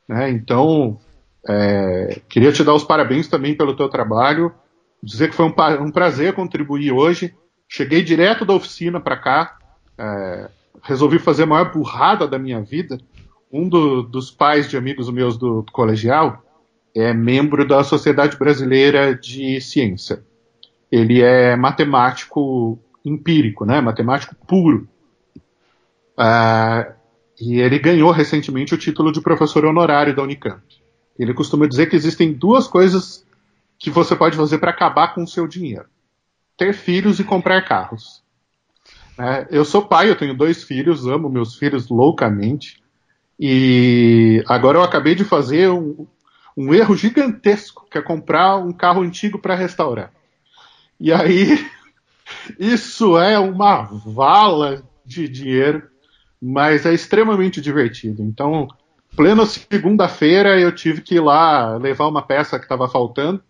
Né? 0.08 0.30
Então, 0.30 0.98
é, 1.48 2.20
queria 2.28 2.52
te 2.52 2.64
dar 2.64 2.74
os 2.74 2.84
parabéns 2.84 3.28
também 3.28 3.54
pelo 3.54 3.76
teu 3.76 3.88
trabalho, 3.88 4.52
dizer 5.02 5.30
que 5.30 5.36
foi 5.36 5.46
um, 5.46 5.54
um 5.82 5.90
prazer 5.90 6.34
contribuir 6.34 6.92
hoje. 6.92 7.34
Cheguei 7.68 8.02
direto 8.02 8.44
da 8.44 8.52
oficina 8.52 9.00
para 9.00 9.16
cá, 9.16 9.56
é, 9.96 10.50
resolvi 10.82 11.20
fazer 11.20 11.44
a 11.44 11.46
maior 11.46 11.72
burrada 11.72 12.26
da 12.26 12.38
minha 12.38 12.60
vida. 12.60 12.98
Um 13.52 13.68
do, 13.68 14.02
dos 14.02 14.30
pais 14.30 14.68
de 14.68 14.76
amigos 14.76 15.08
meus 15.10 15.36
do, 15.36 15.62
do 15.62 15.72
colegial 15.72 16.42
é 16.94 17.12
membro 17.12 17.66
da 17.66 17.82
Sociedade 17.84 18.36
Brasileira 18.36 19.14
de 19.14 19.60
Ciência. 19.60 20.24
Ele 20.90 21.22
é 21.22 21.54
matemático 21.56 22.78
empírico, 23.04 23.64
né? 23.64 23.80
matemático 23.80 24.34
puro. 24.46 24.88
Uh, 26.18 26.92
e 27.40 27.60
ele 27.60 27.78
ganhou 27.78 28.10
recentemente 28.10 28.74
o 28.74 28.78
título 28.78 29.10
de 29.10 29.20
professor 29.20 29.64
honorário 29.64 30.14
da 30.14 30.22
Unicamp. 30.22 30.62
Ele 31.18 31.32
costuma 31.32 31.66
dizer 31.66 31.86
que 31.86 31.96
existem 31.96 32.32
duas 32.32 32.66
coisas 32.66 33.24
que 33.78 33.90
você 33.90 34.14
pode 34.14 34.36
fazer 34.36 34.58
para 34.58 34.70
acabar 34.70 35.14
com 35.14 35.22
o 35.22 35.28
seu 35.28 35.46
dinheiro: 35.46 35.86
ter 36.56 36.74
filhos 36.74 37.18
e 37.18 37.24
comprar 37.24 37.62
carros. 37.62 38.22
É, 39.18 39.48
eu 39.50 39.64
sou 39.64 39.82
pai, 39.82 40.10
eu 40.10 40.16
tenho 40.16 40.34
dois 40.34 40.62
filhos, 40.62 41.06
amo 41.06 41.28
meus 41.28 41.56
filhos 41.56 41.88
loucamente. 41.88 42.82
E 43.38 44.44
agora 44.46 44.78
eu 44.78 44.82
acabei 44.82 45.14
de 45.14 45.24
fazer 45.24 45.70
um, 45.70 46.06
um 46.56 46.74
erro 46.74 46.96
gigantesco, 46.96 47.86
que 47.90 47.98
é 47.98 48.02
comprar 48.02 48.56
um 48.56 48.72
carro 48.72 49.02
antigo 49.02 49.38
para 49.38 49.54
restaurar. 49.54 50.12
E 50.98 51.12
aí, 51.12 51.66
isso 52.58 53.18
é 53.18 53.38
uma 53.38 53.82
vala 53.82 54.82
de 55.04 55.28
dinheiro 55.28 55.90
mas 56.40 56.86
é 56.86 56.94
extremamente 56.94 57.60
divertido. 57.60 58.22
Então, 58.22 58.66
plena 59.14 59.44
segunda-feira 59.44 60.58
eu 60.58 60.74
tive 60.74 61.02
que 61.02 61.16
ir 61.16 61.20
lá 61.20 61.76
levar 61.76 62.08
uma 62.08 62.22
peça 62.22 62.58
que 62.58 62.64
estava 62.64 62.88
faltando 62.88 63.42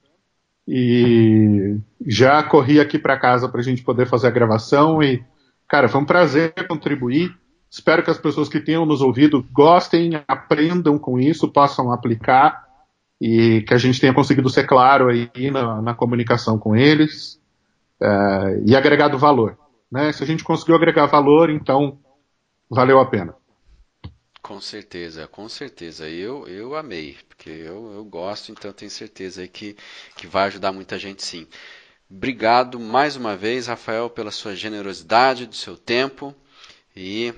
e 0.67 1.79
já 2.07 2.43
corri 2.43 2.81
aqui 2.81 2.99
para 2.99 3.19
casa 3.19 3.49
para 3.49 3.61
a 3.61 3.65
gente 3.65 3.83
poder 3.83 4.07
fazer 4.07 4.27
a 4.27 4.33
gravação 4.33 5.03
e, 5.03 5.23
cara, 5.69 5.89
foi 5.89 6.01
um 6.01 6.07
prazer 6.07 6.53
contribuir. 6.67 7.35
Espero 7.71 8.03
que 8.03 8.11
as 8.11 8.19
pessoas 8.19 8.49
que 8.49 8.59
tenham 8.59 8.85
nos 8.85 9.01
ouvido 9.01 9.47
gostem, 9.53 10.21
aprendam 10.27 10.99
com 10.99 11.21
isso, 11.21 11.49
possam 11.49 11.93
aplicar 11.93 12.69
e 13.21 13.63
que 13.63 13.75
a 13.75 13.79
gente 13.79 14.01
tenha 14.01 14.15
conseguido 14.15 14.49
ser 14.49 14.67
claro 14.67 15.09
aí 15.09 15.51
na, 15.51 15.83
na 15.83 15.95
comunicação 15.95 16.59
com 16.59 16.75
eles 16.75 17.41
uh, 18.01 18.63
e 18.65 18.75
agregado 18.75 19.19
valor. 19.19 19.59
Né? 19.91 20.13
Se 20.13 20.23
a 20.23 20.27
gente 20.27 20.43
conseguiu 20.43 20.75
agregar 20.75 21.07
valor, 21.07 21.51
então 21.51 21.99
valeu 22.69 22.99
a 22.99 23.07
pena. 23.07 23.35
Com 24.41 24.61
certeza, 24.61 25.27
com 25.27 25.49
certeza. 25.49 26.09
Eu, 26.09 26.49
eu 26.49 26.75
amei, 26.75 27.17
porque 27.29 27.51
eu, 27.51 27.93
eu 27.93 28.05
gosto, 28.05 28.51
então 28.51 28.73
tenho 28.73 28.91
certeza 28.91 29.47
que, 29.47 29.77
que 30.17 30.27
vai 30.27 30.47
ajudar 30.47 30.73
muita 30.73 30.99
gente 30.99 31.23
sim. 31.23 31.47
Obrigado 32.11 32.81
mais 32.81 33.17
uma 33.17 33.37
vez, 33.37 33.67
Rafael, 33.67 34.09
pela 34.09 34.31
sua 34.31 34.57
generosidade, 34.57 35.47
do 35.47 35.55
seu 35.55 35.77
tempo 35.77 36.35
e 36.97 37.33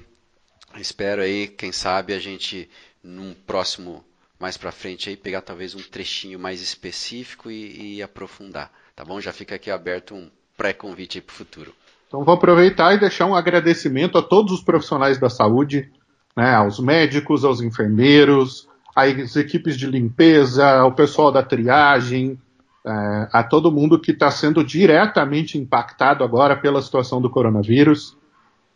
espero 0.77 1.21
aí, 1.21 1.49
quem 1.49 1.73
sabe, 1.73 2.15
a 2.15 2.19
gente 2.19 2.71
num 3.03 3.35
próximo 3.35 4.03
mais 4.43 4.57
para 4.57 4.73
frente 4.73 5.09
aí 5.09 5.17
pegar 5.17 5.41
talvez 5.41 5.73
um 5.73 5.79
trechinho 5.79 6.37
mais 6.37 6.61
específico 6.61 7.49
e, 7.49 7.99
e 7.99 8.03
aprofundar, 8.03 8.73
tá 8.97 9.05
bom? 9.05 9.21
Já 9.21 9.33
fica 9.33 9.55
aqui 9.55 9.71
aberto 9.71 10.17
um 10.17 10.29
pré-convite 10.57 11.21
para 11.21 11.33
o 11.33 11.37
futuro. 11.37 11.73
Então 12.09 12.25
vou 12.25 12.35
aproveitar 12.35 12.93
e 12.93 12.99
deixar 12.99 13.27
um 13.27 13.37
agradecimento 13.37 14.19
a 14.19 14.23
todos 14.23 14.53
os 14.53 14.61
profissionais 14.61 15.17
da 15.17 15.31
saúde, 15.31 15.89
né, 16.37 16.57
aos 16.57 16.81
médicos, 16.81 17.45
aos 17.45 17.61
enfermeiros, 17.61 18.69
às 18.97 19.37
equipes 19.37 19.77
de 19.79 19.87
limpeza, 19.87 20.69
ao 20.69 20.91
pessoal 20.91 21.31
da 21.31 21.45
triagem, 21.45 22.37
é, 22.85 23.29
a 23.33 23.45
todo 23.45 23.71
mundo 23.71 24.01
que 24.01 24.11
está 24.11 24.29
sendo 24.29 24.65
diretamente 24.65 25.57
impactado 25.57 26.25
agora 26.25 26.57
pela 26.57 26.83
situação 26.83 27.23
do 27.23 27.31
coronavírus. 27.31 28.19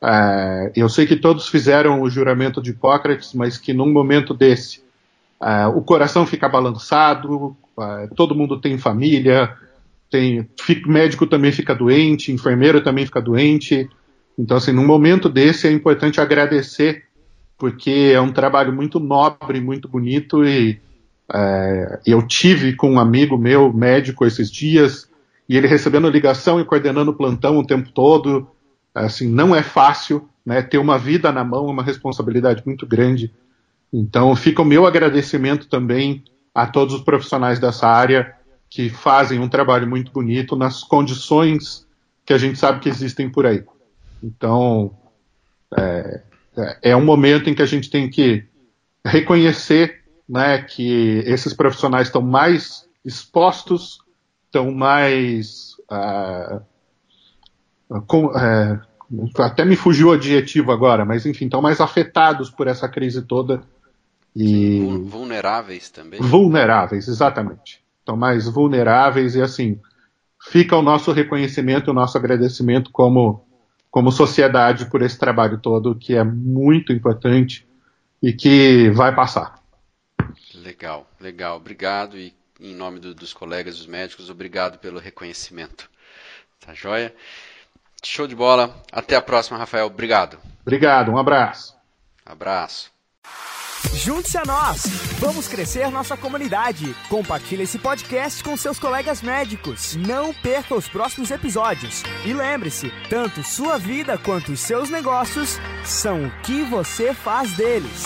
É, 0.01 0.71
eu 0.77 0.89
sei 0.89 1.09
que 1.09 1.17
todos 1.17 1.49
fizeram 1.49 2.03
o 2.03 2.09
juramento 2.09 2.63
de 2.63 2.71
Hipócrates, 2.71 3.35
mas 3.35 3.59
que 3.59 3.75
num 3.75 3.93
momento 3.93 4.33
desse 4.33 4.86
o 5.75 5.83
coração 5.83 6.27
fica 6.27 6.49
balançado, 6.49 7.57
uh, 7.77 8.15
todo 8.15 8.35
mundo 8.35 8.61
tem 8.61 8.79
família, 8.79 9.55
tem 10.11 10.49
fica, 10.61 10.91
médico 10.91 11.27
também 11.27 11.53
fica 11.53 11.75
doente, 11.75 12.33
enfermeiro 12.33 12.83
também 12.83 13.05
fica 13.05 13.21
doente. 13.21 13.89
Então, 14.39 14.57
assim, 14.57 14.73
num 14.73 14.87
momento 14.87 15.29
desse 15.29 15.67
é 15.67 15.73
importante 15.73 16.21
agradecer, 16.21 17.05
porque 17.59 18.13
é 18.15 18.21
um 18.21 18.33
trabalho 18.33 18.73
muito 18.73 19.01
nobre, 19.01 19.61
muito 19.61 19.89
bonito 19.89 20.45
e 20.45 20.81
uh, 21.31 21.99
eu 22.07 22.27
tive 22.27 22.75
com 22.75 22.93
um 22.93 23.01
amigo 23.01 23.37
meu, 23.39 23.73
médico, 23.73 24.25
esses 24.27 24.51
dias, 24.51 25.09
e 25.49 25.57
ele 25.57 25.67
recebendo 25.67 26.09
ligação 26.09 26.61
e 26.61 26.65
coordenando 26.65 27.15
plantão 27.15 27.59
o 27.59 27.67
tempo 27.67 27.91
todo. 27.93 28.49
Assim, 28.95 29.29
não 29.29 29.55
é 29.55 29.63
fácil, 29.63 30.29
né? 30.45 30.63
Ter 30.63 30.79
uma 30.79 30.99
vida 30.99 31.31
na 31.31 31.45
mão 31.45 31.69
é 31.69 31.71
uma 31.71 31.83
responsabilidade 31.83 32.63
muito 32.67 32.87
grande. 32.87 33.33
Então 33.93 34.35
fica 34.35 34.63
o 34.63 34.65
meu 34.65 34.87
agradecimento 34.87 35.69
também 35.69 36.25
a 36.55 36.67
todos 36.67 36.95
os 36.95 37.03
profissionais 37.03 37.59
dessa 37.59 37.87
área 37.87 38.35
que 38.69 38.89
fazem 38.91 39.39
um 39.39 39.49
trabalho 39.49 39.87
muito 39.87 40.11
bonito 40.11 40.57
nas 40.57 40.83
condições 40.83 41.87
que 42.25 42.33
a 42.33 42.39
gente 42.39 42.59
sabe 42.59 42.81
que 42.81 42.89
existem 42.89 43.31
por 43.31 43.47
aí. 43.47 43.65
Então 44.23 44.91
é, 45.77 46.23
é 46.83 46.97
um 46.97 47.05
momento 47.05 47.49
em 47.49 47.55
que 47.55 47.63
a 47.63 47.67
gente 47.67 47.91
tem 47.91 48.09
que 48.09 48.45
reconhecer 49.05 50.03
né, 50.29 50.63
que 50.63 51.23
esses 51.25 51.53
profissionais 51.53 52.09
estão 52.09 52.23
mais 52.23 52.89
expostos, 53.05 53.99
estão 54.47 54.73
mais 54.73 55.75
uh, 55.91 56.61
com, 58.07 58.27
uh, 58.27 58.81
até 59.39 59.65
me 59.65 59.77
fugiu 59.77 60.09
o 60.09 60.13
adjetivo 60.13 60.73
agora, 60.73 61.05
mas 61.05 61.25
enfim, 61.25 61.45
estão 61.45 61.63
mais 61.63 61.81
afetados 61.81 62.51
por 62.51 62.67
essa 62.67 62.89
crise 62.89 63.23
toda 63.23 63.63
e 64.37 64.81
vulneráveis 65.05 65.89
também. 65.89 66.21
Vulneráveis, 66.21 67.09
exatamente. 67.09 67.83
Então, 68.03 68.17
mais 68.17 68.47
vulneráveis 68.47 69.35
e 69.35 69.41
assim, 69.41 69.81
fica 70.51 70.77
o 70.77 70.83
nosso 70.83 71.11
reconhecimento, 71.11 71.91
o 71.91 71.95
nosso 71.95 72.19
agradecimento 72.19 72.91
como, 72.91 73.45
como 73.91 74.13
sociedade 74.13 74.91
por 74.91 75.01
esse 75.01 75.19
trabalho 75.19 75.59
todo, 75.59 75.95
que 75.95 76.15
é 76.15 76.23
muito 76.23 76.93
importante 76.93 77.67
e 78.23 78.33
que 78.33 78.91
vai 78.91 79.15
passar. 79.15 79.59
Legal, 80.55 81.09
legal. 81.19 81.57
Obrigado 81.57 82.19
e 82.19 82.35
em 82.61 82.75
nome 82.75 83.01
do, 83.01 83.15
dos 83.15 83.33
colegas, 83.33 83.79
dos 83.79 83.87
médicos, 83.87 84.31
obrigado 84.31 84.79
pelo 84.79 84.99
reconhecimento. 84.99 85.91
Tá 86.61 86.75
joia? 86.75 87.15
Show 88.05 88.27
de 88.27 88.35
bola. 88.35 88.83
Até 88.93 89.17
a 89.17 89.23
próxima, 89.23 89.59
Rafael. 89.59 89.87
Obrigado. 89.87 90.39
Obrigado, 90.63 91.11
um 91.11 91.19
abraço. 91.19 91.75
Abraço. 92.25 92.91
Junte-se 93.95 94.39
a 94.39 94.45
nós! 94.45 94.85
Vamos 95.19 95.49
crescer 95.49 95.91
nossa 95.91 96.17
comunidade. 96.17 96.95
Compartilhe 97.09 97.63
esse 97.63 97.79
podcast 97.79 98.43
com 98.43 98.57
seus 98.57 98.79
colegas 98.79 99.23
médicos. 99.23 99.97
Não 99.97 100.33
perca 100.33 100.75
os 100.75 100.89
próximos 100.89 101.31
episódios. 101.31 102.03
E 102.25 102.33
lembre-se: 102.33 102.93
tanto 103.09 103.43
sua 103.43 103.79
vida 103.79 104.19
quanto 104.19 104.53
os 104.53 104.61
seus 104.61 104.91
negócios 104.91 105.59
são 105.85 106.27
o 106.27 106.31
que 106.43 106.63
você 106.65 107.15
faz 107.15 107.53
deles. 107.55 108.05